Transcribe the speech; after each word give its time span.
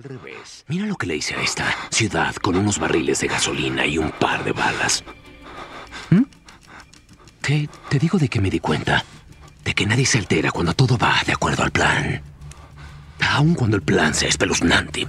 al 0.00 0.04
revés. 0.04 0.64
Mira 0.68 0.86
lo 0.86 0.96
que 0.96 1.06
le 1.06 1.16
hice 1.16 1.34
a 1.34 1.42
esta 1.42 1.66
ciudad 1.90 2.34
con 2.36 2.56
unos 2.56 2.78
barriles 2.78 3.20
de 3.20 3.28
gasolina 3.28 3.84
y 3.84 3.98
un 3.98 4.10
par 4.10 4.44
de 4.44 4.52
balas. 4.52 5.04
¿Mm? 6.08 6.22
Te, 7.40 7.68
te 7.88 7.98
digo 7.98 8.18
de 8.18 8.28
que 8.28 8.40
me 8.40 8.50
di 8.50 8.60
cuenta. 8.60 9.04
De 9.62 9.74
que 9.74 9.84
nadie 9.84 10.06
se 10.06 10.18
altera 10.18 10.52
cuando 10.52 10.72
todo 10.72 10.96
va 10.96 11.20
de 11.26 11.32
acuerdo 11.32 11.64
al 11.64 11.70
plan. 11.70 12.22
Aun 13.20 13.54
cuando 13.54 13.76
el 13.76 13.82
plan 13.82 14.14
sea 14.14 14.28
espeluznante. 14.28 15.06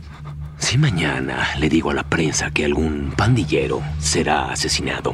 Si 0.58 0.78
mañana 0.78 1.56
le 1.58 1.70
digo 1.70 1.92
a 1.92 1.94
la 1.94 2.04
prensa 2.04 2.52
que 2.52 2.66
algún 2.66 3.14
pandillero 3.16 3.82
será 4.00 4.52
asesinado, 4.52 5.14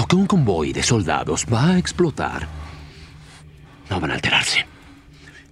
o 0.00 0.06
que 0.06 0.16
un 0.16 0.26
convoy 0.26 0.72
de 0.72 0.82
soldados 0.82 1.46
va 1.52 1.66
a 1.66 1.78
explotar, 1.78 2.48
no 3.90 4.00
van 4.00 4.10
a 4.10 4.14
alterarse. 4.14 4.66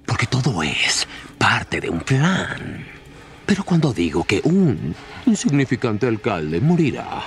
Porque 0.07 0.27
todo 0.27 0.63
es 0.63 1.07
parte 1.39 1.81
de 1.81 1.91
un 1.91 2.01
plan. 2.01 3.00
Pero 3.51 3.65
cuando 3.65 3.93
digo 3.93 4.23
que 4.23 4.41
un 4.45 4.95
insignificante 5.27 6.07
alcalde 6.07 6.61
morirá, 6.61 7.25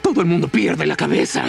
todo 0.00 0.22
el 0.22 0.26
mundo 0.26 0.48
pierde 0.48 0.86
la 0.86 0.96
cabeza. 0.96 1.44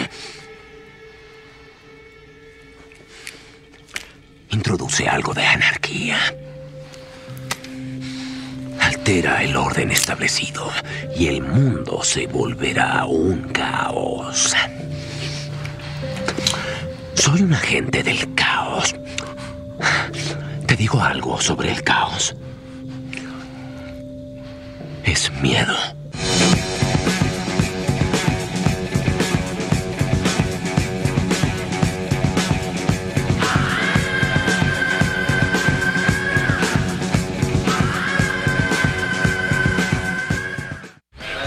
Introduce 4.50 5.08
algo 5.08 5.32
de 5.32 5.46
anarquía. 5.46 6.18
Altera 8.80 9.42
el 9.42 9.56
orden 9.56 9.90
establecido 9.92 10.70
y 11.16 11.28
el 11.28 11.40
mundo 11.40 12.04
se 12.04 12.26
volverá 12.26 13.06
un 13.06 13.48
caos. 13.48 14.54
Soy 17.14 17.40
un 17.40 17.54
agente 17.54 18.02
del 18.02 18.34
caos. 18.34 18.94
Te 20.66 20.76
digo 20.76 21.02
algo 21.02 21.40
sobre 21.40 21.72
el 21.72 21.82
caos. 21.82 22.36
Es 25.10 25.28
miedo. 25.42 25.74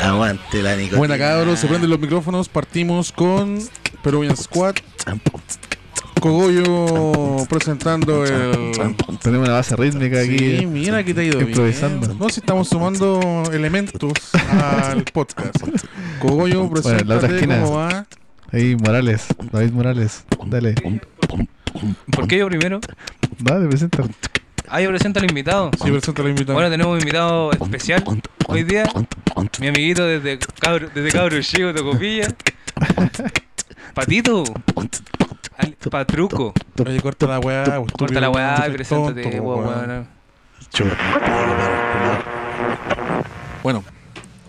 Aguante 0.02 0.61
la 0.61 0.75
nicotina. 0.75 0.97
Buena 0.97 1.17
cabros, 1.17 1.59
se 1.59 1.67
prenden 1.67 1.89
los 1.89 2.00
micrófonos. 2.00 2.50
Partimos 2.50 3.14
con 3.14 3.59
Peruvian 4.03 4.36
Squad. 4.36 4.75
Cogollo 6.19 7.45
presentando 7.50 8.23
el. 8.25 8.72
Tenemos 9.22 9.47
una 9.47 9.58
base 9.58 9.75
rítmica 9.75 10.19
aquí. 10.22 10.59
Sí, 10.59 10.66
mira 10.66 11.03
que 11.03 11.14
te 11.14 11.22
ha 11.22 11.23
ido 11.25 11.42
Improvisando. 11.42 12.08
bien. 12.08 12.19
No, 12.19 12.30
si 12.30 12.39
estamos 12.39 12.69
sumando 12.69 13.44
elementos 13.52 14.14
al 14.50 15.03
podcast. 15.03 15.56
Cogollo, 16.19 16.67
Bueno, 16.69 16.89
en 17.00 17.08
la 17.08 17.16
otra 17.17 17.30
esquina. 17.36 17.59
cómo 17.61 17.78
va. 17.78 18.06
Ahí, 18.52 18.75
Morales. 18.75 19.25
David 19.52 19.72
Morales. 19.72 20.23
Dale. 20.45 20.75
¿Por 22.11 22.28
qué 22.28 22.38
yo 22.38 22.47
primero? 22.47 22.80
Dale, 23.39 23.67
presenta. 23.67 24.03
Ah, 24.69 24.80
yo 24.80 24.89
presento 24.89 25.19
al 25.19 25.25
invitado. 25.25 25.72
Sí, 25.84 25.91
presenta 25.91 26.23
la 26.23 26.30
invitado. 26.30 26.53
Bueno, 26.53 26.69
tenemos 26.69 26.94
un 26.94 27.00
invitado 27.00 27.52
especial 27.52 28.03
hoy 28.47 28.64
día. 28.64 28.86
Mi 29.59 29.67
amiguito 29.67 30.06
desde 30.06 30.39
cabro, 30.59 30.88
desde 30.94 31.11
cabro 31.11 31.41
chico, 31.41 31.73
Tocopilla. 31.73 32.34
Patito. 33.94 34.44
Patruco. 35.89 36.53
Oye, 36.86 37.02
corta 37.02 37.28
la 37.28 37.39
weá. 37.39 37.81
Corta 37.97 38.19
la 38.19 38.30
weá 38.30 38.66
y 38.67 38.72
preséntate, 38.72 39.39
weón. 39.39 40.08
Bueno, 43.61 43.84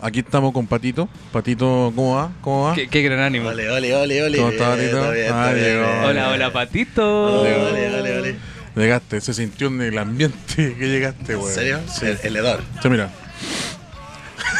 aquí 0.01 0.19
estamos 0.19 0.51
con 0.53 0.67
Patito. 0.67 1.07
Patito, 1.31 1.91
¿cómo 1.95 2.15
va? 2.15 2.31
¿Cómo 2.41 2.63
va? 2.65 2.73
Qué, 2.75 2.87
qué 2.87 3.01
gran 3.01 3.19
ánimo. 3.19 3.49
Ole, 3.49 3.69
ole, 3.69 3.95
ole, 3.95 4.23
ole. 4.23 4.37
¿Cómo 4.37 4.49
está, 4.49 4.75
Bien, 4.75 4.87
Tito? 4.87 4.97
está 4.99 5.11
bien, 5.13 5.33
Ah, 5.33 5.53
llegó. 5.53 6.07
Hola, 6.07 6.29
hola, 6.31 6.53
Patito. 6.53 7.41
Ole, 7.41 7.55
ole, 7.55 7.99
ole, 7.99 8.17
ole. 8.19 8.35
Llegaste, 8.75 9.21
se 9.21 9.33
sintió 9.33 9.67
en 9.67 9.81
el 9.81 9.97
ambiente 9.97 10.55
que 10.55 10.87
llegaste, 10.89 11.33
¿En 11.33 11.39
weón. 11.39 11.51
serio? 11.53 11.79
Sí. 11.87 12.05
El, 12.07 12.19
el 12.23 12.35
hedor. 12.35 12.61
Sí, 12.81 12.89
mira. 12.89 13.09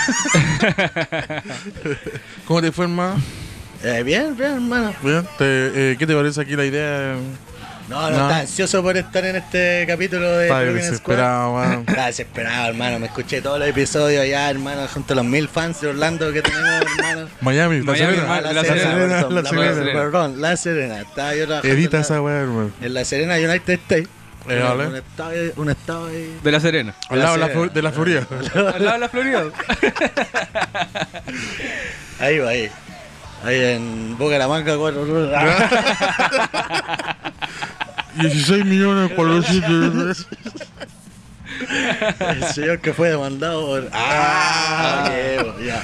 ¿Cómo 2.47 2.61
te 2.61 2.71
fue, 2.71 2.85
hermano? 2.85 3.15
Eh, 3.83 4.03
bien, 4.03 4.35
bien, 4.35 4.53
hermano. 4.53 4.93
Bien. 5.03 5.23
Te- 5.37 5.91
eh, 5.91 5.95
¿Qué 5.97 6.07
te 6.07 6.15
parece 6.15 6.41
aquí 6.41 6.55
la 6.55 6.65
idea? 6.65 7.15
No, 7.87 8.01
no, 8.01 8.09
No. 8.09 8.15
estaba 8.15 8.37
ansioso 8.39 8.81
por 8.81 8.97
estar 8.97 9.23
en 9.25 9.35
este 9.35 9.85
capítulo 9.87 10.27
de 10.39 10.45
Está 10.47 10.59
desesperado, 10.61 11.53
weón. 11.55 11.85
Estaba 11.87 12.07
desesperado, 12.07 12.67
hermano. 12.69 12.97
Me 12.99 13.05
escuché 13.05 13.41
todos 13.41 13.59
los 13.59 13.67
episodios 13.67 14.23
allá, 14.23 14.49
hermano, 14.49 14.87
junto 14.91 15.13
a 15.13 15.17
los 15.17 15.25
mil 15.25 15.47
fans 15.47 15.81
de 15.81 15.89
Orlando 15.89 16.33
que 16.33 16.41
tenemos, 16.41 16.81
hermano. 16.97 17.27
Miami, 17.41 17.77
la 17.79 17.83
Miami, 17.83 17.97
Serena. 18.15 18.21
hermano. 18.23 18.47
Ah, 18.49 18.53
La 18.53 18.63
Serena, 18.63 18.93
perdón, 18.95 19.35
La 19.35 19.41
la 19.41 19.49
Serena. 19.49 19.73
Serena, 19.75 19.99
perdón, 20.01 20.41
La 20.41 20.57
Serena. 20.57 21.01
Estaba 21.01 21.35
yo 21.35 21.45
trabajando 21.45 21.75
Edita 21.75 21.99
esa 21.99 22.21
weá, 22.21 22.39
hermano. 22.39 22.71
En 22.81 22.93
la 22.95 23.05
Serena 23.05 23.35
United 23.35 23.73
States. 23.73 24.09
Eh, 24.47 24.61
Un- 24.61 24.63
vale. 24.77 24.87
Un 24.87 24.95
estado, 24.95 25.29
ahí- 25.29 25.51
un 25.55 25.69
estado 25.69 26.05
ahí. 26.07 26.37
De 26.43 26.51
la 26.51 26.59
Serena. 26.59 26.95
Al 27.09 27.19
lado 27.19 27.33
de 27.33 27.39
la, 27.39 27.45
Serena. 27.47 27.61
Flor- 27.65 27.73
de 27.73 27.81
la 27.83 27.91
Florida. 27.91 28.27
Al 28.55 28.83
lado 28.85 28.93
de 28.93 28.99
la 28.99 29.09
Florida. 29.09 29.43
Ahí 32.19 32.39
va, 32.39 32.49
ahí. 32.49 32.69
Ahí 33.43 33.59
en 33.61 34.17
Boca 34.17 34.33
de 34.33 34.39
la 34.39 34.47
Manga, 34.47 34.77
cuatro. 34.77 35.05
16 38.15 38.65
millones 38.65 39.11
por 39.11 39.27
los 39.27 39.45
sitios. 39.45 40.27
El 42.19 42.43
señor 42.53 42.79
que 42.79 42.93
fue 42.93 43.09
demandado 43.09 43.65
por. 43.65 43.89
¡Ah! 43.93 45.09
ok, 45.41 45.61
ya. 45.65 45.81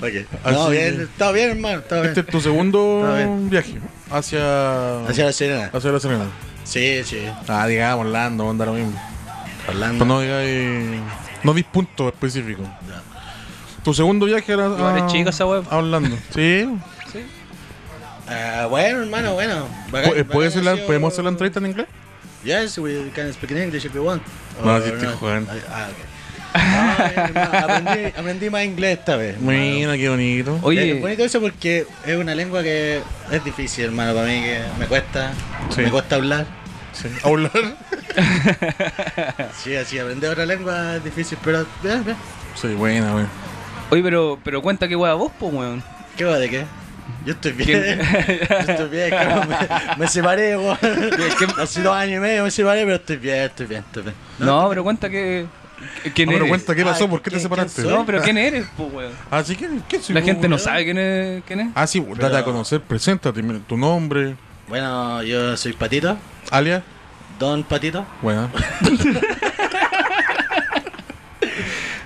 Ok. 0.00 0.12
No, 0.52 0.62
Así 0.64 0.72
bien, 0.72 1.00
está 1.00 1.32
bien, 1.32 1.50
hermano, 1.50 1.78
está 1.80 1.96
bien. 1.96 2.06
Este 2.08 2.20
es 2.20 2.26
tu 2.26 2.40
segundo 2.40 3.02
viaje 3.50 3.78
hacia, 4.10 5.04
Hacia 5.06 5.24
la 5.26 5.32
Serena. 5.32 5.70
hacia 5.72 5.90
la 5.92 6.00
Serena. 6.00 6.24
Sí, 6.64 7.02
sí. 7.04 7.26
Ah, 7.48 7.66
digamos, 7.66 8.06
Orlando, 8.06 8.46
onda 8.46 8.66
lo 8.66 8.74
mismo. 8.74 9.00
Orlando. 9.68 10.04
Pero 10.04 10.04
no 10.06 10.20
digáis. 10.20 11.00
No 11.42 11.54
dis 11.54 11.64
puntos 11.64 12.06
específicos. 12.12 12.66
Tu 13.84 13.94
segundo 13.94 14.26
viaje 14.26 14.52
era 14.52 14.66
Igual 14.66 14.96
es 14.98 15.02
a, 15.02 15.06
chica 15.06 15.30
esa 15.30 15.46
web. 15.46 15.64
a 15.70 15.76
Orlando. 15.78 16.16
Sí. 16.34 16.68
Ah, 18.32 18.66
bueno, 18.70 19.00
hermano, 19.02 19.34
bueno. 19.34 19.66
Bacán- 19.90 20.12
¿Pu- 20.12 20.24
¿puede 20.26 20.48
bacán 20.48 20.52
ser 20.52 20.64
la- 20.64 20.86
¿Podemos 20.86 21.12
hacer 21.12 21.24
la 21.24 21.30
entrevista 21.30 21.58
en 21.58 21.66
inglés? 21.66 21.86
Yes, 22.44 22.78
we 22.78 23.10
can 23.14 23.32
speak 23.32 23.50
in 23.50 23.58
English 23.58 23.84
if 23.84 23.92
you 23.94 24.04
want. 24.04 24.22
No, 24.64 24.74
Or 24.74 24.82
sí 24.82 24.90
estoy 24.90 25.08
jugando. 25.18 25.52
Ah, 25.68 25.88
ok. 25.90 25.96
Ah, 26.54 27.10
bien, 27.14 27.26
hermano, 27.36 27.58
aprendí, 27.58 28.06
aprendí 28.18 28.50
más 28.50 28.64
inglés 28.64 28.98
esta 28.98 29.16
vez. 29.16 29.34
hermano. 29.34 29.58
Mira, 29.58 29.96
qué 29.96 30.08
bonito. 30.08 30.56
Es 30.56 30.62
Oye, 30.62 30.94
bonito 31.00 31.24
eso 31.24 31.40
porque 31.40 31.86
es 32.06 32.16
una 32.16 32.34
lengua 32.36 32.62
que 32.62 33.00
es 33.32 33.44
difícil, 33.44 33.86
hermano, 33.86 34.14
para 34.14 34.26
mí, 34.28 34.40
que 34.42 34.60
me 34.78 34.86
cuesta, 34.86 35.32
Sí. 35.74 35.80
me 35.82 35.90
cuesta 35.90 36.14
hablar. 36.16 36.46
Sí. 36.92 37.08
Hablar. 37.24 37.50
Sí, 39.62 39.74
así, 39.76 39.98
aprender 39.98 40.30
otra 40.30 40.46
lengua 40.46 40.96
es 40.96 41.04
difícil, 41.04 41.36
pero 41.44 41.66
bien, 41.82 42.04
bien. 42.04 42.16
Sí, 42.54 42.68
buena, 42.68 43.14
weón. 43.14 43.28
Oye, 43.90 44.02
pero, 44.02 44.38
pero 44.44 44.62
cuenta 44.62 44.88
qué 44.88 44.96
wea 44.96 45.14
vos, 45.14 45.32
po, 45.38 45.46
weón. 45.48 45.82
¿Qué 46.16 46.24
va 46.24 46.38
de 46.38 46.48
qué? 46.50 46.64
Yo 47.26 47.32
estoy 47.32 47.52
bien. 47.52 47.66
¿Quién? 47.82 47.98
Yo 48.48 48.56
estoy 48.72 48.88
bien, 48.88 49.10
cabrón, 49.10 49.48
me, 49.48 49.56
me 49.96 50.08
separé, 50.08 50.56
weón. 50.56 50.78
Hace 51.58 51.82
dos 51.82 51.94
años 51.94 52.16
y 52.18 52.20
medio 52.20 52.44
me 52.44 52.50
separé, 52.50 52.82
pero 52.84 52.96
estoy 52.96 53.16
bien, 53.16 53.36
estoy 53.44 53.66
bien, 53.66 53.84
estoy 53.86 54.02
bien. 54.04 54.14
No, 54.38 54.68
pero 54.68 54.82
cuenta 54.84 55.08
que. 55.10 55.46
¿Quién 56.14 56.28
Ah, 56.28 56.32
pero 56.32 56.44
eres? 56.44 56.48
cuenta 56.50 56.74
qué 56.74 56.84
pasó, 56.84 57.04
Ay, 57.04 57.10
¿por 57.10 57.20
qué 57.22 57.24
te 57.24 57.36
¿quién- 57.36 57.42
separaste? 57.42 57.82
quién 57.82 57.94
No, 57.94 58.04
pero 58.04 58.20
¿quién 58.20 58.36
eres, 58.36 58.66
po, 58.76 58.84
weón? 58.84 59.12
Así 59.30 59.56
que, 59.56 59.66
¿qué 59.88 59.98
soy, 59.98 60.14
La 60.14 60.20
gente 60.20 60.46
no 60.46 60.56
weón? 60.56 60.64
sabe 60.64 60.84
quién 60.84 60.98
es. 60.98 61.42
¿Quién 61.46 61.60
es? 61.60 61.68
Ah, 61.74 61.86
sí, 61.86 62.04
date 62.18 62.36
a 62.36 62.44
conocer, 62.44 62.80
preséntate, 62.82 63.42
mira, 63.42 63.60
tu 63.66 63.76
nombre, 63.78 64.36
Bueno, 64.68 65.22
yo 65.22 65.56
soy 65.56 65.72
Patito, 65.72 66.16
alias. 66.50 66.82
Don 67.38 67.64
Patito, 67.64 68.04
Bueno, 68.20 68.50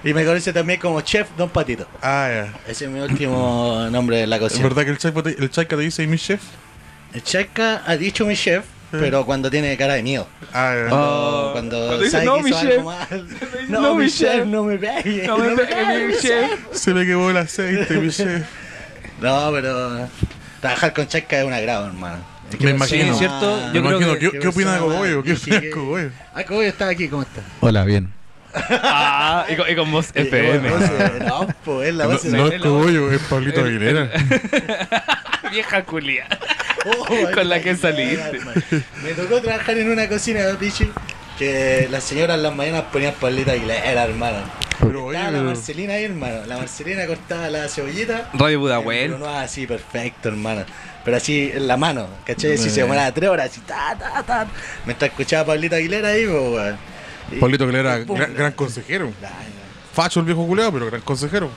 y 0.04 0.12
me 0.14 0.24
conoce 0.24 0.52
también 0.52 0.78
como 0.80 1.00
Chef 1.00 1.28
Don 1.36 1.48
Patito. 1.50 1.86
ah, 2.02 2.28
ya. 2.32 2.52
Ese 2.70 2.84
es 2.84 2.90
mi 2.90 3.00
último 3.00 3.88
nombre 3.90 4.22
en 4.22 4.30
la 4.30 4.36
¿Es 4.36 4.42
cocina. 4.42 4.64
verdad 4.64 4.84
que 4.84 4.90
el 4.90 4.98
Chaika 4.98 5.22
te, 5.22 5.30
el 5.30 5.50
Chaika 5.50 5.76
te 5.76 5.82
dice 5.82 6.06
mi 6.06 6.18
chef? 6.18 6.40
El 7.14 7.22
Chaika 7.22 7.82
ha 7.86 7.96
dicho 7.96 8.26
mi 8.26 8.36
chef, 8.36 8.64
pero 8.90 9.24
cuando 9.24 9.50
tiene 9.50 9.76
cara 9.76 9.94
de 9.94 10.02
miedo. 10.02 10.26
Ah, 10.52 10.74
ya. 10.76 10.94
Oh. 10.94 11.50
Cuando, 11.52 11.76
Cuando 11.78 11.98
dice, 11.98 12.10
sabe 12.10 12.24
"No, 12.26 12.36
que 12.36 12.42
mi 12.42 12.50
hizo 12.50 12.60
chef". 12.60 12.70
algo 12.70 12.84
mal. 12.84 13.06
No, 13.68 13.80
"No, 13.80 13.94
mi 13.94 14.04
mi 14.04 14.10
chef, 14.10 14.30
chef. 14.32 14.46
no 14.46 14.62
me 14.64 14.78
pegue. 14.78 15.26
No 15.26 15.38
me 15.38 15.56
pegue, 15.56 16.06
mi 16.06 16.14
chef. 16.16 16.50
Se 16.72 16.92
me 16.94 17.06
quemó 17.06 17.30
el 17.30 17.36
aceite, 17.38 17.94
mi 17.98 18.10
chef. 18.10 18.42
No, 19.20 19.50
pero 19.52 20.08
trabajar 20.60 20.92
con 20.92 21.06
Chaika 21.08 21.38
es 21.40 21.44
un 21.46 21.52
agrado, 21.52 21.86
hermano. 21.86 22.18
Es 22.52 22.60
Me 22.60 22.70
no 22.70 22.76
imagino. 22.76 23.12
Sí, 23.14 23.18
¿cierto? 23.20 23.56
Me 23.56 23.78
Yo 23.78 23.82
creo 23.82 23.96
imagino, 24.00 24.12
que- 24.18 24.30
¿qué, 24.32 24.38
¿qué 24.38 24.48
opina 24.48 24.74
de 24.74 24.78
Cogollo? 24.80 25.22
¿Qué 25.22 25.32
opina 25.32 25.60
de 25.60 25.70
Cogollo? 25.70 26.10
Ah, 26.34 26.44
Cogollo 26.44 26.68
está 26.68 26.88
aquí, 26.88 27.08
¿cómo 27.08 27.22
está? 27.22 27.40
Hola, 27.60 27.84
bien. 27.84 28.12
Ah, 28.54 29.46
y 29.48 29.56
con, 29.56 29.68
y 29.70 29.74
con 29.74 29.90
voz 29.90 30.10
Eh, 30.14 30.22
FM. 30.22 30.70
bueno, 30.70 30.86
no, 31.18 31.26
no, 31.46 31.54
pues 31.64 31.88
es 31.88 31.94
la 31.94 32.04
No, 32.04 32.10
base 32.10 32.28
no 32.30 32.48
de 32.48 32.56
es 32.56 32.62
Cogollo, 32.62 33.10
es 33.12 33.20
Pablito 33.22 33.60
Aguilera. 33.62 34.10
Vieja 35.50 35.82
culia. 35.84 36.26
Oh, 36.86 37.06
con 37.32 37.48
la 37.48 37.60
que 37.62 37.74
saliste. 37.76 38.40
Me 39.02 39.12
tocó 39.14 39.40
trabajar 39.40 39.78
en 39.78 39.90
una 39.90 40.06
cocina, 40.06 40.40
pichi, 40.60 40.90
que 41.38 41.88
las 41.90 42.04
señoras 42.04 42.36
en 42.36 42.42
las 42.42 42.54
mañanas 42.54 42.84
ponían 42.92 43.14
Pablito 43.14 43.52
Aguilera, 43.52 44.04
hermano. 44.04 44.36
Pero 44.80 45.06
oye, 45.06 45.18
la 45.18 45.40
Marcelina 45.40 45.94
ahí, 45.94 46.04
hermano. 46.04 46.44
La 46.46 46.58
Marcelina 46.58 47.06
cortaba 47.06 47.48
la 47.48 47.68
cebollita. 47.68 48.28
Radio 48.34 48.38
Pero 48.44 48.60
Pudahuel. 48.60 49.18
no 49.18 49.26
así, 49.30 49.66
perfecto, 49.66 50.28
hermano. 50.28 50.66
Pero 51.06 51.16
así 51.16 51.50
en 51.54 51.66
la 51.68 51.78
mano, 51.78 52.06
¿cachai? 52.26 52.58
Si 52.58 52.66
Eh. 52.68 52.70
se 52.70 52.80
demoraba 52.82 53.10
tres 53.12 53.30
horas, 53.30 53.50
así, 53.50 53.60
ta, 53.62 53.96
ta, 53.98 54.22
ta. 54.22 54.46
Mientras 54.84 55.10
escuchaba 55.10 55.42
a 55.44 55.46
Pablito 55.46 55.76
Aguilera 55.76 56.08
ahí, 56.08 56.26
pues, 56.26 56.36
weón. 56.38 56.76
Pablito 57.40 57.66
que 57.66 57.72
le 57.72 57.80
era 57.80 57.98
gran, 57.98 58.34
gran 58.34 58.52
consejero. 58.52 59.12
Facho 59.92 60.20
el 60.20 60.26
viejo 60.26 60.46
culeado, 60.46 60.72
pero 60.72 60.86
gran 60.86 61.00
consejero. 61.02 61.48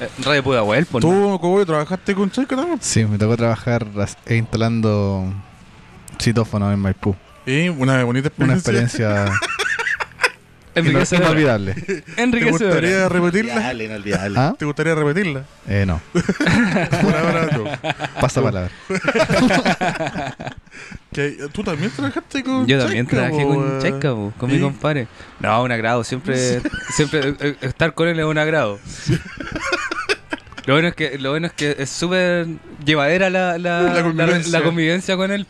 Eh, 0.00 0.08
Radio 0.24 0.42
Pudahuel, 0.42 0.86
pues. 0.86 1.02
¿Tú, 1.02 1.38
Coboy, 1.40 1.64
trabajaste 1.66 2.14
con 2.14 2.30
Chayca 2.30 2.56
también? 2.56 2.78
Sí, 2.80 3.04
me 3.04 3.18
tocó 3.18 3.36
trabajar 3.36 3.86
as- 4.00 4.16
e 4.26 4.36
instalando 4.36 5.32
citófonos 6.20 6.72
en 6.72 6.78
Maipú. 6.80 7.14
Y 7.46 7.68
una 7.68 8.02
bonita 8.04 8.30
Una 8.38 8.54
experiencia. 8.54 9.24
experiencia 9.24 9.24
ino- 10.74 10.86
Enriquecedora. 10.88 11.26
inolvidable. 11.26 11.74
¿Te 11.74 12.04
Enriquecedora. 12.22 12.74
gustaría 12.74 13.08
repetirla? 13.08 13.52
Inolvidable, 13.52 13.84
inolvidable. 13.84 14.38
¿Ah? 14.38 14.54
¿Te 14.58 14.64
gustaría 14.64 14.94
repetirla? 14.94 15.44
Eh, 15.68 15.84
no. 15.86 16.00
Por 16.12 17.14
ahora 17.16 17.48
no. 17.52 17.64
Pasa 18.20 18.40
palabra. 18.42 18.70
Que, 21.12 21.36
¿Tú 21.52 21.62
también 21.62 21.90
trabajaste 21.90 22.42
con 22.42 22.66
Yo 22.66 22.78
también 22.78 23.06
trabajé 23.06 23.42
con 23.44 23.80
eh? 23.84 23.92
Po, 24.00 24.32
con 24.38 24.50
mi 24.50 24.58
compadre. 24.58 25.08
No, 25.40 25.62
un 25.62 25.70
agrado, 25.70 26.02
siempre, 26.04 26.60
siempre 26.94 27.20
eh, 27.28 27.34
eh, 27.40 27.56
estar 27.60 27.92
con 27.94 28.08
él 28.08 28.18
es 28.18 28.24
un 28.24 28.38
agrado. 28.38 28.78
Lo 30.66 30.74
bueno 30.74 30.88
es 30.88 30.94
que, 30.94 31.18
lo 31.18 31.30
bueno 31.30 31.48
es 31.48 31.52
que 31.54 31.74
es 31.76 31.90
súper 31.90 32.46
llevadera 32.84 33.28
la, 33.30 33.58
la, 33.58 34.00
convivencia. 34.02 34.58
la 34.58 34.64
convivencia 34.64 35.16
con 35.16 35.32
él. 35.32 35.44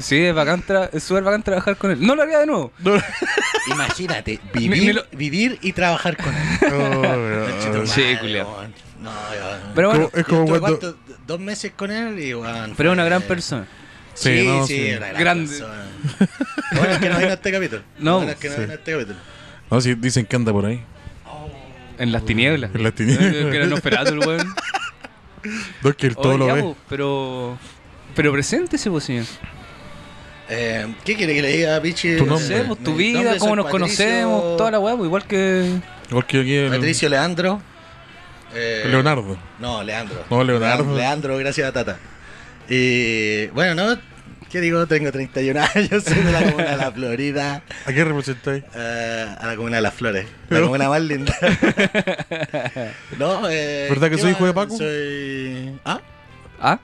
Sí, 0.00 0.16
es 0.20 0.34
bacán, 0.34 0.64
tra- 0.66 0.90
es 0.92 1.04
súper 1.04 1.22
bacán 1.22 1.44
trabajar 1.44 1.76
con 1.76 1.92
él. 1.92 2.04
No 2.04 2.16
lo 2.16 2.22
haría 2.22 2.40
de 2.40 2.46
nuevo. 2.46 2.72
No, 2.80 2.94
Imagínate, 3.70 4.40
vivir, 4.52 4.82
ni 4.82 4.92
lo- 4.94 5.04
vivir 5.12 5.58
y 5.62 5.72
trabajar 5.72 6.16
con 6.16 6.34
él. 6.34 6.42
no, 6.72 7.02
Conchetumare, 7.50 7.86
Sí, 7.86 8.16
culiao. 8.20 8.64
No. 9.00 9.10
Pero 9.76 9.90
bueno, 9.90 10.10
Es 10.12 10.24
como 10.26 10.40
Estuve, 10.42 10.58
cuando- 10.60 10.78
¿cuánto? 10.80 10.98
Dos 11.24 11.40
meses 11.40 11.72
con 11.76 11.90
él 11.92 12.18
y, 12.18 12.34
weón. 12.34 12.74
pero 12.76 12.90
es 12.90 12.94
una 12.94 13.04
gran 13.04 13.22
persona. 13.22 13.66
Sí, 14.16 14.40
Sí, 14.40 14.46
no, 14.46 14.66
sí, 14.66 14.74
sí. 14.76 14.90
una 14.96 15.06
gran 15.08 15.20
Grande. 15.20 15.46
persona. 15.48 15.84
Bueno, 16.72 16.92
es 16.92 16.98
que 16.98 17.08
no 17.08 17.16
vino 17.18 17.30
a 17.30 17.34
este 17.34 17.52
capítulo. 17.52 17.82
No, 17.98 18.16
bueno 18.16 18.32
es 18.32 18.38
que 18.38 18.48
no 18.48 18.56
vino 18.56 18.72
a 18.72 18.74
este 18.74 18.92
capítulo. 18.92 19.18
No, 19.70 19.80
sí, 19.80 19.94
dicen 19.94 20.26
que 20.26 20.36
anda 20.36 20.52
por 20.52 20.66
ahí. 20.66 20.82
En 21.98 22.12
las 22.12 22.24
tinieblas. 22.24 22.70
En 22.74 22.82
las 22.82 22.94
tinieblas. 22.94 23.34
Eh, 23.34 23.48
Que 23.50 23.56
era 23.56 24.02
el 24.08 24.18
weón. 24.18 24.54
No, 25.82 25.90
es 25.90 25.96
que 25.96 26.06
él 26.08 26.16
todo 26.16 26.30
Oye, 26.34 26.38
lo 26.38 26.46
ve. 26.54 26.74
pero. 26.88 27.58
Pero 28.14 28.32
preséntese, 28.32 28.90
pues, 28.90 29.04
señor. 29.04 29.24
Eh, 30.48 30.86
¿Qué 31.04 31.16
quiere 31.16 31.34
que 31.34 31.42
le 31.42 31.48
diga, 31.48 31.80
Pichi? 31.80 32.16
Tu 32.16 32.24
No 32.26 32.38
nombre. 32.38 32.46
sé, 32.46 32.64
tu 32.84 32.94
vida, 32.94 33.20
nombre 33.22 33.38
cómo 33.38 33.56
nos 33.56 33.66
Patricio- 33.66 34.04
conocemos, 34.06 34.56
toda 34.56 34.70
la 34.70 34.78
weá, 34.78 34.96
pues, 34.96 35.06
igual 35.06 35.24
que. 35.26 35.78
Igual 36.08 36.26
que 36.26 36.40
aquí 36.40 36.54
el, 36.54 36.70
Patricio 36.70 37.08
Leandro. 37.08 37.60
Eh, 38.54 38.84
Leonardo. 38.86 39.36
No, 39.58 39.82
Leandro. 39.82 40.24
No, 40.30 40.42
Leonardo. 40.44 40.96
Leandro, 40.96 41.36
gracias 41.38 41.68
a 41.68 41.72
Tata. 41.72 41.98
Y 42.68 43.46
bueno, 43.48 43.74
¿no? 43.74 44.00
¿Qué 44.50 44.60
digo? 44.60 44.86
Tengo 44.86 45.10
31 45.10 45.60
años, 45.74 46.04
soy 46.04 46.22
de 46.22 46.32
la 46.32 46.42
comuna 46.44 46.70
de 46.70 46.76
la 46.76 46.92
Florida. 46.92 47.62
¿A 47.84 47.92
qué 47.92 48.04
representáis? 48.04 48.64
eh, 48.74 49.26
a 49.38 49.46
la 49.48 49.56
comuna 49.56 49.76
de 49.76 49.82
las 49.82 49.94
flores. 49.94 50.26
La 50.48 50.58
No. 50.60 50.66
comuna 50.66 50.88
más 50.88 51.02
linda. 51.02 51.34
no, 53.18 53.48
eh, 53.50 53.86
¿Verdad 53.90 54.08
que 54.10 54.16
¿qué 54.16 54.22
soy 54.22 54.30
hijo 54.32 54.46
de 54.46 54.52
Paco? 54.54 54.76
Soy. 54.76 55.78
¿Ah? 55.84 56.00
Ah, 56.60 56.78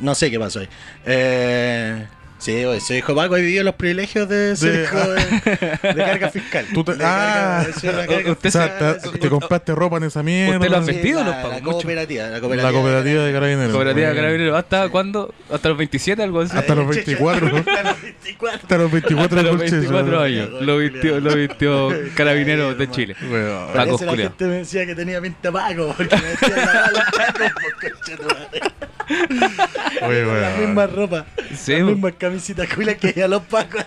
No 0.00 0.14
sé 0.14 0.30
qué 0.30 0.38
pasó 0.38 0.60
ahí. 0.60 0.68
Eh, 1.06 2.06
sí, 2.44 2.64
oye, 2.64 2.80
soy 2.80 2.98
hijo 2.98 3.12
de 3.12 3.16
Paco 3.16 3.38
y 3.38 3.42
vivido 3.42 3.64
los 3.64 3.74
privilegios 3.74 4.28
de 4.28 4.54
ser 4.56 4.72
De- 4.72 4.82
hijo 4.84 4.98
de, 4.98 5.94
de 5.94 6.04
carga 6.04 6.30
fiscal. 6.30 6.66
Tú 6.74 6.84
te- 6.84 6.94
De 6.94 7.04
ah. 7.04 7.64
de 7.66 7.90
carga 8.06 8.32
Usted 8.32 8.48
O 8.48 8.52
sea, 8.52 8.62
fiscal, 8.68 8.98
te, 9.02 9.08
sí. 9.10 9.18
te 9.18 9.28
compraste 9.28 9.74
ropa 9.74 9.96
en 9.96 10.04
esa 10.04 10.22
mierda. 10.22 10.56
¿Usted 10.56 10.70
lo 10.70 10.76
han 10.76 10.84
Sí, 10.86 10.92
vestido 10.92 11.24
la, 11.24 11.42
los 11.42 11.52
la 11.52 11.60
cooperativa, 11.62 12.24
la 12.24 12.30
La 12.30 12.40
cooperativa. 12.40 12.72
cooperativa 12.72 13.24
de 13.24 13.32
carabineros. 13.32 13.70
Cooperativa 13.72 14.08
de. 14.08 14.14
Carabineros, 14.16 14.58
¿hasta 14.58 14.88
cuándo? 14.88 15.34
¿Hasta 15.52 15.68
los 15.70 15.78
27, 15.78 16.22
algo 16.22 16.40
así? 16.40 16.56
Hasta 16.56 16.74
los 16.74 16.88
24. 16.88 17.48
¿no? 17.48 17.56
Hasta 17.66 17.82
los 17.82 18.02
24. 18.02 18.58
Hasta 18.62 18.78
los 18.78 18.92
24 18.92 19.38
Hasta 19.38 19.42
los 19.50 19.58
dulces, 19.60 19.80
24 19.80 20.12
¿no? 20.12 20.20
años. 20.20 20.48
Lo 20.62 20.78
vistió, 20.78 21.20
lo 21.20 21.34
vistió 21.34 21.88
Carabineros 22.14 22.76
de 22.78 22.90
Chile. 22.90 23.16
Bueno, 23.28 23.66
Paco 23.74 23.96
Parece 23.98 24.06
la 24.06 24.16
gente 24.16 24.44
me 24.46 24.54
decía 24.56 24.86
que 24.86 24.94
tenía 24.94 25.20
pinta 25.20 25.50
Paco, 25.50 25.94
porque 25.96 26.16
me 26.16 26.22
la 26.22 26.36
Paco, 26.92 28.28
madre. 28.28 28.60
Oye, 29.08 30.24
Con 30.24 30.40
La 30.40 30.48
bueno. 30.50 30.66
misma 30.66 30.86
ropa, 30.86 31.26
Sí, 31.54 31.72
las 31.72 31.82
mismas 31.82 32.12
camisetas 32.18 32.68
que 33.00 33.12
ya 33.14 33.28
los 33.28 33.42
Pacos. 33.42 33.84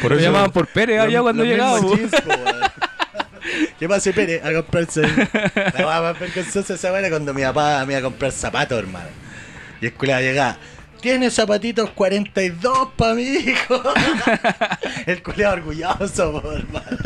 Por 0.00 0.12
eso, 0.12 0.22
llamaban 0.22 0.50
por 0.50 0.66
Pérez 0.66 1.00
allá 1.00 1.14
Los- 1.18 1.22
cuando 1.22 1.44
llegaba. 1.44 1.78
¿Qué 3.78 3.88
pasa, 3.88 4.12
Pérez? 4.12 4.44
A 4.44 4.52
comprarse. 4.52 5.02
La 5.78 5.84
va 5.84 6.00
más 6.02 6.20
vergonzosa 6.20 6.74
esa 6.74 6.90
buena 6.90 7.08
cuando 7.10 7.34
mi 7.34 7.42
papá 7.42 7.84
me 7.86 7.92
iba 7.94 8.00
a 8.00 8.02
comprar 8.02 8.30
zapatos, 8.32 8.78
hermano. 8.78 9.08
Y 9.80 9.86
el 9.86 9.92
culiao 9.94 10.20
llegaba. 10.20 10.56
Tiene 11.00 11.28
zapatitos 11.30 11.90
42 11.90 12.90
para 12.96 13.14
mi 13.14 13.22
hijo. 13.24 13.82
el 15.06 15.20
culiao 15.22 15.54
orgulloso, 15.54 16.42
hermano. 16.56 16.96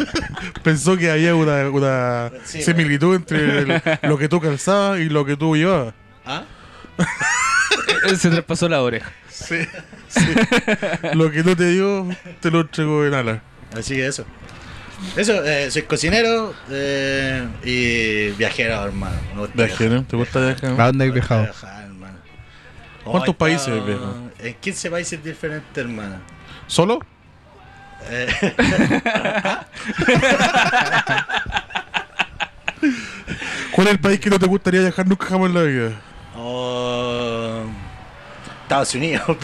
pensó 0.63 0.99
que 0.99 1.11
había 1.11 1.35
una, 1.35 1.71
una 1.71 2.31
Sí, 2.45 2.61
similitud 2.63 3.17
entre 3.17 3.39
el- 3.61 3.83
lo 4.03 4.19
que 4.19 4.29
tú 4.29 4.39
calzabas 4.41 5.01
y 5.01 5.09
lo 5.09 5.25
que 5.25 5.37
tú 5.37 5.57
llevabas. 5.57 5.95
¿Ah? 6.27 6.45
Se 8.19 8.31
traspasó 8.31 8.69
la 8.69 8.83
oreja. 8.83 9.11
Sí, 9.29 9.59
sí. 10.09 10.27
Lo 11.15 11.31
que 11.31 11.43
no 11.43 11.57
te 11.57 11.71
dio, 11.71 12.09
te 12.41 12.51
lo 12.51 12.61
entregó 12.61 13.05
en 13.05 13.15
ala. 13.15 13.43
Así 13.77 13.95
que 13.95 14.07
eso. 14.07 14.25
Eso, 15.17 15.45
eh, 15.45 15.71
soy 15.71 15.83
cocinero 15.83 16.55
eh, 16.71 17.47
y 17.65 18.31
viajero, 18.37 18.83
hermano. 18.85 19.17
Viajero, 19.55 20.03
¿te 20.05 20.17
gusta 20.17 20.41
viajar? 20.41 20.81
¿A 20.81 20.87
dónde 20.87 21.07
has 21.07 21.13
viajado? 21.13 21.43
viajar, 21.43 21.85
hermano. 21.85 22.19
¿Cuántos 23.05 23.37
países 23.37 23.69
has 23.69 23.85
viajado? 23.85 24.31
En 24.39 24.55
15 24.55 24.91
países 24.91 25.23
diferentes, 25.23 25.77
hermano. 25.77 26.17
¿Solo? 26.67 27.01
Eh, 28.09 28.27
¿Cuál 33.73 33.89
es 33.89 33.93
el 33.93 34.01
país 34.01 34.21
que 34.21 34.31
no 34.31 34.39
te 34.39 34.47
gustaría 34.47 34.81
viajar 34.81 35.07
nunca 35.07 35.27
jamás 35.27 35.49
en 35.51 35.55
la 35.55 35.63
vida? 35.63 36.01
Oh, 36.37 37.65
Estados 38.63 38.95
Unidos. 38.95 39.37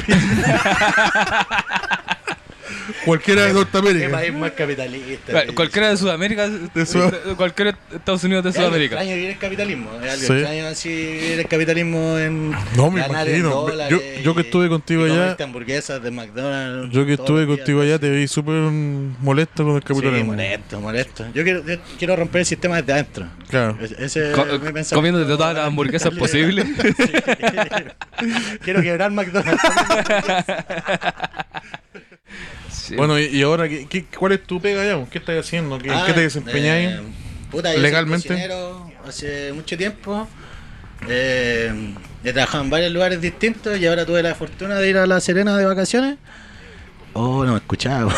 Cualquiera 3.04 3.42
de 3.42 3.48
Qué 3.48 3.54
Norteamérica. 3.54 4.10
país 4.10 4.32
más 4.34 4.50
capitalista. 4.52 5.32
Cual- 5.32 5.54
Cualquiera 5.54 5.90
de 5.90 5.96
Sudamérica, 5.96 6.48
Sud- 6.86 7.34
cualquier 7.36 7.74
Estados 7.92 8.24
Unidos 8.24 8.44
de 8.44 8.50
Es 8.50 8.56
Sudamérica. 8.56 8.96
extraño 8.96 9.14
vivir 9.16 9.30
el 9.30 9.38
capitalismo. 9.38 9.90
Es 10.02 10.12
algo 10.12 10.26
Sí. 10.26 10.32
extraño 10.32 10.66
así 10.66 10.88
vivir 10.88 11.40
el 11.40 11.48
capitalismo 11.48 12.18
en. 12.18 12.50
No, 12.76 12.90
me 12.90 13.04
imagino. 13.04 13.50
dólares 13.50 13.90
Yo- 13.90 14.22
yo 14.22 14.34
que 14.34 14.42
estuve 14.42 14.68
contigo 14.68 15.06
y 15.06 15.10
allá- 15.10 15.36
hamburguesas 15.42 16.02
de 16.02 16.10
McDonald's. 16.10 16.94
Yo 16.94 17.04
que 17.06 17.14
estuve 17.14 17.46
días. 17.46 17.58
contigo 17.58 17.80
allá 17.82 17.98
te 17.98 18.10
vi 18.10 18.28
súper 18.28 18.54
molesto 18.54 19.64
con 19.64 19.76
el 19.76 19.82
Sí, 19.82 19.88
capitalismo. 19.88 20.32
molesto, 20.32 20.80
molesto. 20.80 21.26
Yo 21.34 21.42
quiero, 21.44 21.64
yo 21.66 21.76
quiero 21.98 22.16
romper 22.16 22.40
el 22.40 22.46
sistema 22.46 22.76
desde 22.76 22.92
adentro. 22.92 23.26
Claro. 23.48 23.78
Ese- 23.98 24.32
Co- 24.32 24.46
es 24.78 24.90
comiéndote 24.90 25.26
todas 25.26 25.54
las 25.54 25.66
hamburguesas 25.66 26.14
posibles. 26.14 26.66
Sí. 26.66 27.12
Quiero 28.62 28.82
quebrar 28.82 29.10
McDonald's. 29.10 29.62
Sí. 32.82 32.96
Bueno, 32.96 33.16
y, 33.16 33.26
y 33.26 33.42
ahora, 33.42 33.68
¿qué, 33.68 33.86
qué- 33.86 34.06
cuál 34.06 34.32
es 34.32 34.42
tu 34.42 34.60
pega 34.60 34.82
allá? 34.82 35.04
¿Qué 35.08 35.18
estás 35.18 35.38
haciendo? 35.38 35.78
¿Qué, 35.78 35.88
Ah, 35.90 36.02
¿Qué 36.04 36.14
te 36.14 36.22
desempeñáis? 36.22 36.88
eh, 36.88 37.00
puta, 37.50 37.68
yo 37.68 37.74
soy 37.74 37.82
legalmente? 37.82 38.26
cocinero 38.28 38.90
hace 39.06 39.52
mucho 39.52 39.76
tiempo. 39.76 40.26
Eh, 41.08 41.94
he 42.24 42.32
trabajado 42.32 42.64
en 42.64 42.70
varios 42.70 42.90
lugares 42.92 43.20
distintos 43.20 43.78
y 43.78 43.86
ahora 43.86 44.04
tuve 44.04 44.20
la 44.22 44.34
fortuna 44.34 44.78
de 44.80 44.90
ir 44.90 44.98
a 44.98 45.06
La 45.06 45.20
Serena 45.20 45.56
de 45.56 45.64
vacaciones. 45.64 46.16
Oh, 47.12 47.44
no 47.44 47.52
me 47.52 47.58
escuchaba. 47.58 48.12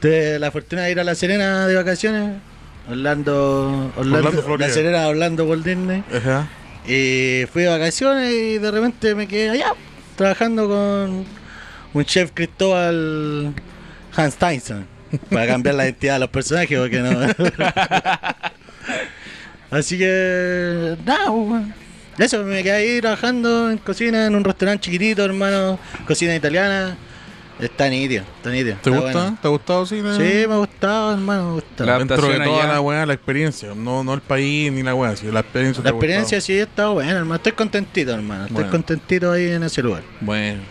tuve 0.00 0.38
la 0.38 0.50
fortuna 0.50 0.82
de 0.82 0.92
ir 0.92 1.00
a 1.00 1.04
La 1.04 1.14
Serena 1.14 1.66
de 1.66 1.74
vacaciones. 1.74 2.36
Orlando, 2.88 3.92
Orlando, 3.96 4.28
Orlando. 4.28 4.56
La 4.58 4.68
Serena, 4.68 5.08
Orlando, 5.08 5.44
Walt 5.46 5.64
Disney. 5.64 6.04
Ajá. 6.14 6.48
Y 6.86 7.46
fui 7.52 7.62
de 7.62 7.68
vacaciones 7.70 8.30
y 8.32 8.58
de 8.58 8.70
repente 8.70 9.14
me 9.14 9.26
quedé 9.26 9.50
allá 9.50 9.72
trabajando 10.16 10.68
con 10.68 11.24
un 11.94 12.04
chef 12.04 12.30
Cristóbal 12.34 13.52
Hans 14.14 14.36
Tyson 14.36 14.86
para 15.30 15.46
cambiar 15.46 15.74
la 15.76 15.84
identidad 15.84 16.14
de 16.14 16.20
los 16.20 16.28
personajes 16.28 16.78
porque 16.78 16.98
no. 17.00 17.10
Así 19.70 19.98
que 19.98 20.96
nada, 21.04 21.30
pues, 21.32 21.62
eso 22.30 22.44
me 22.44 22.62
quedé 22.62 22.72
ahí 22.72 23.00
trabajando 23.00 23.70
en 23.70 23.78
cocina 23.78 24.26
en 24.26 24.34
un 24.34 24.44
restaurante 24.44 24.82
chiquitito, 24.84 25.24
hermano, 25.24 25.78
cocina 26.06 26.34
italiana. 26.34 26.96
Está 27.60 27.88
nítido, 27.88 28.24
está 28.36 28.50
nítido. 28.50 28.76
¿Te 28.82 28.90
está 28.90 29.00
gusta? 29.00 29.12
bueno. 29.22 29.38
¿Te 29.40 29.46
ha 29.46 29.50
gustado 29.50 29.86
sí? 29.86 29.96
Sí, 30.00 30.44
me 30.48 30.54
ha 30.54 30.56
gustado, 30.58 31.12
hermano, 31.12 31.46
me 31.48 31.52
gusta. 31.54 31.84
La- 31.86 31.98
Dentro 31.98 32.16
de 32.28 32.40
toda 32.40 32.62
allá. 32.64 32.72
la 32.74 32.80
weá, 32.80 33.06
la 33.06 33.14
experiencia. 33.14 33.72
No, 33.76 34.02
no 34.02 34.12
el 34.14 34.20
país 34.20 34.72
ni 34.72 34.82
la 34.82 34.92
weá, 34.94 35.14
sino 35.16 35.30
la 35.32 35.40
experiencia. 35.40 35.82
La 35.84 35.90
experiencia 35.90 36.40
sí 36.40 36.58
ha 36.58 36.64
estado 36.64 36.94
buena, 36.94 37.12
hermano. 37.12 37.36
Estoy 37.36 37.52
contentito, 37.52 38.12
hermano. 38.12 38.42
Estoy 38.42 38.54
Bueno. 38.54 38.70
contentito 38.72 39.30
ahí 39.30 39.50
en 39.52 39.62
ese 39.62 39.82
lugar. 39.82 40.02
Bueno. 40.20 40.62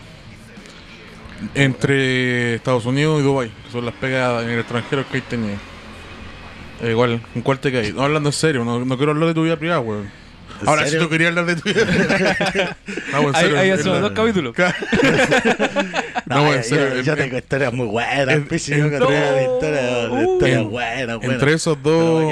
Entre 1.54 2.54
Estados 2.56 2.86
Unidos 2.86 3.20
y 3.20 3.24
Dubái, 3.24 3.48
que 3.64 3.70
son 3.72 3.84
las 3.84 3.94
pegas 3.94 4.42
en 4.44 4.50
el 4.50 4.58
extranjero 4.60 5.04
que 5.08 5.16
hay 5.16 5.22
tenido. 5.22 5.56
Eh, 6.82 6.90
igual, 6.90 7.20
¿con 7.32 7.42
cuál 7.42 7.58
te 7.60 7.70
caes? 7.72 7.94
No, 7.94 8.02
hablando 8.02 8.28
en 8.28 8.32
serio, 8.32 8.64
no, 8.64 8.84
no 8.84 8.96
quiero 8.96 9.12
hablar 9.12 9.28
de 9.28 9.34
tu 9.34 9.42
vida 9.44 9.56
privada, 9.56 9.80
weón. 9.80 10.10
¿En 10.62 10.68
Ahora, 10.68 10.84
serio? 10.84 11.00
si 11.00 11.04
tú 11.06 11.10
querías 11.10 11.30
hablar 11.30 11.46
de 11.46 11.56
tu 11.56 11.68
vida 11.68 11.84
No, 13.12 13.28
en 13.28 13.34
Ahí, 13.34 13.42
serio, 13.42 13.58
ahí 13.58 13.68
en 13.70 13.74
hacemos 13.74 13.96
la- 13.96 14.00
dos 14.02 14.12
capítulos. 14.12 14.54
No, 14.56 14.64
No, 16.26 16.52
en 16.52 16.56
yo- 16.58 16.62
serio, 16.62 16.88
Yo, 16.96 17.02
yo 17.02 17.12
en- 17.12 17.18
tengo 17.18 17.38
historias 17.38 17.72
muy 17.72 17.86
buenas, 17.86 18.28
en- 18.34 18.46
pichi, 18.46 18.72
en- 18.72 18.78
yo 18.78 18.86
encontré 18.86 19.20
no. 19.20 19.32
una 19.32 19.42
historia- 19.42 20.08
una 20.10 20.22
historia 20.22 20.58
En- 20.60 20.70
buena, 20.70 21.16
buena. 21.16 21.32
Entre 21.34 21.52
esos 21.54 21.82
dos, 21.82 22.24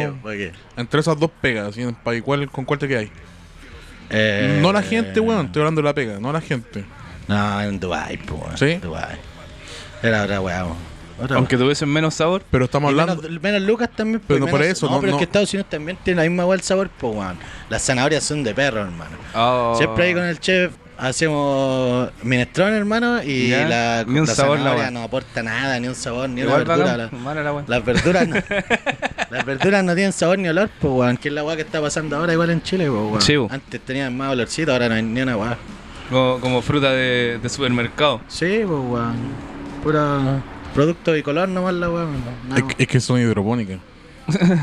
entre 0.76 1.00
esas 1.00 1.19
dos 1.19 1.31
pegas, 1.40 1.75
¿sí? 1.75 1.85
Pa- 2.04 2.14
¿y 2.14 2.21
cuál- 2.21 2.49
¿con 2.50 2.64
cuál 2.64 2.78
te 2.78 2.87
quedas? 2.88 3.07
Eh, 4.11 4.59
No 4.61 4.73
la 4.73 4.83
gente, 4.83 5.19
weón, 5.21 5.47
estoy 5.47 5.61
hablando 5.62 5.81
de 5.81 5.85
la 5.87 5.95
pega, 5.95 6.19
no 6.21 6.33
la 6.33 6.40
gente. 6.40 6.85
No, 7.32 7.60
en 7.62 7.80
Dubai, 7.80 8.16
po, 8.18 8.34
weón. 8.36 8.56
¿Sí? 8.58 8.74
Dubai. 8.76 9.16
Era 10.02 10.24
otra 10.24 10.40
weá. 10.40 10.66
Otra 11.22 11.36
Aunque 11.36 11.56
tuviesen 11.56 11.88
menos 11.88 12.14
sabor. 12.14 12.42
Pero 12.50 12.64
estamos 12.64 12.90
Y 12.90 12.98
hablando. 12.98 13.22
menos, 13.22 13.42
menos 13.42 13.62
lucas 13.62 13.90
también. 13.94 14.20
Pero 14.26 14.26
pues, 14.26 14.40
no 14.40 14.46
por 14.48 14.60
menos- 14.60 14.76
eso, 14.76 14.86
No, 14.86 14.92
no- 14.96 15.00
pero 15.00 15.10
no. 15.12 15.16
es 15.16 15.20
que 15.20 15.24
Estados 15.24 15.52
Unidos 15.54 15.70
también 15.70 15.98
tiene 16.02 16.22
la 16.22 16.28
misma 16.28 16.44
weá 16.46 16.56
el 16.56 16.62
sabor, 16.62 16.90
pues, 16.98 17.14
weón. 17.14 17.36
Las 17.68 17.82
zanahorias 17.82 18.24
son 18.24 18.42
de 18.42 18.54
perro, 18.54 18.80
hermano. 18.82 19.16
Oh. 19.34 19.74
Siempre 19.78 20.06
ahí 20.06 20.14
con 20.14 20.24
el 20.24 20.40
chef 20.40 20.72
hacemos 20.98 22.10
minestrón, 22.22 22.72
hermano, 22.74 23.22
y 23.22 23.48
Ya, 23.48 23.66
la, 23.68 24.04
ni 24.06 24.18
un 24.20 24.26
la 24.26 24.34
sabor 24.34 24.58
la 24.58 24.64
zanahoria 24.64 24.82
weá. 24.84 24.90
no 24.90 25.02
aporta 25.02 25.42
nada, 25.42 25.78
ni 25.80 25.88
un 25.88 25.94
sabor, 25.94 26.28
ni 26.28 26.40
Igual 26.42 26.62
una 26.62 26.76
verdura. 26.76 26.96
bacán, 27.04 27.22
mala 27.22 27.42
la 27.42 27.52
weá. 27.52 27.64
Las 27.66 27.84
verduras 27.84 28.28
no, 28.28 28.36
las 29.30 29.44
verduras 29.44 29.84
no 29.84 29.94
tienen 29.94 30.12
sabor 30.12 30.38
ni 30.38 30.48
olor, 30.48 30.70
pues 30.80 30.92
weón, 30.92 31.16
que 31.16 31.28
es 31.28 31.34
la 31.34 31.44
weá 31.44 31.56
que 31.56 31.62
está 31.62 31.80
pasando 31.80 32.16
ahora 32.16 32.32
igual 32.32 32.50
en 32.50 32.62
Chile, 32.62 32.86
pues 32.88 33.00
weón. 33.00 33.20
Sí, 33.22 33.36
po. 33.36 33.48
Antes 33.50 33.80
tenían 33.80 34.16
más 34.16 34.32
olorcito, 34.32 34.72
ahora 34.72 34.88
no 34.88 34.94
hay 34.96 35.02
ni 35.02 35.20
una 35.20 35.36
weá. 35.36 35.56
Como, 36.12 36.38
como 36.40 36.62
fruta 36.62 36.92
de, 36.92 37.38
de 37.42 37.49
supermercado. 37.49 38.21
Sí, 38.28 38.61
pues 38.66 38.69
weón. 38.69 39.16
Pura 39.83 40.42
producto 40.75 41.16
y 41.16 41.23
color 41.23 41.49
nomás 41.49 41.75
la 41.75 41.90
weá. 41.90 42.07
no, 42.49 42.57
Es, 42.57 42.62
que- 42.62 42.83
es 42.85 42.88
que 42.88 43.00
son 43.00 43.19
hidropónicas. 43.21 43.78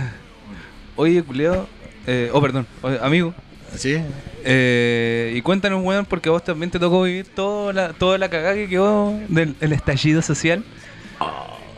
Oye, 0.96 1.24
culeo. 1.24 1.68
Eh, 2.08 2.30
oh, 2.34 2.42
perdón. 2.42 2.66
Oye, 2.82 3.00
amigo. 3.02 3.34
¿Sí? 3.76 3.98
Eh, 4.44 5.34
y 5.36 5.42
cuéntanos, 5.42 5.84
weón, 5.84 6.06
porque 6.06 6.30
a 6.30 6.32
vos 6.32 6.44
también 6.44 6.72
te 6.72 6.80
tocó 6.80 7.04
vivir 7.04 7.28
toda 7.28 7.72
la, 7.74 7.94
toda 7.94 8.18
la 8.18 8.30
cagada 8.30 8.56
que 8.56 8.68
quedó 8.68 9.14
del 9.28 9.56
el 9.60 9.74
estallido 9.74 10.22
social. 10.22 10.64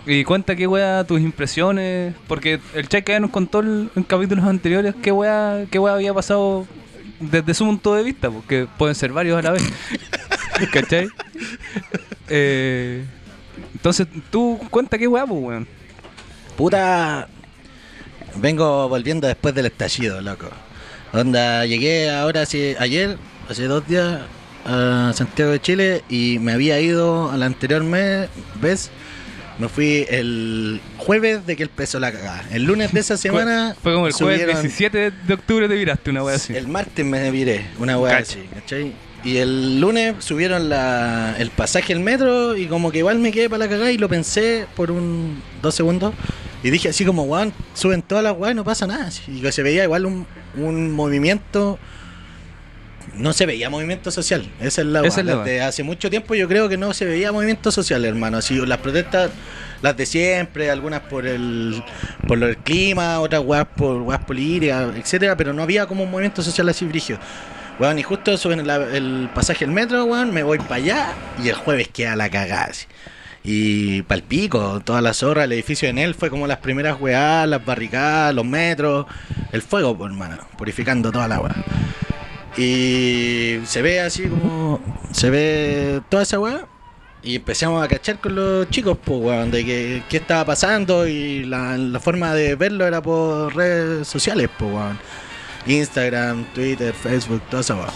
Y 0.06 0.24
cuenta 0.24 0.56
qué 0.56 0.68
weá, 0.68 1.04
tus 1.04 1.20
impresiones. 1.22 2.16
Porque 2.28 2.60
el 2.74 2.88
Chai 2.88 3.04
nos 3.20 3.30
contó 3.32 3.60
el- 3.60 3.90
en 3.96 4.04
capítulos 4.04 4.46
anteriores 4.46 4.96
qué 5.02 5.12
weá, 5.12 5.66
qué 5.70 5.80
weá 5.80 5.94
había 5.96 6.14
pasado 6.14 6.66
desde 7.22 7.54
su 7.54 7.66
punto 7.66 7.96
de 7.96 8.04
vista, 8.04 8.30
porque 8.30 8.68
pueden 8.78 8.96
ser 8.96 9.12
varios 9.12 9.38
a 9.40 9.42
la 9.42 9.52
vez. 9.52 9.64
¿Cachai? 10.72 11.08
Eh, 12.28 13.06
entonces, 13.74 14.08
tú 14.30 14.60
cuenta 14.70 14.98
qué 14.98 15.08
weá, 15.08 15.26
pues, 15.26 15.42
weón. 15.42 15.68
Puta. 16.58 17.28
Vengo 18.36 18.88
volviendo 18.88 19.28
después 19.28 19.54
del 19.54 19.66
estallido, 19.66 20.22
loco. 20.22 20.50
Onda, 21.14 21.66
llegué 21.66 22.10
ahora, 22.10 22.44
hace, 22.44 22.78
ayer, 22.80 23.18
hace 23.50 23.66
dos 23.66 23.86
días, 23.86 24.22
a 24.66 25.12
Santiago 25.14 25.52
de 25.52 25.60
Chile 25.60 26.04
y 26.10 26.40
me 26.40 26.54
había 26.54 26.80
ido 26.80 27.32
al 27.32 27.44
anterior 27.44 27.84
mes, 27.84 28.30
¿ves? 28.62 28.92
Me 29.60 29.68
fui 29.70 30.06
el 30.10 30.80
jueves 30.98 31.46
de 31.46 31.56
que 31.56 31.64
empezó 31.64 32.00
la 32.00 32.12
cagada. 32.12 32.44
El 32.52 32.64
lunes 32.64 32.92
de 32.94 33.00
esa 33.02 33.18
semana. 33.18 33.76
Fue 33.82 33.94
como 33.94 34.08
el 34.08 34.14
jueves 34.14 34.42
subieron- 34.42 34.62
17 34.62 35.12
de 35.28 35.34
octubre 35.34 35.68
te 35.68 35.76
viraste 35.76 36.10
una 36.10 36.24
weá 36.24 36.36
así. 36.36 36.54
El 36.56 36.68
martes 36.68 37.06
me 37.06 37.30
viré, 37.32 37.66
una 37.80 37.98
weá 38.00 38.18
así, 38.18 38.40
¿cachai? 38.54 38.94
Y 39.24 39.38
el 39.38 39.80
lunes 39.80 40.16
subieron 40.20 40.68
la, 40.70 41.36
el 41.38 41.52
pasaje 41.52 41.94
al 41.94 42.00
metro 42.00 42.58
y 42.58 42.66
como 42.66 42.92
que 42.92 43.00
igual 43.00 43.20
me 43.20 43.32
quedé 43.32 43.50
para 43.52 43.66
la 43.66 43.70
cagada 43.70 43.92
y 43.92 43.98
lo 44.00 44.10
pensé 44.10 44.66
por 44.76 44.90
un 44.90 45.42
dos 45.62 45.76
segundos. 45.76 46.14
Y 46.64 46.72
dije 46.72 46.90
así 46.90 47.06
como, 47.06 47.24
weón, 47.24 47.54
suben 47.76 48.02
todas 48.02 48.24
las 48.24 48.36
weas 48.36 48.54
y 48.54 48.56
no 48.56 48.64
pasa 48.64 48.88
nada. 48.88 49.10
Y 49.28 49.42
que 49.42 49.52
se 49.52 49.62
veía 49.62 49.84
igual 49.84 50.06
un, 50.08 50.26
un 50.56 50.92
movimiento... 50.92 51.78
No 53.22 53.34
se 53.34 53.46
veía 53.46 53.70
movimiento 53.70 54.10
social, 54.12 54.50
esa 54.60 54.82
es 54.82 54.88
la 54.88 55.02
Esa 55.02 55.20
es 55.22 55.26
la 55.26 55.38
Desde 55.38 55.62
hace 55.62 55.84
mucho 55.84 56.10
tiempo 56.10 56.34
yo 56.36 56.48
creo 56.48 56.68
que 56.68 56.78
no 56.78 56.94
se 56.94 57.06
veía 57.06 57.32
movimiento 57.32 57.72
social, 57.72 58.04
hermano. 58.06 58.38
Así, 58.38 58.56
las 58.66 58.80
protestas, 58.80 59.30
las 59.82 59.96
de 59.96 60.06
siempre, 60.06 60.70
algunas 60.72 61.02
por 61.02 61.26
el 61.28 61.84
por 62.28 62.38
lo 62.38 62.48
del 62.48 62.58
clima, 62.58 63.20
otras 63.20 63.42
weas 63.46 63.68
por 63.76 64.02
weas 64.02 64.24
políticas, 64.26 64.96
etcétera, 64.96 65.38
pero 65.38 65.54
no 65.54 65.62
había 65.64 65.86
como 65.86 66.04
un 66.04 66.12
movimiento 66.12 66.42
social 66.42 66.68
así 66.70 66.86
brigio. 66.86 67.20
Weón, 67.80 67.98
y 68.00 68.04
justo 68.04 68.38
suben 68.38 68.66
la- 68.68 68.76
el 68.76 69.30
pasaje 69.34 69.66
del 69.66 69.74
metro, 69.74 70.04
weón, 70.06 70.32
me 70.34 70.44
voy 70.44 70.60
para 70.60 70.76
allá 70.76 71.14
y 71.44 71.50
el 71.50 71.56
jueves 71.56 71.88
queda 71.88 72.16
la 72.16 72.30
cagada. 72.30 72.66
así. 72.66 72.86
Y 73.44 74.04
palpico, 74.04 74.82
toda 74.86 75.02
la 75.02 75.14
zorra, 75.14 75.46
el 75.46 75.52
edificio 75.54 75.88
de 75.88 75.94
Nel 75.94 76.14
fue 76.14 76.30
como 76.30 76.46
las 76.46 76.58
primeras 76.60 77.00
weas, 77.02 77.48
las 77.48 77.66
barricadas, 77.66 78.36
los 78.36 78.46
metros, 78.46 79.08
el 79.52 79.64
fuego, 79.64 79.98
hermano, 80.06 80.38
purificando 80.58 81.12
toda 81.12 81.28
la 81.28 81.40
wea. 81.40 81.56
Y 82.58 83.60
se 83.66 83.82
ve 83.82 84.02
así 84.02 84.24
como. 84.28 84.80
Se 85.12 85.30
ve 85.30 86.02
toda 86.10 86.24
esa 86.24 86.40
weá. 86.40 86.66
Y 87.24 87.36
empezamos 87.36 87.84
a 87.84 87.88
cachar 87.88 88.20
con 88.20 88.34
los 88.34 88.68
chicos, 88.72 88.98
pues, 89.04 89.20
weón, 89.22 89.52
de 89.52 89.64
que, 89.64 90.04
qué 90.10 90.18
estaba 90.18 90.44
pasando. 90.44 91.08
Y 91.08 91.44
la, 91.46 91.78
la 91.78 92.00
forma 92.00 92.34
de 92.34 92.56
verlo 92.56 92.86
era 92.88 93.02
por 93.02 93.56
redes 93.56 94.08
sociales, 94.08 94.50
pues, 94.58 94.72
weón. 94.72 95.00
Instagram, 95.68 96.46
Twitter, 96.54 96.94
Facebook, 96.94 97.42
toda 97.50 97.62
esa 97.62 97.76
weá. 97.76 97.90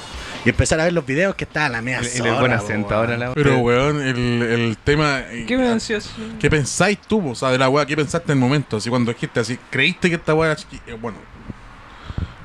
Y 0.45 0.49
empezar 0.49 0.79
a 0.79 0.83
ver 0.83 0.93
los 0.93 1.03
videos 1.07 1.33
que 1.33 1.43
estaba 1.45 1.69
la 1.69 1.81
media 1.81 2.01
Y 2.01 2.21
le 2.21 2.31
weón. 2.31 2.53
ahora 2.91 3.17
la 3.17 3.33
Pero, 3.33 3.57
weón, 3.57 3.99
el, 3.99 4.43
el 4.43 4.77
tema. 4.77 5.23
¿Qué 5.47 5.57
me 5.57 5.69
decías? 5.69 6.11
¿Qué 6.39 6.49
pensáis 6.51 6.99
tú? 7.01 7.31
O 7.31 7.33
sea, 7.33 7.49
de 7.49 7.57
la 7.57 7.67
weá, 7.67 7.83
¿qué 7.87 7.95
pensaste 7.95 8.31
en 8.31 8.37
el 8.37 8.41
momento? 8.41 8.77
Así 8.77 8.91
cuando 8.91 9.11
dijiste 9.11 9.39
así, 9.39 9.57
¿creíste 9.71 10.07
que 10.07 10.15
esta 10.15 10.35
weá 10.35 10.51
eh, 10.53 10.97
Bueno, 11.01 11.17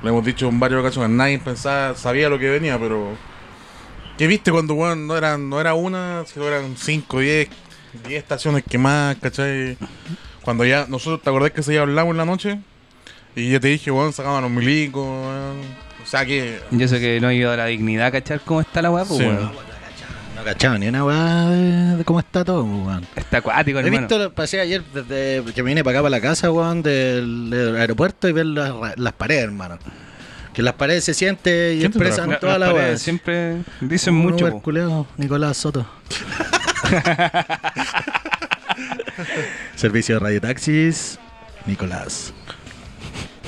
lo 0.01 0.09
hemos 0.09 0.25
dicho 0.25 0.47
en 0.49 0.59
varias 0.59 0.79
ocasiones, 0.81 1.09
nadie 1.11 1.39
pensaba, 1.39 1.95
sabía 1.95 2.29
lo 2.29 2.39
que 2.39 2.49
venía, 2.49 2.77
pero. 2.79 3.15
¿Qué 4.17 4.27
viste 4.27 4.51
cuando, 4.51 4.73
weón, 4.75 5.07
no, 5.07 5.17
eran, 5.17 5.49
no 5.49 5.59
era 5.59 5.73
una, 5.73 6.23
sino 6.25 6.45
eran 6.47 6.75
5, 6.77 7.19
10, 7.19 7.49
10 8.07 8.21
estaciones 8.21 8.63
que 8.69 8.77
más, 8.77 9.15
¿cachai? 9.17 9.77
Cuando 10.43 10.65
ya, 10.65 10.85
nosotros, 10.87 11.21
¿te 11.21 11.29
acordás 11.29 11.51
que 11.51 11.63
se 11.63 11.73
ya 11.73 11.81
hablamos 11.81 12.11
en 12.11 12.17
la 12.17 12.25
noche? 12.25 12.59
Y 13.35 13.51
ya 13.51 13.59
te 13.59 13.69
dije, 13.69 13.89
weón, 13.91 14.13
sacaban 14.13 14.41
los 14.43 14.51
milicos, 14.51 15.05
weón. 15.05 15.61
O 16.03 16.05
sea 16.05 16.25
que. 16.25 16.59
Yo 16.71 16.87
sé 16.87 16.99
que 16.99 17.19
no 17.21 17.29
ha 17.29 17.33
ido 17.33 17.51
a 17.51 17.57
la 17.57 17.65
dignidad 17.67 18.11
cachar 18.11 18.41
cómo 18.41 18.61
está 18.61 18.81
la 18.81 18.91
weá, 18.91 19.05
pues, 19.05 19.19
Sí. 19.19 19.25
weón. 19.25 19.51
No 20.41 20.45
cachaba 20.45 20.77
ni 20.79 20.87
una 20.87 21.05
weá 21.05 21.49
de, 21.49 21.97
de 21.97 22.03
cómo 22.03 22.19
está 22.19 22.43
todo, 22.43 22.63
weón. 22.63 23.05
Está 23.15 23.37
acuático, 23.37 23.77
He 23.77 23.83
hermano. 23.85 24.07
visto, 24.07 24.33
pasé 24.33 24.59
ayer 24.59 24.81
desde 24.91 25.43
que 25.53 25.61
me 25.61 25.69
vine 25.69 25.83
para 25.83 25.99
acá, 25.99 26.01
para 26.01 26.09
la 26.09 26.19
casa, 26.21 26.49
weón, 26.51 26.81
del, 26.81 27.51
del 27.51 27.75
aeropuerto 27.77 28.27
y 28.27 28.31
ver 28.31 28.47
las, 28.47 28.71
ra- 28.75 28.93
las 28.97 29.13
paredes, 29.13 29.43
hermano. 29.43 29.77
Que 30.53 30.63
las 30.63 30.73
paredes 30.73 31.03
se 31.03 31.13
sienten 31.13 31.77
y 31.77 31.81
¿Quién 31.81 31.91
te 31.91 31.99
expresan 31.99 32.39
toda 32.39 32.57
la 32.57 32.73
weá. 32.73 32.97
siempre 32.97 33.57
dicen 33.81 34.15
Un 34.15 34.21
mucho, 34.21 34.45
Uber 34.45 34.53
po. 34.53 34.61
culeado, 34.63 35.05
Nicolás 35.17 35.57
Soto. 35.57 35.85
Servicio 39.75 40.15
de 40.15 40.19
radiotaxis, 40.19 41.19
Nicolás. 41.67 42.33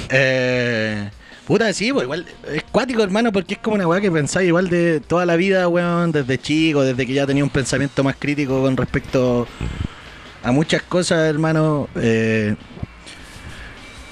Eh, 0.10 1.10
puta, 1.48 1.72
sí, 1.74 1.92
pues 1.92 2.04
igual 2.04 2.26
es 2.52 2.64
cuático, 2.72 3.04
hermano, 3.04 3.32
porque 3.32 3.56
es 3.56 3.60
como 3.60 3.76
una 3.76 3.88
weá 3.88 4.02
que 4.02 4.12
pensáis 4.12 4.48
igual 4.48 4.70
de 4.70 5.00
toda 5.00 5.26
la 5.26 5.36
vida, 5.36 5.68
weón, 5.68 6.12
desde 6.12 6.38
chico, 6.38 6.82
desde 6.84 7.06
que 7.06 7.14
ya 7.14 7.26
tenía 7.26 7.44
un 7.44 7.50
pensamiento 7.50 8.04
más 8.04 8.16
crítico 8.18 8.62
con 8.62 8.78
respecto 8.78 9.48
a 10.44 10.52
muchas 10.52 10.84
cosas, 10.84 11.30
hermano. 11.30 11.88
Eh, 11.96 12.56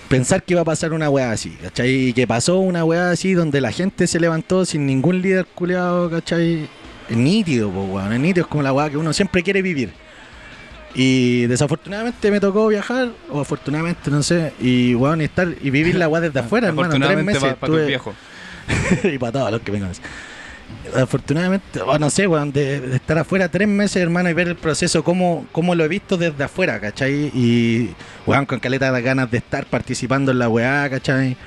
pensar 0.10 0.44
que 0.44 0.54
iba 0.54 0.62
a 0.62 0.66
pasar 0.66 0.92
una 0.92 1.10
weá 1.10 1.32
así, 1.32 1.52
¿cachai? 1.62 2.10
Y 2.10 2.14
que 2.14 2.28
pasó 2.28 2.60
una 2.60 2.84
weá 2.84 3.12
así 3.12 3.34
donde 3.34 3.62
la 3.62 3.72
gente 3.72 4.08
se 4.08 4.20
levantó 4.20 4.66
sin 4.66 4.86
ningún 4.86 5.22
líder 5.22 5.46
culeado, 5.46 6.10
¿cachai? 6.10 6.68
Es 7.10 7.18
nítido, 7.18 7.70
pues 7.70 7.90
weón, 7.90 8.14
es 8.14 8.20
nítido, 8.20 8.46
es 8.46 8.50
como 8.50 8.64
la 8.64 8.74
weá 8.74 8.90
que 8.90 8.98
uno 8.98 9.14
siempre 9.14 9.42
quiere 9.42 9.62
vivir. 9.62 10.01
Y 10.94 11.46
desafortunadamente 11.48 12.30
me 12.32 12.40
tocó 12.40 12.68
viajar, 12.68 13.10
o 13.30 13.40
afortunadamente, 13.42 14.12
no 14.12 14.22
sé, 14.24 14.54
y 14.60 14.94
weón, 14.96 15.22
y 15.22 15.26
estar 15.26 15.48
y 15.62 15.70
vivir 15.70 15.96
la 15.96 16.08
weá 16.10 16.22
desde 16.22 16.40
afuera, 16.42 16.68
hermano, 16.68 16.94
tres 17.06 17.24
meses. 17.24 17.42
tus 17.42 17.52
estuve- 17.52 17.86
viejos. 17.88 18.16
y 19.04 19.18
para 19.18 19.32
todos 19.32 19.52
los 19.52 19.62
que 19.62 19.72
me 19.72 19.80
conocen. 19.80 20.04
Afortunadamente, 20.96 21.82
o 21.82 21.98
no 22.00 22.10
sé, 22.10 22.28
weón, 22.28 22.52
de, 22.52 22.80
de 22.82 22.96
estar 22.96 23.18
afuera 23.18 23.50
tres 23.50 23.68
meses, 23.68 23.98
hermano, 24.02 24.30
y 24.30 24.34
ver 24.34 24.48
el 24.48 24.56
proceso, 24.56 25.04
cómo, 25.04 25.46
cómo 25.52 25.76
lo 25.76 25.84
he 25.84 25.88
visto 25.88 26.18
desde 26.18 26.44
afuera, 26.44 26.80
¿cachai? 26.80 27.32
Y, 27.34 27.94
weón, 28.26 28.46
con 28.46 28.60
caleta 28.60 28.92
de 28.92 29.02
ganas 29.02 29.30
de 29.32 29.38
estar 29.38 29.66
participando 29.66 30.32
en 30.32 30.40
la 30.40 30.50
weá, 30.50 30.90
¿cachai? 30.90 31.38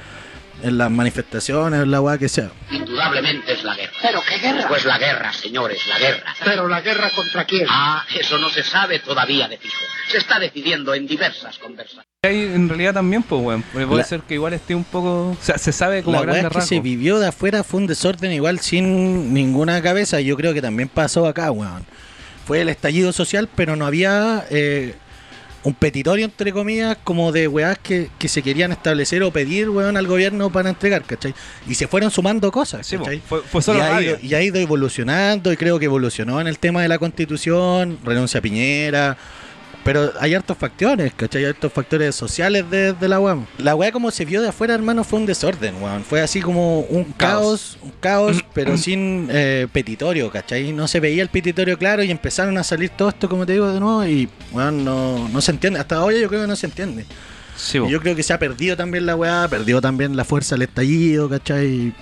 En 0.64 0.78
las 0.78 0.90
manifestaciones, 0.90 1.83
en 1.83 1.90
la 1.90 2.00
weá 2.00 2.18
que 2.18 2.28
sea. 2.28 2.50
Indudablemente 2.71 3.52
es 3.52 3.62
la 3.64 3.75
guerra. 3.76 3.92
¿Pero 4.02 4.21
qué 4.28 4.38
guerra? 4.38 4.68
Pues 4.68 4.85
la 4.85 4.99
guerra, 4.99 5.33
señores, 5.33 5.78
la 5.88 5.99
guerra. 5.99 6.35
¿Pero 6.44 6.68
la 6.68 6.80
guerra 6.80 7.11
contra 7.14 7.44
quién? 7.44 7.66
Ah, 7.68 8.04
eso 8.18 8.38
no 8.38 8.49
se 8.49 8.62
sabe 8.62 8.99
todavía 9.00 9.47
de 9.49 9.59
fijo. 9.59 9.80
Se 10.11 10.18
está 10.18 10.38
decidiendo 10.38 10.94
en 10.94 11.06
diversas 11.06 11.59
conversaciones. 11.59 12.06
Hay 12.25 12.44
en 12.44 12.68
realidad 12.68 12.94
también, 12.94 13.23
pues, 13.23 13.42
weón. 13.42 13.62
Porque 13.62 13.87
Puede 13.87 14.02
La- 14.02 14.09
ser 14.09 14.21
que 14.23 14.35
igual 14.35 14.54
esté 14.54 14.75
un 14.75 14.85
poco. 14.85 15.30
O 15.30 15.37
sea, 15.40 15.59
se 15.59 15.73
sabe 15.73 16.02
como 16.02 16.16
La 16.16 16.23
a 16.23 16.26
grandes 16.26 16.52
que 16.52 16.61
se 16.62 16.80
vivió 16.80 17.18
de 17.18 17.28
afuera 17.28 17.62
fue 17.62 17.80
un 17.80 17.87
desorden 17.87 18.33
igual 18.33 18.59
sin 18.61 19.35
ninguna 19.35 19.83
cabeza. 19.83 20.21
Yo 20.21 20.37
creo 20.37 20.54
que 20.54 20.62
también 20.62 20.88
pasó 20.88 21.26
acá, 21.26 21.50
weón. 21.50 21.85
Fue 22.47 22.61
el 22.61 22.68
estallido 22.68 23.12
social, 23.12 23.49
pero 23.54 23.76
no 23.76 23.87
había 23.87 24.44
eh, 24.50 24.94
un 25.64 25.73
petitorio, 25.75 26.26
entre 26.26 26.52
comillas, 26.52 26.97
como 27.02 27.33
de 27.33 27.49
weás 27.49 27.78
que, 27.78 28.11
que 28.18 28.28
se 28.28 28.42
querían 28.42 28.71
establecer 28.71 29.23
o 29.23 29.30
pedir, 29.30 29.71
weón, 29.71 29.97
al 29.97 30.06
gobierno 30.06 30.50
para 30.50 30.68
entregar, 30.68 31.02
¿cachai? 31.04 31.35
Y 31.66 31.75
se 31.75 31.88
fueron 31.88 32.11
sumando 32.11 32.52
cosas, 32.52 32.87
Sí, 32.87 32.97
fue, 32.97 33.40
fue 33.40 33.62
solo 33.62 33.78
y, 33.78 33.83
ha 33.83 34.02
ido, 34.02 34.18
y 34.23 34.35
ha 34.35 34.42
ido 34.42 34.59
evolucionando 34.61 35.52
y 35.52 35.56
creo 35.56 35.78
que 35.78 35.87
evolucionó 35.87 36.40
en 36.40 36.47
el 36.47 36.59
tema 36.59 36.83
de 36.83 36.88
la 36.88 36.99
constitución, 36.99 37.99
renuncia 38.04 38.38
a 38.38 38.42
Piñera, 38.42 39.16
pero 39.84 40.12
hay 40.18 40.34
hartos 40.34 40.56
factores, 40.56 41.12
¿cachai? 41.14 41.44
Hay 41.44 41.50
hartos 41.50 41.72
factores 41.72 42.14
sociales 42.14 42.68
de, 42.70 42.94
de 42.94 43.08
la 43.08 43.20
UAM. 43.20 43.46
La 43.58 43.74
weá 43.74 43.92
como 43.92 44.10
se 44.10 44.24
vio 44.24 44.40
de 44.40 44.48
afuera, 44.48 44.74
hermano, 44.74 45.04
fue 45.04 45.18
un 45.20 45.26
desorden, 45.26 45.74
weón. 45.82 46.02
Fue 46.02 46.22
así 46.22 46.40
como 46.40 46.80
un 46.80 47.04
caos, 47.04 47.78
un 47.82 47.92
caos, 48.00 48.42
pero 48.54 48.78
sin 48.78 49.28
eh, 49.30 49.68
petitorio, 49.70 50.30
¿cachai? 50.30 50.72
No 50.72 50.88
se 50.88 51.00
veía 51.00 51.22
el 51.22 51.28
petitorio 51.28 51.78
claro 51.78 52.02
y 52.02 52.10
empezaron 52.10 52.56
a 52.56 52.64
salir 52.64 52.90
todo 52.90 53.10
esto, 53.10 53.28
como 53.28 53.44
te 53.44 53.52
digo, 53.52 53.70
de 53.70 53.78
nuevo 53.78 54.06
y, 54.06 54.28
weón, 54.52 54.84
no, 54.84 55.28
no 55.28 55.40
se 55.40 55.52
entiende. 55.52 55.78
Hasta 55.78 56.02
hoy 56.02 56.20
yo 56.20 56.28
creo 56.28 56.40
que 56.42 56.48
no 56.48 56.56
se 56.56 56.66
entiende. 56.66 57.04
Sí, 57.56 57.78
yo 57.88 58.00
creo 58.00 58.16
que 58.16 58.22
se 58.22 58.32
ha 58.32 58.38
perdido 58.38 58.76
también 58.76 59.06
la 59.06 59.14
weá, 59.14 59.46
perdió 59.48 59.80
también 59.80 60.16
la 60.16 60.24
fuerza 60.24 60.54
del 60.56 60.62
estallido, 60.62 61.28
¿cachai? 61.28 61.92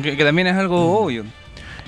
que, 0.00 0.16
que 0.16 0.24
también 0.24 0.46
es 0.46 0.56
algo 0.56 0.98
obvio. 1.00 1.24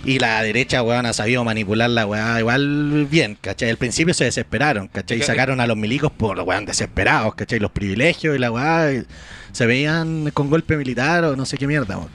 Y 0.04 0.19
la 0.19 0.42
derecha, 0.42 0.83
weón, 0.83 1.04
ha 1.04 1.12
sabido 1.12 1.45
manipular 1.45 1.90
la 1.90 2.07
weá 2.07 2.38
igual 2.38 3.07
bien, 3.11 3.37
¿cachai? 3.40 3.69
Al 3.69 3.76
principio 3.76 4.14
se 4.14 4.25
desesperaron, 4.25 4.88
¿cachai? 4.88 5.19
Y 5.19 5.23
sacaron 5.23 5.61
a 5.61 5.66
los 5.66 5.76
milicos 5.76 6.11
por 6.11 6.37
los 6.37 6.47
weón 6.47 6.64
desesperados, 6.64 7.35
¿cachai? 7.35 7.59
Los 7.59 7.71
privilegios 7.71 8.35
y 8.35 8.38
la 8.38 8.50
weá 8.50 8.92
y 8.92 9.04
se 9.52 9.66
veían 9.66 10.30
con 10.30 10.49
golpe 10.49 10.76
militar 10.76 11.25
o 11.25 11.37
no 11.37 11.45
sé 11.45 11.59
qué 11.59 11.66
mierda, 11.66 11.99
weón. 11.99 12.11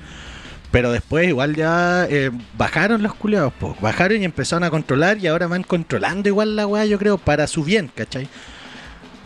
Pero 0.72 0.92
después 0.92 1.28
igual 1.28 1.56
ya 1.56 2.08
eh, 2.10 2.32
bajaron 2.58 3.04
los 3.04 3.14
culiados, 3.14 3.54
po. 3.54 3.78
Bajaron 3.80 4.22
y 4.22 4.26
empezaron 4.26 4.64
a 4.64 4.72
controlar 4.72 5.20
y 5.20 5.28
ahora 5.28 5.48
van 5.48 5.64
controlando 5.64 6.28
igual 6.28 6.56
la 6.56 6.66
weá, 6.66 6.86
yo 6.86 6.98
creo, 6.98 7.18
para 7.20 7.46
su 7.46 7.64
bien, 7.64 7.92
¿cachai? 7.94 8.28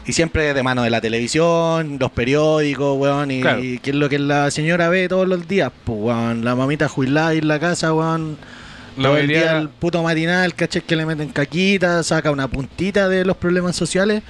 Y 0.09 0.13
siempre 0.13 0.55
de 0.55 0.63
mano 0.63 0.81
de 0.81 0.89
la 0.89 1.01
televisión, 1.01 1.97
los 1.99 2.09
periódicos, 2.09 2.97
weón, 2.97 3.29
y, 3.29 3.41
Claro. 3.41 3.63
y 3.63 3.77
qué 3.77 3.91
es 3.91 3.95
lo 3.95 4.09
que 4.09 4.17
la 4.17 4.49
señora 4.49 4.89
ve 4.89 5.07
todos 5.07 5.27
los 5.27 5.47
días, 5.47 5.71
pues, 5.83 5.99
weón. 6.01 6.43
La 6.43 6.55
mamita 6.55 6.87
jubilada 6.87 7.31
en 7.33 7.47
la 7.47 7.59
casa, 7.59 7.93
weón. 7.93 8.35
Todo 8.99 9.17
el 9.17 9.27
día 9.27 9.59
el 9.59 9.69
puto 9.69 10.01
matinal, 10.01 10.55
¿cachai? 10.55 10.81
Que 10.81 10.95
le 10.95 11.05
meten 11.05 11.29
caquita, 11.29 12.01
saca 12.01 12.31
una 12.31 12.47
puntita 12.47 13.07
de 13.07 13.23
los 13.23 13.37
problemas 13.37 13.75
sociales. 13.75 14.23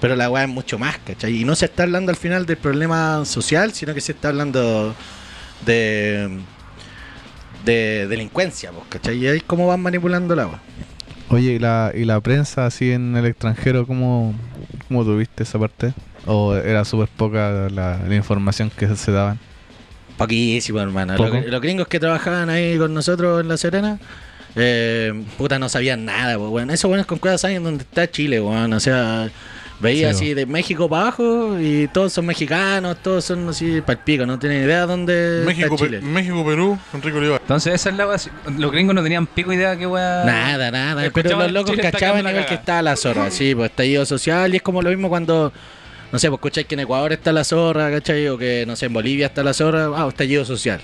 Pero 0.00 0.16
la 0.16 0.30
weá 0.30 0.44
es 0.44 0.48
mucho 0.48 0.78
más, 0.78 0.96
¿cachai? 1.04 1.36
Y 1.42 1.44
no 1.44 1.54
se 1.54 1.66
está 1.66 1.82
hablando 1.82 2.10
al 2.10 2.16
final 2.16 2.46
del 2.46 2.56
problema 2.56 3.22
social, 3.26 3.74
sino 3.74 3.92
que 3.92 4.00
se 4.00 4.12
está 4.12 4.28
hablando 4.28 4.94
de, 5.66 6.38
de 7.66 8.06
delincuencia, 8.08 8.70
pues, 8.72 8.84
¿cachai? 8.88 9.18
Y 9.18 9.26
ahí 9.28 9.36
es 9.36 9.42
como 9.42 9.66
van 9.66 9.80
manipulando 9.80 10.34
la 10.34 10.46
weá. 10.46 10.60
Oye, 11.30 11.52
¿y 11.52 11.58
la, 11.60 11.92
¿y 11.94 12.04
la 12.04 12.20
prensa 12.20 12.66
así 12.66 12.90
en 12.90 13.16
el 13.16 13.24
extranjero, 13.24 13.86
cómo, 13.86 14.34
cómo 14.88 15.04
tuviste 15.04 15.44
esa 15.44 15.58
parte? 15.58 15.94
¿O 16.26 16.54
era 16.54 16.84
súper 16.84 17.08
poca 17.08 17.68
la, 17.70 18.00
la 18.06 18.14
información 18.14 18.70
que 18.70 18.94
se 18.96 19.12
daban? 19.12 19.38
Poquísimo, 20.18 20.80
hermano. 20.80 21.16
Los, 21.16 21.46
los 21.46 21.60
gringos 21.60 21.88
que 21.88 22.00
trabajaban 22.00 22.50
ahí 22.50 22.76
con 22.76 22.92
nosotros 22.92 23.40
en 23.40 23.48
La 23.48 23.56
Serena, 23.56 23.98
eh, 24.56 25.24
puta, 25.38 25.58
no 25.58 25.68
sabían 25.68 26.04
nada, 26.04 26.36
pues, 26.36 26.50
weón. 26.50 26.70
Esos 26.70 26.88
buenos 26.88 27.06
con 27.06 27.18
cuevas 27.18 27.40
saben 27.40 27.62
dónde 27.62 27.84
está 27.84 28.10
Chile, 28.10 28.40
weón. 28.40 28.72
O 28.72 28.80
sea, 28.80 29.30
veía 29.80 30.08
Sí, 30.12 30.16
así 30.26 30.34
de 30.34 30.46
México 30.46 30.88
para 30.88 31.02
abajo 31.02 31.58
y 31.60 31.88
todos 31.88 32.12
son 32.12 32.26
mexicanos, 32.26 32.98
todos 33.02 33.24
son 33.24 33.48
así 33.48 33.80
para 33.80 33.98
el 33.98 34.04
pico, 34.04 34.26
no 34.26 34.38
tienen 34.38 34.62
idea 34.64 34.86
dónde 34.86 35.42
México, 35.46 35.74
está 35.74 35.84
Pe- 35.86 35.90
Chile. 35.98 36.00
México, 36.02 36.44
Perú, 36.44 36.78
Enrique 36.94 37.16
Olivar. 37.18 37.40
Entonces 37.40 37.74
esa 37.74 37.90
es 37.90 37.96
la. 37.96 38.06
Los 38.58 38.72
gringos 38.72 38.94
no 38.94 39.02
tenían 39.02 39.26
pico 39.26 39.52
idea 39.52 39.76
que 39.76 39.86
weá. 39.86 40.24
Nada, 40.24 40.70
nada. 40.70 41.10
Pero 41.12 41.38
los 41.38 41.52
locos 41.52 41.70
Chile 41.72 41.90
cachaban 41.90 42.26
igual 42.28 42.46
que 42.46 42.54
está 42.54 42.82
la 42.82 42.94
zorra, 42.96 43.30
sí, 43.30 43.54
pues 43.54 43.70
estallido 43.70 44.04
social 44.06 44.52
y 44.52 44.56
es 44.56 44.62
como 44.62 44.82
lo 44.82 44.90
mismo 44.90 45.08
cuando, 45.08 45.52
no 46.12 46.18
sé, 46.18 46.28
pues 46.28 46.38
escucháis 46.38 46.66
que 46.66 46.74
en 46.74 46.80
Ecuador 46.80 47.12
está 47.12 47.32
la 47.32 47.44
zorra, 47.44 47.90
¿cachai? 47.90 48.28
O 48.28 48.36
que, 48.38 48.64
no 48.66 48.76
sé, 48.76 48.86
en 48.86 48.92
Bolivia 48.92 49.26
está 49.26 49.42
la 49.42 49.54
zorra, 49.54 49.86
ah, 49.96 50.06
estallido 50.08 50.44
social. 50.44 50.80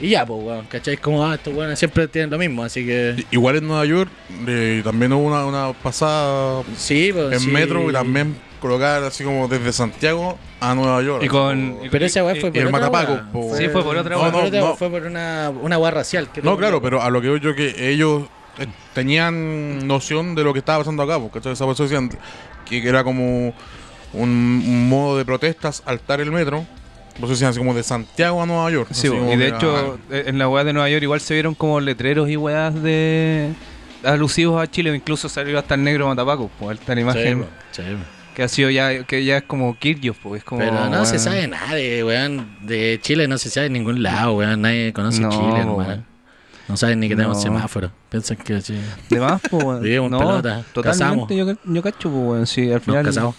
Y 0.00 0.08
ya, 0.10 0.24
pues, 0.24 0.42
weón, 0.42 0.66
¿cachai? 0.66 0.96
Como, 0.96 1.24
ah, 1.26 1.34
estos 1.34 1.54
weones 1.54 1.78
siempre 1.78 2.08
tienen 2.08 2.30
lo 2.30 2.38
mismo, 2.38 2.62
así 2.62 2.86
que... 2.86 3.22
Igual 3.30 3.56
en 3.56 3.66
Nueva 3.68 3.84
York 3.84 4.10
eh, 4.46 4.80
también 4.82 5.12
hubo 5.12 5.26
una, 5.26 5.44
una 5.44 5.72
pasada 5.74 6.62
Sí, 6.76 7.10
pues 7.12 7.32
en 7.34 7.40
sí. 7.40 7.48
metro 7.48 7.90
y 7.90 7.92
también 7.92 8.34
colocar 8.60 9.02
así 9.04 9.24
como 9.24 9.46
desde 9.48 9.72
Santiago 9.72 10.38
a 10.60 10.74
Nueva 10.74 11.02
York. 11.02 11.22
Y 11.24 11.28
con. 11.28 11.78
Pero 11.90 12.04
esa 12.06 12.24
weá 12.24 12.34
fue 12.36 12.48
y- 12.48 12.52
por 12.52 12.60
el 12.60 12.66
otra 12.68 12.78
matapaco, 12.80 13.20
po. 13.32 13.56
Sí, 13.56 13.68
fue 13.68 13.82
por 13.82 13.96
otra 13.96 14.16
No, 14.16 14.22
weá. 14.22 14.30
Fue 14.30 14.38
por 14.40 14.46
otra 14.48 14.60
no. 14.60 14.66
weá, 14.66 14.76
Fue 14.76 14.90
por 14.90 15.02
una, 15.02 15.50
una 15.62 15.78
weá 15.78 15.90
racial. 15.90 16.30
que 16.32 16.42
No, 16.42 16.56
claro, 16.56 16.80
pero 16.82 17.02
a 17.02 17.10
lo 17.10 17.20
que 17.20 17.28
voy 17.30 17.40
yo 17.40 17.54
que 17.54 17.90
ellos 17.90 18.24
eh, 18.58 18.66
tenían 18.94 19.86
noción 19.86 20.34
de 20.34 20.44
lo 20.44 20.52
que 20.52 20.58
estaba 20.60 20.78
pasando 20.78 21.02
acá, 21.02 21.18
porque 21.18 21.38
¿cachai? 21.38 21.52
esa 21.52 21.66
persona 21.66 21.88
decían 21.88 22.10
que 22.66 22.86
era 22.88 23.02
como 23.04 23.48
un, 23.48 23.54
un 24.22 24.88
modo 24.88 25.16
de 25.18 25.24
protestas 25.24 25.82
altar 25.86 26.20
el 26.20 26.30
metro. 26.32 26.64
Pues 27.20 27.30
decían 27.30 27.50
así 27.50 27.58
como 27.58 27.74
de 27.74 27.82
Santiago 27.82 28.42
a 28.42 28.46
Nueva 28.46 28.70
York. 28.70 28.88
Sí, 28.92 29.08
y 29.08 29.36
de 29.36 29.48
hecho, 29.48 29.98
eh, 30.10 30.24
en 30.26 30.38
la 30.38 30.48
weá 30.48 30.64
de 30.64 30.72
Nueva 30.72 30.88
York 30.88 31.02
igual 31.02 31.20
se 31.20 31.34
vieron 31.34 31.54
como 31.54 31.78
letreros 31.80 32.28
y 32.30 32.36
weas 32.36 32.74
de 32.82 33.52
alusivos 34.02 34.62
a 34.62 34.66
Chile, 34.70 34.94
incluso 34.94 35.28
salió 35.28 35.58
hasta 35.58 35.74
el 35.74 35.84
negro 35.84 36.08
Matapaco, 36.08 36.50
pues 36.58 36.78
esta 36.80 36.98
imagen 36.98 37.44
sí, 37.72 37.82
que 38.34 38.42
ha 38.44 38.48
sido 38.48 38.70
ya, 38.70 39.04
que 39.04 39.24
ya 39.24 39.38
es 39.38 39.42
como 39.42 39.76
Kirchhoff, 39.78 40.18
pues 40.22 40.38
es 40.38 40.44
como 40.44 40.60
Pero 40.60 40.88
no 40.88 41.04
se 41.04 41.18
sabe 41.18 41.46
nada 41.46 41.74
de, 41.74 42.02
weón, 42.02 42.56
de 42.62 42.98
Chile, 43.02 43.28
no 43.28 43.36
se 43.36 43.50
sabe 43.50 43.66
en 43.66 43.74
ningún 43.74 44.02
lado, 44.02 44.34
weón. 44.36 44.62
Nadie 44.62 44.92
conoce 44.94 45.20
No, 45.20 45.30
Chile, 45.30 45.64
weón. 45.64 46.06
No 46.68 46.76
saben 46.76 47.00
ni 47.00 47.08
que 47.08 47.16
tenemos 47.16 47.36
No. 47.36 47.42
semáforo. 47.42 47.90
Piensan 48.08 48.36
que 48.38 48.60
sí. 48.62 48.80
De 49.10 49.20
más, 49.20 49.42
pues 49.50 49.62
weón. 49.64 49.82
Vivimos 49.82 50.10
no, 50.10 50.18
pelota, 50.20 50.64
casamos. 50.82 51.28
totalmente 51.28 51.36
yo, 51.36 51.72
yo 51.74 51.82
cacho, 51.82 52.08
pues 52.10 52.24
weón, 52.24 52.46
sí, 52.46 52.68
al 52.68 52.74
Nos 52.74 52.82
final 52.84 53.04
casamos. 53.04 53.34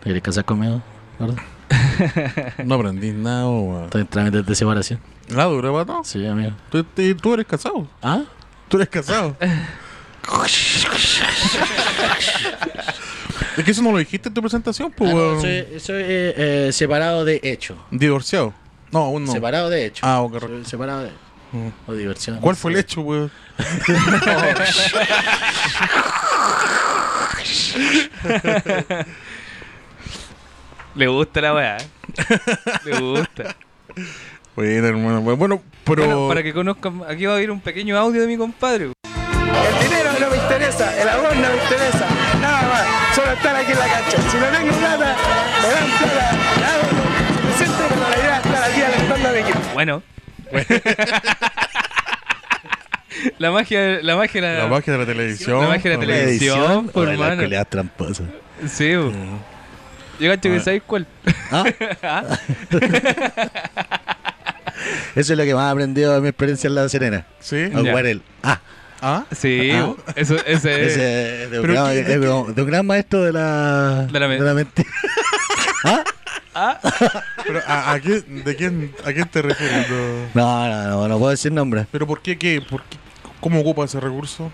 ¿Te 0.00 0.02
quieres 0.04 0.22
casar 0.22 0.44
conmigo? 0.44 0.82
gordo? 1.18 1.36
No 2.64 2.74
aprendí 2.76 3.12
nada, 3.12 3.48
weón. 3.48 3.84
Estoy 3.84 4.00
en 4.02 4.06
trámites 4.08 4.46
de 4.46 4.54
separación. 4.54 5.00
¿La 5.28 5.44
dura, 5.44 5.72
pato? 5.72 6.02
Sí, 6.04 6.26
amigo. 6.26 6.52
¿Tú, 6.70 6.84
tú- 6.84 7.34
eres 7.34 7.46
casado. 7.46 7.88
¿Ah? 8.02 8.22
Tú 8.68 8.76
eres 8.76 8.88
casado. 8.88 9.36
es 13.56 13.64
que 13.64 13.70
eso 13.70 13.82
no 13.82 13.92
lo 13.92 13.98
dijiste 13.98 14.28
en 14.28 14.34
tu 14.34 14.40
presentación, 14.40 14.92
pues, 14.96 15.10
Ah, 15.12 15.14
no, 15.14 15.40
soy 15.40 15.66
soy, 15.80 16.02
eh, 16.02 16.34
eh, 16.68 16.72
separado 16.72 17.24
de 17.24 17.40
hecho. 17.42 17.76
Divorciado. 17.90 18.52
No, 18.90 19.00
aún 19.00 19.24
no. 19.24 19.32
Separado 19.32 19.70
de 19.70 19.86
hecho. 19.86 20.04
Ah, 20.06 20.20
ok, 20.20 20.40
Soy 20.40 20.64
separado 20.64 21.04
de 21.04 21.10
Mm. 21.52 21.68
O 21.86 21.92
diversión. 21.94 22.40
¿Cuál 22.40 22.56
fue 22.56 22.72
el 22.72 22.78
hecho, 22.78 23.00
weón? 23.02 23.30
le 30.94 31.06
gusta 31.06 31.40
la 31.40 31.54
weá. 31.54 31.76
¿eh? 31.78 31.86
le 32.84 32.98
gusta. 33.00 33.56
Bueno, 34.56 34.86
hermano. 34.86 35.20
Bueno, 35.22 35.62
pero. 35.84 36.04
Bueno, 36.04 36.28
para 36.28 36.42
que 36.42 36.52
conozcan, 36.52 37.02
aquí 37.08 37.26
va 37.26 37.36
a 37.36 37.40
ir 37.42 37.50
un 37.50 37.60
pequeño 37.60 37.96
audio 37.98 38.20
de 38.20 38.26
mi 38.26 38.36
compadre. 38.36 38.84
El 38.84 38.92
dinero 39.82 40.10
no 40.20 40.30
me 40.30 40.36
interesa, 40.36 41.00
el 41.02 41.08
amor 41.08 41.34
no 41.36 41.48
me 41.48 41.54
interesa, 41.62 42.06
nada 42.40 42.62
más, 42.62 43.14
solo 43.14 43.32
estar 43.32 43.56
aquí 43.56 43.72
en 43.72 43.78
la 43.78 43.86
cancha. 43.86 44.16
Si 44.30 44.36
no 44.36 44.46
tengo 44.46 44.72
plata, 44.78 45.16
me 45.62 45.68
dan 45.68 45.90
plata, 45.98 46.32
nada, 46.60 46.82
me 47.46 47.52
siento 47.56 47.88
con 47.88 48.00
la 48.00 48.16
idea 48.18 48.40
de 48.40 48.48
estar 48.48 48.70
aquí 48.70 48.82
alentando 48.82 49.28
a 49.28 49.32
mi 49.32 49.38
equipo. 49.38 49.58
Bueno. 49.74 50.02
la 53.38 53.50
magia, 53.50 53.98
la 54.02 54.16
magia, 54.16 54.42
de 54.42 54.58
La 54.58 54.66
magia 54.66 54.92
de 54.92 54.98
la 54.98 55.06
televisión. 55.06 55.62
La 55.62 55.68
magia 55.68 55.90
de 55.90 55.96
la 55.96 56.00
televisión. 56.00 56.88
por 56.88 57.08
Oye, 57.08 57.16
la 57.16 57.28
mano. 57.28 57.42
culiada 57.42 57.64
tramposa. 57.64 58.24
Sí. 58.68 58.90
Yo 58.90 59.10
cacho 60.18 60.50
que 60.50 60.60
sabéis 60.60 60.82
cuál. 60.86 61.06
¿Ah? 61.50 61.64
Eso 65.14 65.32
es 65.32 65.38
lo 65.38 65.44
que 65.44 65.54
más 65.54 65.68
he 65.68 65.72
aprendido 65.72 66.14
de 66.14 66.20
mi 66.20 66.28
experiencia 66.28 66.68
en 66.68 66.74
La 66.74 66.88
Serena. 66.88 67.26
Sí. 67.40 67.56
A 67.56 67.68
Ya. 67.82 67.90
jugar 67.90 68.06
el 68.06 68.22
Ah. 68.42 68.60
Ah. 69.00 69.24
Sí, 69.32 69.70
Ah. 69.72 69.92
eso, 70.16 70.36
ese, 70.46 70.46
Ese 70.86 71.44
es 71.44 71.50
de 71.50 71.60
un, 71.60 71.66
gran, 71.66 71.86
¿qué- 71.92 72.00
es 72.00 72.20
de 72.20 72.28
un- 72.28 72.54
de 72.54 72.62
un 72.62 72.68
gran 72.68 72.86
maestro 72.86 73.22
de 73.22 73.32
la, 73.32 74.06
De 74.10 74.20
la 74.20 74.28
men- 74.28 74.54
mente. 74.54 74.86
Pero 77.44 77.60
¿a, 77.66 77.98
¿de 77.98 78.56
quién, 78.56 78.94
a 79.04 79.12
quién 79.12 79.28
te 79.28 79.42
refieres? 79.42 79.88
No. 79.90 79.96
No, 80.34 80.68
no, 80.68 80.88
no, 80.90 81.08
no 81.08 81.18
puedo 81.18 81.30
decir 81.30 81.52
nombre. 81.52 81.86
¿Pero 81.90 82.06
por 82.06 82.22
qué, 82.22 82.38
qué? 82.38 82.62
¿Por 82.62 82.82
qué? 82.84 82.96
¿Cómo 83.40 83.60
ocupa 83.60 83.84
ese 83.84 84.00
recurso? 84.00 84.50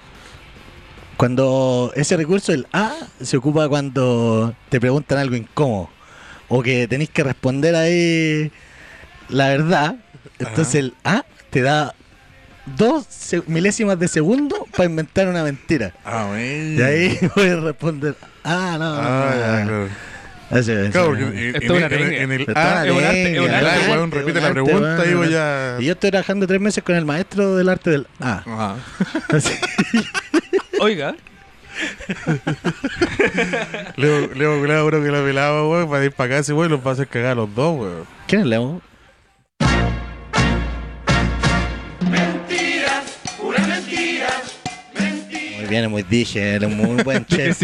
Cuando 1.21 1.93
ese 1.97 2.17
recurso, 2.17 2.51
el 2.55 2.67
A, 2.73 2.95
se 3.21 3.37
ocupa 3.37 3.69
cuando 3.69 4.55
te 4.71 4.81
preguntan 4.81 5.19
algo 5.19 5.37
incómodo. 5.37 5.91
O 6.49 6.63
que 6.63 6.89
tenéis 6.89 7.11
que 7.11 7.23
responder 7.23 7.77
ahí 7.77 8.51
la 9.29 9.49
verdad. 9.49 9.97
Entonces 10.39 10.77
el 10.77 10.95
A 11.05 11.27
te 11.51 11.61
da 11.61 11.95
dos 12.79 13.07
milésimas 13.49 13.99
de 13.99 14.09
segundo 14.09 14.67
para 14.75 14.89
inventar 14.89 15.29
una 15.29 15.45
mentira. 15.45 15.93
Ah. 16.07 16.35
Y 16.41 16.81
ahí 16.81 17.19
puedes 17.35 17.61
responder, 17.61 18.15
ah, 18.43 18.77
no. 18.79 18.95
Ah, 18.97 19.35
ya, 19.35 19.67
claro. 19.67 19.89
En, 20.51 21.55
Esto 21.55 21.77
en- 21.77 21.93
en- 21.93 22.13
en 22.15 22.33
el 22.33 22.47
A, 22.57 22.85
es 22.85 22.91
es 22.91 22.91
A, 22.91 22.93
un 22.97 23.05
arte, 23.05 24.17
repite 24.17 24.41
la 24.41 24.51
pregunta 24.53 25.05
y 25.07 25.13
voy 25.13 25.31
ya. 25.31 25.77
Y 25.81 25.85
yo 25.85 25.93
estoy 25.93 26.11
trabajando 26.13 26.47
tres 26.47 26.63
meses 26.63 26.83
con 26.83 26.97
el 26.97 27.05
maestro 27.05 27.57
del 27.57 27.69
arte 27.69 27.91
del 27.91 28.07
A. 28.21 28.43
Ajá. 28.47 28.77
Así. 29.29 29.53
Oiga, 30.83 31.15
Leo, 33.97 34.29
Leo, 34.35 34.67
Leo, 34.67 34.87
bro, 34.87 35.03
que 35.03 35.11
la 35.11 35.23
pelaba, 35.23 35.69
weón, 35.69 35.91
para 35.91 36.07
ir 36.07 36.13
para 36.13 36.37
acá 36.37 36.39
ese 36.39 36.55
weón, 36.55 36.71
los 36.71 36.81
va 36.81 36.93
a 36.93 36.95
hacer 36.95 37.07
cagar 37.07 37.33
a 37.33 37.35
los 37.35 37.55
dos, 37.55 37.79
weón. 37.79 38.07
¿Quién 38.27 38.41
es 38.41 38.47
Leo? 38.47 38.81
Muy 45.59 45.67
bien, 45.69 45.85
es 45.85 45.91
muy 45.91 46.03
dije, 46.03 46.55
él 46.57 46.65
es 46.65 46.71
muy 46.71 47.03
buen 47.03 47.27
chef. 47.27 47.61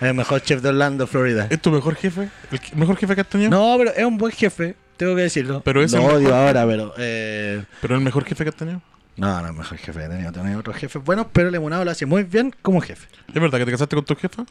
El 0.00 0.14
mejor 0.14 0.40
chef 0.40 0.62
de 0.62 0.70
Orlando, 0.70 1.06
Florida. 1.06 1.46
¿Es 1.50 1.60
tu 1.60 1.70
mejor 1.70 1.94
jefe? 1.96 2.30
¿El 2.50 2.60
mejor 2.74 2.96
jefe 2.96 3.14
que 3.14 3.20
has 3.20 3.28
tenido? 3.28 3.50
No, 3.50 3.74
pero 3.76 3.92
es 3.94 4.04
un 4.06 4.16
buen 4.16 4.32
jefe, 4.32 4.76
tengo 4.96 5.14
que 5.14 5.20
decirlo. 5.20 5.60
Pero 5.62 5.82
es 5.82 5.92
Lo 5.92 5.98
el 5.98 6.04
odio 6.06 6.28
mejor 6.28 6.32
ahora, 6.32 6.66
pero... 6.66 6.94
Eh... 6.96 7.62
¿Pero 7.82 7.96
el 7.96 8.00
mejor 8.00 8.24
jefe 8.24 8.44
que 8.44 8.48
has 8.48 8.56
tenido? 8.56 8.80
No, 9.16 9.40
no 9.40 9.48
el 9.48 9.54
mejor 9.54 9.78
jefe 9.78 9.98
que 9.98 10.04
he 10.04 10.08
tenido. 10.08 10.32
Tenido 10.32 10.60
otros 10.60 10.76
jefes 10.76 11.02
buenos, 11.02 11.26
pero 11.32 11.50
Lemonado 11.50 11.84
lo 11.84 11.90
hace 11.90 12.04
muy 12.06 12.22
bien 12.24 12.54
como 12.62 12.80
jefe. 12.80 13.08
¿Es 13.28 13.34
verdad 13.40 13.58
que 13.58 13.64
te 13.64 13.70
casaste 13.72 13.96
con 13.96 14.04
tu 14.04 14.14
jefa? 14.16 14.44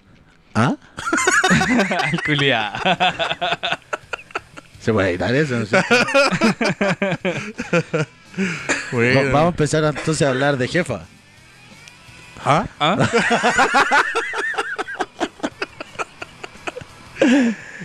¿Ah? 0.56 0.76
Al 2.12 2.24
culiao. 2.24 2.74
¿Se 4.80 4.94
puede 4.94 5.10
editar 5.12 5.34
eso? 5.36 5.60
No 5.60 5.66
sé. 5.66 5.78
Bueno. 8.92 9.22
Va- 9.22 9.32
Vamos 9.32 9.46
a 9.46 9.48
empezar 9.50 9.84
entonces 9.86 10.22
a 10.28 10.30
hablar 10.30 10.58
de 10.58 10.68
jefa. 10.68 11.02
¿Ah? 12.44 12.66
¿Ah? 12.82 12.98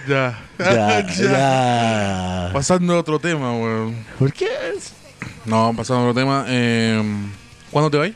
Ya. 0.08 0.38
Ya, 0.58 1.06
ya. 1.06 2.50
Pasando 2.52 2.94
a 2.94 2.98
otro 2.98 3.18
tema, 3.18 3.52
weón. 3.52 4.04
¿Por 4.18 4.32
qué? 4.32 4.48
No, 5.50 5.74
pasando 5.76 6.02
a 6.06 6.10
otro 6.10 6.20
tema. 6.22 6.44
Eh, 6.46 7.02
¿Cuándo 7.72 7.90
te 7.90 7.96
vas? 7.98 8.10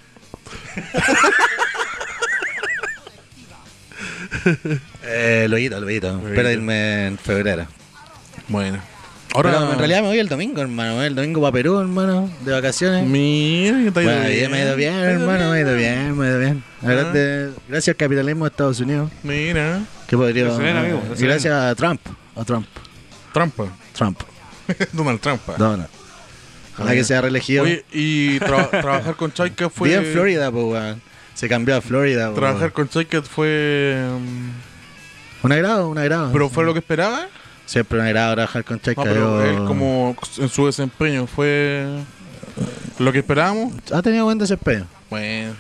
Eh, 5.03 5.47
luego, 5.49 5.81
luego. 5.81 6.29
Espero 6.29 6.51
irme 6.53 7.07
en 7.09 7.19
febrero. 7.19 7.67
Bueno. 8.47 8.79
Ahora, 9.35 9.51
Pero 9.51 9.73
en 9.73 9.79
realidad 9.79 10.03
me 10.03 10.09
voy 10.09 10.19
el 10.21 10.29
domingo, 10.29 10.61
hermano. 10.61 11.03
El 11.03 11.17
domingo 11.17 11.41
para 11.41 11.51
Perú, 11.53 11.81
hermano, 11.81 12.31
de 12.45 12.53
vacaciones. 12.53 13.05
Mira, 13.05 13.79
ha 13.79 13.81
ido 13.81 13.93
Bueno, 13.93 14.29
bien. 14.29 14.51
me 14.53 14.59
ha 14.59 14.65
ido 14.65 14.77
bien, 14.77 14.95
hermano, 14.95 15.51
me 15.51 15.57
ha 15.57 15.61
ido 15.61 15.75
bien, 15.75 16.17
me 16.17 16.27
ha 16.27 16.31
ido 16.31 16.39
bien. 16.39 16.65
De- 17.13 17.51
gracias 17.69 17.95
al 17.95 17.97
capitalismo 17.97 18.45
de 18.45 18.51
Estados 18.51 18.79
Unidos, 18.79 19.11
Mira. 19.25 19.81
que 20.07 20.17
podría... 20.17 20.57
Ven, 20.57 20.77
amigo, 20.77 21.03
gracias 21.19 21.53
a 21.53 21.75
Trump, 21.75 22.01
a 22.37 22.45
Trump, 22.45 22.67
Trampa. 23.33 23.65
Trump, 23.93 24.21
Donald 24.93 25.21
Trampa. 25.21 25.55
Donald. 25.57 25.89
Ojalá 26.75 26.93
que 26.93 27.05
sea 27.05 27.21
reelegido. 27.21 27.63
Oye, 27.65 27.85
y 27.93 28.39
tra- 28.41 28.69
trabajar 28.81 29.15
con 29.17 29.33
Chaika 29.33 29.71
fue. 29.71 29.91
Vive 29.91 30.07
en 30.07 30.13
Florida, 30.13 30.51
pues, 30.51 30.65
weón. 30.65 31.03
Se 31.35 31.49
cambió 31.49 31.77
a 31.77 31.81
Florida, 31.81 32.27
pues, 32.29 32.37
Trabajar 32.41 32.73
con 32.73 32.89
Chaika 32.89 33.23
fue. 33.23 33.97
um, 34.17 34.51
Un 35.43 35.53
agrado, 35.53 35.89
un 35.89 35.99
agrado. 35.99 36.31
¿Pero 36.33 36.49
fue 36.49 36.65
lo 36.65 36.73
que 36.73 36.79
esperaba? 36.81 37.27
Siempre 37.67 37.99
un 37.99 38.05
agrado 38.07 38.35
trabajar 38.35 38.65
con 38.65 38.81
Chaika. 38.81 39.03
No, 39.05 39.09
pero 39.11 39.43
yo- 39.45 39.51
él, 39.63 39.65
como 39.67 40.17
en 40.39 40.49
su 40.49 40.67
desempeño, 40.67 41.27
fue. 41.27 41.87
¿Lo 42.99 43.11
que 43.13 43.19
esperábamos? 43.21 43.73
Ha 43.93 44.03
tenido 44.03 44.25
buen 44.27 44.39
desempeño. 44.39 44.87
Bueno, 45.11 45.55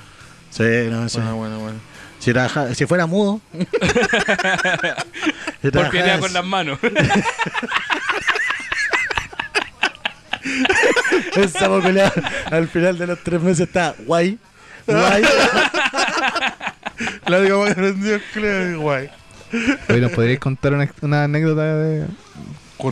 Sí, 0.51 0.63
no 0.91 1.09
sé. 1.09 1.19
bueno, 1.21 1.37
bueno. 1.37 1.59
bueno. 1.61 1.79
Si, 2.21 2.33
trabaja- 2.33 2.75
si 2.75 2.87
fuera 2.87 3.07
mudo. 3.07 3.41
si 5.63 5.71
Porque 5.71 6.17
con 6.21 6.33
las 6.33 6.45
manos. 6.45 6.79
El 11.37 11.49
sapo 11.49 11.81
culiao, 11.81 12.13
al 12.51 12.69
final 12.69 12.99
de 12.99 13.07
los 13.07 13.19
tres 13.23 13.41
meses 13.41 13.67
está 13.67 13.95
guay. 14.07 14.39
Guay. 14.87 15.23
La 17.27 17.39
única 17.41 17.57
más 17.57 17.75
grande 17.75 18.21
le 18.37 18.77
guay. 18.77 19.11
Oye, 19.89 20.01
¿nos 20.01 20.13
podríais 20.13 20.39
contar 20.41 20.75
una, 20.75 20.89
una 21.01 21.25
anécdota 21.25 21.63
de, 21.77 22.07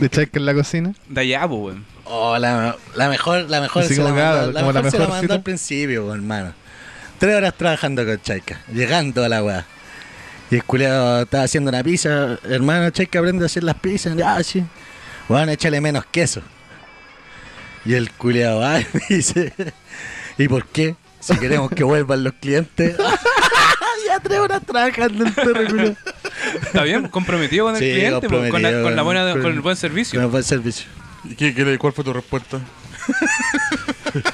de 0.01 0.11
Chaika 0.11 0.39
en 0.39 0.47
la 0.47 0.55
cocina? 0.55 0.95
De 1.09 1.21
allá, 1.21 1.41
pues, 1.49 1.61
weón. 1.61 1.85
Oh, 2.05 2.37
la, 2.39 2.77
la 2.95 3.09
mejor, 3.09 3.49
la 3.49 3.61
mejor 3.61 3.83
Así 3.85 3.95
se 3.95 4.03
la 4.03 4.11
como 4.11 4.21
mandó, 4.23 4.53
la 4.53 4.61
como 4.61 4.73
la 4.73 4.83
mejor 4.83 4.91
se 4.91 4.99
la 4.99 5.05
mejor 5.05 5.09
mandó 5.11 5.23
cita. 5.23 5.35
al 5.35 5.43
principio, 5.43 6.15
hermano. 6.15 6.53
Tres 7.19 7.37
horas 7.37 7.55
trabajando 7.57 8.05
con 8.05 8.21
Chaika, 8.21 8.61
llegando 8.73 9.25
a 9.25 9.29
la 9.29 9.43
weá. 9.43 9.65
Y 10.51 10.57
el 10.57 10.65
culiao 10.65 11.23
estaba 11.23 11.45
haciendo 11.45 11.71
una 11.71 11.83
pizza. 11.83 12.39
Hermano, 12.45 12.91
Chaika 12.91 13.21
aprende 13.21 13.45
a 13.45 13.47
hacer 13.47 13.63
las 13.65 13.77
pizzas. 13.77 14.17
Ah, 14.25 14.43
sí. 14.43 14.65
Bueno, 15.29 15.53
échale 15.53 15.81
menos 15.81 16.05
queso. 16.11 16.43
Y 17.85 17.95
el 17.95 18.11
culiao 18.13 18.61
va 18.61 18.81
y 18.81 18.87
me 18.93 19.17
dice: 19.17 19.53
¿Y 20.39 20.49
por 20.49 20.67
qué? 20.67 20.97
Si 21.21 21.37
queremos 21.37 21.71
que 21.71 21.85
vuelvan 21.85 22.25
los 22.25 22.33
clientes. 22.35 22.97
ya 24.07 24.21
tres 24.21 24.39
horas 24.39 24.63
trabajando 24.67 25.25
el 25.25 25.33
perro. 25.33 25.95
Está 26.63 26.83
bien, 26.83 27.09
comprometido 27.09 27.67
con 27.67 27.77
el 27.77 27.81
Sí, 27.81 27.93
cliente, 27.93 28.29
pues, 28.29 28.51
con, 28.51 28.63
la, 28.63 28.83
con, 28.83 28.97
la 28.97 29.03
buena, 29.03 29.33
con- 29.33 29.43
con 29.43 29.53
el 29.53 29.61
buen 29.61 29.77
servicio. 29.77 30.19
Con 30.19 30.25
el 30.25 30.31
buen 30.31 30.43
servicio. 30.43 30.87
¿Y 31.25 31.35
qué, 31.35 31.55
qué 31.55 31.79
cuál 31.79 31.93
fue 31.93 32.05
tu 32.05 32.13
respuesta? 32.13 32.59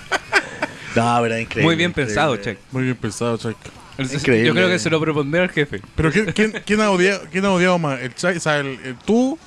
No, 0.96 1.18
pero 1.22 1.38
increíble. 1.38 1.62
Muy 1.64 1.76
bien 1.76 1.90
increíble. 1.90 2.12
pensado, 2.14 2.36
Check. 2.38 2.58
Muy 2.72 2.82
bien 2.84 2.96
pensado, 2.96 3.36
Chaika. 3.36 3.70
Increíble. 3.98 4.46
Yo 4.46 4.54
creo 4.54 4.68
que 4.68 4.78
se 4.78 4.90
lo 4.90 5.00
propondré 5.00 5.40
al 5.42 5.50
jefe. 5.50 5.80
¿Pero 5.94 6.10
quién, 6.10 6.32
quién, 6.32 6.52
quién 6.64 6.80
ha, 6.80 6.90
odiado, 6.90 7.22
quién 7.30 7.44
ha 7.44 7.52
odiado 7.52 7.78
más? 7.78 8.00
¿El 8.00 8.14
Chaika, 8.14 8.38
o 8.38 8.40
sea, 8.40 8.58
el, 8.58 8.66
el 8.84 8.96
tú 8.96 9.38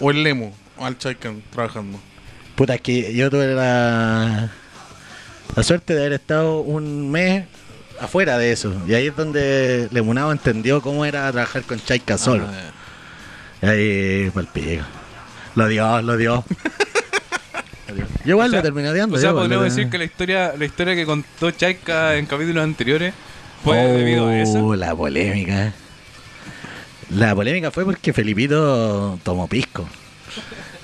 o 0.00 0.10
el 0.10 0.22
Lemo? 0.22 0.56
Al 0.78 0.96
Chaika 0.96 1.32
trabajando. 1.52 1.98
Puta, 2.56 2.74
es 2.76 2.80
que 2.80 3.12
yo 3.14 3.30
tuve 3.30 3.52
la, 3.54 4.48
la 5.56 5.62
suerte 5.62 5.94
de 5.94 6.00
haber 6.00 6.12
estado 6.14 6.60
un 6.60 7.10
mes 7.10 7.44
afuera 8.00 8.38
de 8.38 8.52
eso. 8.52 8.72
Y 8.86 8.94
ahí 8.94 9.08
es 9.08 9.16
donde 9.16 9.88
Lemunado 9.90 10.30
entendió 10.32 10.80
cómo 10.80 11.04
era 11.04 11.30
trabajar 11.32 11.62
con 11.62 11.80
Chaika 11.80 12.16
solo. 12.18 12.46
Ah, 13.62 13.66
Y 13.66 13.66
ahí, 14.26 14.30
pa'l 14.30 14.46
pico. 14.46 14.84
Lo 15.56 15.66
dio, 15.68 16.02
lo 16.02 16.16
dio. 16.16 16.44
Yo 18.24 18.30
igual 18.32 18.48
O 18.48 18.50
sea- 18.50 18.58
lo 18.60 18.62
terminé 18.62 18.88
odiando. 18.88 19.16
O 19.16 19.20
sea, 19.20 19.32
podríamos 19.32 19.64
decir 19.66 19.90
que 19.90 19.98
la 19.98 20.04
historia, 20.04 20.54
la 20.58 20.64
historia 20.64 20.94
que 20.94 21.04
contó 21.06 21.50
Chaika 21.50 22.16
en 22.16 22.26
capítulos 22.26 22.62
anteriores 22.64 23.14
fue 23.62 23.76
debido 23.78 24.28
a 24.28 24.38
eso. 24.40 24.64
Oh, 24.64 24.74
la 24.76 24.94
polémica. 24.94 25.72
La 27.10 27.34
polémica 27.34 27.70
fue 27.70 27.84
porque 27.84 28.12
Felipito 28.12 29.18
tomó 29.22 29.46
pisco. 29.48 29.86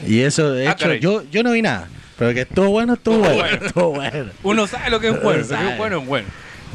Y 0.07 0.21
eso, 0.21 0.53
de 0.53 0.69
Ah, 0.69 0.73
hecho, 0.73 0.85
caray. 0.85 1.01
yo, 1.01 1.23
yo 1.31 1.43
no 1.43 1.53
vi 1.53 1.63
nada. 1.63 1.89
Pero 2.19 2.35
que 2.35 2.43
estuvo 2.43 2.69
bueno, 2.71 2.95
estuvo 2.95 3.19
bueno. 3.19 3.35
bueno. 3.37 3.67
Estuvo 3.67 3.91
bueno. 3.93 4.31
Uno 4.43 4.67
sabe 4.67 4.91
lo 4.91 5.01
que 5.01 5.09
es 5.09 5.23
bueno, 5.23 5.41
lo 5.41 5.49
que 5.49 5.55
Sabe. 5.55 5.71
es 5.73 5.79
bueno 5.79 5.99
es 6.01 6.07
bueno. 6.07 6.29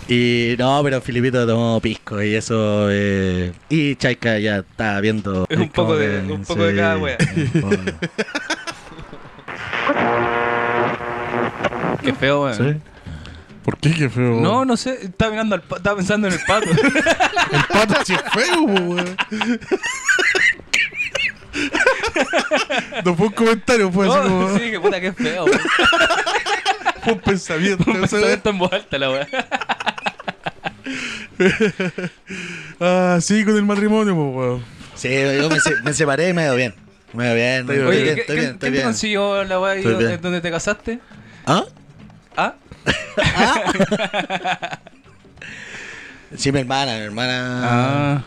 Y 0.08 0.56
no, 0.60 0.82
pero 0.84 1.02
Filipito 1.02 1.48
tomó 1.48 1.80
pisco 1.82 2.22
y 2.22 2.36
eso. 2.36 2.88
eh, 2.92 3.52
y 3.70 3.96
Chaika 3.96 4.38
ya 4.40 4.58
está 4.58 5.00
viendo. 5.02 5.46
Es 5.50 5.58
un 5.58 5.70
poco 5.70 5.98
de- 5.98 6.20
un 6.32 6.44
poco 6.46 6.64
de 6.64 6.76
cada 6.76 6.98
wea. 6.98 7.18
Qué 12.04 12.14
feo, 12.14 12.44
weón. 12.44 12.56
¿Sí? 12.58 12.76
¿Por 13.64 13.78
qué? 13.78 13.92
Qué 13.94 14.10
feo. 14.10 14.40
No, 14.42 14.64
no 14.66 14.78
sé, 14.78 15.00
estaba 15.06 15.32
mirando 15.32 15.56
al 15.56 15.62
pa- 15.64 15.78
estaba 15.78 15.96
pensando 15.98 16.28
en 16.28 16.34
el 16.34 16.40
pato. 16.46 16.70
El 17.52 17.62
pato 17.72 17.96
sí 18.06 18.14
es 18.14 18.22
feo, 18.34 18.62
weón. 18.64 19.18
No 23.04 23.16
fue 23.16 23.28
un 23.28 23.34
comentario, 23.34 23.92
fue 23.92 24.08
así 24.08 24.18
como. 24.30 24.58
Sí, 24.58 24.72
que 24.72 24.80
puta 24.80 25.02
que 25.02 25.12
feo, 25.14 25.46
weón. 25.46 25.60
Fue 27.04 27.14
un 27.14 27.20
pensamiento. 27.20 27.84
Un 27.88 27.94
¿sabes? 27.96 28.10
pensamiento 28.12 28.50
en 28.50 28.58
voz 28.58 28.74
alta 28.74 28.98
la 28.98 29.12
weá. 29.12 29.28
Ah, 32.80 33.18
sí, 33.22 33.44
con 33.46 33.56
el 33.56 33.64
matrimonio, 33.64 34.14
pues, 34.16 34.36
weón. 34.36 34.64
Sí, 34.96 35.10
yo 35.40 35.50
me, 35.50 35.60
se- 35.60 35.82
me 35.84 35.94
separé 35.94 36.30
y 36.30 36.34
me 36.34 36.44
dio 36.44 36.56
bien. 36.56 36.74
Me 37.14 37.26
dio 37.26 37.36
bien, 37.36 37.66
me 37.66 37.74
dio 37.76 37.88
Oye, 37.88 38.02
bien, 38.04 38.16
¿qué- 38.16 38.22
estoy 38.22 38.36
¿quién, 38.36 38.46
bien, 38.46 38.54
estoy 38.56 38.60
quién 38.60 38.60
te 38.60 38.70
bien. 38.72 38.84
consiguió 38.86 39.44
la 39.44 39.60
weá 39.60 39.72
ahí 39.74 39.78
Estoy 39.80 39.94
donde, 39.94 40.08
bien. 40.08 40.22
donde 40.22 40.42
te 40.42 40.52
casaste? 40.52 41.00
¿Ah? 41.46 41.64
¿Ah? 42.36 42.54
Sí, 46.38 46.52
mi 46.52 46.60
hermana, 46.60 46.96
mi 46.96 47.02
hermana. 47.04 48.26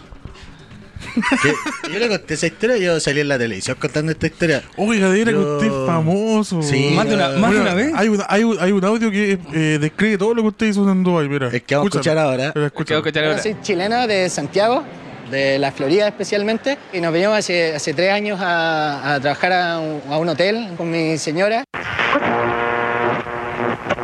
Que- 1.42 1.92
yo 1.92 1.98
le 1.98 2.08
conté 2.08 2.34
esa 2.34 2.46
historia, 2.46 2.76
yo 2.78 3.00
salí 3.00 3.20
en 3.20 3.28
la 3.28 3.38
televisión 3.38 3.76
contando 3.80 4.12
esta 4.12 4.26
historia. 4.26 4.62
Oiga, 4.76 5.08
era 5.14 5.26
que 5.26 5.32
Yo- 5.32 5.54
usted 5.56 5.66
es 5.66 5.86
famoso. 5.86 6.62
Sí. 6.62 6.92
Más 6.94 7.08
de 7.08 7.14
una, 7.14 7.28
más 7.30 7.52
de 7.52 7.60
una 7.60 7.74
vez. 7.74 7.92
Hay 7.94 8.08
un, 8.08 8.22
hay, 8.28 8.44
un, 8.44 8.56
hay 8.60 8.72
un 8.72 8.84
audio 8.84 9.10
que 9.10 9.38
eh, 9.52 9.78
describe 9.80 10.18
todo 10.18 10.34
lo 10.34 10.42
que 10.42 10.48
usted 10.48 10.66
hizo 10.66 10.90
en 10.90 11.02
Dubai, 11.02 11.28
mira. 11.28 11.48
Es 11.52 11.62
que 11.62 11.74
vamos 11.76 11.86
a 11.86 11.88
escuchar 11.98 12.18
ahora. 12.18 12.52
Mira, 12.54 12.66
escúchalo. 12.68 13.02
cachar 13.02 13.24
Yo 13.24 13.30
ahora. 13.30 13.42
soy 13.42 13.56
chileno 13.62 14.06
de 14.06 14.28
Santiago, 14.28 14.84
de 15.30 15.58
la 15.58 15.72
Florida 15.72 16.08
especialmente, 16.08 16.78
y 16.92 17.00
nos 17.00 17.12
venimos 17.12 17.36
hace, 17.36 17.74
hace 17.74 17.94
tres 17.94 18.12
años 18.12 18.38
a, 18.40 19.14
a 19.14 19.20
trabajar 19.20 19.52
a 19.52 19.78
un, 19.78 20.00
a 20.10 20.18
un 20.18 20.28
hotel 20.28 20.68
con 20.76 20.90
mi 20.90 21.18
señora. 21.18 21.64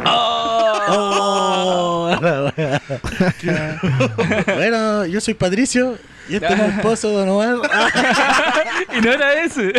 Oh, 0.06 2.10
bueno, 4.54 5.06
yo 5.06 5.20
soy 5.20 5.34
Patricio 5.34 5.96
y 6.28 6.34
este 6.36 6.52
es 6.52 6.58
mi 6.58 6.64
esposo, 6.76 7.10
Don 7.10 7.28
Omar. 7.28 7.56
Ah, 7.72 7.88
Y 8.96 9.00
no 9.00 9.12
era 9.12 9.42
ese. 9.44 9.72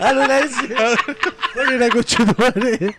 ah, 0.00 0.12
no 0.12 0.22
era 0.22 0.40
ese. 0.40 0.66
De 0.68 2.02
tu 2.02 2.26
madre. 2.38 2.96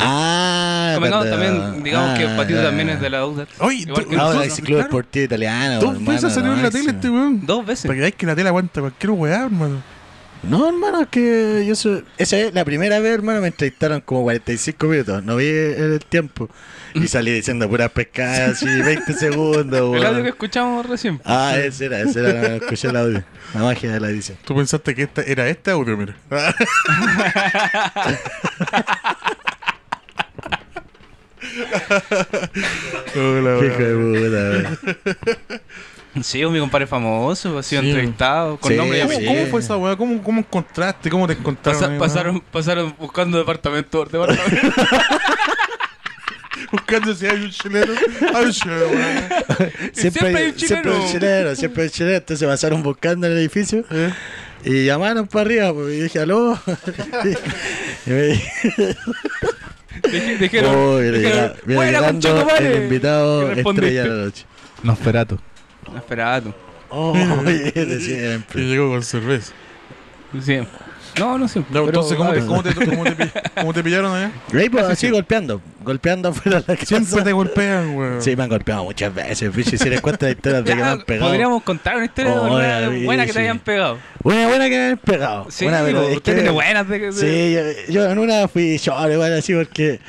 Ah, 0.00 0.92
Convengamos 0.94 1.26
cuando- 1.28 1.44
también, 1.46 1.82
digamos 1.82 2.18
que 2.18 2.24
ah, 2.24 2.36
Patito 2.36 2.58
ya, 2.60 2.66
también 2.66 2.88
es 2.90 3.00
de 3.00 3.10
la 3.10 3.18
Audax. 3.18 3.50
Oye, 3.60 3.76
Igual 3.78 4.04
tú- 4.04 4.10
que 4.10 4.16
Ahora 4.16 4.34
nosotros. 4.38 4.58
es 4.58 4.64
Club. 4.64 4.78
Deportivo 4.82 5.24
Italiano. 5.24 5.80
Dos 5.80 5.92
veces 6.04 6.06
hermano, 6.24 6.34
salió 6.34 6.52
en 6.54 6.62
la 6.62 6.70
tele 6.70 6.90
este 6.92 7.10
weón. 7.10 7.46
Dos 7.46 7.66
veces. 7.66 7.82
Para 7.86 7.94
que 7.94 8.00
veáis 8.00 8.14
que 8.14 8.26
la 8.26 8.36
tele 8.36 8.48
aguanta 8.48 8.80
cualquier 8.80 9.10
weá, 9.10 9.44
hermano. 9.44 9.82
No, 10.44 10.68
hermano, 10.68 11.00
es 11.00 11.08
que 11.08 11.64
yo 11.66 11.74
soy... 11.74 12.04
Esa 12.16 12.36
es 12.38 12.54
la 12.54 12.64
primera 12.64 13.00
vez, 13.00 13.12
hermano, 13.12 13.40
me 13.40 13.48
entrevistaron 13.48 14.00
como 14.00 14.22
45 14.22 14.86
minutos. 14.86 15.24
No 15.24 15.34
vi 15.36 15.46
el, 15.48 15.94
el 15.94 16.00
tiempo. 16.08 16.48
Y 16.94 17.06
salí 17.08 17.32
diciendo 17.32 17.68
puras 17.68 17.90
pescadas 17.90 18.50
así, 18.52 18.66
20 18.66 19.12
segundos, 19.12 19.78
El 19.96 20.04
audio 20.04 20.10
weón. 20.10 20.22
que 20.22 20.28
escuchamos 20.30 20.86
recién. 20.86 21.20
Ah, 21.24 21.54
ese 21.56 21.86
era, 21.86 22.00
ese 22.00 22.20
era, 22.20 22.56
escuché 22.56 22.88
el 22.88 22.96
audio. 22.96 23.24
La 23.54 23.60
magia 23.62 23.92
de 23.92 24.00
la 24.00 24.08
edición. 24.08 24.38
Tú 24.44 24.54
pensaste 24.56 24.94
que 24.94 25.02
esta, 25.02 25.22
era 25.22 25.48
este 25.48 25.70
audio, 25.70 25.96
mira. 25.96 26.16
Hola, 33.16 33.58
Hijo 33.64 33.82
de 33.82 33.94
puta, 33.94 34.78
weón. 34.98 36.22
Sí, 36.24 36.44
mi 36.46 36.58
compadre 36.58 36.86
famoso, 36.86 37.58
ha 37.58 37.62
sido 37.62 37.82
Sí. 37.82 37.88
entrevistado 37.90 38.56
con 38.58 38.72
Sí, 38.72 38.76
nombre 38.76 38.98
y 38.98 39.02
¿Cómo, 39.02 39.12
apellido. 39.12 39.34
cómo 39.34 39.46
fue 39.50 39.60
esa 39.60 39.76
weá? 39.76 39.96
¿Cómo, 39.96 40.22
¿Cómo 40.22 40.40
encontraste? 40.40 41.10
¿Cómo 41.10 41.26
te 41.26 41.34
encontraron? 41.34 41.80
Pasa- 41.80 41.92
ahí, 41.92 41.98
pasaron, 41.98 42.40
pasaron 42.40 42.94
buscando 42.98 43.38
departamento 43.38 43.98
por 43.98 44.10
departamento. 44.10 44.82
Buscando 46.70 47.14
si 47.14 47.26
hay 47.26 47.44
un 47.44 47.50
chileno. 47.50 47.92
Hay 48.34 48.44
un 48.46 48.52
chileno, 48.52 48.86
weón. 48.86 49.72
Siempre 49.92 50.28
hay 50.36 50.46
un 50.50 50.58
Siempre 50.58 50.92
hay 50.92 50.98
un 50.98 51.06
chileno. 51.06 51.08
chileno, 51.12 51.54
siempre 51.56 51.82
hay 51.82 51.88
un 51.88 51.92
chileno. 51.92 52.16
Entonces 52.16 52.48
pasaron 52.48 52.82
buscando 52.82 53.26
en 53.26 53.32
el 53.32 53.38
edificio 53.38 53.84
y 54.64 54.84
llamaron 54.86 55.26
para 55.26 55.42
arriba. 55.42 55.72
Pues, 55.72 55.94
y 55.94 56.00
dije, 56.02 56.18
aló. 56.20 56.58
y 58.06 58.10
me 58.10 58.38
Dije- 60.10 60.38
Dijeron, 60.38 60.74
Oh, 60.76 60.98
dijeron, 60.98 61.20
llega- 61.22 61.54
viene 61.64 61.74
"Buena, 61.74 61.90
llegando 62.00 62.28
conchetumare". 62.30 62.76
el 62.76 62.82
invitado 62.84 63.52
estrella 63.52 64.02
de 64.02 64.08
la 64.08 64.24
noche. 64.24 64.44
Oh, 66.90 67.12
oye, 67.12 67.72
de 67.72 67.96
Y 67.96 68.00
siempre. 68.00 68.62
llegó 68.62 68.90
con 68.90 69.02
cerveza. 69.02 69.52
Sí. 70.44 70.60
No, 71.18 71.38
no 71.38 71.48
sé. 71.48 71.62
Ya, 71.72 71.80
entonces, 71.80 72.16
¿cómo 72.16 72.32
te, 72.32 72.40
cómo, 72.40 72.62
te, 72.62 72.74
cómo, 72.74 73.04
te, 73.04 73.16
pill- 73.16 73.32
cómo 73.60 73.72
te 73.72 73.82
pillaron 73.84 74.14
allá? 74.14 74.30
Ahí, 74.54 74.68
pues, 74.68 74.84
así 74.84 75.10
golpeando, 75.10 75.60
golpeando 75.84 76.28
afuera 76.28 76.60
de 76.60 76.64
la 76.68 76.74
casa. 76.74 76.86
Siempre 76.86 77.22
te 77.22 77.32
golpean, 77.32 77.96
weón. 77.96 78.22
Sí, 78.22 78.36
me 78.36 78.42
han 78.44 78.48
golpeado 78.48 78.84
muchas 78.84 79.14
veces, 79.14 79.54
bicho. 79.54 79.76
Si 79.76 79.88
les 79.90 80.00
cuento 80.00 80.26
la 80.26 80.32
historia 80.32 80.62
de 80.62 80.64
que 80.64 80.74
me 80.76 80.82
han 80.82 81.02
pegado. 81.02 81.30
Podríamos 81.30 81.62
contar 81.62 81.96
una 81.96 82.04
historia 82.04 82.32
Oh, 82.34 82.48
buena, 82.48 82.90
buena 83.04 83.22
que 83.24 83.32
sí. 83.32 83.34
te 83.36 83.40
hayan 83.42 83.58
pegado. 83.58 83.98
Una 84.22 84.46
buena 84.48 84.64
que 84.68 84.76
me 84.76 84.90
han 84.90 84.98
pegado. 84.98 85.46
Sí, 85.50 85.66
una, 85.66 85.82
pero 85.82 85.98
pues, 85.98 86.10
es 86.10 86.16
usted 86.18 86.32
que- 86.32 86.36
tiene 86.38 86.50
buenas 86.52 86.88
de, 86.88 86.98
de- 86.98 87.12
Sí, 87.12 87.52
yo, 87.88 87.92
yo 87.92 88.10
en 88.10 88.18
una 88.18 88.48
fui 88.48 88.78
yo, 88.78 89.10
igual 89.12 89.32
así, 89.32 89.54
porque 89.54 90.00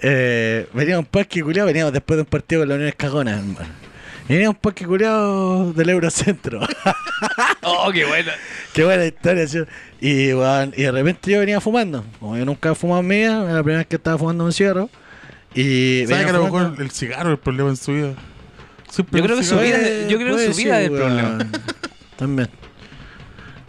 eh, 0.00 0.66
venía 0.74 0.98
un 0.98 1.06
parque 1.06 1.42
culiado, 1.42 1.66
veníamos 1.66 1.92
después 1.92 2.16
de 2.16 2.22
un 2.22 2.26
partido 2.26 2.60
con 2.62 2.68
la 2.68 2.74
Unión 2.74 2.88
Escagona, 2.88 3.32
hermano. 3.38 3.83
Venía 4.28 4.48
un 4.48 4.56
parque 4.56 4.86
culiado 4.86 5.72
del 5.72 5.88
Eurocentro. 5.90 6.60
Oh, 7.66 7.90
qué 7.92 8.04
buena. 8.04 8.32
Qué 8.74 8.84
buena 8.84 9.06
historia, 9.06 9.46
¿sí? 9.46 9.58
Y, 10.00 10.10
y 10.32 10.82
de 10.82 10.90
repente 10.92 11.30
yo 11.30 11.38
venía 11.40 11.60
fumando. 11.62 12.04
Como 12.20 12.36
yo 12.36 12.44
nunca 12.44 12.70
he 12.72 12.74
fumado 12.74 13.00
en 13.00 13.06
mi 13.06 13.16
vida, 13.16 13.42
era 13.44 13.52
la 13.54 13.62
primera 13.62 13.78
vez 13.78 13.86
que 13.86 13.96
estaba 13.96 14.18
fumando 14.18 14.44
un 14.44 14.52
cigarro. 14.52 14.90
Y 15.54 16.04
¿Sabes 16.06 16.24
que 16.24 16.30
a 16.30 16.32
lo 16.34 16.44
mejor 16.44 16.74
el 16.78 16.90
cigarro 16.90 17.30
es 17.30 17.38
el 17.38 17.38
problema 17.38 17.70
en 17.70 17.76
su 17.76 17.92
vida? 17.92 18.12
Siempre 18.90 19.20
Yo 19.20 19.24
creo 19.26 19.36
que 19.38 19.44
su 19.44 19.58
vida- 19.58 20.06
yo 20.08 20.18
creo 20.18 20.36
que 20.36 20.52
su 20.52 20.58
vida 20.58 20.80
es 20.82 20.90
el 20.90 20.96
problema. 20.96 21.38
También. 22.18 22.50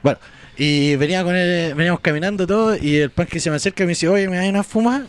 Bueno, 0.04 0.20
y 0.58 0.96
venía 0.98 1.24
con 1.24 1.36
él, 1.36 1.74
veníamos 1.76 2.02
caminando 2.02 2.46
todo 2.46 2.76
y 2.76 2.98
el 2.98 3.12
pan 3.12 3.28
que 3.28 3.40
se 3.40 3.50
me 3.50 3.56
acerca 3.56 3.84
me 3.86 3.90
dice, 3.90 4.10
oye, 4.10 4.28
¿me 4.28 4.52
vas 4.52 4.60
a 4.60 4.64
fumar? 4.64 5.04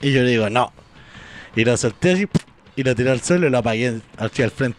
Y 0.00 0.12
yo 0.12 0.22
le 0.22 0.30
digo, 0.30 0.48
no. 0.48 0.72
Y 1.56 1.64
lo 1.64 1.76
solté 1.76 2.12
así 2.12 2.26
y 2.76 2.82
lo 2.82 2.94
tiré 2.94 3.10
al 3.10 3.20
suelo 3.20 3.46
y 3.46 3.50
lo 3.50 3.58
apagué 3.58 4.00
hacia 4.18 4.44
al 4.44 4.50
frente. 4.50 4.78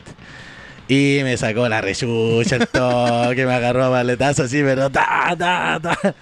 Y 0.88 1.20
me 1.24 1.36
sacó 1.38 1.68
la 1.68 1.82
rechucha, 1.82 2.58
el 2.58 2.68
toque, 2.72 3.46
me 3.46 3.54
agarró 3.54 3.86
a 3.86 3.90
paletazo 3.92 4.44
así, 4.44 4.62
pero 4.64 4.90
ta, 4.90 5.36
ta, 5.38 5.80
ta. 5.82 6.16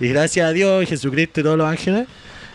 Y 0.00 0.08
gracias 0.08 0.46
a 0.48 0.52
Dios, 0.52 0.88
Jesucristo 0.88 1.40
y 1.40 1.42
todos 1.44 1.56
los 1.56 1.68
ángeles, 1.68 2.08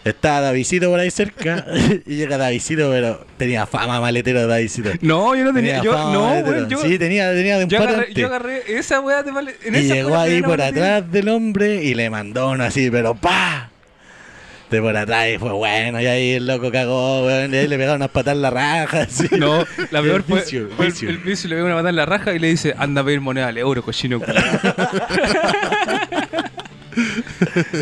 estaba 0.04 0.42
Davidito 0.42 0.90
por 0.90 1.00
ahí 1.00 1.10
cerca. 1.10 1.66
y 2.06 2.16
llega 2.16 2.38
Davidito, 2.38 2.90
pero 2.92 3.26
tenía 3.38 3.66
fama 3.66 4.02
maletero 4.02 4.42
de 4.42 4.48
Davidito. 4.48 4.90
No, 5.02 5.34
yo 5.36 5.46
no 5.46 5.54
tenía. 5.54 5.82
Yo, 5.82 5.94
fama 5.94 6.14
no, 6.14 6.22
maletero. 6.26 6.56
weón. 6.58 6.70
Yo, 6.70 6.78
Sí, 6.82 6.98
tenía, 7.00 7.32
tenía 7.32 7.58
de 7.60 7.64
un 7.64 7.70
yo, 7.70 7.80
agarré, 7.82 8.14
yo 8.14 8.28
agarré 8.28 8.64
esa 8.78 9.00
weá 9.00 9.24
de 9.24 9.32
male- 9.32 9.56
en 9.64 9.76
Y 9.76 9.78
esa 9.78 9.94
llegó 9.96 10.18
ahí 10.18 10.42
por 10.42 10.58
maletera. 10.58 10.98
atrás 10.98 11.12
del 11.14 11.30
hombre 11.30 11.84
y 11.86 11.94
le 11.94 12.10
mandó 12.10 12.50
uno 12.50 12.66
así, 12.66 12.92
pero 12.92 13.16
¡pa! 13.16 13.70
De 14.70 14.82
por 14.82 14.98
atrás 14.98 15.28
y 15.34 15.38
fue 15.38 15.54
bueno, 15.54 16.02
y 16.02 16.06
ahí 16.08 16.32
el 16.34 16.46
loco 16.46 16.70
cagó, 16.72 17.26
weón, 17.26 17.54
y 17.54 17.58
ahí 17.58 17.68
le 17.70 17.78
pegaron 17.78 18.02
unas 18.02 18.10
patas 18.12 18.34
en 18.36 18.42
la 18.42 18.50
raja, 18.50 19.02
así. 19.04 19.30
No, 19.38 19.60
la 19.92 20.02
peor 20.02 20.18
el 20.18 20.24
fue, 20.24 20.40
vicio, 20.42 20.68
fue 20.76 20.88
el, 20.88 20.92
vicio. 20.92 21.10
el 21.10 21.18
vicio 21.20 21.50
le 21.50 21.56
ve 21.56 21.64
una 21.64 21.76
patada 21.76 21.90
en 21.92 21.96
la 21.96 22.06
raja 22.06 22.34
y 22.34 22.40
le 22.40 22.50
dice, 22.50 22.76
anda 22.78 23.00
a 23.02 23.06
pedir 23.06 23.22
moneda 23.22 23.48
al 23.48 23.58
euro, 23.58 23.82
cochino. 23.82 24.20
culiao". 24.20 24.44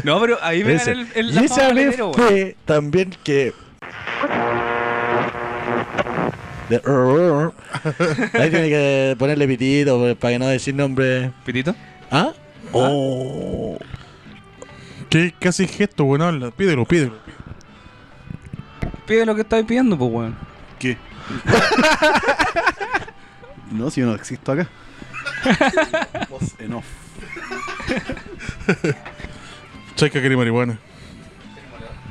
no, 0.03 0.19
pero 0.21 0.37
ahí 0.41 0.63
me 0.63 0.73
Ese. 0.75 0.91
el, 0.91 1.07
el, 1.15 1.31
y 1.33 1.45
esa 1.45 1.73
vez 1.73 1.95
fue 2.13 2.55
también 2.65 3.11
que... 3.23 3.53
De- 6.69 6.81
Ahí 8.33 8.49
tiene 8.49 8.69
que 8.69 9.15
ponerle 9.19 9.47
pitito 9.47 9.99
pues, 9.99 10.15
para 10.15 10.33
que 10.33 10.39
no 10.39 10.47
decir 10.47 10.73
nombre. 10.75 11.31
¿Pitito? 11.45 11.75
¿Ah? 12.11 12.31
Oh. 12.71 13.77
¿Qué, 15.15 15.33
qué 15.39 15.47
hace 15.47 15.65
gesto, 15.65 16.03
weón? 16.03 16.21
Habla. 16.23 16.51
Pídelo, 16.51 16.83
pídelo. 16.83 17.13
Pide 19.07 19.25
lo 19.25 19.33
que 19.33 19.41
estáis 19.43 19.65
pidiendo, 19.65 19.97
pues, 19.97 20.11
weón. 20.11 20.35
¿Qué? 20.77 20.97
no, 23.71 23.89
si 23.89 24.01
yo 24.01 24.07
no 24.07 24.15
existo 24.15 24.51
acá. 24.51 24.67
Voz 26.29 26.53
en 26.59 26.73
off. 26.73 26.85
Chaika 29.95 30.19
quiere 30.19 30.35
marihuana. 30.35 30.77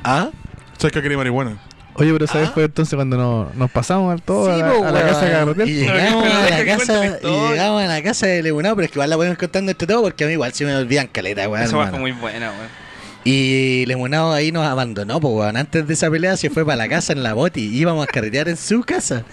¿Ah? 0.03 0.31
Chaika 0.79 1.01
quiere 1.01 1.19
marihuana. 1.19 1.59
Oye, 1.97 2.11
pero 2.11 2.27
¿sabes? 2.27 2.49
Fue 2.53 2.65
entonces 2.65 2.95
cuando 2.95 3.19
nos, 3.19 3.55
nos 3.55 3.71
pasamos 3.71 4.15
al 4.15 4.23
todo 4.23 4.51
a, 4.51 4.57
la- 4.57 4.73
po, 4.73 4.83
a 4.83 4.91
la 4.93 5.03
casa 5.03 5.45
de. 5.45 5.71
Y 5.71 5.75
llegamos 5.81 6.25
a 6.25 6.49
la 6.49 6.57
que 6.57 6.65
casa, 6.65 7.19
y 7.23 7.51
llegamos 7.51 7.83
a 7.83 7.87
la 7.87 8.03
casa 8.03 8.27
de 8.29 8.43
Lemunado, 8.43 8.77
pero 8.77 8.87
es 8.87 8.91
que 8.91 8.97
igual 8.97 9.11
la 9.11 9.17
podemos 9.17 9.37
contando 9.37 9.73
entre 9.73 9.87
todo 9.87 10.01
porque 10.01 10.25
a 10.25 10.27
mí 10.27 10.33
igual 10.33 10.55
se 10.55 10.65
me 10.65 10.75
olvidan 10.75 11.07
caleta, 11.09 11.47
weón. 11.51 11.67
Hermano. 11.67 11.91
fue 11.91 12.01
muy 12.01 12.13
buena, 12.13 12.51
weón. 12.51 12.84
Y 13.25 13.87
Lemunado 13.87 14.33
ahí 14.33 14.53
nos 14.53 14.67
abandonó, 14.67 15.19
pues 15.21 15.35
weón. 15.35 15.57
Antes 15.57 15.87
de 15.87 15.95
esa 15.95 16.11
pelea 16.11 16.37
se 16.37 16.51
fue 16.51 16.65
para 16.65 16.77
la 16.77 16.89
casa 16.89 17.13
en 17.15 17.23
la 17.23 17.33
boti. 17.35 17.63
Íbamos 17.75 18.05
a 18.07 18.07
carretear 18.11 18.49
en 18.49 18.57
su 18.59 18.83
casa. 18.83 19.25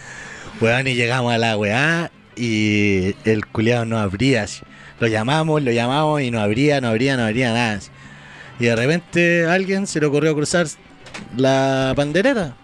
Weón, 0.61 0.87
y 0.87 0.95
llegamos 0.95 1.33
a 1.33 1.37
la 1.37 1.57
weá 1.57 2.11
y 2.35 3.15
el 3.25 3.45
culiado 3.47 3.85
no 3.85 3.97
abría. 3.99 4.43
así. 4.43 4.61
Lo 4.99 5.07
llamamos, 5.07 5.61
lo 5.61 5.71
llamamos 5.71 6.21
y 6.21 6.31
no 6.31 6.39
abría, 6.39 6.79
no 6.79 6.87
abría, 6.89 7.17
no 7.17 7.23
abría 7.23 7.51
nada. 7.53 7.73
así. 7.73 7.89
Y 8.59 8.65
de 8.65 8.75
repente 8.75 9.45
a 9.45 9.53
alguien 9.53 9.87
se 9.87 9.99
le 9.99 10.05
ocurrió 10.05 10.33
cruzar 10.35 10.67
la 11.35 11.93
pandereta. 11.95 12.55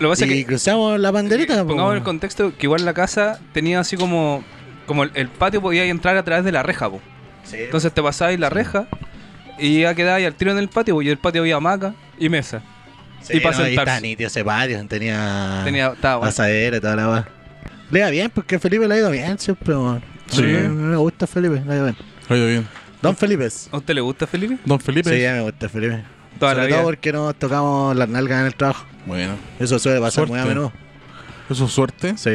Lo 0.00 0.10
pasa 0.10 0.26
Y 0.26 0.28
que, 0.28 0.46
cruzamos 0.46 1.00
la 1.00 1.12
pandereta. 1.12 1.62
po. 1.62 1.68
pongamos 1.68 1.92
en 1.92 1.98
el 1.98 2.04
contexto 2.04 2.52
que 2.56 2.66
igual 2.66 2.84
la 2.84 2.92
casa 2.94 3.40
tenía 3.52 3.80
así 3.80 3.96
como, 3.96 4.44
como 4.86 5.04
el, 5.04 5.12
el 5.14 5.28
patio 5.28 5.62
podía 5.62 5.84
entrar 5.84 6.16
a 6.16 6.24
través 6.24 6.44
de 6.44 6.52
la 6.52 6.62
reja, 6.62 6.90
po. 6.90 7.00
Sí. 7.44 7.56
Entonces 7.60 7.92
te 7.92 8.02
pasabas 8.02 8.38
la 8.38 8.50
reja 8.50 8.86
y 9.58 9.80
ya 9.82 9.94
quedabas 9.94 10.22
al 10.24 10.34
tiro 10.34 10.52
en 10.52 10.58
el 10.58 10.68
patio, 10.68 10.94
po, 10.94 11.02
y 11.02 11.06
en 11.06 11.12
el 11.12 11.18
patio 11.18 11.40
había 11.42 11.56
hamaca 11.56 11.94
y 12.18 12.28
mesa. 12.28 12.62
Sí, 13.22 13.36
y 13.36 13.40
para 13.40 13.56
no, 13.58 13.64
ahí 13.64 13.70
sentarse. 13.74 13.90
está 13.96 14.00
nítido 14.00 14.26
ese 14.28 14.44
patio, 14.44 14.86
tenía, 14.86 15.62
Tenía, 15.64 15.88
estaba 15.88 16.16
bueno. 16.16 16.28
asadera 16.30 16.76
y 16.76 16.80
toda 16.80 16.96
la 16.96 17.08
weá. 17.10 17.28
Le 17.90 17.98
iba 18.00 18.10
bien, 18.10 18.30
porque 18.30 18.58
Felipe 18.58 18.86
le 18.86 18.94
ha 18.94 18.98
ido 18.98 19.10
bien 19.10 19.38
siempre, 19.38 19.74
weón. 19.74 20.02
Sí. 20.30 20.42
Me- 20.42 20.68
me 20.68 20.96
gusta 20.96 21.26
Felipe, 21.26 21.62
le 21.66 21.72
ha 21.72 21.76
ido 21.76 21.84
bien. 21.84 21.96
Oye, 22.30 22.46
bien. 22.46 22.68
Don 23.02 23.16
Felipe. 23.16 23.48
¿A 23.72 23.76
usted 23.76 23.94
le 23.94 24.00
gusta, 24.00 24.26
Felipe? 24.26 24.58
Don 24.64 24.78
Felipe. 24.80 25.10
Sí, 25.14 25.20
ya 25.22 25.32
me 25.32 25.40
gusta 25.42 25.68
Felipe. 25.68 26.02
Toda 26.38 26.52
la 26.54 26.56
Sobre 26.62 26.66
vida. 26.66 26.76
todo 26.76 26.84
porque 26.86 27.12
nos 27.12 27.34
tocamos 27.36 27.96
las 27.96 28.08
nalgas 28.08 28.40
en 28.40 28.46
el 28.46 28.54
trabajo. 28.54 28.86
Bueno. 29.06 29.36
Eso 29.58 29.78
suele 29.78 29.98
pasar 30.00 30.26
Suerte. 30.26 30.32
muy 30.32 30.40
a 30.40 30.44
menudo. 30.44 30.72
Eso 31.50 31.64
es 31.64 31.72
suerte. 31.72 32.16
Sí. 32.16 32.30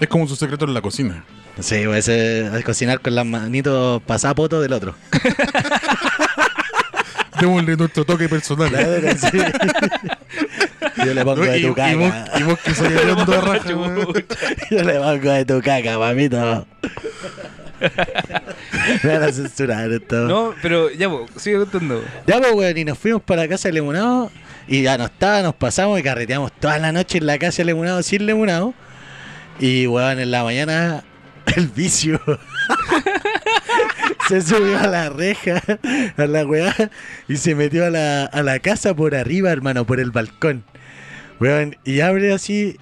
Es 0.00 0.08
como 0.08 0.26
su 0.28 0.36
secreto 0.36 0.64
en 0.64 0.74
la 0.74 0.80
cocina. 0.80 1.24
Sí, 1.60 1.82
pues 1.86 2.10
cocinar 2.64 3.00
con 3.00 3.14
las 3.14 3.26
manitos 3.26 4.02
pasapoto 4.02 4.60
del 4.60 4.72
otro. 4.72 4.94
Démosle 7.40 7.76
nuestro 7.76 8.04
toque 8.04 8.28
personal. 8.28 8.68
Claro, 8.68 9.00
sí. 9.16 9.38
Yo 11.04 11.14
le 11.14 11.24
pongo 11.24 11.42
de 11.42 11.58
y, 11.58 11.62
tu 11.62 11.68
y 11.68 11.70
vos, 11.70 11.76
caca. 11.76 12.38
y 12.38 12.42
vos 12.44 12.58
que 12.60 12.74
soy 12.74 12.92
el 12.92 13.10
hondo 13.10 13.32
de 13.32 13.40
raja. 13.40 13.68
Yo 14.70 14.82
le 14.82 15.00
pongo 15.00 15.32
de 15.32 15.44
tu 15.44 15.60
caca, 15.60 15.98
mamito. 15.98 16.66
Me 19.02 19.18
van 19.18 19.22
a 19.24 19.32
censurar 19.32 19.90
esto. 19.90 20.28
No, 20.28 20.54
pero 20.62 20.90
ya, 20.90 21.08
po, 21.08 21.26
sigue 21.36 21.58
contando. 21.58 22.04
Ya, 22.26 22.38
pues, 22.38 22.52
weón, 22.54 22.78
y 22.78 22.84
nos 22.84 22.98
fuimos 22.98 23.22
para 23.22 23.42
la 23.42 23.48
casa 23.48 23.68
de 23.68 23.74
Lemunado. 23.74 24.30
Y 24.68 24.82
ya 24.82 24.96
no 24.96 25.06
estaba, 25.06 25.42
nos 25.42 25.54
pasamos 25.54 25.98
y 25.98 26.02
carreteamos 26.02 26.52
toda 26.52 26.78
la 26.78 26.92
noche 26.92 27.18
en 27.18 27.26
la 27.26 27.38
casa 27.38 27.58
de 27.58 27.64
Lemunado 27.66 28.02
sin 28.02 28.26
Lemunado. 28.26 28.74
Y, 29.58 29.86
weón, 29.86 30.20
en 30.20 30.30
la 30.30 30.44
mañana, 30.44 31.02
el 31.56 31.68
vicio. 31.68 32.20
se 34.28 34.40
subió 34.40 34.78
a 34.78 34.86
la 34.86 35.10
reja, 35.10 35.62
a 36.16 36.26
la 36.26 36.46
weá, 36.46 36.74
y 37.28 37.36
se 37.36 37.54
metió 37.54 37.86
a 37.86 37.90
la, 37.90 38.24
a 38.26 38.42
la 38.42 38.58
casa 38.60 38.94
por 38.94 39.14
arriba, 39.14 39.50
hermano, 39.50 39.86
por 39.86 40.00
el 40.00 40.10
balcón. 40.10 40.64
Weón, 41.40 41.76
y 41.84 42.00
abre 42.00 42.32
así, 42.32 42.76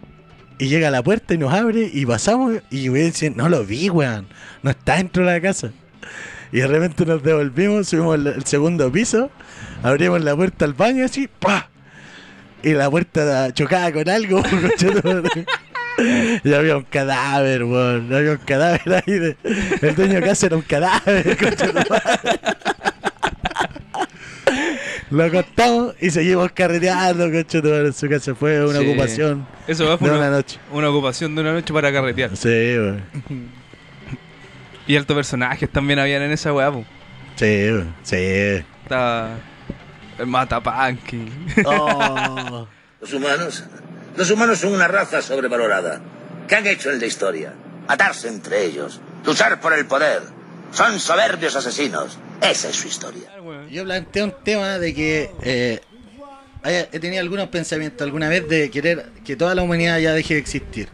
y 0.59 0.69
llega 0.69 0.89
a 0.89 0.91
la 0.91 1.03
puerta 1.03 1.35
y 1.35 1.39
nos 1.39 1.53
abre, 1.53 1.91
y 1.93 2.05
pasamos, 2.07 2.57
y 2.71 2.89
weón 2.89 3.07
dice, 3.07 3.31
no 3.31 3.49
lo 3.49 3.65
vi, 3.65 3.91
weón, 3.91 4.27
no 4.63 4.71
está 4.71 4.97
dentro 4.97 5.25
de 5.25 5.33
la 5.33 5.41
casa. 5.41 5.71
Y 6.53 6.59
de 6.59 6.67
repente 6.67 7.07
nos 7.07 7.23
devolvimos, 7.23 7.89
subimos 7.89 8.15
al 8.15 8.45
segundo 8.45 8.91
piso, 8.91 9.31
abrimos 9.83 10.23
la 10.23 10.35
puerta 10.35 10.65
al 10.65 10.75
baño 10.75 11.05
así, 11.05 11.29
¡pa! 11.29 11.71
Y 12.63 12.75
la 12.75 12.91
puerta 12.91 13.55
chocada 13.55 13.93
con 13.93 14.09
algo, 14.09 14.43
conchetumare. 15.97 16.41
Y 16.45 16.55
había 16.55 16.77
un 16.77 16.85
cadáver, 16.85 17.65
weón. 17.65 18.13
Había 18.15 18.33
un 18.33 18.37
cadáver 18.39 19.03
ahí. 19.07 19.19
De... 19.19 19.37
El 19.83 19.95
dueño 19.95 20.15
de 20.15 20.23
casa 20.23 20.47
era 20.47 20.57
un 20.57 20.63
cadáver. 20.63 21.37
Lo 25.11 25.25
acostamos 25.25 25.95
y 26.01 26.11
seguimos 26.11 26.53
carreteando, 26.53 27.31
conchetumare. 27.31 27.87
En 27.87 27.93
su 27.93 28.09
casa 28.09 28.35
fue 28.35 28.65
una 28.65 28.79
Sí. 28.79 28.87
ocupación 28.89 29.47
Eso 29.67 29.85
va 29.85 29.93
de 29.93 29.99
fue 29.99 30.09
una 30.11 30.19
una, 30.19 30.31
noche. 30.31 30.59
una 30.73 30.89
ocupación 30.91 31.35
de 31.35 31.41
una 31.41 31.53
noche 31.53 31.73
para 31.75 31.93
carretear. 31.93 32.37
Sí, 32.37 32.49
weón. 32.49 33.03
Y 34.87 34.97
altos 34.97 35.15
personajes 35.15 35.69
también 35.71 35.99
habían 36.01 36.23
en 36.23 36.33
esa 36.33 36.53
weá. 36.53 36.73
Sí, 37.37 37.45
weón. 37.45 37.95
Sí. 38.03 38.17
Estaba 38.17 39.31
el 40.19 40.27
Matapanqui. 40.27 41.27
Oh. 41.65 42.67
Los 43.01 43.13
humanos. 43.13 43.65
Los 44.17 44.31
humanos 44.31 44.59
son 44.59 44.73
una 44.75 44.89
raza 44.89 45.23
sobrevalorada. 45.23 46.01
¿Qué 46.49 46.57
han 46.57 46.67
hecho 46.67 46.91
en 46.91 46.99
la 47.01 47.07
historia? 47.07 47.53
Matarse 47.89 48.29
entre 48.29 48.65
ellos. 48.65 49.01
Luchar 49.25 49.61
por 49.61 49.73
el 49.73 49.87
poder. 49.87 50.23
Son 50.73 50.99
soberbios 51.01 51.57
asesinos. 51.57 52.19
Esa 52.41 52.69
es 52.69 52.77
su 52.77 52.89
historia. 52.89 53.31
Yo 53.71 53.85
planteé 53.85 54.23
un 54.25 54.35
tema 54.45 54.79
de 54.79 54.95
que 54.95 55.31
eh, 55.43 55.81
he 56.65 56.99
tenido 57.01 57.21
algunos 57.21 57.49
pensamientos 57.49 58.05
alguna 58.05 58.29
vez 58.29 58.49
de 58.49 58.71
querer 58.71 59.11
que 59.25 59.37
toda 59.37 59.55
la 59.55 59.63
humanidad 59.63 59.99
ya 59.99 60.13
deje 60.13 60.35
de 60.35 60.41
existir. 60.41 60.89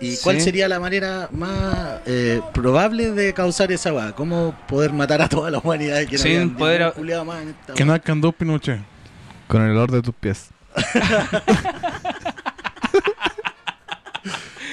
¿Y 0.00 0.16
cuál 0.16 0.38
Sí. 0.38 0.42
sería 0.46 0.66
la 0.68 0.80
manera 0.80 1.28
más 1.30 2.00
eh, 2.06 2.40
probable 2.52 3.12
de 3.12 3.32
causar 3.34 3.70
esa 3.70 3.92
weá? 3.92 4.12
¿Cómo 4.12 4.54
poder 4.66 4.92
matar 4.92 5.22
a 5.22 5.28
toda 5.28 5.48
la 5.50 5.58
humanidad? 5.58 6.04
Que 6.06 6.16
no 6.44 6.56
poder 6.58 6.82
a- 6.82 7.24
más 7.24 7.42
en 7.42 7.48
esta 7.50 7.74
Que 7.74 7.84
nazcan 7.84 8.20
dos 8.20 8.34
Pinochet. 8.34 8.80
Con 9.46 9.62
el 9.62 9.70
olor 9.70 9.92
de 9.92 10.02
tus 10.02 10.14
pies. 10.14 10.48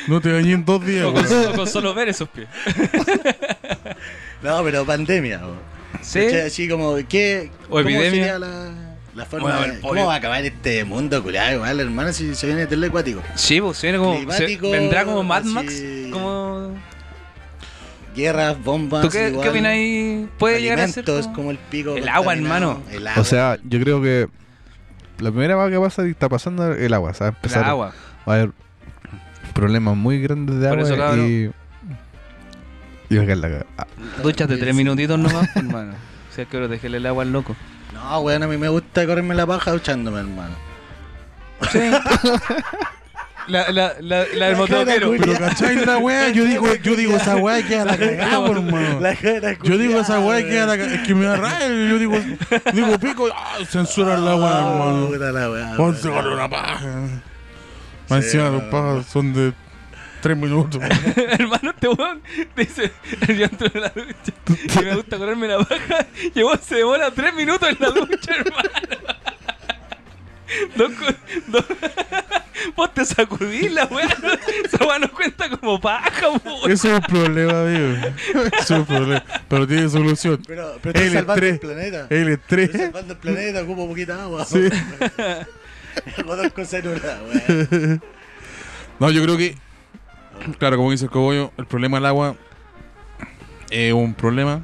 No 0.09 0.19
te 0.21 0.31
bañé 0.33 0.51
en 0.53 0.65
dos 0.65 0.85
días, 0.85 1.05
O 1.05 1.13
con, 1.13 1.23
weón. 1.25 1.47
o 1.53 1.55
con 1.55 1.67
solo 1.67 1.93
ver 1.93 2.09
esos 2.09 2.27
pies. 2.29 2.47
No, 4.41 4.63
pero 4.63 4.85
pandemia. 4.85 5.41
Sí. 6.01 6.19
¿Cachai? 6.25 6.41
Así 6.41 6.69
como, 6.69 6.95
¿qué, 7.09 7.51
O 7.65 7.69
¿cómo 7.71 7.79
epidemia. 7.81 8.09
sería 8.09 8.39
la, 8.39 8.71
la 9.13 9.25
forma 9.25 9.49
Bueno, 9.49 9.61
de- 9.67 9.73
el 9.75 9.81
¿Cómo 9.81 10.05
va 10.05 10.13
a 10.13 10.17
acabar 10.17 10.45
este 10.45 10.83
mundo, 10.85 11.21
culiado? 11.21 11.55
Igual, 11.55 11.79
hermano, 11.81 12.13
si 12.13 12.33
se 12.35 12.47
viene 12.47 12.65
telecuático. 12.65 13.21
Sí, 13.35 13.59
pues 13.59 13.81
viene 13.81 13.97
como. 13.97 14.13
se- 14.13 14.17
Climático, 14.19 14.71
vendrá 14.71 15.03
como 15.03 15.23
Mad 15.23 15.41
así- 15.41 15.49
Max. 15.49 15.83
Como. 16.11 16.73
Guerras, 18.15 18.63
bombas. 18.63 19.01
¿Tú 19.01 19.09
qué, 19.09 19.27
igual. 19.29 19.43
qué 19.43 19.49
opinas 19.49 19.71
ahí? 19.73 20.29
¿Puede 20.39 20.61
llegar 20.61 20.79
a 20.79 20.87
ser 20.87 21.03
Alimentos 21.03 21.25
como- 21.25 21.35
como 21.35 21.51
el 21.51 21.57
pico. 21.57 21.95
El 21.97 22.07
agua, 22.07 22.33
contaminado, 22.33 22.71
hermano. 22.71 22.83
El 22.91 23.07
agua. 23.07 23.21
O 23.21 23.25
sea, 23.25 23.57
yo 23.63 23.79
creo 23.81 24.01
que 24.01 24.27
la 25.19 25.31
primera 25.31 25.55
vez 25.57 25.73
que 25.73 25.79
pasa 25.81 26.05
está 26.07 26.29
pasando 26.29 26.71
el 26.73 26.93
agua, 26.93 27.13
¿sabes? 27.13 27.33
el 27.33 27.35
Empezar 27.37 27.65
agua? 27.65 27.93
a 28.25 28.31
haber 28.33 28.51
problemas 29.59 29.95
muy 29.97 30.21
grandes 30.21 30.59
de 30.59 30.69
Por 30.69 30.79
agua 30.79 31.13
eso, 31.13 31.17
y. 31.27 31.51
Y 33.09 33.15
la 33.15 33.25
caga. 33.25 33.65
Ah, 33.77 33.87
Duchas 34.23 34.47
de 34.47 34.57
tres 34.57 34.75
minutitos 34.75 35.17
nomás, 35.19 35.47
pues, 35.53 35.65
hermano. 35.65 35.93
Si 36.33 36.41
hay 36.41 36.47
que 36.47 36.57
protegerle 36.57 36.97
el 36.97 37.05
agua 37.05 37.23
al 37.23 37.31
loco. 37.31 37.55
No, 37.93 38.19
weón, 38.21 38.43
a 38.43 38.47
mí 38.47 38.57
me 38.57 38.69
gusta 38.69 39.05
correrme 39.05 39.35
la 39.35 39.45
paja 39.47 39.71
duchándome, 39.71 40.19
hermano. 40.19 40.55
La, 43.47 43.71
la, 43.71 43.93
la, 43.99 44.25
la 44.25 44.25
del 44.25 44.39
La 44.39 44.55
motoquero. 44.55 45.11
Pero 45.19 45.33
¿cachai 45.39 45.83
la 45.83 45.97
weá? 45.97 46.29
Yo 46.29 46.45
digo, 46.45 46.67
yo 46.75 46.95
digo 46.95 47.15
esa 47.17 47.35
weá 47.37 47.63
que 47.67 47.79
a 47.79 47.85
la 47.85 47.97
cagada, 47.97 48.45
por 48.45 48.57
hermano. 48.57 48.99
La 48.99 49.15
cara 49.15 49.57
Yo 49.63 49.75
digo 49.79 49.99
esa 49.99 50.19
weá 50.19 50.45
que 50.47 50.59
a 50.59 50.67
la 50.67 50.77
cagada. 50.77 50.93
Es 50.95 51.07
que 51.07 51.15
me 51.15 51.25
da 51.25 51.35
rabia. 51.35 51.67
Yo 51.89 51.97
digo, 51.97 52.15
digo 52.73 52.99
pico. 52.99 53.27
Ah, 53.35 53.57
censuran 53.67 54.23
la 54.23 54.35
weá, 54.35 54.65
Oh, 54.67 54.71
hermano. 54.91 55.07
puta 55.07 55.31
la 55.31 55.49
weá, 55.49 55.65
Vamos 55.77 55.95
a 55.97 55.99
sacar 55.99 56.27
una 56.27 56.47
paja. 56.47 56.79
Más 58.09 58.23
encima 58.25 58.49
los 58.49 58.63
pajas 58.63 59.05
son 59.07 59.33
de 59.33 59.53
tres 60.21 60.35
minutos. 60.37 60.81
hermano, 61.15 61.71
este 61.71 61.87
weón 61.87 62.21
dice: 62.55 62.91
Yo 63.27 63.45
entro 63.45 63.67
en 63.73 63.81
la 63.81 63.89
ducha 63.89 64.33
y 64.81 64.83
me 64.85 64.95
gusta 64.95 65.17
correrme 65.17 65.47
la 65.47 65.59
paja. 65.59 66.07
Y 66.35 66.41
vos 66.41 66.59
se 66.67 66.75
demora 66.75 67.11
tres 67.11 67.33
minutos 67.33 67.69
en 67.69 67.77
la 67.79 67.89
ducha, 67.91 68.31
hermano. 68.35 68.69
Dos, 70.75 70.91
dos- 71.47 71.65
Vos 72.75 72.93
te 72.93 73.05
sacudís 73.05 73.71
la 73.71 73.85
weá. 73.85 74.05
Esa 74.65 74.83
weá 74.85 74.99
no 74.99 75.09
cuenta 75.11 75.49
como 75.49 75.79
paja, 75.79 76.29
weón. 76.29 76.69
Eso 76.71 76.89
es 76.89 76.93
un 76.95 77.01
problema, 77.01 77.61
amigo. 77.61 77.95
Eso 78.59 78.73
es 78.73 78.79
un 78.81 78.85
problema. 78.85 79.23
Pero 79.47 79.65
tiene 79.67 79.87
solución. 79.89 80.41
Pero, 80.45 80.77
pero 80.81 80.99
estás 80.99 81.03
El 81.07 81.13
salvando 81.13 81.45
el 81.45 81.59
planeta. 81.59 82.07
El 82.09 82.29
Estoy 82.29 82.33
estrés. 82.63 82.81
salvando 82.81 83.13
el 83.13 83.19
planeta, 83.19 83.65
poquita 83.65 84.23
agua. 84.23 84.45
Sí. 84.45 84.67
Hago 86.17 86.35
dos 86.35 86.51
cosas 86.53 86.85
en 86.85 86.87
una, 86.87 86.99
weón. 86.99 88.01
No, 88.99 89.11
yo 89.11 89.23
creo 89.23 89.37
que. 89.37 89.55
Claro, 90.57 90.77
como 90.77 90.91
dice 90.91 91.05
el 91.05 91.11
cogollo, 91.11 91.51
el 91.57 91.65
problema 91.65 91.97
del 91.97 92.05
agua 92.05 92.35
es 93.69 93.93
un 93.93 94.13
problema 94.13 94.63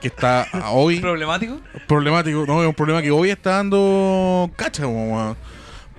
que 0.00 0.08
está 0.08 0.46
hoy 0.70 1.00
¿Problemático? 1.00 1.60
problemático. 1.88 2.44
No, 2.46 2.62
es 2.62 2.68
un 2.68 2.74
problema 2.74 3.02
que 3.02 3.10
hoy 3.10 3.30
está 3.30 3.52
dando 3.56 4.50
cacha, 4.56 4.86
weón. 4.86 5.36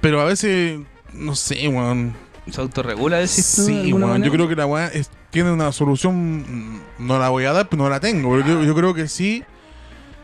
Pero 0.02 0.22
a 0.22 0.26
veces, 0.26 0.80
no 1.14 1.36
sé, 1.36 1.68
weón. 1.68 2.14
¿Se 2.50 2.62
autorregula, 2.62 3.18
decís 3.18 3.54
tú, 3.56 3.66
de 3.66 3.84
Sí, 3.84 3.94
weón. 3.94 4.24
Yo 4.24 4.32
creo 4.32 4.48
que 4.48 4.56
la 4.56 4.66
weá 4.66 4.92
tiene 5.32 5.52
una 5.52 5.72
solución. 5.72 6.82
No 7.00 7.20
la 7.20 7.30
voy 7.30 7.46
a 7.46 7.54
dar, 7.54 7.68
pero 7.68 7.84
no 7.84 7.90
la 7.90 8.00
tengo. 8.00 8.32
Pero 8.32 8.48
yo, 8.48 8.64
yo 8.64 8.76
creo 8.76 8.94
que 8.94 9.08
sí. 9.08 9.44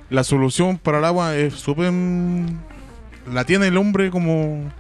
La 0.10 0.24
solución 0.24 0.78
para 0.78 1.00
el 1.00 1.06
agua 1.06 1.36
es 1.36 1.56
súper. 1.56 1.92
La 3.28 3.46
tiene 3.46 3.68
el 3.68 3.78
hombre 3.78 4.10
como. 4.12 4.72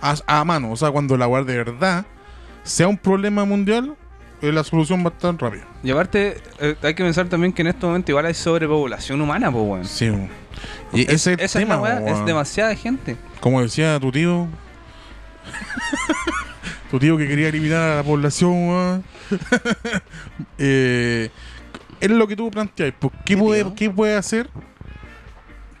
A, 0.00 0.14
a 0.26 0.44
mano. 0.44 0.72
O 0.72 0.76
sea, 0.76 0.90
cuando 0.90 1.14
el 1.14 1.22
agua 1.22 1.42
de 1.44 1.56
verdad 1.56 2.06
sea 2.62 2.88
un 2.88 2.96
problema 2.96 3.44
mundial, 3.44 3.96
eh, 4.42 4.52
la 4.52 4.64
solución 4.64 5.04
va 5.04 5.10
a 5.10 5.12
estar 5.12 5.36
rápida. 5.36 5.64
Y 5.82 5.90
aparte, 5.90 6.38
eh, 6.60 6.74
hay 6.82 6.94
que 6.94 7.02
pensar 7.02 7.28
también 7.28 7.52
que 7.52 7.60
en 7.60 7.68
este 7.68 7.84
momento 7.84 8.10
igual 8.10 8.24
hay 8.24 8.34
sobrepoblación 8.34 9.20
humana, 9.20 9.52
pues, 9.52 9.64
weón. 9.64 9.84
Sí, 9.84 10.08
weón. 10.08 10.30
Y 10.92 11.02
ese 11.02 11.34
es 11.34 11.40
Esa 11.40 11.58
tema, 11.58 11.74
es 11.74 11.80
la 11.80 12.00
weá, 12.00 12.10
es 12.10 12.24
demasiada 12.24 12.74
gente. 12.74 13.16
Como 13.40 13.60
decía 13.60 13.98
tu 14.00 14.10
tío. 14.10 14.48
tu 16.90 16.98
tío 16.98 17.18
que 17.18 17.28
quería 17.28 17.48
eliminar 17.48 17.82
a 17.82 17.96
la 17.96 18.02
población, 18.02 18.68
weón. 18.68 19.04
eh, 20.58 21.30
es 22.00 22.10
lo 22.10 22.26
que 22.26 22.36
tú 22.36 22.50
planteas. 22.50 22.94
pues, 22.98 23.12
¿Qué, 23.26 23.36
puede, 23.36 23.64
tío? 23.64 23.74
¿Qué 23.74 23.90
puede 23.90 24.16
hacer 24.16 24.48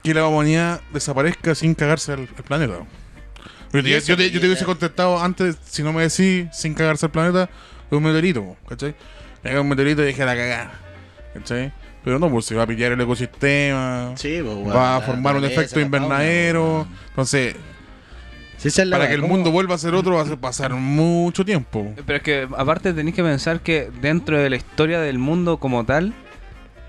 que 0.02 0.14
la 0.14 0.26
humanidad 0.26 0.80
desaparezca 0.92 1.54
sin 1.54 1.74
cagarse 1.74 2.12
al, 2.12 2.20
al 2.36 2.44
planeta? 2.44 2.74
Yo 3.72 3.82
te, 3.82 4.00
yo 4.00 4.16
te- 4.16 4.30
yo 4.30 4.32
te 4.34 4.40
que- 4.40 4.46
hubiese 4.46 4.64
contestado 4.64 5.20
antes, 5.22 5.56
si 5.64 5.82
no 5.82 5.92
me 5.92 6.02
decís 6.02 6.46
sin 6.52 6.74
cagarse 6.74 7.06
al 7.06 7.12
planeta, 7.12 7.44
es 7.44 7.92
un 7.96 8.02
meteorito, 8.02 8.56
¿cachai? 8.68 8.94
Llega 9.44 9.60
un 9.60 9.68
meteorito 9.68 10.02
y 10.02 10.06
deja 10.06 10.24
la 10.24 10.34
cagada, 10.36 10.72
¿cachai? 11.34 11.72
Pero 12.02 12.18
no, 12.18 12.30
pues 12.30 12.46
se 12.46 12.54
va 12.54 12.62
a 12.62 12.66
pillar 12.66 12.92
el 12.92 13.00
ecosistema, 13.00 14.12
Sí, 14.16 14.40
pues, 14.42 14.74
va 14.74 14.96
a 14.96 15.00
formar 15.02 15.36
un 15.36 15.44
efecto 15.44 15.80
invernadero. 15.80 16.64
weón. 16.78 16.88
Entonces, 17.10 17.54
Sí, 18.56 18.68
es 18.68 18.88
para 18.90 19.06
que 19.08 19.14
el 19.14 19.20
¿cómo? 19.22 19.34
mundo 19.34 19.50
vuelva 19.50 19.74
a 19.74 19.78
ser 19.78 19.94
otro 19.94 20.16
va 20.16 20.22
a 20.22 20.36
pasar 20.36 20.74
mucho 20.74 21.44
tiempo. 21.44 21.94
Pero 22.04 22.16
es 22.16 22.22
que 22.22 22.48
aparte 22.58 22.92
tenéis 22.92 23.16
que 23.16 23.22
pensar 23.22 23.60
que 23.60 23.90
dentro 24.02 24.38
de 24.38 24.50
la 24.50 24.56
historia 24.56 25.00
del 25.00 25.18
mundo 25.18 25.56
como 25.58 25.84
tal, 25.84 26.12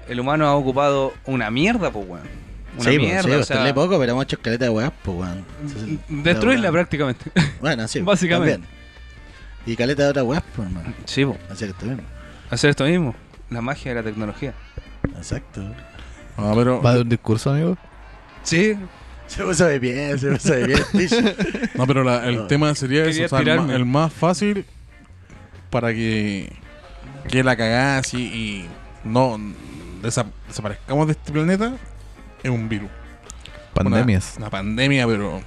el 0.10 0.19
humano 0.19 0.47
ha 0.47 0.56
ocupado 0.56 1.13
una 1.26 1.50
mierda, 1.52 1.91
pues, 1.91 2.06
weón. 2.08 2.50
Una 2.73 2.84
sí, 2.84 2.97
pues, 2.97 2.99
mierda, 2.99 3.23
sí, 3.23 3.31
o 3.31 3.38
bastante 3.39 3.63
sea, 3.65 3.73
poco, 3.73 4.00
pero 4.00 4.12
hemos 4.13 4.23
hecho 4.23 4.35
escaleta 4.37 4.65
de 4.65 4.69
weas, 4.71 4.91
pues, 5.04 5.17
weón. 5.17 5.46
destruirla 6.23 6.71
prácticamente. 6.71 7.31
Bueno, 7.62 7.87
sí. 7.87 8.00
Básicamente. 8.04 8.54
también. 8.54 8.71
Y 9.65 9.75
caleta 9.75 10.04
de 10.04 10.10
otras 10.10 10.25
weas, 10.25 10.43
pues, 10.56 10.67
hermano. 10.67 10.93
sí, 11.06 11.25
pues, 11.25 11.37
Hacer 11.50 11.69
esto 11.69 11.85
mismo. 11.85 12.04
hacer 12.50 12.69
esto 12.71 12.83
mismo. 12.85 13.15
La 13.50 13.62
magia 13.62 13.91
de 13.93 13.96
la 13.96 14.04
tecnología. 14.04 14.54
Exacto. 15.17 15.62
Ah, 16.37 16.54
pero, 16.56 16.81
¿Va 16.81 16.93
de 16.96 17.02
un 17.02 17.10
discurso, 17.10 17.52
amigo? 17.52 17.77
Sí, 18.43 18.75
Se 19.27 19.43
puso 19.43 19.65
de 19.65 19.79
pie, 19.79 20.17
se 20.17 20.29
puso 20.31 20.54
de 20.54 20.65
pie. 20.65 20.75
Tish. 21.08 21.75
no, 21.75 21.87
pero 21.87 22.04
la- 22.04 22.25
el 22.27 22.35
No. 22.37 22.48
tema 22.48 22.73
sería 22.75 23.06
eso, 23.06 23.23
o 23.23 23.27
sea, 23.29 23.39
el, 23.39 23.85
más 23.85 24.12
fácil 24.12 24.65
para 25.69 25.93
que, 25.93 26.52
que 27.29 27.41
la 27.43 27.56
cagada 27.56 28.00
así 28.00 28.17
y 28.23 28.65
no 29.08 29.37
desa- 30.02 30.25
desaparezcamos 30.50 31.08
de 31.08 31.13
este 31.13 31.31
planeta 31.31 31.73
es 32.44 32.50
un 32.50 32.67
virus. 32.69 32.89
Pandemias. 33.73 34.33
Una, 34.37 34.46
una 34.48 34.50
pandemia, 34.50 35.08
pero 35.08 35.42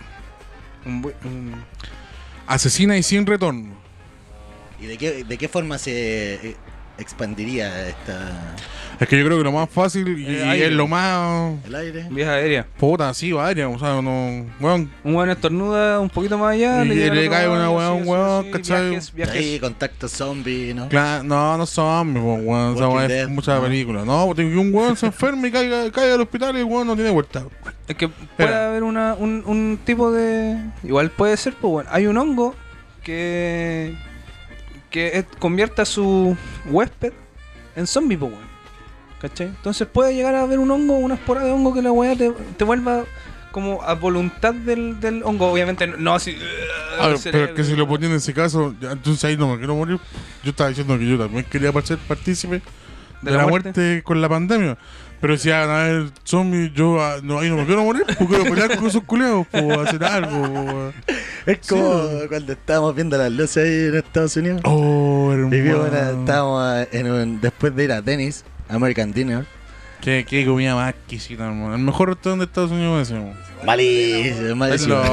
un 0.86 1.02
bu- 1.02 1.14
un- 1.24 1.64
asesina 2.46 2.96
y 2.96 3.02
sin 3.02 3.26
retorno. 3.26 3.74
¿Y 4.80 4.86
de 4.86 4.98
qué, 4.98 5.24
de 5.24 5.38
qué 5.38 5.48
forma 5.48 5.78
se, 5.78 6.34
eh, 6.34 6.56
expandiría 6.98 7.88
esta, 7.88 8.32
Es 9.00 9.08
que 9.08 9.18
yo 9.18 9.24
creo 9.24 9.38
que 9.38 9.44
lo 9.44 9.52
más 9.52 9.68
fácil 9.68 10.18
y, 10.18 10.26
es 10.62 10.72
lo 10.72 10.86
más. 10.86 11.54
el 11.66 11.74
aire? 11.74 12.06
Vía 12.10 12.32
aérea. 12.32 12.66
Puta, 12.78 13.12
sí, 13.14 13.32
vaya. 13.32 13.68
O 13.68 13.78
sea, 13.78 14.00
no. 14.00 14.46
Weón, 14.60 14.90
Un 15.02 15.14
weón 15.14 15.30
estornuda 15.30 16.00
un 16.00 16.08
poquito 16.08 16.38
más 16.38 16.54
allá. 16.54 16.84
Y 16.84 16.88
llega 16.88 17.14
le 17.14 17.28
cae 17.28 17.48
una 17.48 17.70
weón, 17.70 18.02
sí, 18.02 18.08
weón, 18.08 18.44
sí, 18.44 18.50
¿cachai? 18.52 18.90
Viajes, 18.90 19.14
viajes. 19.14 19.36
Ahí, 19.36 19.58
contacto 19.60 20.08
zombie, 20.08 20.74
¿no? 20.74 20.88
Claro, 20.88 21.24
no, 21.24 21.58
no 21.58 21.66
son, 21.66 22.16
weón. 22.16 22.46
weón, 22.46 22.76
Esa 22.76 23.08
Dead, 23.08 23.22
es 23.22 23.28
mucha 23.28 23.56
no. 23.56 23.62
película. 23.62 24.04
No, 24.04 24.26
porque 24.26 24.44
un 24.44 24.72
weón 24.74 24.96
se 24.96 25.06
enferma 25.06 25.48
y 25.48 25.50
caiga, 25.50 25.90
caiga 25.90 26.14
al 26.14 26.20
hospital 26.20 26.56
y 26.56 26.60
el 26.60 26.64
weón 26.64 26.86
no 26.86 26.94
tiene 26.94 27.10
vuelta. 27.10 27.44
Es 27.88 27.96
que 27.96 28.08
puede 28.08 28.54
haber 28.54 28.82
una, 28.82 29.14
un, 29.14 29.42
un 29.46 29.78
tipo 29.84 30.10
de. 30.12 30.56
Igual 30.82 31.10
puede 31.10 31.36
ser, 31.36 31.54
pues 31.54 31.70
bueno. 31.70 31.90
Hay 31.92 32.06
un 32.06 32.16
hongo 32.16 32.54
que. 33.02 33.94
que 34.90 35.24
convierte 35.38 35.82
a 35.82 35.84
su 35.84 36.36
huésped 36.70 37.12
en 37.76 37.86
zombie, 37.86 38.16
pues 38.16 38.30
bueno. 38.32 38.53
¿Cachai? 39.24 39.46
Entonces 39.46 39.88
puede 39.90 40.14
llegar 40.14 40.34
a 40.34 40.42
haber 40.42 40.58
un 40.58 40.70
hongo, 40.70 40.98
una 40.98 41.14
espora 41.14 41.42
de 41.42 41.50
hongo 41.50 41.72
que 41.72 41.80
la 41.80 41.90
weá 41.90 42.14
te, 42.14 42.30
te 42.58 42.64
vuelva 42.64 43.04
como 43.52 43.82
a 43.82 43.94
voluntad 43.94 44.52
del, 44.52 45.00
del 45.00 45.22
hongo. 45.22 45.50
Obviamente 45.50 45.86
no 45.86 46.14
así. 46.14 46.36
A 47.00 47.06
ver, 47.06 47.16
el 47.16 47.22
pero 47.32 47.44
es 47.46 47.50
que 47.52 47.64
si 47.64 47.74
lo 47.74 47.88
ponía 47.88 48.10
en 48.10 48.16
ese 48.16 48.34
caso, 48.34 48.74
ya, 48.78 48.92
entonces 48.92 49.24
ahí 49.24 49.38
no 49.38 49.48
me 49.50 49.56
quiero 49.56 49.76
morir. 49.76 49.98
Yo 50.42 50.50
estaba 50.50 50.68
diciendo 50.68 50.98
que 50.98 51.06
yo 51.08 51.16
también 51.16 51.42
quería 51.44 51.72
ser 51.80 51.96
partícipe 52.06 52.60
de, 53.22 53.30
la, 53.30 53.46
muerte? 53.46 54.02
con 54.04 54.20
la 54.20 54.28
pandemia. 54.28 54.76
Pero 55.22 55.38
si 55.38 55.48
van 55.48 55.70
a 55.70 55.84
ver 55.84 56.10
zombies, 56.24 56.74
yo 56.74 57.02
ah, 57.02 57.16
no, 57.22 57.38
ahí 57.38 57.48
no 57.48 57.56
me 57.56 57.64
quiero 57.64 57.82
morir, 57.82 58.04
porque 58.06 58.26
quiero 58.26 58.44
pelear 58.44 58.76
con 58.76 58.88
esos 58.88 59.04
culeados, 59.04 59.46
o 59.54 59.80
hacer 59.80 60.04
algo. 60.04 60.52
po. 60.52 60.92
Es 61.46 61.66
como 61.66 62.10
cuando 62.28 62.52
estábamos 62.52 62.94
viendo 62.94 63.16
las 63.16 63.32
luces 63.32 63.64
ahí 63.64 63.88
en 63.88 63.94
Estados 63.94 64.36
Unidos. 64.36 64.60
Oh, 64.64 65.32
Y 65.32 65.62
vimos 65.62 65.88
una- 65.88 65.98
hermano. 65.98 66.18
estábamos 66.20 66.88
en 66.92 67.10
un- 67.10 67.40
después 67.40 67.74
de 67.74 67.84
ir 67.84 67.92
a 67.92 68.02
Dennis, 68.02 68.44
American 68.74 69.12
Dinner. 69.12 69.44
Qué, 70.00 70.26
qué 70.28 70.44
comida 70.44 70.74
más 70.74 70.90
exquisita, 70.90 71.46
hermano. 71.46 71.74
El 71.74 71.80
mejor 71.80 72.10
restaurante 72.10 72.44
de 72.44 72.50
Estados 72.50 72.70
Unidos 72.72 73.02
ese, 73.02 73.14
hermano. 73.16 73.34
Malísimo, 73.64 74.56
malísimo. 74.56 74.96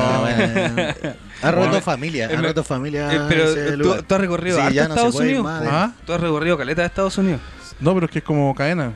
No. 1.41 1.47
Ha 1.47 1.51
roto 1.51 1.69
Bueno. 1.69 1.81
familia, 1.81 2.25
ha 2.27 2.29
me- 2.37 2.47
roto 2.49 2.63
familia. 2.63 3.11
Eh, 3.11 3.19
pero 3.27 3.43
ese 3.45 3.71
tú, 3.71 3.77
lugar. 3.77 4.01
tú 4.03 4.13
has 4.15 4.21
recorrido 4.21 4.57
Sí, 4.67 4.73
ya 4.75 4.87
no 4.87 4.93
se 4.93 4.99
Estados 4.99 5.15
Unidos. 5.15 5.43
más 5.43 5.63
¿Ah? 5.65 5.91
Tú 6.05 6.13
has 6.13 6.21
recorrido 6.21 6.55
caleta 6.57 6.81
de 6.81 6.87
Estados 6.87 7.17
Unidos. 7.17 7.41
No, 7.79 7.93
pero 7.95 8.05
es 8.05 8.11
que 8.11 8.19
es 8.19 8.25
como 8.25 8.53
cadena. 8.53 8.91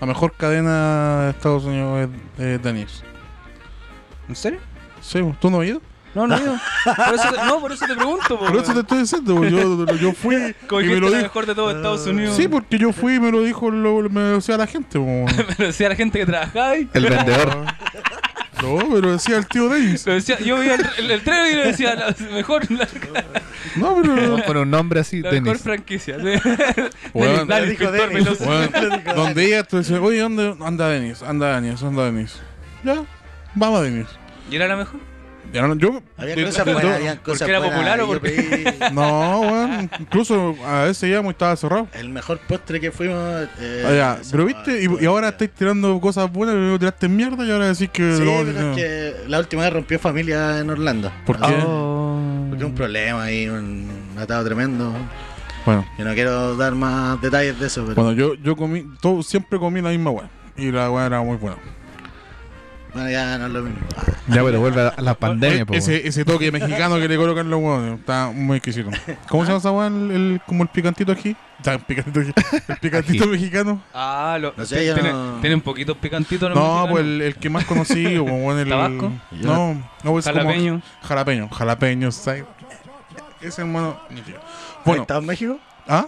La 0.00 0.06
mejor 0.06 0.34
cadena 0.36 1.22
de 1.24 1.30
Estados 1.30 1.64
Unidos 1.64 2.08
es, 2.38 2.44
es 2.44 2.62
Denny's. 2.62 3.02
¿En 4.28 4.36
serio? 4.36 4.58
Sí, 5.00 5.20
¿tú 5.40 5.50
no 5.50 5.60
has 5.62 5.66
ido? 5.68 5.80
No, 6.14 6.26
no, 6.28 6.38
ido. 6.38 6.56
por 6.84 7.14
eso 7.14 7.30
te, 7.32 7.36
no, 7.44 7.60
por 7.60 7.72
eso 7.72 7.86
te 7.86 7.94
pregunto. 7.94 8.38
po, 8.38 8.46
Por 8.46 8.56
eso 8.56 8.72
te 8.72 8.80
estoy 8.80 8.98
diciendo, 9.00 9.44
yo, 9.44 9.86
yo 9.96 10.12
fui 10.12 10.54
Como 10.68 10.80
y 10.80 10.84
me 10.86 10.94
lo 10.96 11.08
la 11.08 11.16
dijo. 11.16 11.22
mejor 11.22 11.46
de 11.46 11.54
todo 11.54 11.70
Estados 11.70 12.06
Unidos. 12.06 12.36
Sí, 12.36 12.46
porque 12.48 12.78
yo 12.78 12.92
fui 12.92 13.14
y 13.14 13.20
me 13.20 13.30
lo 13.32 13.42
dijo, 13.42 13.70
lo, 13.70 14.08
me 14.10 14.20
lo 14.20 14.34
decía 14.36 14.56
la 14.56 14.66
gente. 14.66 14.98
po. 14.98 15.04
Me 15.26 15.54
lo 15.58 15.66
decía 15.66 15.88
la 15.88 15.96
gente 15.96 16.18
que 16.20 16.26
trabajaba 16.26 16.68
ahí. 16.70 16.88
El 16.94 17.06
vendedor. 17.06 17.64
No, 18.62 18.78
pero 18.90 19.12
decía 19.12 19.36
el 19.36 19.46
tío 19.46 19.68
Dennis. 19.68 20.06
Lo 20.06 20.14
decía, 20.14 20.38
yo 20.38 20.56
veía 20.58 20.76
el, 20.76 20.86
el, 20.96 21.10
el 21.10 21.20
trailer 21.22 21.52
y 21.52 21.56
le 21.56 21.66
decía 21.66 21.94
la 21.96 22.14
mejor, 22.32 22.70
la, 22.70 22.88
No, 23.76 24.00
pero. 24.00 24.42
Con 24.46 24.56
un 24.56 24.70
nombre 24.70 25.00
así, 25.00 25.20
la 25.20 25.32
mejor 25.32 25.44
Dennis. 25.44 25.62
franquicia. 25.62 26.16
Dale, 26.16 27.66
dijo 27.70 27.90
Dennis. 27.90 28.38
Bueno, 28.38 28.70
Lo 28.80 28.96
dijo 28.96 29.14
donde 29.14 29.44
ella 29.44 29.64
tú 29.64 29.78
dices, 29.78 29.98
oye, 30.00 30.20
¿dónde 30.20 30.54
anda 30.64 30.88
Denis? 30.88 31.22
Anda 31.22 31.60
Denis, 31.60 31.82
anda 31.82 32.04
Denis. 32.04 32.40
Ya, 32.84 33.02
vamos 33.54 33.80
a 33.80 33.82
Denis. 33.82 34.06
¿Y 34.50 34.56
era 34.56 34.68
la 34.68 34.76
mejor? 34.76 35.00
Ya 35.54 35.66
no- 35.66 35.76
yo. 35.76 36.02
Había 36.18 36.34
cosas 36.44 36.64
buenas, 36.64 36.96
habían 36.96 37.16
cosas 37.18 37.48
era 37.48 37.58
buenas. 37.60 37.76
popular 37.76 38.00
o 38.00 38.02
Yo 38.02 38.08
porque- 38.08 38.74
No, 38.92 39.40
weón. 39.40 39.90
Incluso 40.00 40.56
a 40.66 40.82
veces 40.82 41.08
ya 41.10 41.20
estaba 41.28 41.56
cerrado. 41.56 41.88
El 41.94 42.08
mejor 42.10 42.40
postre 42.40 42.80
que 42.80 42.90
fuimos. 42.90 43.48
eh, 43.60 44.00
Ah, 44.02 44.18
pero 44.30 44.44
viste, 44.44 44.82
y, 44.82 45.04
y 45.04 45.06
ahora 45.06 45.28
estáis 45.28 45.52
tirando 45.52 46.00
cosas 46.00 46.30
buenas, 46.30 46.56
luego 46.56 46.78
tiraste 46.78 47.08
mierda 47.08 47.44
y 47.46 47.50
ahora 47.52 47.68
decís 47.68 47.88
que. 47.90 48.16
Sí, 48.16 48.22
pero 48.24 48.44
no. 48.60 48.70
es 48.72 48.76
que 48.76 49.14
la 49.28 49.38
última 49.38 49.62
vez 49.62 49.72
rompió 49.72 49.98
familia 49.98 50.58
en 50.58 50.70
Orlando. 50.70 51.12
¿Por 51.24 51.38
qué? 51.38 51.54
Oh. 51.66 52.46
Porque 52.50 52.64
un 52.64 52.74
problema 52.74 53.22
ahí, 53.22 53.48
un 53.48 53.88
atado 54.18 54.44
tremendo. 54.44 54.92
Bueno, 55.64 55.86
Yo 55.98 56.04
no 56.04 56.12
quiero 56.14 56.56
dar 56.56 56.74
más 56.74 57.20
detalles 57.22 57.58
de 57.58 57.68
eso, 57.68 57.84
pero. 57.86 57.94
bueno, 58.02 58.12
yo, 58.12 58.34
yo 58.34 58.54
comí, 58.56 58.84
todo, 59.00 59.22
siempre 59.22 59.58
comí 59.58 59.80
la 59.80 59.90
misma 59.90 60.10
weá. 60.10 60.28
Y 60.56 60.70
la 60.70 60.90
weá 60.90 61.06
era 61.06 61.22
muy 61.22 61.36
buena. 61.38 61.56
Bueno, 62.94 63.10
ya 63.10 63.36
no 63.38 63.46
es 63.46 63.52
lo 63.52 63.62
mismo. 63.62 63.80
Ya, 64.28 64.42
pero 64.44 64.60
vuelve 64.60 64.80
a 64.96 65.00
la 65.02 65.14
pandemia, 65.14 65.66
po. 65.66 65.74
ese, 65.74 66.06
ese 66.06 66.24
toque 66.24 66.50
mexicano 66.52 66.94
que 66.96 67.08
le 67.08 67.16
colocan 67.16 67.50
los 67.50 67.60
weones 67.60 67.98
está 67.98 68.30
muy 68.32 68.58
exquisito. 68.58 68.88
¿Cómo 69.28 69.42
se 69.44 69.48
llama 69.48 69.58
esa 69.58 69.70
weá? 69.72 69.88
El, 69.88 70.10
el- 70.12 70.40
como 70.46 70.62
el 70.62 70.68
picantito 70.68 71.10
aquí. 71.12 71.36
O 71.60 71.64
sea, 71.64 71.74
el 71.74 71.80
picantito 71.80 72.20
aquí. 72.20 72.32
El 72.68 72.76
picantito 72.78 73.26
mexicano. 73.26 73.82
Ah, 73.92 74.38
lo, 74.40 74.54
No 74.56 74.64
sé, 74.64 74.86
yo 74.86 74.94
tiene, 74.94 75.12
no- 75.12 75.40
tiene 75.40 75.56
un 75.56 75.60
poquito 75.62 75.94
picantito. 75.96 76.48
No, 76.48 76.54
mexicanos. 76.54 76.88
pues 76.90 77.04
el, 77.04 77.20
el 77.22 77.34
que 77.36 77.50
más 77.50 77.64
conocido, 77.64 78.24
como 78.24 78.52
en 78.52 78.58
el. 78.60 78.68
¿Tabasco? 78.68 79.12
No, 79.32 79.74
no, 79.74 80.12
pues 80.12 80.24
como- 80.26 80.38
Jalapeño. 80.38 80.82
Jalapeño, 81.02 81.48
jalapeño, 81.48 82.12
¿sabes? 82.12 82.44
Ese 83.40 83.60
hermano. 83.62 83.98
Bueno. 84.08 84.22
Bueno, 84.84 85.02
¿Estás 85.02 85.18
en 85.18 85.26
México? 85.26 85.58
¿ah? 85.88 86.06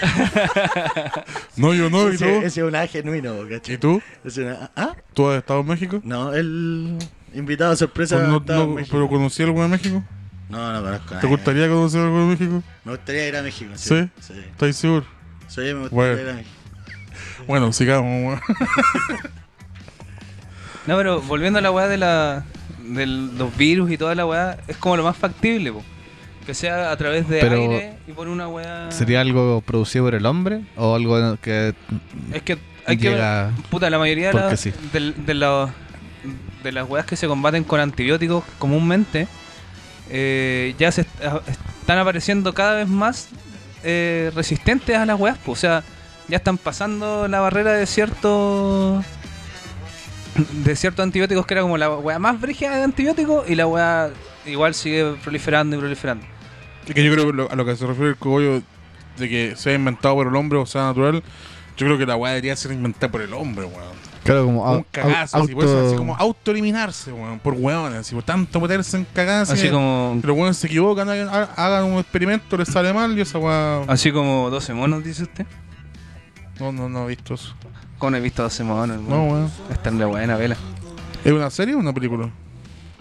no, 1.56 1.74
yo 1.74 1.90
no, 1.90 2.12
¿y 2.12 2.16
tú? 2.16 2.24
ese, 2.24 2.38
ese 2.38 2.60
es 2.60 2.66
un 2.66 2.74
A 2.76 2.86
genuino, 2.86 3.34
¿cachai? 3.48 3.74
¿Y 3.74 3.78
tú? 3.78 4.02
Es 4.24 4.36
una- 4.38 4.70
¿Ah? 4.76 4.94
¿Tú 5.14 5.28
has 5.28 5.38
estado 5.38 5.60
en 5.60 5.66
México? 5.66 6.00
No, 6.04 6.32
el 6.32 6.98
invitado 7.34 7.74
sorpresa. 7.76 8.16
Pues 8.16 8.28
no- 8.28 8.36
en 8.38 8.44
no, 8.46 8.74
México. 8.74 8.96
¿Pero 8.96 9.08
conocí 9.08 9.42
algo 9.42 9.62
de 9.62 9.68
México? 9.68 10.02
No, 10.48 10.72
no 10.72 10.82
conozco. 10.82 11.14
a 11.14 11.20
¿Te 11.20 11.26
gustaría 11.26 11.68
conocer 11.68 12.00
algo 12.02 12.20
de 12.20 12.26
México? 12.26 12.62
Me 12.84 12.92
gustaría 12.92 13.28
ir 13.28 13.36
a 13.36 13.42
México. 13.42 13.70
¿Sí? 13.76 14.08
Sí. 14.20 14.34
¿Estás 14.50 14.76
seguro? 14.76 15.06
Sí, 15.48 15.60
me 15.60 15.88
gustaría 15.88 15.90
Bueno. 15.90 16.20
ir 16.22 16.28
a 16.28 16.32
México. 16.34 16.54
Bueno, 17.46 17.72
sigamos, 17.72 18.26
weón. 18.26 18.40
No, 20.86 20.96
pero 20.98 21.22
volviendo 21.22 21.58
a 21.58 21.62
la 21.62 21.70
weá 21.70 21.88
de 21.88 21.96
la 21.96 22.44
de 22.86 23.06
los 23.06 23.56
virus 23.56 23.90
y 23.90 23.96
toda 23.96 24.14
la 24.14 24.26
weá, 24.26 24.58
es 24.68 24.76
como 24.76 24.98
lo 24.98 25.02
más 25.04 25.16
factible, 25.16 25.72
po. 25.72 25.82
Que 26.46 26.52
sea 26.54 26.90
a 26.90 26.96
través 26.96 27.26
de 27.28 27.40
Pero- 27.40 27.56
aire 27.56 27.94
y 28.06 28.12
por 28.12 28.28
una 28.28 28.48
weá. 28.48 28.90
¿Sería 28.90 29.20
algo 29.22 29.62
producido 29.62 30.04
por 30.04 30.14
el 30.14 30.26
hombre? 30.26 30.60
¿O 30.76 30.94
algo 30.94 31.38
que 31.40 31.74
Es 32.32 32.42
que 32.42 32.58
hay 32.86 32.98
que 32.98 33.10
llega- 33.10 33.46
ver, 33.46 33.54
puta, 33.70 33.88
la 33.88 33.98
mayoría 33.98 34.30
de, 34.30 34.56
sí. 34.58 34.72
del- 34.92 35.24
de, 35.24 35.34
los- 35.34 35.70
de 36.62 36.72
las 36.72 36.88
weas 36.88 37.06
que 37.06 37.16
se 37.16 37.26
combaten 37.26 37.64
con 37.64 37.80
antibióticos 37.80 38.44
comúnmente, 38.58 39.26
eh, 40.10 40.74
ya 40.78 40.92
se 40.92 41.02
est- 41.02 41.20
están 41.80 41.98
apareciendo 41.98 42.52
cada 42.52 42.74
vez 42.74 42.88
más 42.88 43.28
eh, 43.82 44.30
resistentes 44.34 44.96
a 44.96 45.04
las 45.06 45.18
weas, 45.20 45.38
o 45.46 45.56
sea, 45.56 45.82
ya 46.28 46.36
están 46.38 46.56
pasando 46.58 47.26
la 47.28 47.40
barrera 47.40 47.72
de 47.72 47.86
ciertos 47.86 49.04
de 50.64 50.74
ciertos 50.76 51.02
antibióticos 51.04 51.46
que 51.46 51.54
era 51.54 51.62
como 51.62 51.76
la 51.78 51.90
wea 51.90 52.18
más 52.18 52.40
brígida 52.40 52.76
de 52.76 52.82
antibióticos 52.82 53.48
y 53.48 53.54
la 53.54 53.66
wea 53.66 54.10
igual 54.46 54.74
sigue 54.74 55.14
proliferando 55.22 55.76
y 55.76 55.78
proliferando. 55.78 56.26
Es 56.88 56.94
que 56.94 57.04
yo 57.04 57.12
creo 57.12 57.26
que 57.26 57.32
lo- 57.32 57.50
a 57.50 57.54
lo 57.54 57.64
que 57.64 57.76
se 57.76 57.86
refiere 57.86 58.10
el 58.10 58.16
cogollo 58.16 58.62
de 59.18 59.28
que 59.28 59.54
sea 59.56 59.74
inventado 59.74 60.14
por 60.16 60.26
el 60.26 60.34
hombre 60.36 60.58
o 60.58 60.66
sea 60.66 60.82
natural, 60.82 61.22
yo 61.76 61.86
creo 61.86 61.98
que 61.98 62.06
la 62.06 62.16
weá 62.16 62.32
debería 62.32 62.54
ser 62.56 62.72
inventada 62.72 63.10
por 63.10 63.20
el 63.22 63.32
hombre, 63.32 63.64
weón. 63.66 64.04
Claro, 64.24 64.46
como 64.46 64.64
un 64.72 64.86
cagazo, 64.90 65.36
au- 65.38 65.44
así, 65.44 65.54
por 65.54 65.64
eso, 65.64 65.76
así 65.78 65.86
auto- 65.88 65.96
como 65.98 66.16
auto-eliminarse, 66.16 67.12
weón, 67.12 67.38
por 67.40 67.52
weones, 67.54 67.98
así, 67.98 68.14
por 68.14 68.24
tanto 68.24 68.58
meterse 68.60 68.96
en 68.96 69.06
cagadas. 69.12 69.50
Así 69.50 69.68
como 69.68 70.16
que 70.20 70.26
los 70.26 70.36
weones 70.36 70.56
se 70.56 70.66
equivocan, 70.66 71.08
hagan, 71.10 71.28
hagan 71.56 71.84
un 71.84 71.98
experimento, 71.98 72.56
les 72.56 72.68
sale 72.68 72.92
mal 72.94 73.16
y 73.16 73.20
esa 73.20 73.38
weá. 73.38 73.82
así 73.82 74.10
como 74.12 74.48
12 74.50 74.72
monos, 74.72 75.04
dice 75.04 75.24
usted. 75.24 75.46
No, 76.60 76.72
no, 76.72 76.88
no 76.88 77.04
he 77.04 77.08
visto 77.08 77.34
eso. 77.34 77.54
Como 77.98 78.12
no 78.12 78.16
he 78.16 78.20
visto 78.20 78.42
12 78.42 78.64
monos, 78.64 78.96
No, 78.98 79.02
hermano. 79.02 79.24
weón. 79.26 79.50
Está 79.70 79.90
en 79.90 79.98
la 79.98 80.06
buena 80.06 80.36
vela. 80.36 80.56
¿Es 81.24 81.32
una 81.32 81.50
serie 81.50 81.74
o 81.74 81.78
una 81.78 81.92
película? 81.92 82.30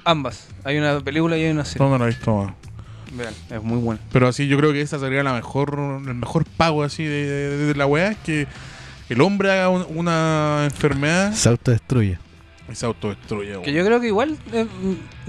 Ambas. 0.05 0.47
Hay 0.65 0.77
una 0.77 0.99
película 0.99 1.37
y 1.37 1.43
hay 1.43 1.51
una 1.51 1.63
serie. 1.65 1.85
No, 1.85 1.91
no 1.91 1.97
la 1.99 2.05
he 2.05 2.07
visto. 2.09 2.33
weón. 2.33 2.55
Vean, 3.15 3.33
es 3.49 3.61
muy 3.63 3.77
buena. 3.79 4.01
Pero 4.11 4.27
así 4.27 4.47
yo 4.47 4.57
creo 4.57 4.71
que 4.73 4.81
esa 4.81 4.99
sería 4.99 5.23
la 5.23 5.33
mejor, 5.33 5.77
el 6.07 6.15
mejor 6.15 6.45
pago 6.45 6.83
así 6.83 7.03
de, 7.03 7.25
de- 7.27 7.57
de 7.67 7.75
la 7.75 7.85
weá, 7.85 8.11
es 8.11 8.17
que 8.19 8.47
el 9.09 9.21
hombre 9.21 9.51
haga 9.51 9.69
un- 9.69 9.85
una 9.95 10.61
enfermedad 10.65 11.33
Se 11.33 11.49
autodestruye. 11.49 12.17
y 12.71 12.75
se 12.75 12.85
autodestruye, 12.85 13.51
weón. 13.51 13.63
Que 13.63 13.73
yo 13.73 13.85
creo 13.85 13.99
que 13.99 14.07
igual 14.07 14.37
eh, 14.51 14.65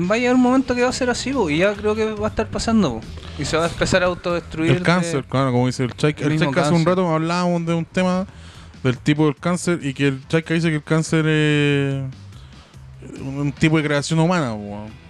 va 0.00 0.14
a 0.14 0.18
llegar 0.18 0.34
un 0.36 0.40
momento 0.42 0.74
que 0.74 0.82
va 0.82 0.88
a 0.88 0.92
ser 0.92 1.10
así, 1.10 1.32
po, 1.32 1.50
y 1.50 1.58
ya 1.58 1.74
creo 1.74 1.94
que 1.94 2.12
va 2.12 2.28
a 2.28 2.30
estar 2.30 2.46
pasando. 2.48 2.94
po. 2.94 3.00
Y 3.38 3.44
se 3.44 3.56
va 3.56 3.64
a 3.64 3.68
empezar 3.68 4.02
a 4.02 4.06
autodestruir. 4.06 4.70
El 4.70 4.78
de- 4.78 4.82
cáncer, 4.84 5.24
claro, 5.24 5.50
como 5.52 5.66
dice 5.66 5.84
el 5.84 5.92
Chaika. 5.94 6.20
el 6.20 6.26
El 6.26 6.32
mismo 6.32 6.46
Chaika 6.46 6.60
hace 6.62 6.70
un 6.70 6.76
cáncer. 6.84 6.90
rato 6.98 7.12
hablábamos 7.14 7.66
de 7.66 7.74
un 7.74 7.84
tema 7.84 8.26
del 8.82 8.96
tipo 8.98 9.24
del 9.26 9.36
cáncer 9.36 9.80
y 9.82 9.92
que 9.92 10.08
el 10.08 10.26
Chaika 10.28 10.54
dice 10.54 10.68
que 10.70 10.76
el 10.76 10.84
cáncer 10.84 11.26
es 11.26 12.04
un, 13.20 13.38
un 13.38 13.52
tipo 13.52 13.76
de 13.76 13.82
creación 13.84 14.18
humana. 14.20 14.54
weón. 14.54 15.03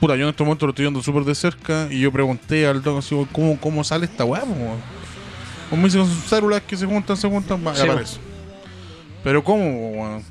Puta, 0.00 0.14
yo 0.16 0.24
en 0.24 0.28
este 0.30 0.44
momento 0.44 0.66
lo 0.66 0.70
estoy 0.70 0.84
viendo 0.84 1.02
súper 1.02 1.24
de 1.24 1.34
cerca 1.34 1.88
y 1.90 2.00
yo 2.00 2.12
pregunté 2.12 2.66
al 2.66 2.82
doc 2.82 2.98
así, 2.98 3.16
¿cómo, 3.32 3.58
cómo 3.60 3.82
sale 3.82 4.04
esta 4.06 4.24
weá? 4.24 4.42
po? 4.42 4.54
Como 5.70 5.82
me 5.82 5.88
dice 5.88 5.98
con 5.98 6.06
sus 6.08 6.24
células 6.24 6.62
que 6.62 6.76
se 6.76 6.86
juntan, 6.86 7.16
se 7.16 7.28
juntan, 7.28 7.58
Sí, 7.74 7.84
po. 7.84 7.92
aparece. 7.92 8.18
Pero 9.24 9.42
¿cómo? 9.42 10.22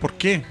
¿Por 0.00 0.14
qué? 0.14 0.42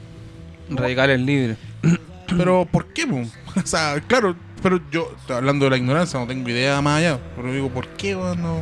Radicales 0.70 1.20
libres. 1.20 1.58
Pero 2.38 2.68
¿por 2.72 2.86
qué? 2.94 3.08
po? 3.08 3.18
o 3.56 3.66
sea, 3.66 4.00
claro, 4.06 4.36
pero 4.62 4.80
yo, 4.92 5.12
hablando 5.30 5.66
de 5.66 5.72
la 5.72 5.78
ignorancia, 5.78 6.20
no 6.20 6.28
tengo 6.28 6.48
idea 6.50 6.80
más 6.82 7.00
allá. 7.00 7.20
Pero 7.36 7.52
digo, 7.54 7.70
¿por 7.70 7.88
qué, 7.88 8.16
weón? 8.16 8.42
No, 8.42 8.62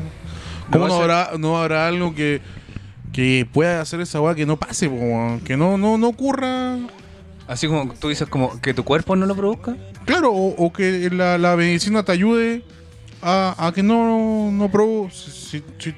¿Cómo 0.72 0.88
No, 0.88 0.94
habrá, 1.02 1.32
no 1.38 1.58
habrá 1.58 1.88
algo 1.88 2.14
que, 2.16 2.40
que 3.12 3.48
pueda 3.52 3.82
hacer 3.82 4.00
esa 4.02 4.22
weá 4.22 4.36
que 4.36 4.46
no 4.46 4.58
pase, 4.58 4.88
po? 4.90 5.40
Que 5.44 5.58
no, 5.58 5.78
no, 5.78 5.98
no 5.98 6.08
ocurra. 6.08 6.78
Así 7.48 7.68
como 7.68 7.94
tú 7.94 8.10
dices, 8.10 8.28
como 8.28 8.60
que 8.62 8.74
tu 8.74 8.84
cuerpo 8.84 9.16
no 9.16 9.26
lo 9.26 9.36
produzca. 9.36 9.76
Claro, 10.06 10.32
o, 10.32 10.50
o 10.66 10.74
que 10.74 11.10
la, 11.12 11.38
la 11.38 11.56
medicina 11.56 12.04
te 12.04 12.12
ayude 12.12 12.64
a, 13.22 13.56
a 13.68 13.72
que 13.72 13.84
no, 13.84 14.52
no 14.52 14.70
provoque. 14.70 15.14
Si, 15.14 15.64
si, 15.80 15.94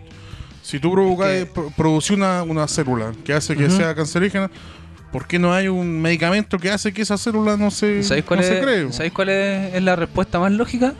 si 0.61 0.79
tú 0.79 0.91
provocas, 0.91 1.29
Es 1.31 1.49
que- 1.49 2.13
una, 2.13 2.43
una 2.43 2.67
célula 2.67 3.13
que 3.23 3.33
hace 3.33 3.55
que 3.55 3.69
sea 3.71 3.95
cancerígena, 3.95 4.51
¿por 5.11 5.25
qué 5.25 5.39
no 5.39 5.51
hay 5.51 5.67
un 5.67 5.99
medicamento 6.01 6.59
que 6.59 6.69
hace 6.69 6.93
que 6.93 7.01
esa 7.01 7.17
célula 7.17 7.57
no 7.57 7.71
se, 7.71 8.03
¿Sabéis 8.03 8.25
cuál, 8.25 8.41
no 8.41 8.45
se 8.45 8.59
es, 8.59 8.63
cree? 8.63 8.91
¿sabéis 8.93 9.13
cuál 9.13 9.29
es, 9.29 9.73
es 9.73 9.81
la 9.81 9.95
respuesta 9.95 10.37
más 10.39 10.51
lógica? 10.51 10.93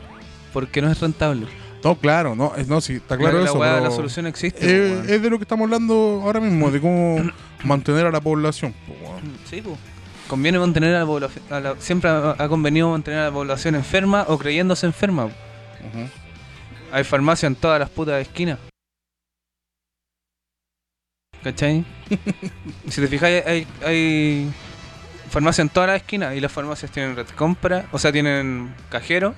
Porque 0.52 0.82
no 0.82 0.90
es 0.90 0.98
rentable. 1.00 1.46
No, 1.84 1.94
claro, 1.94 2.34
no, 2.34 2.52
es- 2.56 2.66
no 2.66 2.80
sí, 2.80 2.94
está 2.94 3.16
claro 3.16 3.38
la, 3.38 3.44
la 3.44 3.50
eso. 3.50 3.58
pero 3.60 3.80
la 3.84 3.90
solución 3.92 4.26
existe. 4.26 4.66
es, 5.00 5.08
es 5.10 5.22
de 5.22 5.30
lo 5.30 5.38
que 5.38 5.44
estamos 5.44 5.64
hablando 5.66 6.20
ahora 6.24 6.40
mismo, 6.40 6.72
de 6.72 6.80
cómo 6.80 7.22
mantener 7.62 8.04
a 8.06 8.10
la 8.10 8.20
población. 8.20 8.74
po. 8.86 8.94
Sí, 9.48 9.62
pues. 9.62 9.76
Conviene 10.30 10.60
mantener 10.60 10.94
a 10.94 11.00
la 11.00 11.06
población. 11.06 11.44
a 11.50 11.58
la- 11.58 11.76
siempre 11.80 12.08
ha, 12.08 12.36
ha 12.38 12.48
convenido 12.48 12.88
mantener 12.90 13.18
a 13.18 13.24
la 13.24 13.32
población 13.32 13.74
enferma 13.74 14.24
o 14.28 14.38
creyéndose 14.38 14.86
enferma. 14.86 15.28
Hay 16.92 17.02
farmacia 17.02 17.48
en 17.48 17.56
todas 17.56 17.80
las 17.80 17.90
putas 17.90 18.22
esquinas. 18.22 18.56
¿Cachai? 21.42 21.84
si 22.88 23.00
te 23.00 23.08
fijáis, 23.08 23.44
hay, 23.44 23.66
hay 23.84 24.52
farmacia 25.30 25.62
en 25.62 25.68
todas 25.68 25.88
las 25.88 25.96
esquinas 25.96 26.36
y 26.36 26.40
las 26.40 26.52
farmacias 26.52 26.92
tienen 26.92 27.16
red 27.16 27.26
compra, 27.30 27.86
o 27.90 27.98
sea, 27.98 28.12
tienen 28.12 28.72
cajero, 28.88 29.34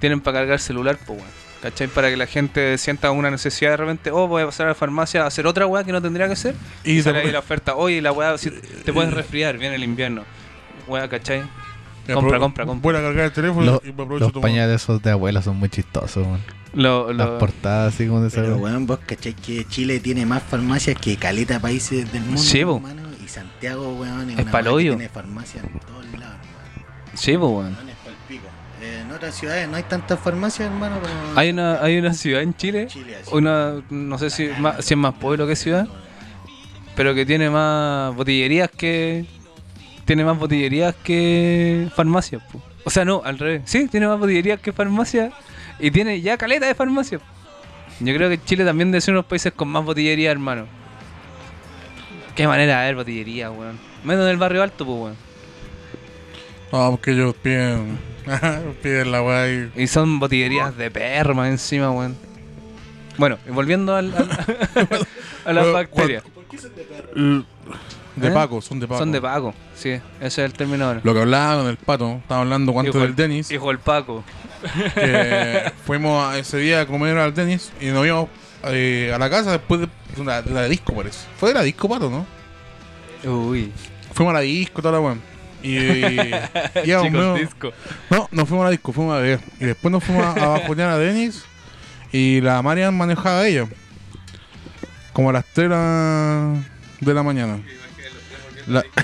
tienen 0.00 0.20
para 0.20 0.38
cargar 0.38 0.58
celular, 0.58 0.96
pues 1.06 1.20
bueno. 1.20 1.32
¿Cachai? 1.62 1.88
Para 1.88 2.08
que 2.08 2.16
la 2.16 2.26
gente 2.26 2.78
sienta 2.78 3.10
una 3.10 3.30
necesidad 3.32 3.72
de 3.72 3.76
repente, 3.78 4.10
oh, 4.12 4.28
voy 4.28 4.42
a 4.42 4.46
pasar 4.46 4.66
a 4.66 4.68
la 4.70 4.74
farmacia 4.76 5.24
a 5.24 5.26
hacer 5.26 5.46
otra 5.46 5.66
weá 5.66 5.82
que 5.82 5.90
no 5.90 6.00
tendría 6.00 6.26
que 6.26 6.34
hacer. 6.34 6.54
Y 6.84 6.92
Y 6.98 7.02
sale 7.02 7.18
ahí 7.20 7.32
la 7.32 7.40
oferta, 7.40 7.74
oye, 7.74 8.00
la 8.00 8.12
weá, 8.12 8.38
si 8.38 8.50
te 8.50 8.92
puedes 8.92 9.12
resfriar, 9.12 9.58
viene 9.58 9.74
el 9.74 9.82
invierno. 9.82 10.22
Weá, 10.86 11.08
¿cachai? 11.08 11.42
Compra, 12.12 12.38
compra, 12.38 12.64
compra. 12.64 12.90
Voy 12.92 12.98
a 13.00 13.04
cargar 13.04 13.24
el 13.26 13.32
teléfono 13.32 13.66
Lo- 13.66 13.82
y 13.84 13.92
me 13.92 14.02
aprovecho 14.04 14.30
los 14.32 14.42
pañales 14.42 14.82
esos 14.82 15.02
de 15.02 15.10
abuela 15.10 15.42
son 15.42 15.56
muy 15.56 15.68
chistosos, 15.68 16.24
weón. 16.26 16.40
Lo, 16.74 17.12
Las 17.12 17.28
portadas 17.40 17.94
así 17.94 18.06
como 18.06 18.20
de 18.20 18.30
Pero 18.30 18.56
weón, 18.56 18.86
vos 18.86 19.00
cachai 19.04 19.34
que 19.34 19.66
Chile 19.66 20.00
tiene 20.00 20.24
más 20.26 20.42
farmacias 20.44 20.96
que 21.00 21.16
caleta 21.16 21.54
de 21.54 21.60
países 21.60 22.10
del 22.12 22.22
mundo, 22.22 22.40
Sí, 22.40 22.60
hermano, 22.60 23.02
Y 23.24 23.28
Santiago, 23.28 23.94
weón, 23.94 24.30
Es 24.30 24.38
una 24.38 24.62
que 24.62 24.68
hoyo. 24.68 24.92
tiene 24.92 25.08
farmacias 25.08 25.64
en 25.64 25.80
todos 25.80 26.04
lados, 26.18 26.36
hermano. 26.40 26.86
Sí, 27.14 27.32
pues, 27.36 27.50
weón. 27.50 27.74
Weón, 27.74 27.88
otras 29.18 29.34
ciudades 29.34 29.68
no 29.68 29.76
hay 29.76 29.82
tantas 29.82 30.18
farmacias, 30.18 30.70
hermano, 30.70 31.00
como 31.00 31.38
Hay 31.38 31.50
una, 31.50 31.82
hay 31.82 31.98
una 31.98 32.12
ciudad 32.14 32.42
en 32.42 32.54
Chile, 32.54 32.88
una, 33.32 33.82
no 33.90 34.18
sé 34.18 34.30
si, 34.30 34.48
más- 34.58 34.84
si 34.84 34.94
es 34.94 34.98
más 34.98 35.14
pueblo 35.14 35.46
que 35.46 35.54
ciudad, 35.56 35.86
pero 36.96 37.14
que 37.14 37.24
tiene 37.26 37.50
más 37.50 38.14
botillerías 38.16 38.70
que. 38.70 39.24
Tiene 40.04 40.24
más 40.24 40.38
botillerías 40.38 40.94
que 40.96 41.88
farmacias. 41.94 42.42
po. 42.50 42.62
O 42.84 42.90
sea, 42.90 43.04
no, 43.04 43.20
al 43.24 43.38
revés. 43.38 43.62
Sí, 43.66 43.86
tiene 43.88 44.08
más 44.08 44.18
botillerías 44.18 44.58
que 44.58 44.72
farmacias 44.72 45.32
y 45.78 45.90
tiene 45.90 46.20
ya 46.22 46.38
caleta 46.38 46.66
de 46.66 46.74
farmacias. 46.74 47.20
Yo 48.00 48.14
creo 48.14 48.28
que 48.30 48.42
Chile 48.42 48.64
también 48.64 48.90
debe 48.90 49.00
ser 49.02 49.12
uno 49.12 49.18
de 49.18 49.22
los 49.24 49.28
países 49.28 49.52
con 49.52 49.68
más 49.68 49.84
botillería, 49.84 50.30
hermano. 50.30 50.66
Qué 52.34 52.46
manera 52.48 52.80
de 52.80 52.86
ver 52.86 52.94
botillería, 52.96 53.50
weón. 53.50 53.78
Menos 54.04 54.24
en 54.24 54.30
el 54.30 54.36
barrio 54.38 54.62
alto, 54.62 54.86
pues, 54.86 54.98
weón. 54.98 55.16
No, 56.72 56.90
porque 56.92 57.10
ellos 57.12 57.34
piden, 57.42 57.98
piden 58.82 59.12
la 59.12 59.22
weá 59.22 59.48
y... 59.50 59.70
Y 59.76 59.86
son 59.86 60.18
botillerías 60.20 60.76
de 60.76 60.90
perro 60.90 61.34
más 61.34 61.48
encima, 61.48 61.90
weón. 61.90 62.16
Bueno, 63.16 63.38
y 63.48 63.50
volviendo 63.50 63.96
al, 63.96 64.14
al- 64.14 65.06
a 65.44 65.52
las 65.52 65.72
bacterias. 65.72 66.22
L- 67.16 67.42
De 68.16 68.28
¿Eh? 68.28 68.30
Paco, 68.30 68.60
son 68.60 68.80
de 68.80 68.86
Paco. 68.88 68.98
Son 69.00 69.12
de 69.12 69.20
Paco, 69.20 69.54
sí, 69.74 69.90
ese 69.90 70.02
es 70.20 70.38
el 70.38 70.52
término 70.52 70.84
ahora. 70.86 71.00
Lo 71.02 71.14
que 71.14 71.20
hablaba 71.20 71.62
con 71.62 71.70
el 71.70 71.76
pato, 71.76 72.16
estaba 72.22 72.40
hablando 72.42 72.72
cuánto 72.72 72.98
del 73.00 73.14
Denis, 73.16 73.50
Hijo 73.50 73.68
del 73.68 73.78
Paco. 73.78 74.24
que 74.94 75.72
fuimos 75.86 76.24
a- 76.32 76.38
ese 76.38 76.58
día 76.58 76.80
a 76.82 76.86
comer 76.86 77.16
al 77.18 77.34
Denis 77.34 77.72
y 77.80 77.86
nos 77.86 78.04
íbamos 78.06 78.28
eh, 78.64 79.12
a 79.14 79.18
la 79.18 79.28
casa 79.30 79.52
después 79.52 79.80
de 79.82 79.88
la, 80.24 80.42
de 80.42 80.50
la 80.52 80.64
disco, 80.68 80.94
parece. 80.94 81.26
Fue 81.38 81.50
de 81.50 81.54
la 81.54 81.62
disco, 81.62 81.88
pato, 81.88 82.10
¿no? 82.10 82.26
Uy, 83.30 83.72
Fuimos 84.14 84.32
a 84.32 84.34
la 84.34 84.40
disco, 84.40 84.80
toda 84.82 84.92
la 84.94 85.00
weá. 85.00 85.16
Y, 85.62 85.76
y 85.76 86.30
íbamos 86.84 87.06
chicos, 87.08 87.12
medio- 87.12 87.34
disco. 87.34 87.72
No, 88.10 88.28
nos 88.32 88.48
fuimos 88.48 88.62
a 88.64 88.66
la 88.66 88.70
disco, 88.70 88.92
fuimos 88.92 89.16
a 89.16 89.20
beber. 89.20 89.40
Y 89.60 89.64
después 89.64 89.90
nos 89.92 90.04
fuimos 90.04 90.24
a, 90.24 90.30
a 90.32 90.48
bajonear 90.48 90.90
a 90.90 90.98
Denis 90.98 91.44
y 92.12 92.40
la 92.40 92.62
Marian 92.62 92.96
manejaba 92.96 93.40
a 93.40 93.46
ella. 93.48 93.66
Como 95.12 95.30
a 95.30 95.32
las 95.32 95.44
3 95.46 95.68
de 97.00 97.14
la- 97.14 97.22
mañana. 97.22 97.58
La- 98.66 98.84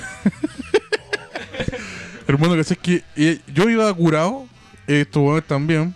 Hermano, 2.26 2.54
que 2.54 2.64
sé 2.64 2.76
que 2.76 3.02
eh, 3.16 3.38
yo 3.52 3.68
iba 3.68 3.92
curado, 3.94 4.46
eh, 4.86 5.02
estos 5.02 5.22
huevones 5.22 5.44
también. 5.46 5.94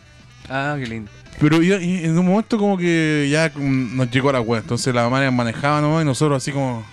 Ah, 0.49 0.77
qué 0.79 0.87
lindo. 0.87 1.11
Pero 1.41 1.63
iba- 1.63 1.79
y 1.81 2.05
en 2.05 2.19
un 2.19 2.27
momento 2.27 2.59
como 2.59 2.77
que 2.77 3.29
ya 3.31 3.51
nos 3.57 4.11
llegó 4.11 4.31
la 4.33 4.41
wea. 4.41 4.61
Entonces 4.61 4.95
la 4.95 5.09
Marian 5.09 5.35
manejaba 5.35 5.81
nomás 5.81 6.03
y 6.03 6.05
nosotros 6.05 6.43
así 6.43 6.53
como 6.53 6.85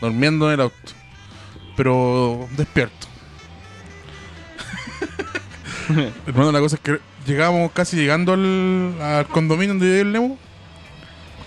durmiendo 0.00 0.48
en 0.48 0.54
el 0.54 0.60
auto. 0.62 0.92
Pero 1.76 2.48
despierto. 2.56 3.06
Hermano, 6.26 6.52
la 6.52 6.60
cosa 6.60 6.76
es 6.76 6.82
que 6.82 6.98
llegábamos 7.26 7.70
casi 7.72 7.96
llegando 7.96 8.32
al, 8.32 8.94
al 9.00 9.26
condominio 9.26 9.74
donde 9.74 9.86
vive 9.86 10.00
el 10.00 10.12
Lemo. 10.12 10.38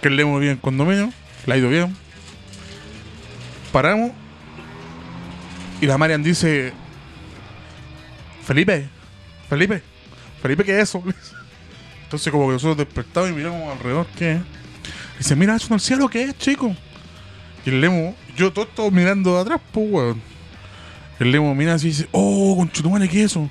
Que 0.02 0.08
el 0.08 0.16
Lemo 0.16 0.40
vive 0.40 0.52
en 0.52 0.58
condominio. 0.58 1.12
Le 1.46 1.54
ha 1.54 1.58
ido 1.58 1.70
bien. 1.70 1.96
Paramos. 3.72 4.12
Y 5.82 5.86
la 5.86 5.98
Marian 5.98 6.24
dice: 6.24 6.74
Felipe, 8.46 8.90
Felipe, 9.50 9.82
Felipe, 10.42 10.64
¿qué 10.64 10.78
es 10.78 10.90
eso? 10.90 11.04
Entonces, 12.04 12.32
como 12.32 12.48
que 12.48 12.54
nosotros 12.54 12.78
despertamos 12.78 13.30
y 13.30 13.34
miramos 13.34 13.72
alrededor, 13.72 14.08
¿qué 14.18 14.34
es? 14.34 14.42
Dice: 15.20 15.36
Mira, 15.36 15.56
eso 15.56 15.68
en 15.68 15.74
el 15.76 15.80
cielo, 15.80 16.10
¿qué 16.10 16.24
es, 16.24 16.38
chico? 16.38 16.76
Y 17.66 17.70
el 17.70 17.82
Lemo, 17.82 18.16
yo 18.40 18.54
todo 18.54 18.64
esto 18.64 18.90
mirando 18.90 19.36
de 19.36 19.42
atrás, 19.42 19.62
pues, 19.74 19.92
weón. 19.92 20.22
El 21.20 21.32
Lemo 21.34 21.54
mira 21.54 21.74
así 21.74 21.88
y 21.88 21.90
dice, 21.90 22.08
oh, 22.14 22.56
conchetumare, 22.58 23.10
¿qué 23.10 23.20
es 23.20 23.32
eso? 23.32 23.50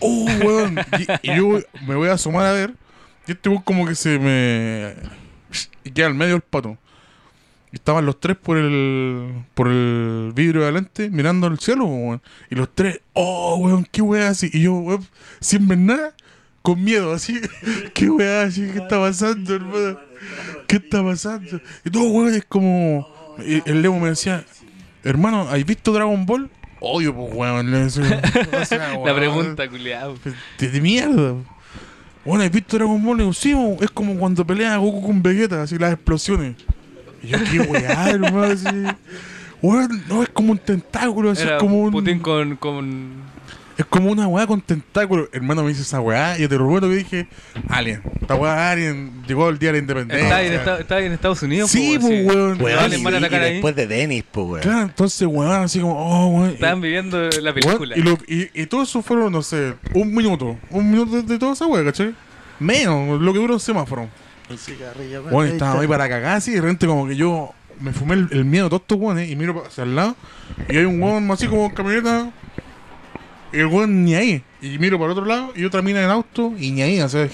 Oh, 0.00 0.26
weón. 0.42 0.78
y, 1.22 1.36
yo 1.36 1.60
me 1.86 1.94
voy 1.94 2.08
a 2.08 2.14
asomar 2.14 2.46
a 2.46 2.52
ver. 2.52 2.74
Y 3.26 3.32
este 3.32 3.50
weón 3.50 3.62
como 3.62 3.86
que 3.86 3.94
se 3.94 4.18
me... 4.18 4.94
Queda 5.92 6.06
al 6.06 6.14
medio 6.14 6.36
el 6.36 6.40
pato. 6.40 6.78
Y 7.70 7.76
estaban 7.76 8.06
los 8.06 8.18
tres 8.18 8.36
por 8.36 8.56
el 8.56 9.44
por 9.54 9.68
el 9.68 10.32
vidrio 10.34 10.62
de 10.62 10.66
adelante 10.66 11.10
mirando 11.10 11.46
al 11.46 11.58
cielo, 11.58 11.84
weón. 11.84 12.22
Y 12.48 12.54
los 12.54 12.74
tres, 12.74 13.00
oh, 13.12 13.56
weón, 13.56 13.86
qué 13.92 14.00
weá 14.00 14.28
así. 14.28 14.48
Y 14.54 14.62
yo, 14.62 14.72
weón, 14.74 15.06
sin 15.40 15.68
ver 15.68 15.78
nada, 15.78 16.14
con 16.62 16.82
miedo, 16.82 17.12
así. 17.12 17.38
¿Qué 17.94 18.08
weá 18.08 18.44
así? 18.44 18.62
¿Qué 18.72 18.78
está 18.78 18.98
pasando, 18.98 19.54
hermano? 19.54 19.98
¿Qué 20.66 20.76
está 20.76 21.04
pasando? 21.04 21.60
Y 21.84 21.90
todo, 21.90 22.04
weón, 22.04 22.34
es 22.34 22.44
como... 22.46 23.19
y 23.38 23.62
el 23.68 23.82
Lemo 23.82 24.00
me 24.00 24.10
decía, 24.10 24.44
hermano, 25.04 25.48
¿has 25.48 25.64
visto 25.64 25.92
Dragon 25.92 26.26
Ball? 26.26 26.50
Odio, 26.80 27.14
pues, 27.14 27.34
weón. 27.34 27.70
le 27.70 27.78
decía. 27.84 28.22
O 28.60 28.64
sea, 28.64 28.98
La 29.04 29.14
pregunta, 29.14 29.68
culiado. 29.68 30.16
De, 30.58 30.68
de 30.68 30.80
mierda. 30.80 31.34
Bueno, 32.24 32.44
¿has 32.44 32.50
visto 32.50 32.76
Dragon 32.76 33.02
Ball? 33.02 33.16
Le 33.18 33.22
digo, 33.24 33.32
sí, 33.32 33.54
es 33.80 33.90
como 33.90 34.16
cuando 34.16 34.46
pelea 34.46 34.76
Goku 34.76 35.06
con 35.06 35.22
Vegeta, 35.22 35.62
así 35.62 35.78
las 35.78 35.92
explosiones. 35.92 36.56
Y 37.22 37.28
yo, 37.28 37.38
qué 37.50 37.60
weá, 37.60 38.10
hermano, 38.10 38.42
así. 38.42 38.66
Weón, 39.62 40.02
no, 40.08 40.22
es 40.22 40.28
como 40.30 40.52
un 40.52 40.58
tentáculo, 40.58 41.30
así, 41.30 41.42
Era 41.42 41.56
es 41.56 41.60
como 41.60 41.80
un... 41.82 41.92
Putin 41.92 42.18
con, 42.18 42.56
con... 42.56 43.29
Es 43.80 43.86
como 43.86 44.10
una 44.10 44.28
weá 44.28 44.46
con 44.46 44.60
tentáculos. 44.60 45.28
Hermano, 45.32 45.62
me 45.62 45.70
dice 45.70 45.80
esa 45.80 46.00
weá 46.02 46.36
y 46.36 46.42
yo 46.42 46.48
te 46.50 46.58
lo 46.58 46.66
juro 46.66 46.86
que 46.86 46.96
dije, 46.96 47.28
Alien. 47.68 48.02
Esta 48.20 48.34
weá 48.34 48.70
Alien 48.72 49.22
llegó 49.26 49.48
el 49.48 49.58
día 49.58 49.68
de 49.70 49.72
la 49.72 49.78
independencia. 49.78 50.22
Está 50.24 50.36
ahí, 50.36 50.46
en 50.48 50.52
Esta- 50.52 50.78
está 50.80 50.94
ahí 50.96 51.06
en 51.06 51.12
Estados 51.12 51.42
Unidos. 51.42 51.70
Sí, 51.70 51.96
pues, 51.98 52.26
weón. 52.26 52.60
Weón, 52.60 52.76
Dale, 52.78 52.98
y, 52.98 53.00
y 53.00 53.38
después 53.38 53.74
de 53.76 53.86
Dennis, 53.86 54.24
pues, 54.30 54.46
weón. 54.46 54.60
Claro, 54.62 54.82
entonces, 54.82 55.26
weón, 55.26 55.62
así 55.62 55.80
como, 55.80 55.94
oh, 55.94 56.26
weón. 56.28 56.50
Estaban 56.50 56.80
viviendo 56.82 57.18
la 57.22 57.52
Weón, 57.52 57.54
película. 57.54 57.96
y, 57.96 58.02
lo- 58.02 58.18
y, 58.26 58.50
y 58.62 58.66
todo 58.66 58.82
eso 58.82 59.00
fueron, 59.00 59.32
no 59.32 59.40
sé, 59.40 59.72
un 59.94 60.14
minuto. 60.14 60.58
Un 60.68 60.90
minuto 60.90 61.16
de, 61.16 61.22
de 61.22 61.38
toda 61.38 61.54
esa 61.54 61.66
weá, 61.66 61.82
¿cachai? 61.82 62.14
Menos, 62.58 63.18
lo 63.18 63.32
que 63.32 63.38
duró 63.38 63.54
un 63.54 63.60
semáforo. 63.60 64.08
El 64.50 64.58
cigarrillo, 64.58 65.20
weón, 65.20 65.32
Bueno, 65.32 65.52
estaba 65.54 65.80
ahí 65.80 65.86
para 65.88 66.06
cagar 66.06 66.36
así 66.36 66.50
y 66.50 66.54
de 66.56 66.60
repente 66.60 66.86
como 66.86 67.08
que 67.08 67.16
yo 67.16 67.54
me 67.80 67.92
fumé 67.94 68.12
el, 68.14 68.28
el 68.32 68.44
miedo 68.44 68.64
de 68.64 68.68
todos 68.70 68.82
estos 68.82 68.98
weones 68.98 69.30
y 69.30 69.36
miro 69.36 69.64
hacia 69.66 69.84
el 69.84 69.96
lado 69.96 70.14
y 70.68 70.76
hay 70.76 70.84
un 70.84 71.00
weón 71.02 71.30
así 71.30 71.46
como 71.46 71.64
en 71.64 71.70
camioneta 71.70 72.30
el 73.52 73.66
weón 73.66 74.04
ni 74.04 74.14
ahí. 74.14 74.42
Y 74.60 74.78
miro 74.78 74.98
para 74.98 75.12
el 75.12 75.18
otro 75.18 75.26
lado 75.26 75.52
y 75.56 75.64
otra 75.64 75.82
mina 75.82 76.02
en 76.02 76.10
auto 76.10 76.52
y 76.58 76.70
ni 76.70 76.82
ahí, 76.82 77.00
o 77.00 77.08
sea, 77.08 77.28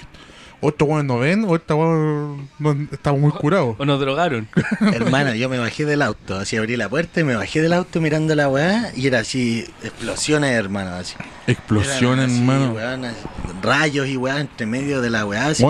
o 0.60 0.70
estos 0.70 0.88
weones 0.88 1.06
no 1.06 1.18
ven, 1.18 1.44
o 1.44 1.54
esta 1.54 1.74
weón 1.74 2.48
no, 2.58 2.76
estamos 2.90 3.20
muy 3.20 3.30
curados. 3.32 3.76
O 3.78 3.84
nos 3.84 4.00
drogaron. 4.00 4.48
Hermano, 4.80 5.34
yo 5.34 5.48
me 5.48 5.58
bajé 5.58 5.84
del 5.84 6.02
auto, 6.02 6.36
así 6.36 6.56
abrí 6.56 6.76
la 6.76 6.88
puerta 6.88 7.20
y 7.20 7.24
me 7.24 7.36
bajé 7.36 7.60
del 7.60 7.72
auto 7.72 8.00
mirando 8.00 8.34
la 8.34 8.48
weá 8.48 8.90
y 8.96 9.06
era 9.06 9.20
así, 9.20 9.66
explosiones, 9.82 10.52
hermano, 10.52 10.94
así. 10.94 11.14
Explosiones, 11.46 12.26
así, 12.26 12.38
hermano. 12.38 12.72
weón, 12.72 13.04
así, 13.04 13.18
rayos 13.62 14.08
y 14.08 14.16
weá 14.16 14.40
entre 14.40 14.66
medio 14.66 15.00
de 15.00 15.10
la 15.10 15.26
weá, 15.26 15.46
así. 15.48 15.64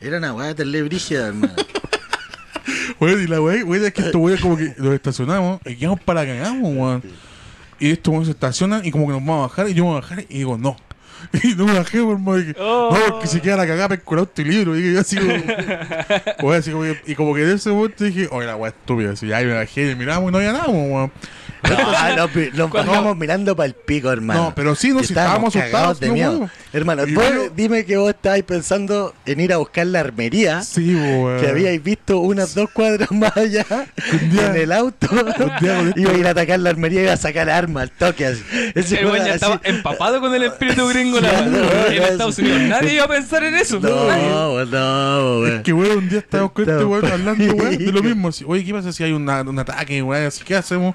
Era 0.00 0.18
una 0.18 0.34
weá 0.34 0.54
terrible 0.54 0.82
brígida, 0.82 1.28
hermano. 1.28 1.54
Weón, 3.00 3.22
y 3.22 3.26
la 3.26 3.40
weá, 3.40 3.64
weón, 3.64 3.84
es 3.84 3.92
que 3.92 4.02
estos 4.02 4.20
weones 4.20 4.40
como 4.40 4.56
que 4.56 4.74
los 4.78 4.94
estacionamos 4.94 5.60
y 5.64 5.76
quedamos 5.76 6.00
para 6.00 6.24
cagamos, 6.24 6.74
weón. 6.74 7.02
Y 7.86 7.90
estos 7.92 8.10
weones 8.12 8.28
se 8.28 8.32
estacionan 8.32 8.84
y 8.84 8.90
como 8.90 9.06
que 9.06 9.12
nos 9.12 9.20
vamos 9.20 9.38
a 9.38 9.48
bajar 9.48 9.68
y 9.68 9.74
yo 9.74 9.84
me 9.84 9.90
voy 9.90 9.98
a 9.98 10.00
bajar 10.00 10.24
y 10.28 10.38
digo, 10.38 10.56
no. 10.58 10.76
Y 11.42 11.54
no 11.54 11.64
me 11.66 11.72
bajé, 11.74 12.02
por 12.02 12.18
más 12.18 12.42
que, 12.44 12.54
Oh. 12.60 12.90
no, 12.92 13.12
porque 13.12 13.26
se 13.26 13.40
queda 13.40 13.56
la 13.56 13.66
cagada 13.66 13.88
pesco 13.88 14.14
el 14.14 14.20
auto 14.20 14.42
y 14.42 14.44
libro. 14.44 14.78
Y 14.78 14.92
yo 14.92 15.00
así 15.00 15.16
como, 15.16 16.52
así 16.52 16.70
como 16.70 16.82
que- 16.84 17.00
y 17.06 17.14
como 17.14 17.34
que 17.34 17.42
en 17.42 17.50
ese 17.50 17.70
momento 17.70 18.04
dije, 18.04 18.28
oye, 18.30 18.46
la 18.46 18.56
weá 18.56 18.70
estúpida. 18.70 19.12
Así, 19.12 19.32
ahí 19.32 19.46
me 19.46 19.54
bajé 19.54 19.90
y 19.90 19.94
miramos 19.96 20.28
y 20.28 20.32
no 20.32 20.38
había 20.38 20.52
nada, 20.52 20.68
weón. 20.68 21.10
No, 21.68 22.26
nos, 22.54 22.70
bajamos 22.70 23.16
mirando 23.16 23.56
para 23.56 23.66
el 23.66 23.74
pico, 23.74 24.10
hermano. 24.10 24.44
No, 24.44 24.54
pero 24.54 24.74
sí, 24.74 24.90
no, 24.90 25.00
si 25.00 25.06
estábamos 25.12 25.54
asustados, 25.54 26.00
de 26.00 26.08
no, 26.08 26.12
miedo. 26.14 26.50
Hermano, 26.72 27.06
Y 27.06 27.14
vos 27.14 27.24
yo- 27.32 27.50
dime 27.54 27.84
que 27.84 27.96
vos 27.96 28.10
estabais 28.10 28.42
pensando 28.44 29.14
en 29.26 29.40
ir 29.40 29.52
a 29.52 29.58
buscar 29.58 29.86
la 29.86 30.00
armería. 30.00 30.62
Sí, 30.62 30.94
weón. 30.94 31.40
Que 31.40 31.48
habíais 31.48 31.82
visto 31.82 32.18
unas 32.18 32.54
dos 32.54 32.68
cuadras 32.70 33.10
más 33.12 33.36
allá 33.36 33.64
Un 34.12 34.30
día- 34.30 34.46
en 34.46 34.56
el 34.56 34.72
auto. 34.72 35.06
Iba 35.96 36.10
a 36.10 36.14
ir 36.18 36.26
a 36.26 36.30
atacar 36.30 36.58
la 36.60 36.70
armería 36.70 37.00
y 37.00 37.04
iba 37.04 37.12
a 37.12 37.16
sacar 37.16 37.48
armas 37.48 37.84
al 37.84 37.90
toque. 37.90 38.26
Así. 38.26 38.42
Ese 38.74 39.00
El 39.00 39.08
así- 39.10 39.30
estaba 39.30 39.60
empapado 39.64 40.20
con 40.20 40.34
el 40.34 40.42
espíritu 40.42 40.86
gringo 40.88 41.20
la 41.20 41.32
no, 41.42 41.46
en 41.46 41.52
no, 41.52 42.04
Estados. 42.04 42.38
Unidos. 42.38 42.60
Nadie 42.62 42.94
iba 42.94 43.04
a 43.04 43.08
pensar 43.08 43.44
en 43.44 43.54
eso. 43.54 43.78
Nadie. 43.80 44.28
No, 44.28 44.64
no, 44.64 45.40
weón. 45.40 45.62
Que 45.62 45.72
weón, 45.72 45.98
un 45.98 46.08
día 46.08 46.18
estábamos 46.18 46.52
con 46.52 46.68
este 46.68 46.84
weón 46.84 47.06
hablando, 47.06 47.54
weón, 47.54 47.78
de 47.78 47.92
lo 47.92 48.02
mismo. 48.02 48.28
Así, 48.28 48.44
Oye, 48.46 48.64
¿qué 48.64 48.72
pasa 48.72 48.92
si 48.92 49.04
hay 49.04 49.12
una- 49.12 49.42
un 49.42 49.58
ataque, 49.58 50.02
weón? 50.02 50.26
Así, 50.26 50.42
¿qué 50.44 50.56
hacemos? 50.56 50.94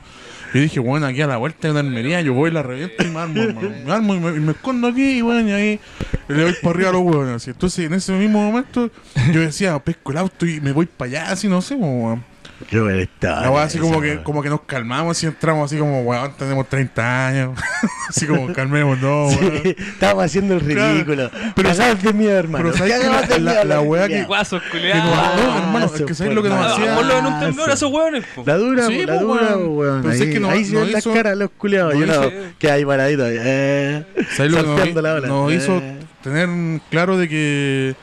Y 0.53 0.59
dije, 0.59 0.79
bueno, 0.79 1.05
aquí 1.05 1.21
a 1.21 1.27
la 1.27 1.37
vuelta 1.37 1.67
de 1.67 1.71
una 1.71 1.79
armería, 1.81 2.21
yo 2.21 2.33
voy, 2.33 2.51
la 2.51 2.63
reviento 2.63 3.03
y 3.03 3.07
me 3.07 3.19
armo. 3.19 3.61
Me 3.85 3.91
armo 3.91 4.15
y 4.15 4.19
me, 4.19 4.51
escondo 4.51 4.87
aquí, 4.87 5.17
y 5.17 5.21
weón, 5.21 5.47
y 5.47 5.51
ahí 5.51 5.79
le 6.27 6.41
doy 6.43 6.53
para 6.61 6.75
arriba 6.75 6.89
a 6.89 6.93
los. 6.93 7.29
Así. 7.29 7.51
Entonces, 7.51 7.85
en 7.85 7.93
ese 7.93 8.13
mismo 8.13 8.43
momento, 8.43 8.89
yo 9.31 9.41
decía, 9.41 9.77
pesco 9.79 10.11
el 10.11 10.17
auto 10.17 10.45
y 10.45 10.59
me 10.61 10.71
voy 10.71 10.85
para 10.85 11.09
allá, 11.09 11.31
así, 11.31 11.47
no 11.47 11.61
sé, 11.61 11.75
weón. 11.75 12.23
Qué 12.67 12.79
buena 12.79 13.01
historia 13.01 13.39
La 13.41 13.51
weá 13.51 13.63
así 13.63 13.77
como 13.79 14.01
que, 14.01 14.21
como 14.21 14.41
que 14.43 14.49
nos 14.49 14.61
calmamos 14.61 15.21
y 15.23 15.27
entramos 15.27 15.65
así 15.71 15.79
como, 15.79 16.01
weón, 16.01 16.33
tenemos 16.37 16.67
30 16.67 17.27
años. 17.27 17.59
así 18.09 18.25
como, 18.27 18.51
calmemos, 18.53 18.99
no, 18.99 19.27
weón. 19.27 19.61
Sí, 19.63 19.75
estábamos 19.77 20.25
haciendo 20.25 20.55
el 20.55 20.61
Claro. 20.63 20.93
ridículo. 20.93 21.29
Pero 21.31 21.53
Pero 21.55 21.73
sabes 21.73 22.03
de 22.03 22.13
miedo, 22.13 22.37
hermano. 22.37 22.65
pero 22.65 22.77
¿sabes 22.77 22.99
que 22.99 23.39
la- 23.39 23.53
la- 23.53 23.63
la 23.63 23.81
weá 23.81 24.07
que-. 24.07 24.23
Guasos, 24.25 24.61
Que 24.63 24.69
culiados. 24.71 25.05
nos- 25.05 25.35
no, 25.45 25.57
hermano, 25.59 25.85
es 25.85 26.01
que 26.01 26.13
¿sabes 26.13 26.33
lo 26.35 26.43
que 26.43 26.49
nos 26.49 26.65
hacía? 26.73 26.95
Ponlo 26.95 27.17
en 27.17 27.25
un 27.25 27.39
temblor 27.39 27.69
a 27.69 27.73
esos 27.73 27.91
hueones. 27.91 28.25
po. 28.35 28.43
La 28.45 28.57
dura, 28.57 28.87
Sí, 28.87 28.99
la 28.99 29.05
pues, 29.13 29.19
dura, 29.21 29.55
weón. 29.57 29.77
weón. 29.77 30.01
Pero 30.01 30.13
Ahí, 30.13 30.19
sé 30.19 30.29
que 30.29 30.39
no- 30.39 30.49
ahí 30.49 30.65
se 30.65 30.75
ven 30.75 30.91
las 30.91 31.05
caras 31.07 31.37
los 31.37 31.49
culiados. 31.57 31.93
Yo 31.97 32.05
no, 32.05 32.29
que 32.57 32.71
hay 32.71 32.83
paradito. 32.85 33.23
Eh, 33.25 34.05
¿Sabes 34.35 34.51
lo 34.51 34.57
que 34.57 34.63
nos, 34.67 34.75
salteando 34.75 35.01
la 35.01 35.13
ola. 35.15 35.27
nos 35.27 35.51
Eh. 35.51 35.55
hizo 35.55 35.81
tener 36.23 36.81
claro 36.89 37.17
de 37.17 37.29
que 37.29 37.95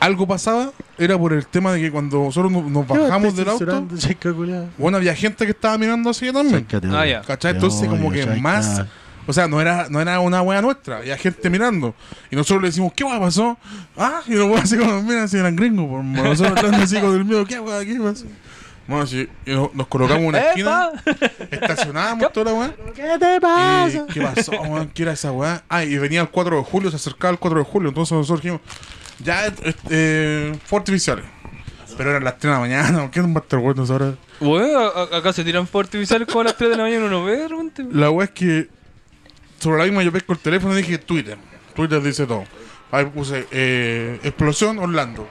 algo 0.00 0.26
pasaba? 0.26 0.72
Era 0.98 1.18
por 1.18 1.32
el 1.32 1.46
tema 1.46 1.72
de 1.72 1.80
que 1.80 1.90
cuando 1.90 2.24
nosotros 2.24 2.50
nos, 2.50 2.64
nos 2.64 2.86
¿Qué 2.86 2.92
va 2.92 2.98
a 2.98 3.02
bajamos 3.02 3.36
del 3.36 3.48
auto, 3.48 3.86
bueno, 4.78 4.96
había 4.96 5.14
gente 5.14 5.44
que 5.44 5.52
estaba 5.52 5.78
mirando 5.78 6.10
así 6.10 6.32
también. 6.32 6.66
Ah. 6.90 7.22
¿Cachai? 7.26 7.52
Entonces, 7.52 7.88
como 7.88 8.10
que 8.10 8.26
más. 8.26 8.82
O 9.26 9.32
sea, 9.32 9.46
no 9.46 9.60
era, 9.60 9.86
no 9.88 10.00
era 10.00 10.18
una 10.18 10.42
wea 10.42 10.60
nuestra, 10.60 10.96
había 10.96 11.16
gente 11.16 11.48
mirando. 11.50 11.94
Y 12.30 12.36
nosotros 12.36 12.62
le 12.62 12.68
decimos, 12.68 12.92
¿qué 12.96 13.04
wea 13.04 13.20
pasó? 13.20 13.56
Ah, 13.96 14.22
y 14.26 14.32
los 14.34 14.48
weas 14.48 14.64
así 14.64 14.76
como, 14.76 15.02
mira, 15.02 15.28
si 15.28 15.36
eran 15.36 15.54
gringos, 15.54 15.88
por 15.88 16.02
nosotros 16.02 16.58
hablando 16.58 16.82
así 16.82 16.98
con 16.98 17.14
el 17.14 17.24
miedo, 17.24 17.44
¿qué 17.44 17.60
wea, 17.60 17.84
qué 17.84 18.00
pasó? 18.00 18.24
Bueno, 18.88 19.06
sí, 19.06 19.28
y 19.46 19.52
nos, 19.52 19.72
nos 19.72 19.86
colocamos 19.86 20.22
en 20.22 20.28
una 20.30 20.38
esquina, 20.38 20.90
estacionábamos 21.48 22.32
toda 22.32 22.50
la 22.50 22.58
wea. 22.58 22.74
¿Qué 22.92 23.18
te 23.20 23.40
pasa? 23.40 24.04
¿Y 24.08 24.12
¿Qué 24.12 24.20
pasó, 24.20 24.52
weón? 24.62 24.88
¿Qué 24.88 25.02
era 25.02 25.12
esa 25.12 25.30
weá? 25.30 25.62
Ah, 25.68 25.84
y 25.84 25.96
venía 25.96 26.22
el 26.22 26.28
4 26.28 26.56
de 26.56 26.64
julio, 26.64 26.90
se 26.90 26.96
acercaba 26.96 27.30
el 27.30 27.38
4 27.38 27.60
de 27.60 27.64
julio. 27.64 27.88
Entonces 27.90 28.10
nosotros 28.10 28.42
dijimos, 28.42 28.62
ya, 29.22 29.52
eh, 29.90 30.52
fuegos 30.64 30.82
artificiales. 30.82 31.24
Pero 31.96 32.10
eran 32.10 32.24
las 32.24 32.38
3 32.38 32.42
de 32.50 32.54
la 32.54 32.60
mañana, 32.60 33.10
¿qué 33.10 33.20
no 33.20 33.32
va 33.34 33.40
a 33.40 33.42
estar 33.42 33.58
bueno 33.58 33.84
ahora? 33.88 34.14
A- 35.12 35.16
acá 35.18 35.32
se 35.32 35.44
tiran 35.44 35.66
fuegos 35.66 35.88
artificiales 35.88 36.26
como 36.28 36.40
a 36.40 36.44
las 36.44 36.56
3 36.56 36.70
de 36.70 36.76
la 36.76 36.84
mañana 36.84 37.04
uno 37.06 37.24
ve 37.24 37.36
de 37.36 37.48
repente. 37.48 37.84
La 37.92 38.10
weá 38.10 38.24
es 38.26 38.30
que 38.30 38.68
sobre 39.58 39.78
la 39.78 39.84
misma 39.84 40.02
yo 40.02 40.10
pesco 40.12 40.32
el 40.32 40.38
teléfono 40.38 40.72
y 40.74 40.82
dije 40.82 40.98
Twitter. 40.98 41.36
Twitter 41.74 42.00
dice 42.02 42.26
todo. 42.26 42.44
Ahí 42.92 43.04
puse 43.06 43.46
eh, 43.50 44.18
explosión 44.22 44.78
Orlando. 44.78 45.28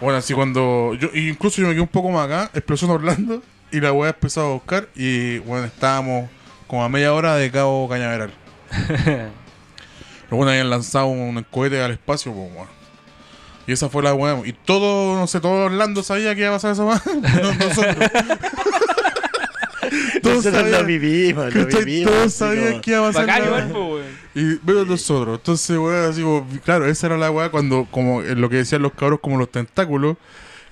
Bueno, 0.00 0.18
así 0.18 0.34
cuando 0.34 0.94
yo 0.94 1.08
incluso 1.14 1.60
yo 1.60 1.68
me 1.68 1.72
quedé 1.72 1.82
un 1.82 1.88
poco 1.88 2.10
más 2.10 2.26
acá, 2.26 2.50
explosión 2.54 2.90
Orlando 2.90 3.42
y 3.72 3.80
la 3.80 3.92
weá 3.92 4.10
empezó 4.10 4.42
a 4.42 4.52
buscar 4.52 4.88
y 4.94 5.38
bueno, 5.38 5.64
estábamos 5.66 6.28
como 6.66 6.84
a 6.84 6.88
media 6.88 7.12
hora 7.14 7.36
de 7.36 7.50
Cabo 7.50 7.88
Cañaveral. 7.88 8.32
Luego 10.30 10.48
habían 10.48 10.70
lanzado 10.70 11.06
un 11.06 11.44
cohete 11.50 11.80
al 11.82 11.92
espacio, 11.92 12.32
pues 12.32 12.50
weón. 12.54 12.68
Y 13.66 13.72
esa 13.72 13.88
fue 13.90 14.02
la 14.02 14.14
weá. 14.14 14.40
Y 14.46 14.52
todo, 14.52 15.16
no 15.18 15.26
sé, 15.26 15.40
todo 15.40 15.66
Orlando 15.66 16.02
sabía 16.02 16.34
que 16.34 16.40
iba 16.42 16.50
a 16.50 16.52
pasar 16.54 16.72
esa 16.72 16.84
weá. 16.84 17.02
No- 17.42 17.54
Nosotros. 17.54 17.96
Todos 20.22 20.36
Nosotros 20.44 20.64
lo 20.64 20.70
sabían- 20.70 20.86
vivimos, 20.86 21.54
lo 21.54 21.66
vivimos. 21.66 22.12
Todos 22.12 22.32
sabían 22.34 22.68
como- 22.72 22.80
que 22.82 22.90
iba 22.90 23.00
a 23.00 23.12
pasar 23.12 23.26
Bacán 23.26 23.44
igual, 23.46 23.72
weá. 23.72 23.82
weón. 23.84 24.04
Y 24.34 24.54
veo 24.62 24.84
nosotros. 24.84 25.38
Entonces, 25.38 25.78
weón, 25.78 26.10
así 26.10 26.22
como, 26.22 26.46
claro, 26.64 26.86
esa 26.86 27.06
era 27.06 27.16
la 27.16 27.30
weá 27.30 27.50
cuando, 27.50 27.86
como 27.90 28.22
en 28.22 28.40
lo 28.40 28.48
que 28.50 28.56
decían 28.56 28.82
los 28.82 28.92
cabros, 28.92 29.20
como 29.20 29.38
los 29.38 29.50
tentáculos, 29.50 30.16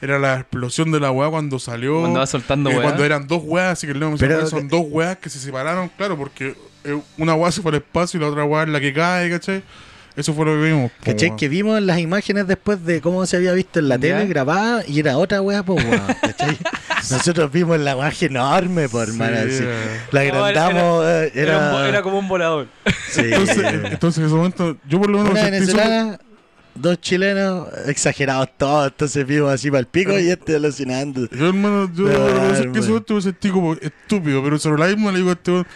era 0.02 0.18
la 0.18 0.40
explosión 0.40 0.90
de 0.92 1.00
la 1.00 1.10
weá 1.12 1.30
cuando 1.30 1.58
salió. 1.58 2.00
Cuando 2.00 2.18
va 2.20 2.26
soltando 2.26 2.68
eh, 2.70 2.74
weá. 2.74 2.82
Cuando 2.82 3.04
eran 3.04 3.26
dos 3.26 3.42
weas, 3.44 3.72
así 3.72 3.86
que 3.86 3.92
el 3.92 3.98
Pero- 4.18 4.36
"Weón, 4.36 4.48
son 4.50 4.68
dos 4.68 4.82
weas 4.90 5.16
que 5.18 5.30
se 5.30 5.38
separaron, 5.38 5.88
claro, 5.96 6.16
porque 6.18 6.48
eh, 6.48 6.56
una 7.18 7.34
weá 7.34 7.50
se 7.52 7.62
fue 7.62 7.70
al 7.70 7.76
espacio 7.76 8.18
y 8.18 8.22
la 8.22 8.28
otra 8.28 8.44
weá 8.44 8.62
es 8.64 8.68
la 8.68 8.80
que 8.80 8.92
cae, 8.92 9.30
¿cachai? 9.30 9.62
Eso 10.16 10.32
fue 10.32 10.46
lo 10.46 10.52
que 10.52 10.68
vimos. 10.70 10.90
po, 10.92 11.04
¿Cachai? 11.04 11.36
Que 11.36 11.46
vimos 11.48 11.80
las 11.82 11.98
imágenes 11.98 12.46
después 12.46 12.82
de 12.86 13.02
cómo 13.02 13.26
se 13.26 13.36
había 13.36 13.52
visto 13.52 13.80
en 13.80 13.88
la 13.90 13.96
Ya. 13.96 14.00
tele 14.00 14.26
grabada 14.26 14.82
y 14.88 14.98
era 15.00 15.18
otra 15.18 15.42
weá, 15.42 15.62
pues 15.62 15.84
weón. 15.84 16.00
¿Cachai? 16.22 16.56
Nosotros 17.10 17.52
vimos 17.52 17.78
la 17.78 17.94
weá 17.96 18.10
enorme, 18.20 18.88
por 18.88 19.08
hermano. 19.08 19.36
eh. 19.36 20.00
La 20.12 20.20
No, 20.20 20.26
era- 20.26 20.46
agrandamos, 20.46 21.04
eh, 21.06 21.32
Era, 21.34 21.52
era. 21.52 21.58
un 21.58 21.74
vo- 21.74 21.88
era 21.88 22.02
como 22.02 22.18
un 22.18 22.28
volador. 22.28 22.66
sí. 23.10 23.20
Entonces, 23.24 23.58
entonces, 23.92 24.18
en 24.20 24.24
ese 24.26 24.34
momento, 24.34 24.76
yo 24.88 24.98
por 25.00 25.10
lo 25.10 25.18
menos 25.18 25.32
Una 25.32 25.44
venezolana, 25.44 26.18
dos 26.74 26.98
chilenos, 27.00 27.68
exagerados 27.86 28.48
todos. 28.56 28.86
Entonces 28.88 29.26
vimos 29.26 29.52
así 29.52 29.70
para 29.70 29.80
el 29.80 29.86
pico 29.86 30.18
y 30.18 30.30
este 30.30 30.56
alucinando. 30.56 31.28
Yo, 31.30 31.48
hermano, 31.48 31.90
yo 31.94 32.06
Ah, 32.08 32.10
qué 32.10 32.62
hermano. 32.62 32.78
eso 33.02 33.14
me 33.14 33.20
sentí 33.22 33.50
como 33.50 33.74
estúpido, 33.74 34.42
pero 34.42 34.58
sobre 34.58 34.80
la 34.80 34.86
misma 34.88 35.12
le 35.12 35.18
digo 35.18 35.28
a 35.30 35.32
este 35.34 35.50
weón, 35.52 35.66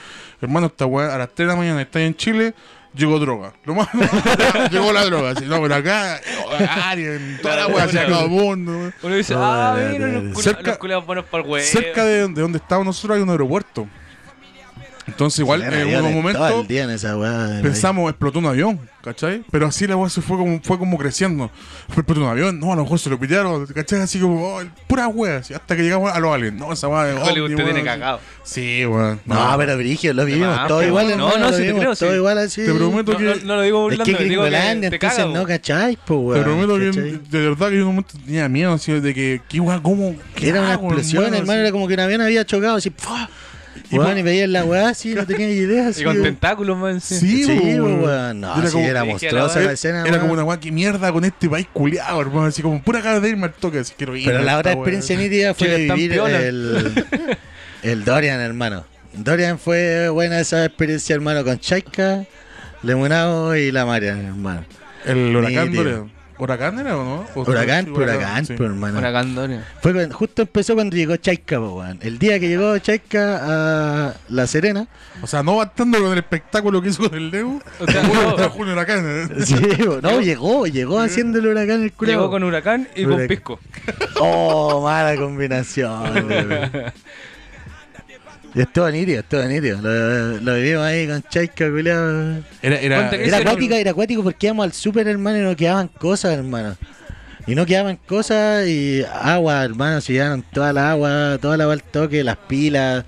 hermano, 0.41 0.67
esta 0.69 0.87
weá 0.87 1.15
a 1.15 1.19
las 1.19 1.29
3 1.29 1.37
de 1.49 1.53
la 1.55 1.57
mañana 1.57 1.83
está 1.83 2.01
en 2.01 2.15
Chile, 2.15 2.55
llegó 2.95 3.19
droga. 3.19 3.53
Lo 3.65 3.75
más, 3.75 3.89
llegó 4.71 4.93
la 4.93 5.05
droga, 5.05 5.31
así, 5.31 5.45
no, 5.45 5.61
pero 5.63 5.75
acá, 5.77 6.21
Alien, 6.85 7.39
toda 7.43 7.57
la 7.57 7.67
weá, 7.69 7.89
se 7.89 8.01
acabó 8.01 8.25
el 8.25 8.31
mundo. 8.31 8.93
Uno 9.03 9.15
dice, 9.15 9.35
ah, 9.37 9.77
mira, 9.93 10.07
los 10.09 10.43
Cerca- 10.43 10.77
culiados 10.79 11.07
buenos 11.07 11.25
para 11.27 11.43
el 11.45 11.51
huevo. 11.51 11.67
Cerca 11.67 12.05
de, 12.05 12.29
de 12.29 12.41
donde 12.43 12.59
estábamos 12.59 12.87
nosotros 12.87 13.17
hay 13.17 13.23
un 13.23 13.31
aeropuerto. 13.31 13.87
Entonces, 15.11 15.41
igual, 15.41 15.63
en 15.63 15.73
el 15.73 16.67
día 16.67 16.85
en 16.85 16.91
esa 16.91 17.17
weá. 17.17 17.61
pensamos, 17.63 18.11
explotó 18.11 18.39
un 18.39 18.47
avión, 18.47 18.81
¿cachai? 19.03 19.43
Pero 19.51 19.67
así 19.67 19.87
la 19.87 19.97
weá 19.97 20.09
se 20.09 20.23
fue 20.23 20.37
como, 20.37 20.61
fue 20.63 20.79
como 20.79 20.97
creciendo. 20.99 21.51
Fue 21.89 21.99
explotó 22.03 22.23
un 22.23 22.29
avión, 22.29 22.59
no, 22.61 22.73
a 22.73 22.77
lo 22.77 22.83
mejor 22.83 22.99
se 22.99 23.11
lo 23.11 23.19
pitearon, 23.19 23.67
¿cachai? 23.67 24.01
Así 24.01 24.19
como, 24.21 24.57
oh, 24.57 24.63
pura 24.87 25.09
weá, 25.09 25.39
así, 25.39 25.55
hasta 25.55 25.77
que 25.77 25.83
llegamos 25.83 26.13
a 26.13 26.21
los 26.21 26.33
aliens. 26.33 26.57
No, 26.59 26.73
esa 26.73 26.89
weá 26.89 27.05
de 27.05 27.15
Hollywood 27.15 27.57
te 27.57 27.65
tiene 27.65 27.83
cagado. 27.83 28.21
Sí, 28.43 28.85
weón. 28.87 29.21
No, 29.25 29.55
pero 29.59 29.77
Brigio, 29.77 30.15
lo 30.15 30.25
vivimos 30.25 30.57
más, 30.57 30.69
todo 30.69 30.83
igual, 30.83 31.07
No, 31.17 31.29
hermano, 31.29 31.51
no, 31.51 31.57
sí 31.57 31.63
te 31.65 31.75
creo, 31.75 31.95
sí. 31.95 32.05
todo 32.05 32.17
igual 32.17 32.39
así. 32.39 32.65
Te 32.65 32.73
prometo 32.73 33.13
No, 33.13 33.19
que, 33.19 33.25
no, 33.25 33.35
no 33.45 33.57
lo 33.57 33.63
digo 33.63 33.79
Es 33.91 33.99
burlando, 33.99 34.19
que 34.19 34.25
digo 34.25 34.45
que 34.45 34.51
te 34.51 34.57
entonces 34.57 34.99
caga. 35.01 35.25
no 35.27 35.47
pues, 36.07 36.39
te 36.39 36.45
prometo 36.45 36.79
que 36.79 36.87
¿cachai? 36.87 37.21
de 37.31 37.49
verdad 37.49 37.69
que 37.69 37.75
yo 37.77 37.83
en 37.83 37.89
un 37.89 37.95
momento 37.97 38.15
tenía 38.25 38.49
miedo 38.49 38.73
así 38.73 38.93
de 38.93 39.15
que, 39.15 39.41
¿qué 39.49 39.61
weá? 39.61 39.81
¿Cómo? 39.83 40.17
¿Qué 40.35 40.49
Era 40.49 40.61
una 40.61 40.75
explosión, 40.75 41.35
hermano, 41.35 41.61
era 41.61 41.73
como 41.73 41.87
que 41.89 41.95
un 41.95 42.01
avión 42.01 42.21
había 42.21 42.45
chocado 42.45 42.77
así. 42.77 42.91
Y 43.91 43.99
Weón, 43.99 44.19
y 44.19 44.23
veías 44.23 44.49
la 44.49 44.65
weá 44.65 44.89
así, 44.91 45.15
no 45.15 45.27
tenía 45.27 45.49
idea. 45.51 45.89
Así, 45.89 46.01
Y 46.03 46.05
con 46.05 46.13
weón. 46.15 46.25
tentáculos, 46.25 46.79
man. 46.79 47.01
Sí. 47.01 47.17
Sí, 47.19 47.45
Sí, 47.45 47.59
weón. 47.81 48.03
weón. 48.05 48.41
No, 48.41 48.57
Era 48.57 48.67
sí, 48.69 48.73
como- 48.75 48.87
era 48.87 49.05
monstruosa 49.05 49.61
la 49.61 49.73
escena, 49.73 50.05
Era 50.07 50.21
como 50.21 50.33
una 50.35 50.45
weá, 50.45 50.61
¿qué 50.61 50.71
mierda 50.71 51.13
con 51.13 51.25
este 51.25 51.49
país 51.49 51.67
culiado, 51.73 52.21
hermano? 52.21 52.45
Así 52.47 52.63
como 52.63 52.81
pura 52.83 53.03
cara 53.03 53.19
de 53.21 53.29
irme 53.29 53.47
al 53.47 53.53
toque, 53.53 53.81
así 53.81 53.93
quiero 53.97 54.15
ir. 54.17 54.27
Pero 54.27 54.39
a 54.39 54.43
la 54.43 54.59
otra 54.59 54.73
experiencia 54.73 55.17
nítida 55.17 55.55
fue 55.55 55.77
vivir 55.95 56.13
el, 56.13 57.05
el 57.83 58.05
Dorian, 58.05 58.41
hermano. 58.41 58.85
Dorian 59.13 59.59
fue 59.59 60.09
buena 60.09 60.39
esa 60.39 60.65
experiencia, 60.65 61.15
hermano, 61.15 61.45
con 61.45 61.59
Chaika, 61.59 62.25
Lemonado 62.85 63.57
y 63.57 63.73
la 63.73 63.85
Marian, 63.85 64.25
hermano. 64.25 64.65
El 65.05 65.35
huracán. 65.35 65.73
Dorian. 65.75 66.11
¿Huracán 66.41 66.79
era 66.79 66.97
o 66.97 67.05
no? 67.05 67.27
¿O- 67.35 67.43
Huracán, 67.43 67.85
sí, 67.85 67.91
huracán, 67.91 68.47
sí. 68.47 68.55
pues, 68.57 68.69
hermano. 68.71 68.99
Huracán 68.99 69.35
Doria. 69.35 69.65
Fue 69.83 69.93
cuando- 69.93 70.15
justo 70.17 70.43
empezó 70.43 70.75
cuando 70.75 70.97
llegó 70.97 71.17
Chaika, 71.17 71.59
po, 71.59 71.75
weón. 71.81 71.99
El 72.03 72.19
día 72.19 72.41
que 72.41 72.49
llegó 72.49 72.77
Chaika 72.79 73.41
a 74.09 74.15
La 74.29 74.47
Serena, 74.47 74.87
O 75.23 75.27
sea, 75.27 75.43
no 75.43 75.57
bastando 75.57 75.99
con 76.01 76.13
el 76.13 76.19
espectáculo 76.19 76.81
que 76.83 76.89
hizo 76.89 77.09
del 77.09 77.31
Leo. 77.31 77.61
O 77.79 77.87
sea, 77.87 78.03
Bueno, 78.07 78.23
no, 78.23 78.35
trajo 78.35 78.59
un 78.59 78.69
huracán. 78.71 79.05
¿eh? 79.07 79.29
sí, 79.45 79.55
no, 80.03 80.21
llegó, 80.21 80.67
llegó 80.67 80.99
haciendo 81.01 81.39
el 81.39 81.47
huracán 81.47 81.83
el 81.83 81.93
culo. 81.93 82.11
Llegó 82.11 82.31
con 82.31 82.43
Huracán 82.43 82.89
y 82.97 83.05
con 83.05 83.13
Huracán. 83.13 83.29
Pisco. 83.29 83.61
Oh, 84.19 84.83
mala 84.83 85.17
combinación. 85.17 86.29
y 88.55 88.61
estuvo 88.61 88.91
nítido, 88.91 89.21
estuvo 89.21 89.43
nítido. 89.45 89.81
Lo, 89.81 90.39
lo 90.41 90.55
vivimos 90.55 90.85
ahí 90.85 91.07
con 91.07 91.23
Chaika, 91.23 91.71
culiao. 91.71 92.43
Era, 92.63 92.81
era, 92.81 93.11
Era 93.11 93.39
acuática, 93.39 93.79
era 93.79 93.91
acuático 93.93 94.23
porque 94.23 94.47
íbamos 94.47 94.65
al 94.65 94.73
super, 94.73 95.07
hermano, 95.07 95.39
y 95.39 95.43
no 95.43 95.57
quedaban 95.57 95.89
cosas, 95.89 96.35
hermano. 96.35 96.77
Y 97.47 97.55
no 97.55 97.65
quedaban 97.67 97.97
cosas 98.07 98.67
y 98.67 99.05
agua, 99.23 99.65
hermano, 99.65 100.01
se 100.01 100.13
llevaron 100.13 100.43
toda 100.53 100.73
la 100.73 100.91
agua, 100.91 101.39
toda 101.41 101.57
la 101.57 101.65
agua 101.65 101.75
al 101.75 101.83
toque, 101.83 102.23
las 102.23 102.37
pilas, 102.37 103.05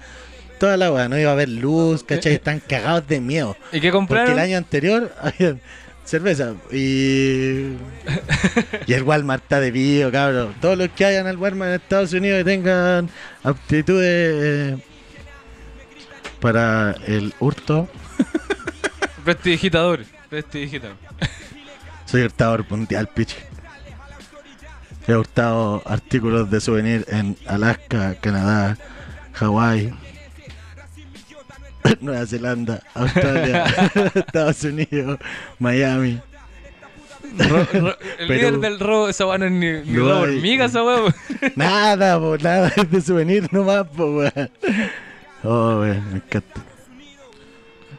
toda 0.58 0.76
la 0.76 0.86
agua, 0.86 1.08
no 1.08 1.18
iba 1.18 1.30
a 1.30 1.32
haber 1.34 1.48
luz, 1.48 2.02
¿cachai? 2.02 2.34
Están 2.34 2.60
cagados 2.60 3.06
de 3.06 3.20
miedo. 3.20 3.56
¿Y 3.72 3.80
qué 3.80 3.90
Porque 3.90 3.90
compraron? 3.90 4.32
el 4.32 4.38
año 4.38 4.56
anterior 4.56 5.12
había 5.20 5.56
cerveza 6.04 6.54
y. 6.72 7.74
y 8.86 8.92
el 8.92 9.02
Walmart 9.02 9.42
está 9.42 9.60
de 9.60 9.70
vivo, 9.70 10.10
cabrón. 10.10 10.54
Todos 10.60 10.78
los 10.78 10.88
que 10.90 11.04
hayan 11.04 11.26
al 11.26 11.36
Walmart 11.36 11.70
en 11.70 11.74
Estados 11.80 12.12
Unidos 12.12 12.38
que 12.38 12.44
tengan 12.44 13.10
aptitudes 13.44 14.08
eh, 14.08 14.76
para 16.42 16.94
el 17.06 17.32
hurto, 17.40 17.88
Prestidigitador. 19.24 20.00
Prestidigitador. 20.28 20.96
soy 22.04 22.22
hurtador 22.22 22.66
mundial, 22.68 23.08
piche. 23.08 23.36
He 25.06 25.14
hurtado 25.16 25.82
artículos 25.86 26.50
de 26.50 26.60
souvenir 26.60 27.04
en 27.08 27.36
Alaska, 27.46 28.16
Canadá, 28.20 28.76
Hawái, 29.34 29.92
Nueva 32.00 32.26
Zelanda, 32.26 32.82
Australia, 32.94 33.64
Estados 34.14 34.62
Unidos, 34.64 35.18
Miami. 35.58 36.20
Ro- 37.38 37.66
ro- 37.72 37.96
el 38.18 38.26
Perú. 38.28 38.32
líder 38.32 38.58
del 38.58 38.78
robo, 38.80 39.08
esa 39.08 39.24
weá 39.26 39.38
no 39.38 39.46
es 39.46 39.52
ni, 39.52 39.72
ni 39.72 39.92
No 39.98 40.20
hormiga, 40.20 40.64
esa 40.66 40.82
weá. 40.82 41.14
Nada, 41.56 42.18
po, 42.18 42.36
nada 42.38 42.72
es 42.76 42.90
de 42.90 43.00
souvenir 43.00 43.48
nomás, 43.52 43.86
po, 43.88 44.06
weón. 44.16 44.50
Oh, 45.44 45.80
weón, 45.80 46.10
me 46.10 46.16
encanta. 46.16 46.60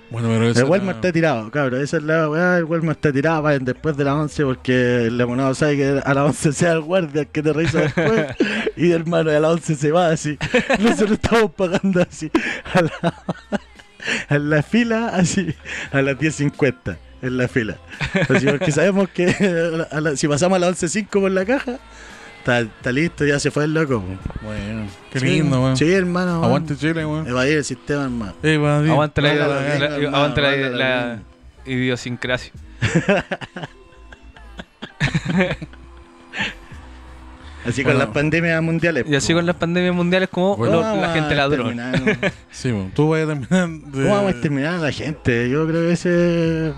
Bueno, 0.10 0.28
pero 0.30 0.48
eso 0.50 0.60
El 0.60 0.66
Walmart 0.66 0.90
era- 1.00 1.08
está 1.08 1.12
tirado, 1.12 1.50
cabrón. 1.52 1.82
Esa 1.82 1.98
es 1.98 2.04
la 2.04 2.30
weá. 2.30 2.58
El 2.60 2.66
Walmart 2.66 2.98
está 2.98 3.12
tirado 3.12 3.48
después 3.60 3.98
de 3.98 4.04
las 4.04 4.14
11 4.14 4.44
porque 4.46 5.06
el 5.08 5.18
lemonado 5.18 5.56
sabe 5.56 5.76
que 5.78 6.02
a 6.06 6.14
las 6.14 6.24
11 6.26 6.54
sea 6.54 6.74
el 6.74 6.82
guardia 6.82 7.22
el 7.22 7.28
que 7.28 7.42
te 7.42 7.52
revisa 7.52 7.80
después. 7.82 8.28
y 8.78 8.92
hermano, 8.92 9.32
a 9.32 9.40
las 9.40 9.52
11 9.54 9.76
se 9.76 9.92
va 9.92 10.10
así. 10.10 10.38
Nosotros 10.80 11.14
estamos 11.14 11.52
pagando 11.54 12.02
así. 12.02 12.30
A 12.76 12.82
la, 12.84 13.24
a 14.30 14.38
la 14.38 14.62
fila, 14.62 15.08
así. 15.08 15.56
A 15.92 16.02
las 16.04 16.16
10.50 16.18 16.96
en 17.24 17.38
la 17.38 17.48
fila. 17.48 17.78
Así, 18.30 18.46
porque 18.46 18.72
sabemos 18.72 19.10
que 19.10 19.86
a 19.90 20.00
la- 20.00 20.16
si 20.16 20.28
pasamos 20.28 20.58
a 20.58 20.60
las 20.60 20.80
11.05 20.84 21.08
por 21.10 21.32
la 21.32 21.44
caja, 21.44 21.80
está, 22.44 22.60
está 22.60 22.92
listo, 22.92 23.26
ya 23.26 23.40
se 23.40 23.50
fue 23.52 23.64
el 23.64 23.74
loco. 23.74 24.04
Bueno, 24.44 24.86
qué 25.12 25.20
Sí, 25.20 25.26
lindo, 25.26 25.62
weón. 25.62 25.78
Sí, 25.78 25.92
hermano. 25.92 26.44
Aguante 26.44 26.76
Chile, 26.76 27.06
weón. 27.06 27.26
Evadir 27.28 27.58
el 27.58 27.64
sistema, 27.64 28.04
hermano. 28.04 28.34
Eh, 28.44 28.56
Aguanta 28.90 29.22
la, 29.22 29.30
Baila 29.30 29.48
la- 29.48 29.54
la 29.56 29.62
la- 29.62 29.62
vida, 29.76 29.80
la- 29.90 29.96
hermano, 29.96 30.18
aguanta 30.18 30.42
la, 30.42 30.48
baila 30.50 30.70
la 30.70 30.78
la 30.78 31.06
vida. 31.16 31.22
idiosincrasia. 31.66 32.52
Así 37.66 37.82
con 37.82 37.94
Bueno. 37.94 38.00
las 38.08 38.14
pandemias 38.14 38.62
mundiales. 38.62 39.06
Y 39.08 39.16
así 39.16 39.32
po. 39.32 39.38
con 39.40 39.46
las 39.46 39.56
pandemias 39.56 39.96
mundiales 39.96 40.28
como 40.30 40.58
Bueno, 40.58 40.76
lo- 40.76 40.82
¿Cómo 40.82 41.02
la 41.02 41.14
gente 41.14 41.34
ladrón. 41.34 41.78
terminar? 41.78 42.34
Sí, 42.52 42.72
weón. 42.74 42.92
Tú 42.92 43.08
vas 43.10 43.24
a 43.24 43.28
terminar 43.28 43.70
de... 43.70 43.92
¿Cómo 44.04 44.10
vamos 44.16 44.28
a 44.28 44.30
exterminar 44.32 44.74
a 44.76 44.78
la 44.80 44.92
gente? 44.92 45.50
Yo 45.50 45.66
creo 45.66 45.82
que 45.88 45.92
ese... 45.94 46.74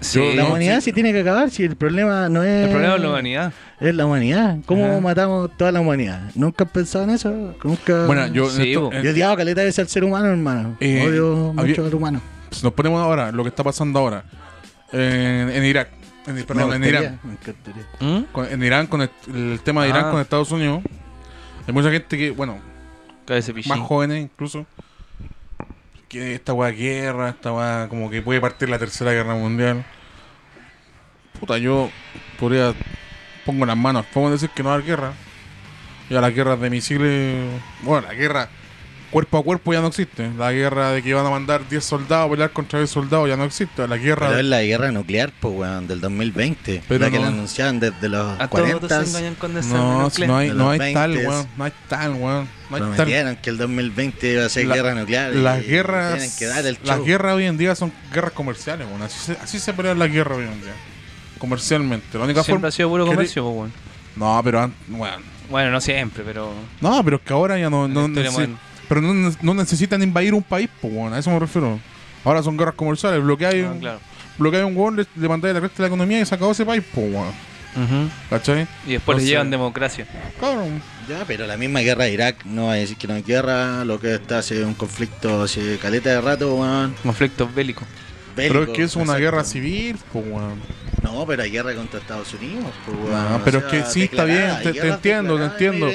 Sí. 0.00 0.34
la 0.34 0.44
humanidad 0.46 0.76
sí. 0.80 0.86
sí 0.86 0.92
tiene 0.92 1.12
que 1.12 1.20
acabar, 1.20 1.50
si 1.50 1.64
el 1.64 1.76
problema 1.76 2.28
no 2.28 2.42
es... 2.42 2.64
El 2.66 2.70
problema 2.70 2.94
es 2.96 3.00
la 3.00 3.08
humanidad. 3.08 3.52
Es 3.80 3.94
la 3.94 4.06
humanidad. 4.06 4.58
¿Cómo 4.66 4.84
Ajá. 4.84 5.00
matamos 5.00 5.50
toda 5.56 5.72
la 5.72 5.80
humanidad? 5.80 6.30
¿Nunca 6.34 6.64
has 6.64 6.70
pensado 6.70 7.04
en 7.04 7.10
eso? 7.10 7.54
¿Nunca... 7.62 8.06
Bueno, 8.06 8.26
yo... 8.28 8.50
Sí, 8.50 8.72
esto- 8.72 8.90
eh, 8.92 9.00
Yo 9.02 9.10
odiaba 9.12 9.36
caleta 9.36 9.62
de 9.62 9.72
ser 9.72 9.86
ser 9.86 10.04
humano, 10.04 10.26
hermano. 10.26 10.76
Eh, 10.80 11.04
Odio 11.06 11.50
había- 11.56 11.70
mucho 11.70 11.86
al 11.86 11.94
humano. 11.94 12.20
si 12.50 12.62
nos 12.62 12.72
ponemos 12.74 13.00
ahora, 13.02 13.32
lo 13.32 13.42
que 13.44 13.48
está 13.48 13.62
pasando 13.64 13.98
ahora, 13.98 14.24
en, 14.92 15.48
en 15.50 15.64
Irak, 15.64 15.88
en, 16.26 16.42
perdón, 16.44 16.70
Me 16.70 16.76
en 16.76 16.84
Irán, 16.84 17.20
me 17.24 17.32
encantaría. 17.32 17.86
¿Mm? 18.00 18.24
con- 18.32 18.46
en 18.46 18.62
Irán, 18.62 18.86
con 18.86 19.02
el, 19.02 19.10
el 19.34 19.60
tema 19.64 19.82
de 19.84 19.88
Irán 19.90 20.04
Ah. 20.06 20.10
con 20.10 20.20
Estados 20.20 20.50
Unidos, 20.52 20.82
hay 21.66 21.72
mucha 21.72 21.90
gente 21.90 22.16
que, 22.18 22.30
bueno, 22.30 22.58
más 23.66 23.78
jóvenes 23.80 24.22
incluso, 24.22 24.66
que 26.08 26.34
esta 26.34 26.52
weá 26.52 26.70
guerra, 26.70 27.30
esta 27.30 27.52
weá 27.52 27.88
como 27.88 28.10
que 28.10 28.22
puede 28.22 28.40
partir 28.40 28.68
la 28.68 28.78
tercera 28.78 29.12
guerra 29.12 29.34
mundial. 29.34 29.84
Puta, 31.38 31.58
yo 31.58 31.90
podría, 32.38 32.74
pongo 33.44 33.66
las 33.66 33.76
manos, 33.76 34.06
podemos 34.06 34.32
decir 34.32 34.50
que 34.54 34.62
no 34.62 34.68
va 34.68 34.74
a 34.74 34.78
haber 34.78 34.86
guerra. 34.86 35.12
Ya 36.10 36.20
las 36.20 36.34
guerras 36.34 36.60
de 36.60 36.70
misiles, 36.70 37.62
bueno, 37.82 38.06
la 38.06 38.14
guerra 38.14 38.48
cuerpo 39.14 39.38
a 39.38 39.42
cuerpo 39.44 39.72
ya 39.72 39.80
no 39.80 39.86
existe. 39.86 40.30
La 40.36 40.52
guerra 40.52 40.90
de 40.90 41.02
que 41.02 41.08
iban 41.08 41.24
a 41.24 41.30
mandar 41.30 41.66
10 41.68 41.82
soldados 41.84 42.26
a 42.26 42.30
pelear 42.30 42.50
contra 42.50 42.80
10 42.80 42.90
soldados 42.90 43.28
ya 43.28 43.36
no 43.36 43.44
existe. 43.44 43.86
La 43.88 43.96
guerra... 43.96 44.26
Pero 44.26 44.40
es 44.40 44.44
la 44.46 44.62
guerra 44.62 44.90
nuclear, 44.92 45.32
pues, 45.40 45.54
weón, 45.56 45.86
del 45.86 46.00
2020. 46.00 46.82
Pero 46.88 47.04
la 47.04 47.10
que 47.10 47.16
no- 47.16 47.22
la 47.22 47.28
anunciaban 47.28 47.80
desde 47.80 48.08
los 48.08 48.32
A 48.40 48.48
todos 48.48 48.48
40. 48.50 48.88
se 49.04 49.10
engañan 49.10 49.34
con 49.36 49.56
esa 49.56 49.68
No, 49.68 50.10
no 50.26 50.36
hay, 50.36 50.50
no 50.50 50.70
hay 50.70 50.92
tal, 50.92 51.14
20s. 51.14 51.26
weón. 51.28 51.48
No 51.56 51.64
hay 51.64 51.72
tal, 51.88 52.12
weón. 52.14 52.48
No 52.70 52.76
hay 52.76 52.82
tal. 52.82 52.90
Prometieron 52.94 53.36
que 53.36 53.50
el 53.50 53.56
2020 53.56 54.32
iba 54.32 54.44
a 54.44 54.48
ser 54.48 54.66
La- 54.66 54.74
guerra 54.74 54.94
nuclear. 54.94 55.32
y 55.32 55.40
Las 55.42 55.64
guerras, 55.66 56.14
Tienen 56.14 56.36
que 56.38 56.46
dar 56.46 56.66
el 56.66 56.78
las 56.84 57.04
guerras 57.04 57.34
hoy 57.36 57.44
en 57.46 57.56
día 57.56 57.74
son 57.74 57.92
guerras 58.12 58.32
comerciales, 58.32 58.86
weón. 58.88 59.02
Así 59.02 59.18
se, 59.18 59.32
así 59.40 59.58
se 59.60 59.72
pelean 59.72 59.98
las 59.98 60.10
guerras 60.10 60.38
hoy 60.38 60.44
en 60.44 60.60
día. 60.60 60.74
Comercialmente. 61.38 62.18
La 62.18 62.24
única 62.24 62.42
Siempre 62.42 62.54
forma. 62.54 62.68
ha 62.68 62.70
sido 62.72 62.88
puro 62.88 63.04
que- 63.04 63.10
comercio, 63.12 63.44
pues, 63.44 63.56
weón. 63.56 63.72
No, 64.16 64.40
pero 64.44 64.70
weón. 64.90 65.22
Bueno, 65.50 65.70
no 65.70 65.80
siempre, 65.80 66.24
pero. 66.24 66.52
No, 66.80 67.02
pero 67.04 67.16
es 67.16 67.22
que 67.22 67.32
ahora 67.32 67.58
ya 67.58 67.68
no, 67.70 67.86
no 67.86 68.08
Pero 68.88 69.00
no, 69.00 69.32
no 69.42 69.54
necesitan 69.54 70.02
invadir 70.02 70.34
un 70.34 70.42
país, 70.42 70.68
pues, 70.80 70.92
weón. 70.92 71.12
A 71.14 71.18
eso 71.18 71.30
me 71.30 71.38
refiero. 71.38 71.78
Ahora 72.24 72.42
son 72.42 72.56
guerras 72.56 72.74
comerciales. 72.74 73.22
Bloqueáis 73.22 73.64
Ah, 73.66 73.70
un, 73.72 73.78
claro. 73.80 74.00
bloqueáis 74.38 74.66
un 74.66 74.76
weón, 74.76 74.96
le, 74.96 75.06
le 75.16 75.28
mandáis 75.28 75.54
la 75.54 75.60
cresta 75.60 75.76
de 75.78 75.82
la 75.82 75.88
economía 75.88 76.20
y 76.20 76.26
se 76.26 76.34
acabó 76.34 76.52
ese 76.52 76.64
país, 76.66 76.82
pues, 76.94 77.12
weón. 77.12 77.28
Ujú. 77.76 78.08
¿Cachai? 78.30 78.68
Y 78.86 78.92
después 78.92 79.18
les 79.18 79.26
llevan 79.26 79.50
democracia. 79.50 80.06
Cabrón. 80.40 80.80
Ya, 81.08 81.24
pero 81.26 81.46
la 81.46 81.56
misma 81.56 81.80
guerra 81.80 82.04
de 82.04 82.12
Irak 82.12 82.44
no 82.44 82.66
va 82.66 82.72
a 82.72 82.76
decir 82.76 82.96
que 82.96 83.08
no 83.08 83.14
hay 83.14 83.22
guerra, 83.22 83.84
lo 83.84 83.98
que 83.98 84.14
está 84.14 84.38
hace 84.38 84.64
un 84.64 84.74
conflicto 84.74 85.42
hace 85.42 85.76
caleta 85.78 86.10
de 86.10 86.20
rato, 86.20 86.54
weón. 86.54 86.94
Conflictos 87.02 87.52
bélicos. 87.54 87.84
Pero 88.36 88.54
bélico, 88.60 88.72
es 88.72 88.76
que 88.78 88.84
es 88.84 88.94
una 88.96 89.04
exacto. 89.04 89.22
guerra 89.22 89.44
civil, 89.44 89.96
pues, 90.12 90.24
weón. 90.28 90.60
No, 91.04 91.24
pero 91.26 91.42
hay 91.42 91.50
guerra 91.50 91.74
contra 91.74 92.00
Estados 92.00 92.32
Unidos, 92.34 92.72
pues, 92.84 92.96
weón. 92.98 93.30
No, 93.30 93.36
O 93.36 93.40
pero 93.44 93.58
es 93.58 93.64
que 93.66 93.82
sí, 93.84 94.02
está 94.02 94.24
bien, 94.24 94.50
te, 94.62 94.88
entiendo, 94.88 95.36
te 95.36 95.44
entiendo. 95.44 95.88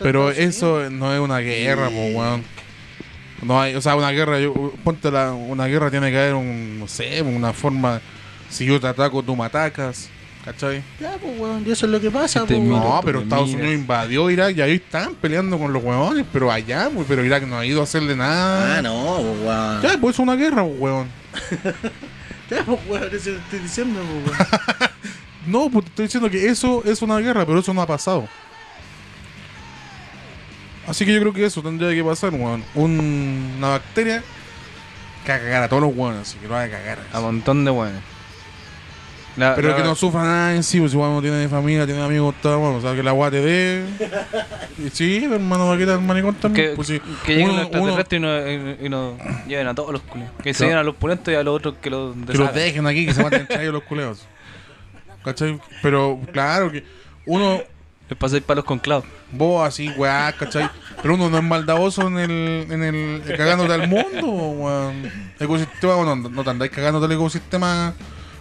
Pero 0.00 0.30
eso 0.30 0.90
no 0.90 1.14
es 1.14 1.20
una 1.20 1.38
guerra, 1.38 1.88
Sí. 1.88 1.94
po, 1.94 2.18
weón. 2.18 2.44
No 3.42 3.60
hay, 3.60 3.74
o 3.76 3.80
sea, 3.80 3.94
una 3.96 4.10
guerra, 4.10 4.40
yo, 4.40 4.52
ponte 4.82 5.10
la, 5.10 5.32
una 5.32 5.66
guerra 5.66 5.90
tiene 5.90 6.10
que 6.10 6.18
haber 6.18 6.34
un, 6.34 6.78
no 6.80 6.88
sé, 6.88 7.22
una 7.22 7.52
forma, 7.52 8.00
si 8.48 8.64
yo 8.66 8.80
te 8.80 8.86
ataco, 8.88 9.22
tú 9.22 9.36
me 9.36 9.44
atacas, 9.44 10.08
¿cachai? 10.44 10.82
Ya, 11.00 11.12
pues, 11.20 11.38
weón, 11.38 11.62
y 11.66 11.70
eso 11.70 11.86
es 11.86 11.92
lo 11.92 12.00
que 12.00 12.10
pasa, 12.10 12.40
Este 12.40 12.56
pues, 12.56 12.66
No, 12.66 13.00
pero 13.04 13.18
me 13.18 13.24
Estados 13.24 13.46
miras. 13.48 13.60
Unidos 13.62 13.80
invadió 13.80 14.30
Irak 14.30 14.56
y 14.56 14.62
ahí 14.62 14.72
están 14.76 15.14
peleando 15.14 15.58
con 15.58 15.72
los 15.72 15.82
huevones, 15.84 16.24
pero 16.32 16.50
allá, 16.50 16.90
pues, 16.92 17.06
pero 17.08 17.24
Irak 17.24 17.44
no 17.46 17.58
ha 17.58 17.64
ido 17.66 17.80
a 17.80 17.84
hacerle 17.84 18.16
nada. 18.16 18.78
Ah, 18.78 18.82
no, 18.82 19.18
pues, 19.20 19.46
weón. 19.46 19.82
Ya, 19.82 19.98
pues 20.00 20.16
es 20.16 20.18
una 20.18 20.34
guerra, 20.34 20.64
pues, 20.64 20.80
weón. 20.80 21.08
Ya, 22.50 22.64
pues, 22.64 22.78
weón, 22.88 23.08
eso 23.14 23.30
lo 23.30 23.38
estoy 23.38 23.58
diciendo, 23.60 24.00
pues, 24.24 24.38
weón. 24.38 24.90
No, 25.46 25.70
pues 25.70 25.84
te 25.84 25.90
estoy 25.90 26.06
diciendo 26.06 26.28
que 26.30 26.48
eso 26.48 26.82
es 26.84 27.02
una 27.02 27.18
guerra, 27.18 27.46
pero 27.46 27.60
eso 27.60 27.72
no 27.72 27.80
ha 27.80 27.86
pasado. 27.86 28.28
Así 30.88 31.04
que 31.04 31.12
yo 31.14 31.20
creo 31.20 31.32
que 31.32 31.44
eso 31.44 31.62
tendría 31.62 31.90
que 31.94 32.02
pasar, 32.02 32.32
weón. 32.34 32.64
Un- 32.74 33.54
una 33.58 33.68
bacteria 33.68 34.22
que 35.24 35.32
haga 35.32 35.44
cagar 35.44 35.62
a 35.64 35.68
todos 35.68 35.82
los 35.82 35.94
hueones, 35.96 36.22
así 36.28 36.38
que 36.38 36.48
lo 36.48 36.56
haga 36.56 36.70
cagar. 36.78 36.98
A 37.12 37.20
montón 37.20 37.64
de 37.64 37.70
weones. 37.70 38.02
La- 39.36 39.54
Pero 39.54 39.68
la- 39.68 39.76
que 39.76 39.82
no 39.82 39.94
sufra 39.94 40.22
nada 40.22 40.54
en 40.56 40.62
sí, 40.62 40.78
pues 40.80 40.92
si 40.92 40.96
uno 40.96 41.20
tiene 41.20 41.46
familia, 41.48 41.84
tiene 41.84 42.02
amigos, 42.02 42.34
todo, 42.40 42.58
bueno, 42.58 42.76
o 42.78 42.80
sea, 42.80 42.94
que 42.94 43.02
la 43.02 43.10
agua 43.10 43.30
te 43.30 43.40
dé. 43.42 43.84
Sí, 44.92 45.24
hermano, 45.30 45.66
va 45.68 45.74
a 45.74 45.78
quitar 45.78 45.98
el 45.98 46.04
manicón 46.04 46.34
también. 46.36 46.70
Que, 46.70 46.74
pues 46.76 46.88
sí. 46.88 47.00
que 47.24 47.32
lleguen 47.34 47.50
Uno- 47.50 47.56
los 47.58 47.66
extraterrestres 47.66 48.18
y 48.18 48.22
nos 48.22 48.80
y 48.82 48.88
nos 48.88 49.46
lleven 49.46 49.66
a 49.68 49.74
todos 49.74 49.92
los 49.92 50.00
culios. 50.02 50.30
Que 50.42 50.54
se 50.54 50.58
Claro. 50.58 50.68
lleven 50.70 50.78
a 50.80 50.82
los 50.84 50.96
pulentos 50.96 51.32
y 51.32 51.36
a 51.36 51.42
los 51.42 51.54
otros 51.56 51.74
que 51.82 51.90
los 51.90 52.14
que 52.14 52.20
los 52.20 52.26
deshagan. 52.28 52.54
dejen 52.54 52.86
aquí, 52.86 53.06
que 53.06 53.12
se 53.14 53.22
maten 53.22 53.40
entre 53.42 53.70
los 53.70 53.82
culeos. 53.82 54.26
¿Cachai? 55.24 55.60
Pero 55.82 56.18
claro 56.32 56.70
que 56.72 56.84
uno, 57.26 57.60
Les 58.08 58.16
pasáis 58.16 58.42
palos 58.44 58.64
con 58.64 58.78
clavos. 58.78 59.04
vos 59.32 59.66
así, 59.66 59.88
weá, 59.96 60.32
¿cachai? 60.38 60.70
Pero 61.02 61.14
uno 61.14 61.28
no 61.28 61.38
es 61.38 61.42
maldadoso 61.44 62.06
en 62.06 62.18
el, 62.18 62.66
en 62.70 62.82
el 62.84 63.22
cagándote 63.36 63.72
al 63.74 63.88
mundo, 63.88 64.26
weón. 64.28 65.10
Ecosistema, 65.40 65.96
bueno, 65.96 66.14
no 66.16 66.44
te 66.44 66.50
andáis 66.50 66.70
cagándote 66.70 67.06
al 67.06 67.12
ecosistema. 67.12 67.92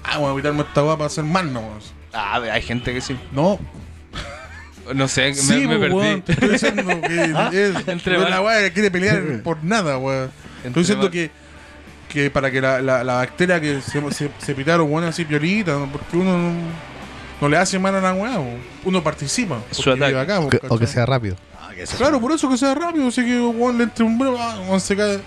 Ah, 0.08 0.18
voy 0.20 0.30
a 0.30 0.34
evitarme 0.34 0.62
esta 0.62 0.84
weá 0.84 0.96
para 0.96 1.08
hacer 1.08 1.24
mal, 1.24 1.52
no. 1.52 1.60
weón. 1.62 1.80
Ah, 2.14 2.40
hay 2.52 2.62
gente 2.62 2.94
que 2.94 3.02
sí. 3.02 3.18
No, 3.32 3.60
No 4.94 5.08
sé, 5.08 5.30
me, 5.30 5.34
sí, 5.36 5.68
me 5.68 5.78
pues, 5.78 5.80
perdí. 5.80 5.94
weón, 5.96 6.22
te 6.22 6.32
estoy 6.34 6.50
diciendo 6.50 7.02
que 7.02 7.24
es 7.70 7.88
Entre 7.88 8.18
no 8.18 8.24
es 8.24 8.30
la 8.30 8.40
bar- 8.40 8.46
weá 8.46 8.60
que 8.68 8.72
quiere 8.74 8.92
pelear 8.92 9.22
por 9.44 9.64
nada, 9.64 9.98
weón. 9.98 10.32
Entre 10.64 10.68
Estoy 10.68 10.84
diciendo 10.84 11.12
que, 11.12 11.32
que 12.08 12.30
para 12.30 12.52
que 12.52 12.62
la, 12.62 12.82
la, 12.82 13.04
la 13.04 13.14
bacteria 13.16 13.60
que 13.60 13.82
se, 13.82 14.00
se, 14.12 14.30
se 14.38 14.56
pitaron, 14.56 14.90
weón, 14.92 15.06
así 15.06 15.26
piolita, 15.26 15.78
porque 15.92 16.18
uno 16.18 16.38
no, 16.38 16.54
no 17.42 17.50
le 17.50 17.58
hace 17.58 17.80
mal 17.80 17.96
a 17.96 18.02
la 18.02 18.14
weá, 18.14 18.40
weón. 18.40 18.60
uno 18.84 19.04
participa. 19.04 19.58
Su 19.72 19.92
ataque. 19.92 20.18
acá, 20.18 20.40
O 20.40 20.50
que, 20.50 20.58
o 20.58 20.62
que 20.62 20.68
¿cachai? 20.70 20.88
sea 20.88 21.06
rápido. 21.06 21.36
Ah, 21.60 21.72
que 21.76 21.84
Claro, 21.98 22.22
por 22.22 22.32
eso 22.32 22.48
que 22.50 22.58
sea 22.58 22.76
rápido, 22.76 23.08
así 23.08 23.26
que 23.26 23.40
weón 23.42 23.78
le 23.80 23.86
entre 23.86 24.06
un 24.06 24.18
breve, 24.20 24.38
ah, 24.40 24.60
weón, 24.68 24.80
se 24.80 24.96
cae. 24.96 25.20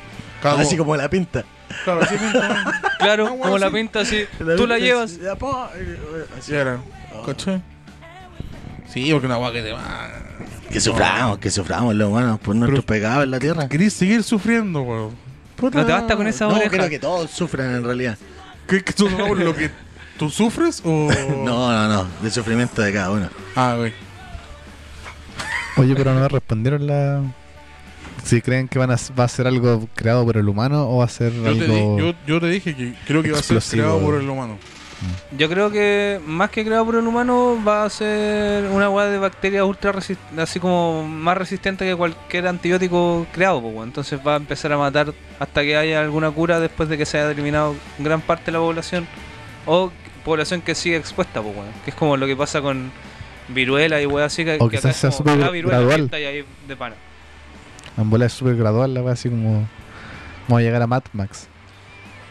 Cagó. 0.43 0.61
Así 0.61 0.77
como 0.77 0.97
la 0.97 1.11
pinta. 1.11 1.45
Claro, 1.85 2.01
así 2.03 2.15
weón. 2.15 2.35
Claro, 2.99 3.27
Ah, 3.27 3.31
bueno, 3.31 3.43
como 3.45 3.59
la 3.59 3.69
sí. 3.69 3.75
pinta 3.75 4.01
así. 4.01 4.25
La 4.41 4.57
Tú 4.57 4.67
la 4.67 4.79
llevas. 4.79 5.13
es- 5.13 5.21
ya, 5.23 5.37
po, 5.37 5.69
eh, 5.75 5.99
eh, 5.99 6.25
así. 6.39 6.51
Sí, 6.51 6.55
era. 6.55 6.79
¿Cachai? 7.27 7.63
Sí, 8.89 9.11
porque 9.13 9.27
una 9.27 9.39
weá 9.39 9.53
que 9.53 9.63
te 9.63 9.73
va. 9.73 10.11
Que 10.71 10.81
suframos, 10.81 11.39
que 11.39 11.51
suframos 11.51 11.95
los 11.95 12.09
humanos 12.09 12.39
por 12.41 12.55
nuestros 12.57 12.85
pecados 12.85 13.25
en 13.25 13.31
la 13.31 13.39
tierra. 13.39 13.69
Querés 13.69 13.93
seguir 13.95 14.23
sufriendo, 14.23 14.83
weón. 14.83 15.15
No 15.61 15.71
te 15.71 15.83
basta 15.85 16.17
con 16.17 16.27
esa 16.27 16.47
No, 16.47 16.55
oreja. 16.55 16.71
creo 16.71 16.89
que 16.89 16.99
todos 16.99 17.31
sufren 17.31 17.75
en 17.75 17.85
realidad. 17.85 18.17
¿Qué, 18.67 18.85
no, 19.17 19.35
lo 19.35 19.55
que 19.57 19.71
tú 20.19 20.29
sufres 20.31 20.83
o.? 20.85 21.09
No, 21.45 21.73
no, 21.73 21.89
no. 21.89 22.07
Del 22.23 22.31
sufrimiento 22.33 22.83
de 22.83 22.93
cada 22.93 23.11
uno. 23.11 23.29
Ah, 23.57 23.75
güey. 23.77 23.93
Oye, 25.77 25.95
pero 25.95 26.13
no 26.15 26.21
me 26.21 26.29
respondieron 26.29 26.87
la. 26.87 27.23
Si 28.29 28.43
creen 28.43 28.69
que 28.69 28.79
van 28.79 28.91
a, 28.91 28.97
va 29.19 29.25
a 29.25 29.29
ser 29.29 29.47
algo 29.47 29.89
creado 29.95 30.23
por 30.27 30.37
el 30.37 30.47
humano 30.49 30.87
o 30.91 30.99
va 30.99 31.05
a 31.07 31.09
ser 31.09 31.33
Yo, 31.33 31.43
te 31.45 31.49
algo. 31.49 31.97
di- 31.97 32.03
yo, 32.03 32.15
yo 32.27 32.41
te 32.41 32.47
dije 32.49 32.77
que 32.77 32.95
creo 33.07 33.23
que 33.23 33.33
va 33.33 33.39
a 33.39 33.43
ser 33.43 33.59
creado 33.71 33.99
por 34.01 34.15
el 34.17 34.29
humano. 34.29 34.59
Yo 35.39 35.49
creo 35.49 35.71
que 35.71 36.21
más 36.27 36.51
que 36.51 36.65
creado 36.65 36.85
por 36.85 36.97
el 36.97 37.07
humano 37.07 37.57
va 37.67 37.85
a 37.85 37.91
ser 37.91 38.65
una 38.65 38.91
weá 38.91 39.07
de 39.07 39.19
bacterias 39.19 39.65
ultra 39.65 39.93
resistente, 39.93 40.43
así 40.43 40.59
como 40.61 41.07
más 41.09 41.39
resistente 41.39 41.87
que 41.87 41.95
cualquier 41.95 42.49
antibiótico 42.49 43.25
creado, 43.33 43.63
pues, 43.63 43.77
entonces 43.85 44.19
va 44.27 44.35
a 44.35 44.37
empezar 44.39 44.73
a 44.73 44.77
matar 44.79 45.15
hasta 45.39 45.63
que 45.63 45.77
haya 45.77 46.01
alguna 46.01 46.31
cura 46.33 46.59
después 46.61 46.89
de 46.89 46.99
que 46.99 47.07
se 47.07 47.17
haya 47.19 47.31
eliminado 47.31 47.77
gran 48.01 48.21
parte 48.21 48.47
de 48.47 48.53
la 48.53 48.59
población 48.59 49.07
o 49.67 49.91
población 50.25 50.61
que 50.63 50.75
sigue 50.75 50.97
expuesta, 50.97 51.41
pues, 51.41 51.55
que 51.85 51.91
es 51.93 51.97
como 51.97 52.17
lo 52.17 52.27
que 52.27 52.35
pasa 52.37 52.61
con 52.61 52.91
viruela 53.49 54.03
y 54.03 54.07
weá 54.07 54.27
así 54.27 54.45
que, 54.45 54.59
O 54.61 54.69
que 54.69 54.79
acá 54.79 54.91
es 54.91 54.97
sea 54.97 55.11
como, 55.11 55.31
"Ah, 55.45 55.51
viruela, 55.51 55.79
gradual". 55.79 55.97
fiesta", 56.01 56.21
y 56.21 56.25
ahí 56.25 56.45
de 56.67 56.77
pana. 56.77 56.97
En 57.99 58.09
bola 58.09 58.27
es 58.27 58.33
súper 58.33 58.57
gradual 58.57 58.95
la 58.95 59.11
así 59.11 59.29
como. 59.29 59.67
Vamos 60.49 60.61
a 60.61 60.63
llegar 60.63 60.81
a 60.81 60.87
Mad 60.87 61.03
Max. 61.13 61.47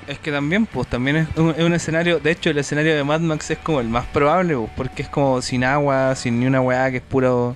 Es 0.08 0.18
que 0.20 0.32
también, 0.32 0.66
pues, 0.66 0.88
también 0.88 1.18
es 1.18 1.28
un, 1.36 1.50
es 1.52 1.64
un 1.64 1.74
escenario, 1.74 2.20
de 2.20 2.32
hecho 2.32 2.50
el 2.50 2.58
escenario 2.58 2.96
de 2.96 3.04
Mad 3.04 3.20
Max 3.20 3.52
es 3.52 3.58
como 3.58 3.82
el 3.82 3.90
más 3.90 4.06
probable, 4.06 4.56
pues, 4.56 4.70
porque 4.78 5.02
es 5.04 5.10
como 5.10 5.42
sin 5.42 5.64
agua, 5.66 6.16
sin 6.16 6.40
ni 6.40 6.48
una 6.48 6.62
weá, 6.62 6.90
que 6.90 6.98
es 6.98 7.04
puro 7.04 7.56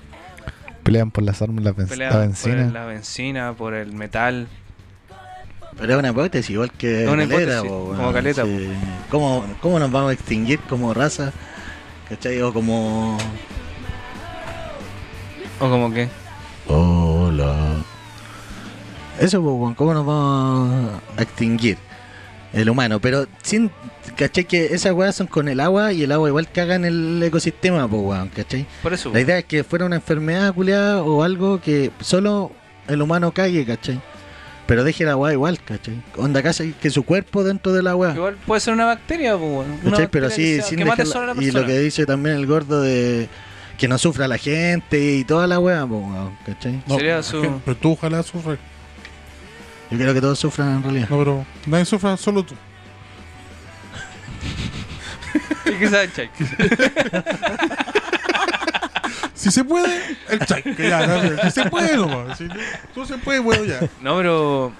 Pelean 0.82 1.10
por 1.10 1.24
las 1.24 1.40
armas, 1.40 1.64
la, 1.64 1.72
ben- 1.72 1.88
pelea 1.88 2.08
la 2.10 2.12
por 2.16 2.20
benzina. 2.26 2.62
el- 2.66 2.72
la 2.74 2.84
benzina, 2.84 3.52
por 3.54 3.72
el 3.74 3.92
metal. 3.94 4.48
Pero 5.78 5.94
es 5.94 5.98
una 5.98 6.10
hipótesis, 6.10 6.50
igual 6.50 6.70
que 6.72 7.06
una 7.08 7.26
caleta, 7.26 7.42
hipótesis, 7.60 7.70
po, 7.70 7.94
como 7.96 8.12
caleta, 8.12 8.44
sí. 8.44 8.68
¿Cómo, 9.08 9.44
¿Cómo 9.62 9.78
nos 9.78 9.90
vamos 9.90 10.10
a 10.10 10.12
extinguir 10.12 10.60
como 10.68 10.92
raza? 10.92 11.32
¿Cachai? 12.10 12.40
O 12.42 12.52
como... 12.52 13.16
O 15.58 15.70
como 15.70 15.90
que. 15.92 16.08
Hola. 16.66 17.54
Eso, 19.20 19.40
weón, 19.40 19.74
¿cómo 19.74 19.94
nos 19.94 20.04
vamos 20.06 21.00
a 21.16 21.22
extinguir? 21.22 21.78
El 22.52 22.68
humano, 22.68 23.00
pero 23.00 23.26
sin... 23.42 23.70
¿Cachai? 24.16 24.44
Que 24.44 24.66
esas 24.74 24.92
weas 24.92 25.14
son 25.16 25.26
con 25.26 25.48
el 25.48 25.58
agua 25.60 25.92
y 25.92 26.02
el 26.02 26.12
agua 26.12 26.28
igual 26.28 26.50
caga 26.52 26.74
en 26.74 26.84
el 26.84 27.22
ecosistema, 27.22 27.88
po, 27.88 27.98
weón, 27.98 28.28
¿cachai? 28.28 28.66
Por 28.82 28.92
eso. 28.92 29.10
La 29.12 29.20
idea 29.20 29.38
es 29.38 29.44
que 29.44 29.64
fuera 29.64 29.86
una 29.86 29.96
enfermedad 29.96 30.52
culiada 30.52 31.02
o 31.02 31.22
algo 31.22 31.60
que 31.62 31.90
solo 32.00 32.50
el 32.88 33.00
humano 33.00 33.32
cague, 33.32 33.64
¿cachai? 33.64 34.00
Pero 34.66 34.84
deje 34.84 35.04
la 35.04 35.12
agua 35.12 35.32
igual, 35.32 35.60
¿cachai? 35.64 36.02
Onda 36.18 36.42
casi 36.42 36.72
que 36.74 36.90
su 36.90 37.04
cuerpo 37.04 37.42
dentro 37.42 37.72
del 37.72 37.86
agua. 37.86 38.12
Igual 38.14 38.36
puede 38.46 38.60
ser 38.60 38.74
una 38.74 38.84
bacteria, 38.86 39.36
pues, 39.36 39.50
weón. 39.50 39.70
Una 39.82 39.90
¿Cachai? 39.92 40.08
Pero 40.10 40.26
bacteria 40.26 40.30
sí, 40.50 40.56
que 40.56 40.60
sea- 40.60 40.68
sin 40.68 40.78
que 40.78 40.84
mate 40.84 41.06
solo 41.06 41.30
a 41.30 41.34
la 41.34 41.42
Y 41.42 41.46
lo 41.46 41.52
persona. 41.52 41.66
que 41.66 41.78
dice 41.78 42.06
también 42.06 42.36
el 42.36 42.46
gordo 42.46 42.82
de 42.82 43.28
que 43.78 43.88
no 43.88 43.96
sufra 43.98 44.28
la 44.28 44.36
gente 44.36 45.00
y 45.16 45.24
toda 45.24 45.46
la 45.46 45.58
wea, 45.58 45.84
weón, 45.86 46.36
¿cachai? 46.44 46.82
No, 46.86 46.96
Sería 46.96 47.22
su- 47.22 47.60
Pero 47.64 47.76
tú 47.78 47.92
ojalá 47.92 48.22
sufres. 48.22 48.58
Yo 49.92 49.98
creo 49.98 50.14
que 50.14 50.20
todos 50.20 50.38
sufran 50.38 50.76
en 50.76 50.82
realidad. 50.82 51.08
No, 51.10 51.18
pero 51.18 51.46
nadie 51.66 51.84
sufra, 51.84 52.16
solo 52.16 52.42
tú. 52.44 52.54
¿Y 55.66 55.72
qué 55.78 55.88
sabe, 55.88 56.10
Chay? 56.12 56.30
Si 59.34 59.50
se 59.50 59.64
puede, 59.64 60.00
el 60.28 60.38
chay. 60.46 60.62
que 60.62 60.88
ya, 60.88 61.04
no, 61.04 61.20
si 61.42 61.50
se 61.50 61.68
puede, 61.68 61.96
nomás. 61.96 62.38
Si 62.38 62.46
tú 62.94 63.04
se 63.04 63.18
puede, 63.18 63.40
bueno, 63.40 63.64
ya. 63.64 63.80
No, 64.00 64.16
pero. 64.16 64.72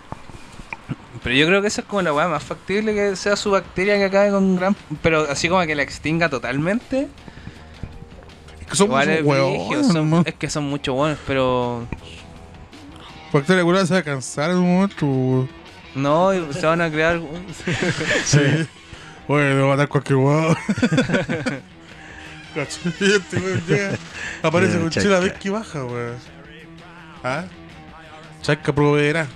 Pero 1.24 1.34
yo 1.34 1.46
creo 1.48 1.60
que 1.62 1.66
esa 1.68 1.80
es 1.80 1.86
como 1.88 2.00
la 2.02 2.12
weá 2.12 2.28
más 2.28 2.44
factible 2.44 2.94
que 2.94 3.16
sea 3.16 3.34
su 3.34 3.50
bacteria 3.50 3.96
que 3.96 4.04
acabe 4.04 4.30
con 4.30 4.54
gran. 4.56 4.76
Pero 5.02 5.26
así 5.28 5.48
como 5.48 5.62
que 5.66 5.74
la 5.74 5.82
extinga 5.82 6.28
totalmente. 6.28 7.08
Es 8.60 8.66
que 8.66 8.72
es, 8.72 8.78
son- 8.78 9.94
nomás. 9.94 10.26
es 10.26 10.34
que 10.34 10.48
son 10.48 10.64
muchos 10.64 10.94
buenos, 10.94 11.18
pero. 11.26 11.86
Bacteria 13.33 13.62
curada 13.64 13.87
se 13.87 13.95
va 13.95 14.01
a 14.01 14.03
cansar 14.03 14.51
en 14.51 14.57
un 14.59 14.74
momento. 14.74 15.07
weón. 15.07 15.49
No, 15.95 16.30
se 16.53 16.66
van 16.66 16.80
a 16.80 16.91
crear. 16.91 17.20
Sí. 18.24 18.66
Bueno, 19.28 19.61
va 19.66 19.72
a 19.72 19.76
matar 19.76 19.89
cualquier 19.89 20.16
huevo. 20.16 20.57
Este 22.55 23.37
weón 23.39 23.62
llega, 23.66 23.91
aparece 24.43 24.78
con 24.78 24.91
chaca. 24.91 25.03
chela 25.05 25.20
vez 25.20 25.33
que 25.35 25.51
baja, 25.51 25.85
weón. 25.85 26.16
¿Ah? 27.24 27.45
Chaca 28.43 28.72
proveerá. 28.74 29.26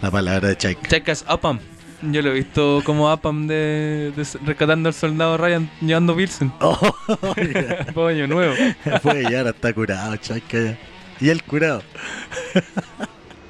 La 0.00 0.10
palabra 0.10 0.48
de 0.48 0.56
Chaika. 0.56 0.88
Checas 0.88 1.24
Apam. 1.26 1.58
Yo 2.02 2.20
lo 2.22 2.30
he 2.30 2.34
visto 2.34 2.82
como 2.84 3.10
Apam 3.10 3.46
de, 3.46 4.12
de 4.14 4.26
rescatando 4.44 4.88
al 4.88 4.94
soldado 4.94 5.36
Ryan 5.38 5.68
llevando 5.80 6.14
Pilsen. 6.14 6.52
Oh, 6.60 6.78
ya. 7.36 7.86
Poño 7.92 8.26
nuevo. 8.26 8.54
Puede 9.02 9.24
llegar 9.24 9.48
hasta 9.48 9.72
curado, 9.72 10.16
Chaika. 10.16 10.58
ya. 10.58 10.78
Y 11.20 11.30
el 11.30 11.42
curado. 11.42 11.82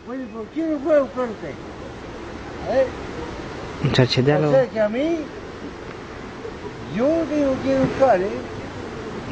Oye, 0.09 0.25
¿por 0.33 0.47
qué 0.49 0.62
no 0.67 0.79
fue 0.79 0.97
a 0.97 1.01
buscarte? 1.01 1.51
¿Eh? 2.71 2.87
Chachetealo. 3.93 4.49
O 4.49 4.53
sea 4.53 4.69
que 4.69 4.81
a 4.81 4.89
mí, 4.89 5.19
yo 6.97 7.07
tengo 7.29 7.62
que 7.62 7.79
buscar, 7.79 8.21
¿eh? 8.21 8.29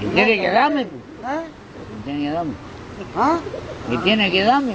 Y 0.02 0.06
tiene 0.06 0.40
que 0.40 0.50
darme. 0.50 0.86
¿Ah? 1.24 1.42
Y 2.00 2.04
tiene 2.04 2.22
que 2.22 2.30
darme. 2.30 2.52
¿Ah? 3.16 3.40
Y 3.90 3.96
tiene 3.98 4.30
que 4.30 4.42
darme. 4.42 4.74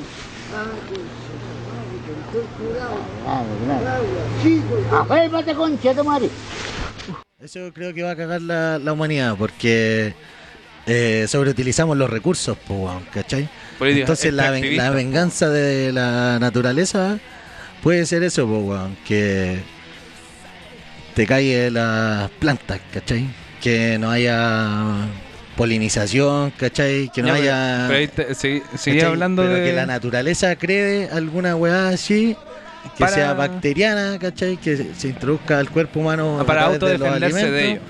Claro, 2.72 3.46
claro. 3.66 4.04
Chico, 4.42 4.96
Aférmate, 4.96 5.56
concha 5.56 5.94
de 5.94 6.04
madre. 6.04 6.30
Eso 7.42 7.72
creo 7.74 7.94
que 7.94 8.04
va 8.04 8.12
a 8.12 8.16
cagar 8.16 8.42
la, 8.42 8.80
la 8.80 8.94
humanidad 8.94 9.36
porque 9.38 10.14
eh, 10.90 11.26
sobreutilizamos 11.28 11.96
los 11.96 12.10
recursos. 12.10 12.58
Política 13.78 14.02
Entonces 14.02 14.34
la, 14.34 14.52
ven- 14.52 14.76
la 14.76 14.90
venganza 14.90 15.50
de 15.50 15.92
la 15.94 16.38
naturaleza 16.40 17.18
puede 17.82 18.06
ser 18.06 18.24
eso, 18.24 18.46
que 19.08 19.60
te 21.16 21.26
cae 21.26 21.70
las 21.72 22.30
plantas, 22.32 22.80
¿cachai? 22.94 23.26
Que 23.62 23.98
no 24.00 24.10
haya 24.12 25.06
polinización, 25.56 26.52
¿cachai? 26.52 27.10
Que 27.14 27.22
no 27.22 27.28
Ya, 27.30 27.34
haya... 27.36 27.86
Pero 27.88 28.00
ahí 28.00 28.08
te- 28.08 28.36
¿cachai? 28.96 29.08
hablando 29.08 29.42
Pero 29.44 29.56
de. 29.56 29.64
que 29.66 29.74
la 29.74 29.86
naturaleza 29.86 30.56
cree 30.56 31.10
alguna 31.12 31.56
weá 31.56 31.90
así 31.90 32.36
que 32.98 33.00
Para- 33.04 33.14
sea 33.14 33.34
bacteriana, 33.34 34.18
¿cachai? 34.20 34.58
Que 34.58 34.78
se, 34.98 35.08
introduzca 35.10 35.60
al 35.60 35.70
cuerpo 35.70 36.00
humano 36.00 36.38
Ah, 36.40 36.46
para 36.46 36.66
autodefenderse 36.66 37.52
de 37.52 37.72
ello. 37.72 37.82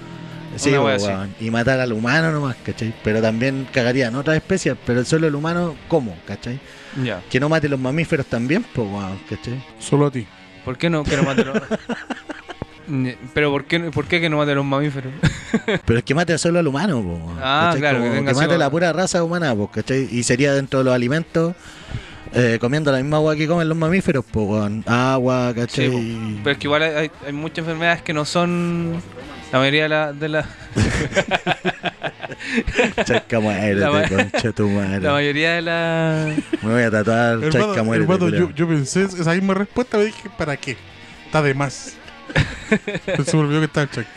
Sí, 0.55 0.69
Una 0.71 0.79
po, 0.79 0.85
weón. 1.03 1.35
y 1.39 1.49
matar 1.51 1.79
al 1.79 1.93
humano 1.93 2.31
nomás, 2.31 2.55
¿cachai? 2.63 2.93
Pero 3.03 3.21
también 3.21 3.67
cagarían 3.71 4.15
otras 4.15 4.35
especies, 4.37 4.75
pero 4.85 5.05
solo 5.05 5.27
el 5.27 5.35
humano, 5.35 5.75
¿cómo? 5.87 6.17
¿cachai? 6.27 6.59
Ya. 7.03 7.21
Que 7.29 7.39
no 7.39 7.49
mate 7.49 7.69
los 7.69 7.79
mamíferos 7.79 8.25
también, 8.25 8.65
pues, 8.73 8.87
weón, 8.89 9.19
¿cachai? 9.29 9.63
Solo 9.79 10.07
a 10.07 10.11
ti. 10.11 10.25
¿Por 10.65 10.77
qué 10.77 10.89
no 10.89 11.03
que 11.03 11.15
no 11.17 11.23
mate 11.23 11.45
los- 11.45 11.57
Pero 13.35 13.51
¿por 13.51 13.65
qué, 13.65 13.79
¿por 13.91 14.05
qué 14.07 14.19
que 14.19 14.29
no 14.29 14.37
mate 14.37 14.51
a 14.53 14.55
los 14.55 14.65
mamíferos? 14.65 15.13
Pero 15.85 15.99
es 15.99 16.03
que 16.05 16.15
mate 16.15 16.35
solo 16.39 16.57
al 16.59 16.67
humano, 16.67 17.01
po, 17.03 17.33
Ah, 17.39 17.65
¿cachai? 17.67 17.79
claro, 17.81 17.99
Como 17.99 18.11
que 18.11 18.17
así 18.31 18.35
mate 18.35 18.47
como- 18.47 18.57
la 18.57 18.69
pura 18.71 18.93
raza 18.93 19.23
humana, 19.23 19.53
pues, 19.55 19.69
¿cachai? 19.71 20.07
Y 20.11 20.23
sería 20.23 20.53
dentro 20.53 20.79
de 20.79 20.85
los 20.85 20.93
alimentos, 20.95 21.53
eh, 22.33 22.57
comiendo 22.59 22.91
la 22.91 22.97
misma 22.97 23.17
agua 23.17 23.35
que 23.35 23.47
comen 23.47 23.69
los 23.69 23.77
mamíferos, 23.77 24.25
pues, 24.31 24.47
weón. 24.47 24.83
Agua, 24.87 25.51
Sí, 25.53 25.59
¿cachai? 25.59 25.89
po. 25.91 25.99
Pero 26.43 26.51
es 26.51 26.57
que 26.57 26.67
igual 26.67 26.81
hay, 26.83 26.91
hay- 26.95 27.11
hay 27.27 27.33
muchas 27.33 27.59
enfermedades 27.59 28.01
que 28.01 28.13
no 28.13 28.25
son. 28.25 28.99
La 29.51 29.59
mayoría 29.59 29.83
de 29.83 29.89
la. 29.89 30.13
De 30.13 30.29
la, 30.29 30.45
Chasca 33.05 33.39
muérete, 33.39 33.79
La 33.81 33.91
ma- 33.91 34.07
concha 34.07 34.51
tu 34.51 34.69
madre. 34.69 34.99
la 35.01 35.11
mayoría 35.13 35.51
de 35.53 35.61
la. 35.61 36.35
Me 36.61 36.73
voy 36.73 36.83
a 36.83 36.91
tatuar 36.91 37.33
Hermano, 37.33 37.49
chasca 37.51 37.83
muérete, 37.83 38.11
hermano, 38.13 38.29
yo, 38.35 38.49
yo 38.51 38.67
pensé 38.67 39.03
esa 39.03 39.33
misma 39.33 39.53
respuesta, 39.55 39.97
me 39.97 40.05
dije, 40.05 40.29
¿para 40.37 40.55
qué? 40.57 40.77
Está 41.25 41.41
de 41.41 41.53
más. 41.53 41.95
Pero 43.05 43.23
se 43.23 43.35
me 43.37 43.43
olvidó 43.43 43.59
que 43.61 43.65
estaba 43.65 43.83
el 43.83 43.89
chaca. 43.91 44.09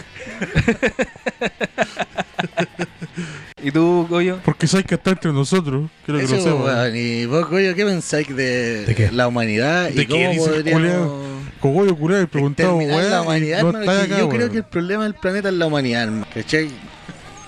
¿Y 3.62 3.70
tú, 3.70 4.06
Goyo? 4.08 4.38
Porque 4.44 4.66
sabes 4.66 4.86
que 4.86 4.96
está 4.96 5.10
entre 5.10 5.32
nosotros. 5.32 5.88
Que 6.04 6.16
Eso, 6.22 6.36
lo 6.36 6.42
sepas. 6.42 6.60
weón. 6.64 6.96
¿Y 6.96 7.26
vos, 7.26 7.48
Goyo, 7.48 7.74
qué 7.74 7.84
pensáis 7.84 8.28
de, 8.34 8.84
¿De 8.84 8.94
qué? 8.94 9.10
la 9.12 9.28
humanidad 9.28 9.88
¿De 9.90 10.02
y 10.02 10.06
qué 10.06 10.26
cómo 10.34 10.46
podríamos 10.46 10.72
culiao? 10.82 11.22
Cogollo, 11.60 11.96
curado, 11.96 12.22
y 12.22 12.26
preguntado, 12.26 12.80
exterminar 12.80 13.04
la 13.04 13.10
weón. 13.20 13.26
humanidad? 13.26 13.62
No 13.62 13.68
hermano? 13.78 13.90
acá, 14.00 14.18
yo 14.18 14.28
creo 14.28 14.38
weón. 14.40 14.50
que 14.50 14.58
el 14.58 14.64
problema 14.64 15.04
del 15.04 15.14
planeta 15.14 15.48
es 15.48 15.54
la 15.54 15.66
humanidad, 15.66 16.02
hermano. 16.04 16.26
¿Cachai? 16.34 16.68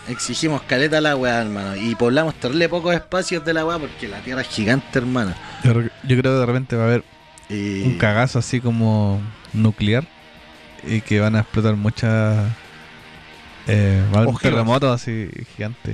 Exigimos 0.08 0.60
caleta 0.62 0.98
a 0.98 1.00
la 1.00 1.16
weá, 1.16 1.40
hermano. 1.40 1.76
Y 1.76 1.94
poblamos 1.94 2.34
terrible 2.34 2.68
pocos 2.68 2.94
espacios 2.94 3.44
de 3.44 3.54
la 3.54 3.64
weá 3.64 3.78
porque 3.78 4.06
la 4.06 4.18
Tierra 4.20 4.42
es 4.42 4.48
gigante, 4.48 4.98
hermano. 4.98 5.34
Yo, 5.64 5.72
yo 5.80 5.90
creo 6.04 6.22
que 6.22 6.28
de 6.28 6.46
repente 6.46 6.76
va 6.76 6.82
a 6.82 6.86
haber 6.86 7.04
Y... 7.48 7.82
un 7.82 7.96
cagazo 7.98 8.38
así 8.38 8.60
como 8.60 9.20
nuclear 9.54 10.06
y 10.86 11.00
que 11.00 11.20
van 11.20 11.34
a 11.36 11.40
explotar 11.40 11.74
muchas. 11.76 12.46
Eh, 13.66 14.02
va 14.12 14.18
a 14.18 14.22
haber 14.22 14.28
un 14.28 14.38
terremoto 14.38 14.92
así 14.92 15.30
gigante 15.54 15.92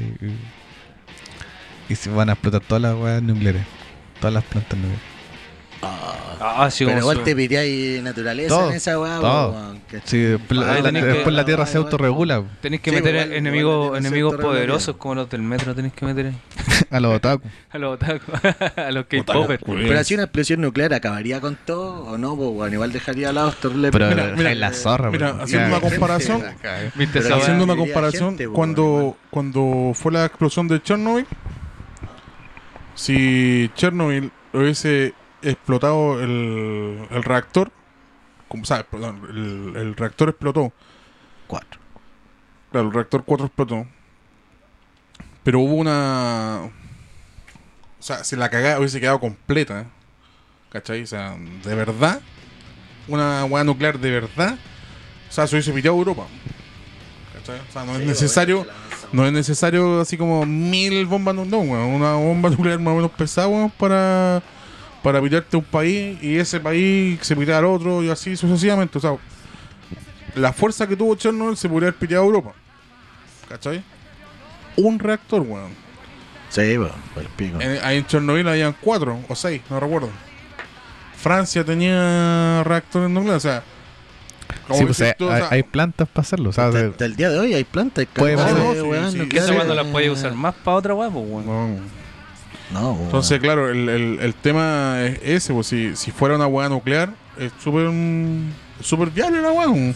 y, 1.89 1.93
y 1.93 1.97
se 1.97 2.11
van 2.11 2.29
a 2.29 2.33
explotar 2.33 2.63
todas 2.63 2.83
las 2.83 2.95
weas 2.97 3.23
nucleares, 3.23 3.63
todas 4.19 4.35
las 4.35 4.45
plantas 4.45 4.79
nucleares. 4.79 5.10
Ah, 5.83 6.69
sí, 6.71 6.85
Pero 6.85 6.99
igual 6.99 7.23
te 7.23 7.35
piráis 7.37 8.03
naturaleza 8.03 8.49
Todo, 8.49 8.71
en 8.71 8.77
esa 8.77 8.99
weá, 9.01 9.19
después, 10.27 10.61
Ahí 10.61 10.79
la, 10.79 10.83
tenés 10.83 11.05
que- 11.05 11.09
después 11.11 11.35
la 11.35 11.45
Tierra 11.45 11.65
se 11.67 11.73
igual, 11.73 11.85
autorregula 11.85 12.43
Tenés 12.61 12.81
que 12.81 12.91
Sí, 12.91 12.97
meter 12.97 13.15
igual- 13.15 13.33
enemigos, 13.33 13.99
enemigos 13.99 14.37
poderosos 14.37 14.97
como 14.97 15.15
los 15.17 15.31
del 15.31 15.43
metro, 15.43 15.75
tenés 15.75 15.93
que 15.93 16.05
meter 16.07 16.27
ahí. 16.27 16.39
a 16.91 17.01
los 17.01 17.15
otaku. 17.17 17.49
A 17.71 17.79
los 17.79 17.95
otaku, 17.95 18.33
a 18.77 18.91
los 18.91 19.07
K-popers. 19.07 19.63
culiao. 19.63 19.89
Pero 19.89 20.01
así 20.01 20.15
una 20.15 20.25
explosión 20.25 20.61
nuclear 20.61 20.93
acabaría 20.95 21.41
con 21.41 21.57
todo 21.65 22.05
o 22.05 22.19
no, 22.19 22.37
pues, 22.37 22.51
weón. 22.51 22.73
Igual 22.73 22.93
dejaría 22.93 23.31
a 23.31 23.33
lado 23.33 23.53
terrible. 23.53 23.91
Pero 23.91 24.09
Mira, 24.09 24.33
mira, 24.37 24.53
en 24.53 24.61
la 24.61 24.73
zorra, 24.73 25.11
mira, 25.11 25.37
haciendo 25.43 25.69
una 25.69 25.81
comparación, 25.81 26.43
¿Viste 26.95 27.21
Pero 27.21 27.25
esa 27.27 27.35
así- 27.35 27.43
haciendo 27.43 27.65
una 27.65 27.77
comparación, 27.77 28.29
gente, 28.31 28.49
cuando, 28.49 29.17
cuando 29.31 29.93
fue 29.95 30.13
la 30.13 30.27
explosión 30.27 30.69
de 30.69 30.83
Chernobyl, 30.83 31.27
si 32.95 33.71
Chernobyl 33.75 34.31
hubiese 34.53 35.15
explotado 35.43 36.21
el, 36.21 37.07
el 37.11 37.23
reactor, 37.23 37.71
como 38.49 38.65
sabes, 38.65 38.87
perdón, 38.91 39.21
el, 39.31 39.77
el 39.77 39.97
reactor 39.97 40.29
explotó, 40.31 40.73
Cuatro. 41.47 41.81
claro, 42.71 42.89
el 42.89 42.95
reactor 42.95 43.25
4 43.25 43.47
explotó, 43.47 43.87
pero 45.43 45.61
hubo 45.61 45.75
una, 45.75 46.61
o 46.63 48.03
sea, 48.03 48.23
si 48.25 48.37
la 48.37 48.49
cagada 48.51 48.79
hubiese 48.79 49.01
quedado 49.01 49.19
completa, 49.21 49.87
¿cachai? 50.71 51.03
O 51.03 51.07
sea, 51.07 51.37
de 51.65 51.75
verdad, 51.75 52.21
una 53.09 53.45
hueá 53.45 53.65
nuclear 53.65 53.99
de 53.99 54.11
verdad, 54.11 54.59
o 55.29 55.33
sea, 55.33 55.47
se 55.47 55.57
hubiese 55.57 55.73
pillado 55.73 55.97
Europa. 55.97 56.27
¿Cachai? 57.35 57.61
O 57.69 57.73
sea, 57.73 57.85
no 57.85 57.97
es 57.97 58.07
necesario, 58.07 58.67
no 59.13 59.27
es 59.27 59.33
necesario 59.33 60.01
así 60.01 60.17
como 60.17 60.45
mil 60.47 61.07
bombas, 61.07 61.35
no, 61.35 61.45
no, 61.45 61.59
weón, 61.61 61.95
una 61.95 62.15
bomba 62.15 62.51
nuclear 62.51 62.79
más 62.79 62.93
o 62.93 62.97
menos 62.97 63.11
pesada, 63.13 63.49
weón, 63.49 63.71
para, 63.71 64.43
para 65.03 65.21
pillarte 65.21 65.57
un 65.57 65.65
país 65.65 66.23
y 66.23 66.37
ese 66.37 66.61
país 66.61 67.19
se 67.23 67.35
pillara 67.37 67.59
al 67.59 67.65
otro 67.67 68.03
y 68.03 68.11
así 68.11 68.37
sucesivamente. 68.37 68.99
O 68.99 69.01
sea, 69.01 69.17
la 70.35 70.53
fuerza 70.53 70.87
que 70.87 70.97
tuvo 70.97 71.15
Chernobyl 71.15 71.57
se 71.57 71.69
podría 71.69 71.89
haber 71.89 71.99
pillado 71.99 72.25
a 72.25 72.27
Europa. 72.27 72.53
¿Cachai? 73.49 73.83
Un 74.77 74.99
reactor, 74.99 75.41
weón. 75.43 75.73
Sí, 76.51 76.77
weón, 76.79 76.93
por 77.15 77.23
el 77.23 77.29
pico. 77.31 77.61
En, 77.61 77.79
ahí 77.83 77.99
en 77.99 78.07
Chernobyl 78.07 78.47
habían 78.49 78.75
cuatro 78.81 79.19
o 79.29 79.35
seis, 79.35 79.63
no 79.71 79.81
recuerdo. 79.81 80.11
Francia 81.17 81.65
tenía 81.65 82.63
reactores 82.65 83.11
nucleares, 83.11 83.45
o 83.45 83.49
sea. 83.49 83.63
como 84.67 84.79
Sí, 84.79 84.85
pues, 84.87 84.99
dices 84.99 85.09
hay, 85.09 85.15
tú, 85.19 85.27
o 85.27 85.37
sea, 85.37 85.49
hay 85.51 85.63
plantas 85.63 86.09
para 86.09 86.23
hacerlo, 86.23 86.51
o 86.51 86.53
sea, 86.53 86.69
Hasta, 86.69 86.87
hasta 86.87 87.05
el 87.05 87.17
día 87.17 87.31
de 87.31 87.39
hoy 87.39 87.55
hay 87.55 87.65
plantas. 87.65 88.07
Puede 88.15 88.37
No, 88.37 88.45
sí, 88.47 88.53
sí, 88.53 89.19
¿Qué 89.19 89.19
nucleares. 89.19 89.45
eso 89.45 89.55
cuando 89.55 89.75
las 89.75 89.87
puedes 89.87 90.11
usar 90.11 90.35
más 90.35 90.55
para 90.55 90.77
otra 90.77 90.95
pues, 90.95 91.11
weón? 91.13 92.01
No. 92.73 92.99
Entonces, 93.03 93.39
claro, 93.41 93.69
el, 93.71 93.89
el- 93.89 94.19
el 94.21 94.35
tema 94.35 95.03
es 95.03 95.21
ese, 95.23 95.53
pues 95.53 95.67
si, 95.67 95.97
si 95.97 96.11
fuera 96.11 96.37
una 96.37 96.47
hueá 96.47 96.69
nuclear, 96.69 97.11
es 97.39 97.53
súper 97.63 97.89
mm, 97.89 98.53
súper 98.83 99.11
viable 99.11 99.41
la 99.43 99.51
hueá. 99.53 99.95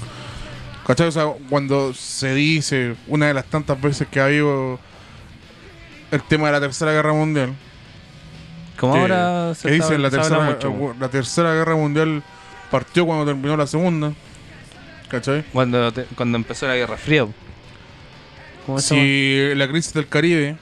¿Cachai? 0.87 1.09
O 1.09 1.13
sea, 1.13 1.27
cuando 1.49 1.95
se 1.95 2.35
dice, 2.35 2.95
una 3.07 3.27
de 3.29 3.35
las 3.35 3.45
tantas 3.47 3.81
veces 3.81 4.07
que 4.09 4.21
ha 4.21 4.27
habido 4.27 4.79
el 6.11 6.23
tema 6.23 6.47
de 6.49 6.53
la 6.53 6.61
Tercera 6.61 6.93
Guerra 6.93 7.13
Mundial, 7.15 7.55
Como 8.79 8.95
ahora 8.95 9.53
que 9.63 9.71
dicen 9.71 10.03
la 10.03 10.11
se 10.11 10.17
tercera, 10.19 10.41
mucho, 10.41 10.71
weón. 10.71 11.01
la 11.01 11.09
tercera 11.09 11.55
Guerra 11.55 11.75
Mundial 11.75 12.23
partió 12.71 13.07
cuando 13.07 13.25
terminó 13.25 13.57
la 13.57 13.67
Segunda. 13.67 14.13
¿Cachai? 15.09 15.43
Cuando, 15.53 15.93
te- 15.93 16.05
cuando 16.17 16.37
empezó 16.37 16.67
la 16.67 16.75
Guerra 16.77 16.97
Fría. 16.99 17.25
po. 17.25 17.33
¿Cómo 18.67 18.79
se? 18.81 18.95
Si 18.95 19.55
la 19.55 19.69
crisis 19.69 19.93
del 19.95 20.09
Caribe, 20.09 20.57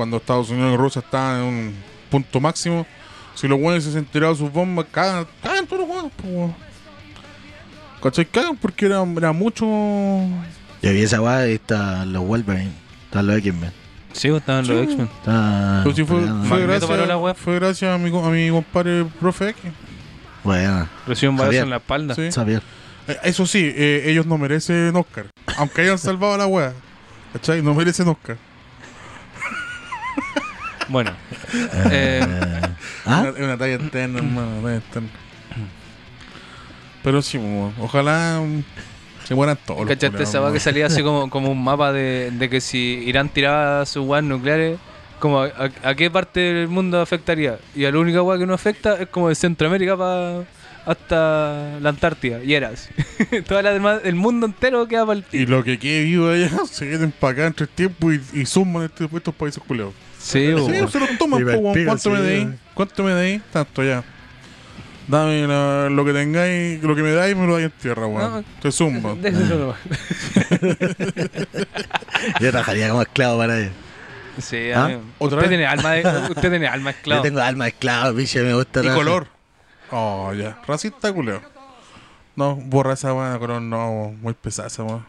cuando 0.00 0.16
Estados 0.16 0.48
Unidos 0.48 0.72
y 0.72 0.76
Rusia 0.78 1.02
estaban 1.04 1.42
en 1.42 1.44
un 1.44 1.74
punto 2.10 2.40
máximo, 2.40 2.86
si 3.34 3.46
los 3.46 3.60
buenos 3.60 3.84
se 3.84 3.98
han 3.98 4.06
tirado 4.06 4.34
sus 4.34 4.50
bombas, 4.50 4.86
cagan, 4.90 5.26
cagan 5.42 5.66
todos 5.66 5.80
los 5.80 5.88
buenos, 5.88 6.10
pues, 6.16 6.32
weón. 6.34 6.54
¿Cachai? 8.02 8.24
Cagan 8.24 8.56
porque 8.56 8.86
era, 8.86 9.02
era 9.02 9.32
mucho. 9.32 9.66
Yo 9.66 10.90
vi 10.90 11.02
esa 11.02 11.20
weá 11.20 11.46
y 11.48 11.52
están 11.56 12.14
los 12.14 12.24
Wolverine. 12.26 12.72
Están 13.04 13.26
los 13.26 13.36
X-Men. 13.36 13.72
Sí, 14.14 14.28
pues, 14.30 14.40
estaban 14.40 14.66
los 14.66 14.74
Sí. 14.74 14.82
X-Men. 14.84 15.08
Está 15.18 15.80
Pero 15.84 15.94
si 15.94 16.04
fue, 16.04 16.20
fue, 16.22 16.30
Magneto 16.32 16.88
paró 16.88 17.04
la 17.04 17.16
gracias, 17.18 17.36
fue 17.44 17.54
gracias 17.56 17.94
a 17.94 17.98
mi, 17.98 18.08
a 18.08 18.30
mi 18.30 18.48
compadre 18.48 19.04
profe 19.20 19.50
X. 19.50 19.62
Bueno, 20.42 20.88
Recibió 21.06 21.30
un 21.32 21.36
balazo 21.36 21.58
en 21.58 21.68
la 21.68 21.76
espalda. 21.76 22.14
Sí. 22.14 22.32
Xavier. 22.32 22.62
Eh, 23.06 23.18
Eso 23.24 23.44
sí, 23.44 23.70
eh, 23.76 24.04
ellos 24.06 24.24
no 24.24 24.38
merecen 24.38 24.96
Oscar. 24.96 25.26
Aunque 25.58 25.82
hayan 25.82 25.98
salvado 25.98 26.32
a 26.32 26.38
la 26.38 26.46
wea. 26.46 26.72
¿Cachai? 27.34 27.60
No 27.60 27.74
merecen 27.74 28.08
Oscar. 28.08 28.38
Bueno. 30.90 31.12
eh, 31.90 32.20
¿Ah? 33.06 33.20
Una- 33.22 33.28
Es 33.30 33.38
una 33.44 33.56
talla 33.56 33.74
eterna, 33.74 34.18
hermano, 34.18 34.48
una 34.58 34.62
talla 34.62 34.76
eterna. 34.76 35.08
Pero 37.02 37.22
sí, 37.22 37.38
mo, 37.38 37.72
ojalá 37.80 38.42
mm, 38.44 38.62
se 39.26 39.34
mueran 39.34 39.58
todos. 39.64 39.80
los 39.80 39.88
¿Cachaste 39.88 40.22
esa 40.22 40.52
que 40.52 40.60
salía 40.60 40.86
así 40.86 41.02
como, 41.04 41.30
como 41.30 41.50
un 41.50 41.62
mapa 41.64 41.92
de, 41.92 42.30
de 42.32 42.50
que 42.50 42.60
si 42.60 43.02
Irán 43.06 43.28
tiraba 43.30 43.86
sus 43.86 44.04
weas 44.06 44.22
nucleares, 44.24 44.78
como 45.18 45.40
a, 45.40 45.46
a- 45.46 45.88
a 45.90 45.94
qué 45.94 46.10
parte 46.10 46.40
del 46.40 46.68
mundo 46.68 47.00
afectaría? 47.00 47.58
Y 47.74 47.84
a 47.86 47.90
la 47.92 47.98
única 47.98 48.20
weá 48.22 48.38
que 48.38 48.46
no 48.46 48.52
afecta 48.54 49.00
es 49.00 49.08
como 49.08 49.28
de 49.30 49.34
Centroamérica 49.34 49.96
pa- 49.96 50.42
hasta 50.84 51.78
la 51.80 51.88
Antártida. 51.88 52.42
Y 52.44 52.52
era 52.54 52.68
así. 52.70 52.90
Toda 53.48 53.62
la 53.62 53.72
demás, 53.72 54.00
el 54.04 54.14
mundo 54.16 54.44
entero 54.46 54.86
queda 54.86 55.06
para 55.06 55.20
el 55.20 55.24
Y 55.32 55.46
lo 55.46 55.64
que 55.64 55.78
quede 55.78 56.04
vivo 56.04 56.28
allá 56.28 56.50
se 56.70 56.86
queden 56.88 57.12
para 57.12 57.32
acá 57.32 57.46
entre 57.46 57.66
tiempo 57.66 58.12
y, 58.12 58.20
y 58.34 58.44
suman 58.44 58.84
este- 58.84 59.08
estos 59.16 59.34
países 59.34 59.62
culiados. 59.66 59.94
Sí, 60.22 60.48
Sí, 60.48 60.52
weón. 60.54 60.90
se 60.90 61.00
lo 61.00 61.06
toman, 61.18 61.40
Sí, 61.40 61.44
po, 61.46 61.72
pico, 61.72 61.86
¿Cuánto 61.86 62.02
sí, 62.02 62.08
me 62.10 62.20
deis? 62.20 62.44
weón. 62.44 62.58
¿Cuánto 62.74 63.02
me 63.04 63.12
deis? 63.14 63.42
Tanto 63.52 63.82
ya. 63.82 64.04
Dame 65.08 65.46
la- 65.46 65.88
lo 65.90 66.04
que 66.04 66.12
tengáis, 66.12 66.82
lo 66.82 66.94
que 66.94 67.02
me 67.02 67.12
dais, 67.12 67.34
me 67.36 67.46
lo 67.46 67.54
dais 67.54 67.64
en 67.66 67.70
tierra, 67.72 68.06
weón. 68.06 68.32
No. 68.32 68.44
Te. 68.60 68.70
Déjalo 69.30 69.58
nomás. 69.58 69.78
Yo 72.40 72.50
trabajaría 72.50 72.88
como 72.90 73.02
esclavo 73.02 73.38
para 73.38 73.58
ellos. 73.58 73.72
Sí, 74.38 74.70
¿Ah? 74.72 74.98
¿Otra 75.18 75.38
usted 75.38 75.38
vez? 75.38 75.48
tiene 75.48 75.66
alma 75.66 75.90
de, 75.92 76.02
usted 76.30 76.50
tiene 76.50 76.68
alma 76.68 76.90
esclavo. 76.90 77.18
Yo 77.18 77.22
tengo 77.28 77.40
alma 77.40 77.64
de 77.64 77.70
esclavo, 77.70 78.14
bicho, 78.14 78.38
me 78.40 78.54
gusta 78.54 78.84
Y 78.84 78.88
color. 78.88 79.26
Oh, 79.90 80.32
ya. 80.34 80.58
Racista, 80.66 81.12
culeo. 81.12 81.42
No, 82.36 82.54
borra 82.56 82.94
esa 82.94 83.12
weá 83.12 83.32
de 83.32 83.38
color, 83.38 83.60
no, 83.60 84.14
muy 84.20 84.34
pesada 84.34 84.68
esa 84.68 84.84
weá. 84.84 85.00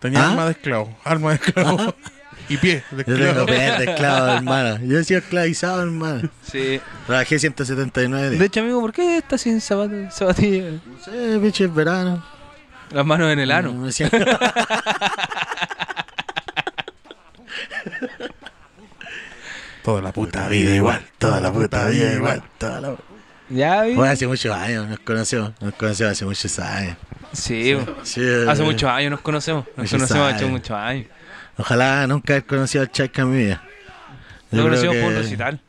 Tenía 0.00 0.24
¿Ah? 0.24 0.30
alma 0.30 0.44
de 0.46 0.52
esclavo, 0.52 0.96
alma 1.04 1.30
de 1.30 1.36
esclavo. 1.36 1.94
Y 2.52 2.56
pie 2.58 2.84
de 2.90 3.04
Yo 3.06 3.16
tengo 3.16 3.46
pies 3.46 3.78
de 3.78 3.84
esclavo, 3.84 4.26
hermano. 4.34 4.78
Yo 4.84 4.98
he 4.98 5.04
sido 5.04 5.20
esclavizado, 5.20 5.82
hermano. 5.82 6.28
Sí. 6.50 6.80
Trabajé 7.06 7.38
179 7.38 8.36
De 8.38 8.44
hecho, 8.44 8.60
amigo, 8.60 8.80
¿por 8.80 8.92
qué 8.92 9.18
estás 9.18 9.40
sin 9.40 9.60
zapato- 9.60 10.10
zapatillas? 10.10 10.74
No 10.86 10.98
sé, 11.04 11.38
bicho, 11.38 11.64
es 11.64 11.74
verano. 11.74 12.24
Las 12.90 13.06
manos 13.06 13.32
en 13.32 13.38
el 13.38 13.50
ano. 13.50 13.72
Me 13.72 13.86
decían- 13.86 14.10
Toda 19.82 20.00
la 20.00 20.12
puta 20.12 20.48
vida 20.48 20.74
igual, 20.74 21.02
toda 21.18 21.40
la 21.40 21.52
puta 21.52 21.86
vida 21.88 22.12
igual, 22.14 22.42
toda 22.58 22.80
la... 22.80 22.94
Ya, 23.48 23.82
vi. 23.82 23.94
Bueno, 23.94 24.12
hace 24.12 24.26
muchos 24.28 24.54
años 24.54 24.88
nos 24.88 25.00
conocemos, 25.00 25.52
nos 25.60 25.74
conocemos 25.74 26.12
hace 26.12 26.24
muchos 26.24 26.58
años. 26.60 26.96
Sí, 27.32 27.76
Sí, 28.04 28.22
hace 28.48 28.62
muchos 28.62 28.88
años 28.88 29.10
nos 29.10 29.20
conocemos. 29.20 29.64
Nos 29.76 29.76
Muchos 29.78 29.92
conocemos 29.92 30.32
hace 30.34 30.46
muchos 30.46 30.76
años. 30.76 31.06
Ojalá 31.58 32.06
nunca 32.06 32.32
haber 32.34 32.46
conocido 32.46 32.82
al 32.82 32.90
Chaika 32.90 33.22
en 33.22 33.30
mi 33.30 33.38
vida. 33.44 33.62
Yo 34.50 34.64
creo 34.64 34.64
conocimos 34.64 34.96
por 34.96 35.12
recital. 35.14 35.60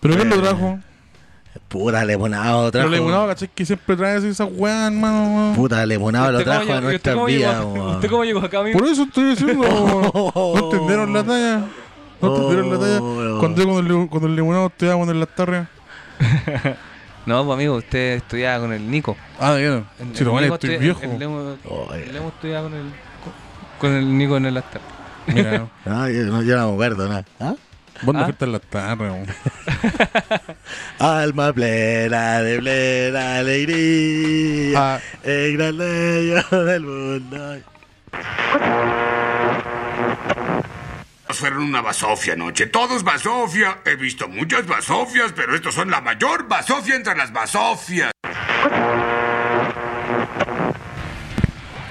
¿Pero 0.00 0.14
quién 0.16 0.28
lo 0.28 0.36
Eh, 0.36 0.40
trajo? 0.40 0.78
Puta, 1.68 2.04
limonado 2.04 2.70
trajo. 2.70 2.88
Lo 2.88 2.94
limonado, 2.96 3.26
¿cachai? 3.28 3.48
Que 3.54 3.64
siempre 3.66 3.96
trae 3.96 4.16
esas 4.18 4.48
weas, 4.52 4.92
hermano. 4.92 5.52
Puta, 5.56 5.84
limonado 5.86 6.32
lo 6.32 6.38
¿Usted 6.38 6.50
cómo 6.52 6.64
trajo 6.64 6.78
a 6.78 6.80
nuestras 6.80 7.14
cómo 7.14 7.26
vidas. 7.26 7.64
¿Usted 7.64 8.10
cómo 8.10 8.24
llegó 8.24 8.40
acá, 8.40 8.60
amigo? 8.60 8.78
Por 8.78 8.88
eso 8.88 9.02
estoy 9.04 9.24
diciendo. 9.30 9.64
¿No 10.34 10.58
entendieron 10.64 11.12
la 11.12 11.24
talla? 11.24 11.64
¿No 12.20 12.28
entendieron 12.34 12.70
la 12.72 12.78
talla? 12.78 13.00
Oh, 13.02 13.38
Cuando 13.40 13.62
yo 13.62 13.68
con 13.68 13.86
el, 13.86 14.08
con 14.08 14.24
el 14.24 14.36
limonado 14.36 14.70
te 14.70 14.86
iba 14.86 14.94
a 14.94 14.98
poner 14.98 15.16
las 15.16 15.34
tardes. 15.34 15.66
No, 17.26 17.44
pues 17.44 17.56
amigo, 17.56 17.74
usted 17.74 18.18
estudiaba 18.18 18.60
con 18.60 18.72
el 18.72 18.88
Nico. 18.88 19.16
Ah. 19.40 19.56
El- 19.56 19.82
Si 20.14 20.22
lo 20.22 20.30
el 20.30 20.34
van 20.36 20.42
Nico 20.44 20.54
estoy 20.54 20.76
viejo. 20.78 21.00
El 21.02 21.10
Oh, 21.68 21.92
el 21.92 22.12
Lemo 22.12 22.28
estudiaba 22.28 22.68
con 22.68 22.78
el, 22.78 22.86
con 23.78 23.92
el 23.92 24.16
Nico 24.16 24.36
en 24.36 24.46
el 24.46 24.56
Astar. 24.56 24.80
Mira, 25.26 25.66
No, 25.84 26.08
yo, 26.08 26.22
no, 26.24 26.42
yo 26.42 26.56
no 26.56 26.68
me 26.68 26.72
acuerdo 26.74 27.08
nada. 27.08 27.24
¿Ah? 27.40 27.54
vos 28.02 28.14
no 28.14 28.20
Ah. 28.20 28.24
fuiste 28.24 28.44
en 28.44 28.52
la 28.52 28.58
tarde, 28.58 29.04
weón. 29.10 29.26
Alma 30.98 31.52
plena 31.52 32.40
de 32.42 32.58
plena 32.58 33.38
alegría. 33.38 34.94
Ah. 34.96 35.00
El 35.24 35.56
gran 35.56 35.78
leyo 35.78 36.64
del 36.64 36.82
mundo. 36.82 37.56
Fueron 41.28 41.64
una 41.64 41.82
basofia 41.82 42.32
anoche. 42.34 42.66
Todos 42.66 43.02
basofia. 43.02 43.78
He 43.84 43.96
visto 43.96 44.28
muchas 44.28 44.66
basofias, 44.66 45.32
pero 45.34 45.54
estos 45.54 45.74
son 45.74 45.90
la 45.90 46.00
mayor 46.00 46.48
basofia 46.48 46.94
entre 46.94 47.14
las 47.16 47.32
basofias. 47.32 48.10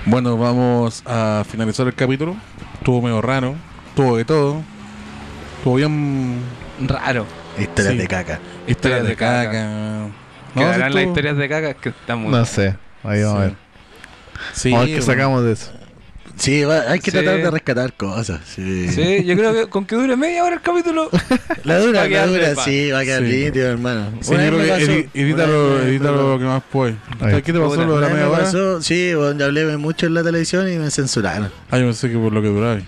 Bueno, 0.06 0.38
vamos 0.38 1.04
a 1.06 1.44
finalizar 1.50 1.88
el 1.88 1.96
capítulo. 1.96 2.36
Estuvo 2.76 3.02
medio 3.02 3.22
raro. 3.22 3.56
Estuvo 3.90 4.18
de 4.18 4.26
todo. 4.26 4.62
Estuvo 5.58 5.76
bien. 5.76 6.40
Raro. 6.82 7.26
Historias 7.58 7.94
Sí. 7.94 7.98
de 8.00 8.08
caca. 8.08 8.40
Historias 8.68 9.04
de 9.04 9.10
de 9.10 9.16
caca. 9.16 9.46
caca. 9.46 9.68
No, 10.54 10.62
sí 10.62 10.64
harán 10.64 10.94
las 10.94 11.04
historias 11.06 11.38
de 11.38 11.50
caca 11.50 11.74
que 11.74 11.90
están 11.90 12.20
muy. 12.20 12.32
No 12.32 12.46
sé. 12.46 12.76
Ahí 13.04 13.24
vamos 13.24 13.38
a 13.40 13.42
ver. 13.46 13.56
Sí, 14.54 14.72
vamos 14.72 14.84
a 14.84 14.86
ver 14.86 14.96
qué 15.00 15.06
bueno. 15.06 15.14
sacamos 15.14 15.44
de 15.44 15.52
eso. 15.54 15.72
Sí, 16.38 16.64
va- 16.66 16.82
hay 16.90 17.00
que 17.00 17.12
Sí. 17.12 17.18
tratar 17.18 17.38
de 17.42 17.50
rescatar 17.52 17.94
cosas. 17.94 18.42
Sí. 18.46 18.90
Sí, 18.90 19.24
yo 19.26 19.36
creo 19.38 19.54
que 19.54 19.68
con 19.70 19.86
que 19.86 19.96
dure 19.96 20.16
media 20.18 20.44
hora 20.44 20.56
el 20.56 20.62
capítulo. 20.62 21.10
La 21.64 21.80
dura, 21.80 22.08
la 22.08 22.28
dura, 22.28 22.56
sí, 22.56 22.92
va 22.92 23.00
a 23.00 23.04
quedar 23.06 23.24
Sí. 23.26 23.52
hermano. 23.56 24.12
Sí, 24.22 24.32
yo 24.32 24.38
creo 24.38 24.78
que 24.78 25.10
edítalo, 25.14 25.82
edítalo 25.82 26.34
lo 26.34 26.40
que 26.40 26.46
más 26.46 26.62
puedes. 26.72 26.96
Ahí. 27.22 27.42
¿Qué 27.42 27.54
te 27.54 27.60
pasó 27.60 27.84
lo 27.86 27.96
de 27.96 28.02
la 28.02 28.10
media 28.10 28.26
me 28.26 28.32
hora? 28.32 28.44
pasó, 28.44 28.82
sí, 28.82 29.14
bueno, 29.16 29.40
yo 29.40 29.46
hablé 29.46 29.78
mucho 29.78 30.06
en 30.06 30.14
la 30.14 30.24
televisión 30.24 30.72
y 30.72 30.78
me 30.78 30.92
censuraron. 30.92 31.52
Ah, 31.72 31.78
yo 31.80 31.86
pensé 31.86 32.10
que 32.12 32.18
por 32.18 32.32
lo 32.34 32.42
que 32.42 32.50
duraba. 32.50 32.80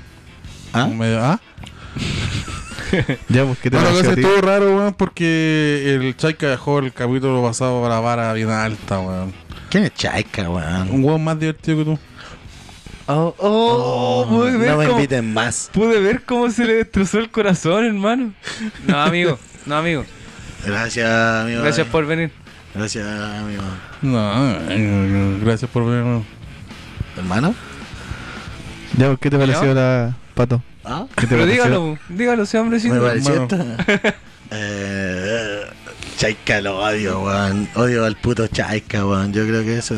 ¿Ah? 0.73 0.87
Medio- 0.87 1.23
¿Ah? 1.23 1.39
Ya, 3.29 3.43
pues, 3.45 3.57
¿qué 3.59 3.69
te 3.69 3.77
No, 3.77 3.89
lo 3.91 4.01
que 4.01 4.07
estuvo 4.21 4.41
raro, 4.41 4.75
weón, 4.77 4.93
porque 4.93 5.95
el 5.95 6.15
Chaika 6.15 6.47
dejó 6.49 6.79
el 6.79 6.93
capítulo 6.93 7.41
pasado 7.43 7.81
para 7.81 7.95
la 7.95 7.99
vara 8.01 8.33
bien 8.33 8.49
alta, 8.49 8.99
weón. 8.99 9.33
¿Quién 9.69 9.83
es 9.85 9.93
Chaika, 9.93 10.49
weón? 10.49 10.91
Un 10.91 11.03
weón 11.03 11.23
más 11.23 11.39
divertido 11.39 11.77
que 11.79 11.83
tú. 11.85 11.99
Oh, 13.09 13.33
oh, 13.37 14.25
pude 14.27 14.57
ver 14.57 14.71
no 14.71 14.77
me 14.77 14.85
cómo- 14.85 14.97
inviten 14.97 15.33
más. 15.33 15.69
Pude 15.73 15.99
ver 16.01 16.23
cómo 16.23 16.49
se 16.51 16.65
le 16.65 16.73
destrozó 16.73 17.19
el 17.19 17.29
corazón, 17.29 17.85
hermano. 17.85 18.33
No, 18.85 19.01
amigo. 19.01 19.39
No, 19.65 19.77
amigo. 19.77 20.05
Gracias, 20.65 21.09
amigo. 21.09 21.61
Gracias 21.61 21.87
por 21.87 22.05
venir. 22.05 22.31
Gracias, 22.75 23.05
amigo. 23.07 23.63
No, 24.01 24.57
eh, 24.69 25.39
gracias 25.41 25.71
por 25.71 25.85
venir, 25.85 26.03
weón. 26.03 26.25
¿Hermano? 27.17 27.55
Ya, 28.97 29.07
pues, 29.07 29.19
¿qué 29.19 29.29
te 29.29 29.37
pareció 29.37 29.73
la 29.73 30.15
pato? 30.35 30.61
¿Ah? 30.83 31.05
¿Qué 31.15 31.21
te 31.21 31.27
Pero 31.27 31.41
pareció? 31.41 31.63
dígalo, 31.63 31.97
dígalo, 32.09 32.45
sea 32.45 32.61
hombrecito. 32.61 32.93
¿Me 32.95 33.01
pareció 33.01 33.33
hermano. 33.33 33.75
esto? 33.87 34.13
eh, 34.51 35.61
Chaika 36.17 36.61
lo 36.61 36.79
odio, 36.79 37.21
weón. 37.21 37.69
Odio 37.75 38.05
al 38.05 38.15
puto 38.17 38.47
Chaika, 38.47 39.05
weón. 39.05 39.31
Yo 39.33 39.45
creo 39.47 39.63
que 39.63 39.77
eso. 39.77 39.95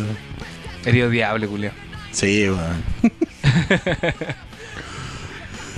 Eres 0.86 1.06
odiable, 1.08 1.48
Julio. 1.48 1.72
Sí, 2.12 2.50
weón. 2.50 2.84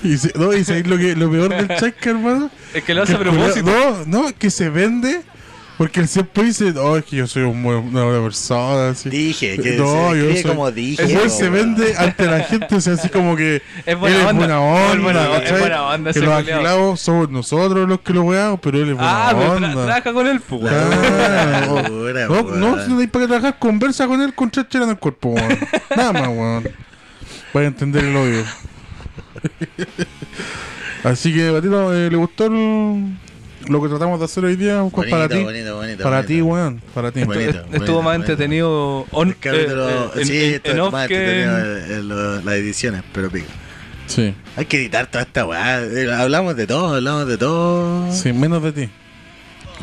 Y, 0.03 0.17
se, 0.17 0.31
no, 0.35 0.51
y 0.51 0.63
sabéis 0.63 0.87
lo, 0.87 0.97
que, 0.97 1.15
lo 1.15 1.29
peor 1.29 1.49
del 1.49 1.67
Chaika, 1.77 2.09
hermano. 2.09 2.49
Es 2.73 2.83
que 2.83 2.95
lo 2.95 3.03
hace 3.03 3.13
a 3.13 3.19
propósito. 3.19 3.69
No, 3.69 4.05
no, 4.05 4.35
que 4.35 4.49
se 4.49 4.69
vende. 4.69 5.21
Porque 5.77 5.99
él 6.01 6.07
siempre 6.07 6.43
dice, 6.43 6.71
oh, 6.77 6.95
es 6.97 7.05
que 7.05 7.15
yo 7.15 7.25
soy 7.25 7.41
un 7.41 7.63
buen- 7.63 7.87
una 7.87 8.03
buena 8.03 8.21
persona. 8.23 8.89
Así. 8.89 9.09
Dije, 9.09 9.57
que 9.57 9.71
no, 9.77 10.11
se 10.11 10.17
yo 10.19 10.31
soy. 10.33 10.43
como 10.43 10.69
dije. 10.71 11.03
Weón. 11.05 11.29
se 11.31 11.49
vende 11.49 11.95
ante 11.97 12.25
la 12.27 12.41
gente, 12.41 12.75
o 12.75 12.81
sea, 12.81 12.93
así 12.93 13.09
como 13.09 13.35
que. 13.35 13.63
Es 13.85 13.97
buena 13.97 14.15
él 14.15 14.21
onda. 14.27 14.31
es 14.31 14.35
buena 14.35 14.59
onda. 14.61 14.93
Es 14.93 15.01
buena 15.01 15.21
onda, 15.31 15.39
es 16.11 16.17
buena 16.17 16.37
onda 16.37 16.43
Que 16.43 16.61
los 16.61 16.99
somos 17.01 17.29
nosotros 17.31 17.89
los 17.89 17.99
que 18.01 18.13
lo 18.13 18.21
weamos, 18.23 18.59
pero 18.61 18.77
él 18.77 18.89
es 18.89 18.95
buena 18.95 19.29
Ah, 19.29 19.33
tra- 19.33 19.49
onda. 19.55 19.71
trabaja 19.71 20.13
con 20.13 20.27
él, 20.27 20.39
pues. 20.41 20.61
No, 22.29 22.43
no, 22.43 22.83
si 22.85 22.91
no 22.91 22.99
hay 22.99 23.07
para 23.07 23.23
qué 23.25 23.27
trabajar, 23.29 23.57
conversa 23.57 24.05
con 24.07 24.21
él 24.21 24.33
con 24.35 24.51
chelas 24.51 24.75
en 24.75 24.89
el 24.89 24.97
cuerpo, 24.97 25.29
weón. 25.29 25.57
Nada 25.95 26.13
más, 26.13 26.27
weón. 26.27 26.63
Vaya 27.53 27.65
a 27.65 27.69
entender 27.69 28.05
el 28.05 28.15
odio. 28.15 28.43
Así 31.03 31.33
que, 31.33 31.49
Batito, 31.49 31.93
eh, 31.95 32.09
¿le 32.11 32.17
gustó 32.17 32.45
el- 32.45 33.17
lo 33.71 33.81
que 33.81 33.89
tratamos 33.89 34.19
de 34.19 34.25
hacer 34.25 34.43
hoy 34.45 34.55
día? 34.55 34.81
Pues, 34.81 34.91
Bonito, 34.93 35.11
para 35.17 35.29
ti. 35.29 35.43
bonito, 35.43 35.75
bonito, 35.75 36.03
para 36.03 36.17
bonito. 36.17 36.27
ti, 36.33 36.41
weón. 36.41 36.81
Para 36.93 37.11
ti. 37.11 37.23
Bonito. 37.23 37.63
Estuvo 37.71 38.01
más 38.01 38.15
entretenido 38.15 39.05
on, 39.11 39.29
El 39.29 39.37
capítulo, 39.37 39.89
eh, 39.89 39.93
eh, 39.93 40.09
en- 40.21 40.25
sí, 40.25 40.43
en- 40.43 40.53
esto 40.55 40.71
en 40.71 40.77
es 40.77 40.81
off 40.83 40.91
más 40.93 41.07
que 41.07 41.15
entretenido 41.43 42.41
las 42.43 42.55
ediciones, 42.55 43.03
pero 43.13 43.29
pico. 43.29 43.47
Sí. 44.07 44.33
Hay 44.57 44.65
que 44.65 44.77
editar 44.77 45.07
toda 45.07 45.23
esta 45.23 45.45
weá. 45.45 45.81
Eh, 45.83 46.11
Hablamos 46.13 46.55
de 46.55 46.67
todo, 46.67 46.95
hablamos 46.95 47.27
de 47.27 47.37
todo. 47.37 48.11
Sí, 48.11 48.33
menos 48.33 48.61
de 48.61 48.71
ti. 48.73 48.89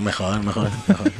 Mejor, 0.02 0.42
mejor, 0.44 0.68
mejor. 0.86 1.10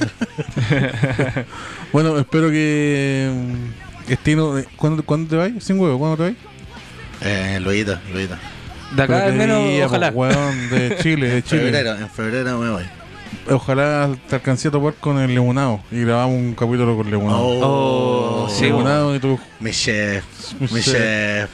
Bueno, 1.92 2.18
espero 2.18 2.50
que. 2.50 3.30
mm, 3.32 4.12
Estino, 4.12 4.54
¿cuándo, 4.76 5.02
¿cuándo 5.02 5.28
te 5.30 5.36
vas? 5.36 5.50
Sin 5.64 5.78
huevo, 5.80 5.98
¿cuándo 5.98 6.16
te 6.16 6.22
vas? 6.24 6.32
eh, 7.22 7.58
luego, 7.62 7.94
luego. 8.12 8.34
De 8.96 9.02
acá 9.02 9.26
al 9.26 9.34
menos, 9.34 9.62
ojalá. 9.86 10.10
Weón, 10.10 10.70
de 10.70 10.96
Chile, 11.02 11.28
de 11.28 11.36
En 11.38 11.42
Chile. 11.42 11.62
febrero, 11.64 11.96
en 11.96 12.08
febrero 12.10 12.58
me 12.58 12.70
voy. 12.70 12.84
Ojalá 13.50 14.10
te 14.28 14.34
alcancé 14.36 14.68
a 14.68 14.70
topar 14.70 14.94
con 14.94 15.18
el 15.18 15.34
Lemonado 15.34 15.80
y 15.90 16.00
grabamos 16.02 16.34
un 16.36 16.54
capítulo 16.54 16.96
con 16.96 17.10
Lemonado. 17.10 17.40
Oh, 17.42 18.48
sí, 18.50 18.64
Lemonado 18.64 19.14
y 19.14 19.18
tú. 19.18 19.38
Mi 19.60 19.70
chef, 19.70 20.24
Mi 20.58 20.66
mi 20.72 20.80
chef. 20.82 20.94
chef. 20.94 21.50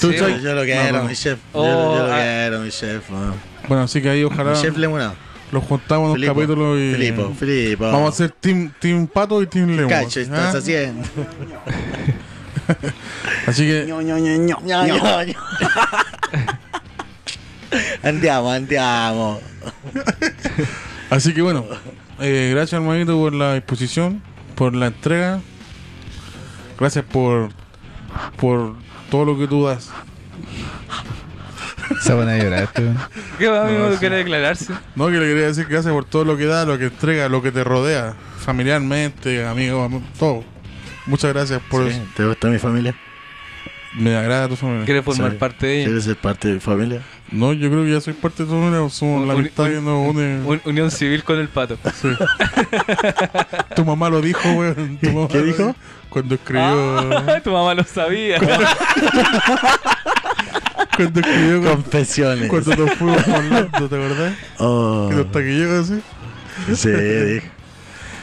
Tú, 0.00 0.10
Sí, 0.10 0.16
Yo, 0.42 0.54
lo 0.54 0.62
quiero, 0.64 0.98
No, 1.02 1.04
mi 1.04 1.14
chef. 1.14 1.38
Yo, 1.52 1.60
Oh, 1.60 1.96
yo 1.96 2.06
lo 2.06 2.12
ah. 2.12 2.16
quiero, 2.18 2.60
mi 2.60 2.70
chef. 2.70 3.02
Bueno, 3.68 3.84
así 3.84 4.00
que 4.00 4.08
ahí 4.08 4.24
ojalá 4.24 4.52
Mi 4.52 4.60
chef 4.60 4.76
limonado. 4.78 5.14
los 5.50 5.62
juntamos 5.64 6.06
en 6.06 6.10
un 6.12 6.16
Filipo, 6.16 6.34
capítulo 6.34 6.78
y. 6.78 6.94
Filipo, 6.94 7.34
Filipo. 7.38 7.84
Vamos 7.84 8.06
a 8.06 8.08
hacer 8.08 8.30
Team, 8.40 8.72
team 8.80 9.06
Pato 9.06 9.42
y 9.42 9.46
Team 9.46 9.68
Lemon. 9.76 9.90
Cacho, 9.90 10.20
estás 10.20 10.54
haciendo. 10.54 11.06
Así 13.46 13.66
que. 13.66 13.84
Andiamo, 18.02 18.50
andiamo. 18.50 19.40
Así 21.10 21.34
que 21.34 21.42
bueno, 21.42 21.64
eh, 22.20 22.50
gracias 22.54 22.80
hermanito 22.80 23.16
por 23.18 23.32
la 23.32 23.54
disposición, 23.54 24.22
por 24.54 24.74
la 24.74 24.86
entrega. 24.88 25.40
Gracias 26.78 27.04
por 27.04 27.50
por 28.36 28.76
todo 29.10 29.24
lo 29.24 29.38
que 29.38 29.46
tú 29.46 29.64
das. 29.66 29.90
Se 32.02 32.12
van 32.14 32.28
a 32.28 32.36
llorar 32.38 32.68
weón. 32.76 32.98
¿Qué 33.38 33.48
va, 33.48 33.66
amigo? 33.66 33.86
No, 33.86 33.92
sí. 33.92 33.98
¿Quiere 33.98 34.16
declararse? 34.16 34.72
No, 34.96 35.06
que 35.06 35.12
le 35.12 35.26
quería 35.26 35.46
decir 35.46 35.66
que 35.66 35.72
gracias 35.74 35.92
por 35.92 36.04
todo 36.04 36.24
lo 36.24 36.36
que 36.36 36.46
da, 36.46 36.64
lo 36.64 36.78
que 36.78 36.86
entrega, 36.86 37.28
lo 37.28 37.42
que 37.42 37.52
te 37.52 37.62
rodea, 37.64 38.14
familiarmente, 38.38 39.44
amigos, 39.46 39.92
am- 39.92 40.02
todo. 40.18 40.44
Muchas 41.06 41.32
gracias 41.32 41.60
por 41.70 41.84
Sí, 41.84 41.90
eso. 41.96 42.02
¿Te 42.16 42.24
gusta 42.26 42.48
mi 42.48 42.58
familia? 42.58 42.94
Me 43.94 44.16
agrada 44.16 44.48
tu 44.48 44.56
familia. 44.56 44.84
¿Quiere 44.86 45.02
formar 45.02 45.32
Sí. 45.32 45.36
parte 45.38 45.66
de 45.66 45.76
ella? 45.78 45.84
¿Quieres 45.86 46.04
ser 46.04 46.16
parte 46.16 46.48
de 46.48 46.54
mi 46.54 46.60
familia? 46.60 47.02
No, 47.32 47.52
yo 47.54 47.70
creo 47.70 47.84
que 47.84 47.92
ya 47.92 48.00
soy 48.00 48.12
parte 48.12 48.42
de 48.42 48.48
tu 48.50 48.54
familia, 48.54 48.88
somos 48.90 49.26
la 49.26 49.32
amistad 49.32 49.64
un- 49.64 49.70
que 49.70 49.80
nos 49.80 50.10
une. 50.14 50.40
Un- 50.44 50.60
unión 50.66 50.90
civil 50.90 51.24
con 51.24 51.38
el 51.38 51.48
pato. 51.48 51.78
Sí. 52.00 52.08
tu 53.76 53.84
mamá 53.84 54.10
lo 54.10 54.20
dijo, 54.20 54.48
weón. 54.52 54.98
Tu 55.00 55.10
mamá 55.10 55.28
¿Qué 55.28 55.38
lo 55.38 55.44
dijo? 55.44 55.74
Cuando 56.10 56.34
escribió. 56.34 56.98
Ah, 57.26 57.40
tu 57.42 57.50
mamá 57.50 57.72
lo 57.74 57.84
sabía. 57.84 58.38
cuando 60.96 61.20
escribió. 61.20 61.62
Confesiones. 61.62 62.48
cuando 62.50 62.76
nos 62.76 62.94
fuimos 62.94 63.28
hablando, 63.28 63.88
¿te 63.88 63.96
acordás? 63.96 64.34
Oh, 64.58 65.06
Que 65.10 65.16
nos 65.16 65.32
taquilló 65.32 65.80
así. 65.80 66.00
sí, 66.76 66.90
dijo. 66.90 67.46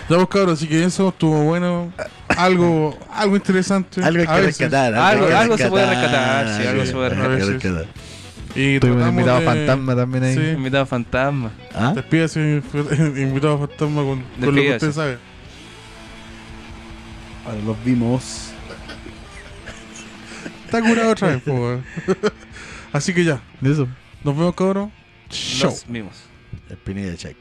Ya 0.09 0.15
pues 0.15 0.27
cabros, 0.27 0.53
así 0.59 0.67
que 0.67 0.83
eso 0.83 1.09
estuvo 1.09 1.43
bueno. 1.43 1.91
Algo, 2.37 2.97
algo 3.13 3.35
interesante. 3.35 4.03
Algo 4.03 4.21
hay 4.21 4.27
que 4.27 4.41
rescatar. 4.47 4.93
Algo- 4.95 5.25
hay 5.25 5.29
que 5.31 5.35
algo 5.37 5.57
se 5.57 5.67
puede 5.69 5.85
rescatar, 5.87 6.47
sí, 6.61 6.67
algo 6.67 6.81
sí, 6.81 6.87
se 6.87 6.93
puede 6.93 7.09
rescatar. 7.09 7.85
Y 8.55 8.79
Tuvimos 8.79 8.97
tratamos 8.99 9.09
invitado 9.09 9.39
de- 9.39 9.45
fantasma 9.45 9.95
también 9.95 10.23
ahí. 10.23 10.35
Sí. 10.35 10.41
Invitado 10.55 10.85
fantasma. 10.85 11.51
¿Ah? 11.73 11.93
Despídase, 11.95 12.61
invitado 13.17 13.59
fantasma, 13.59 14.01
con, 14.01 14.23
con 14.23 14.55
lo 14.55 14.61
que 14.61 14.71
usted 14.73 14.91
sabe. 14.91 15.17
Ahora 17.45 17.57
los 17.65 17.83
vimos. 17.83 18.51
Está 20.65 20.81
curado 20.81 21.11
otra 21.11 21.27
vez, 21.29 21.41
po. 21.43 21.79
Así 22.93 23.13
que 23.13 23.23
ya. 23.23 23.41
Eso. 23.61 23.87
Nos 24.23 24.35
vemos, 24.37 24.55
cabros. 24.55 24.89
Chau. 25.29 25.69
Nos 25.71 25.85
vimos. 25.87 26.23
Espinilla 26.69 27.15
check. 27.15 27.37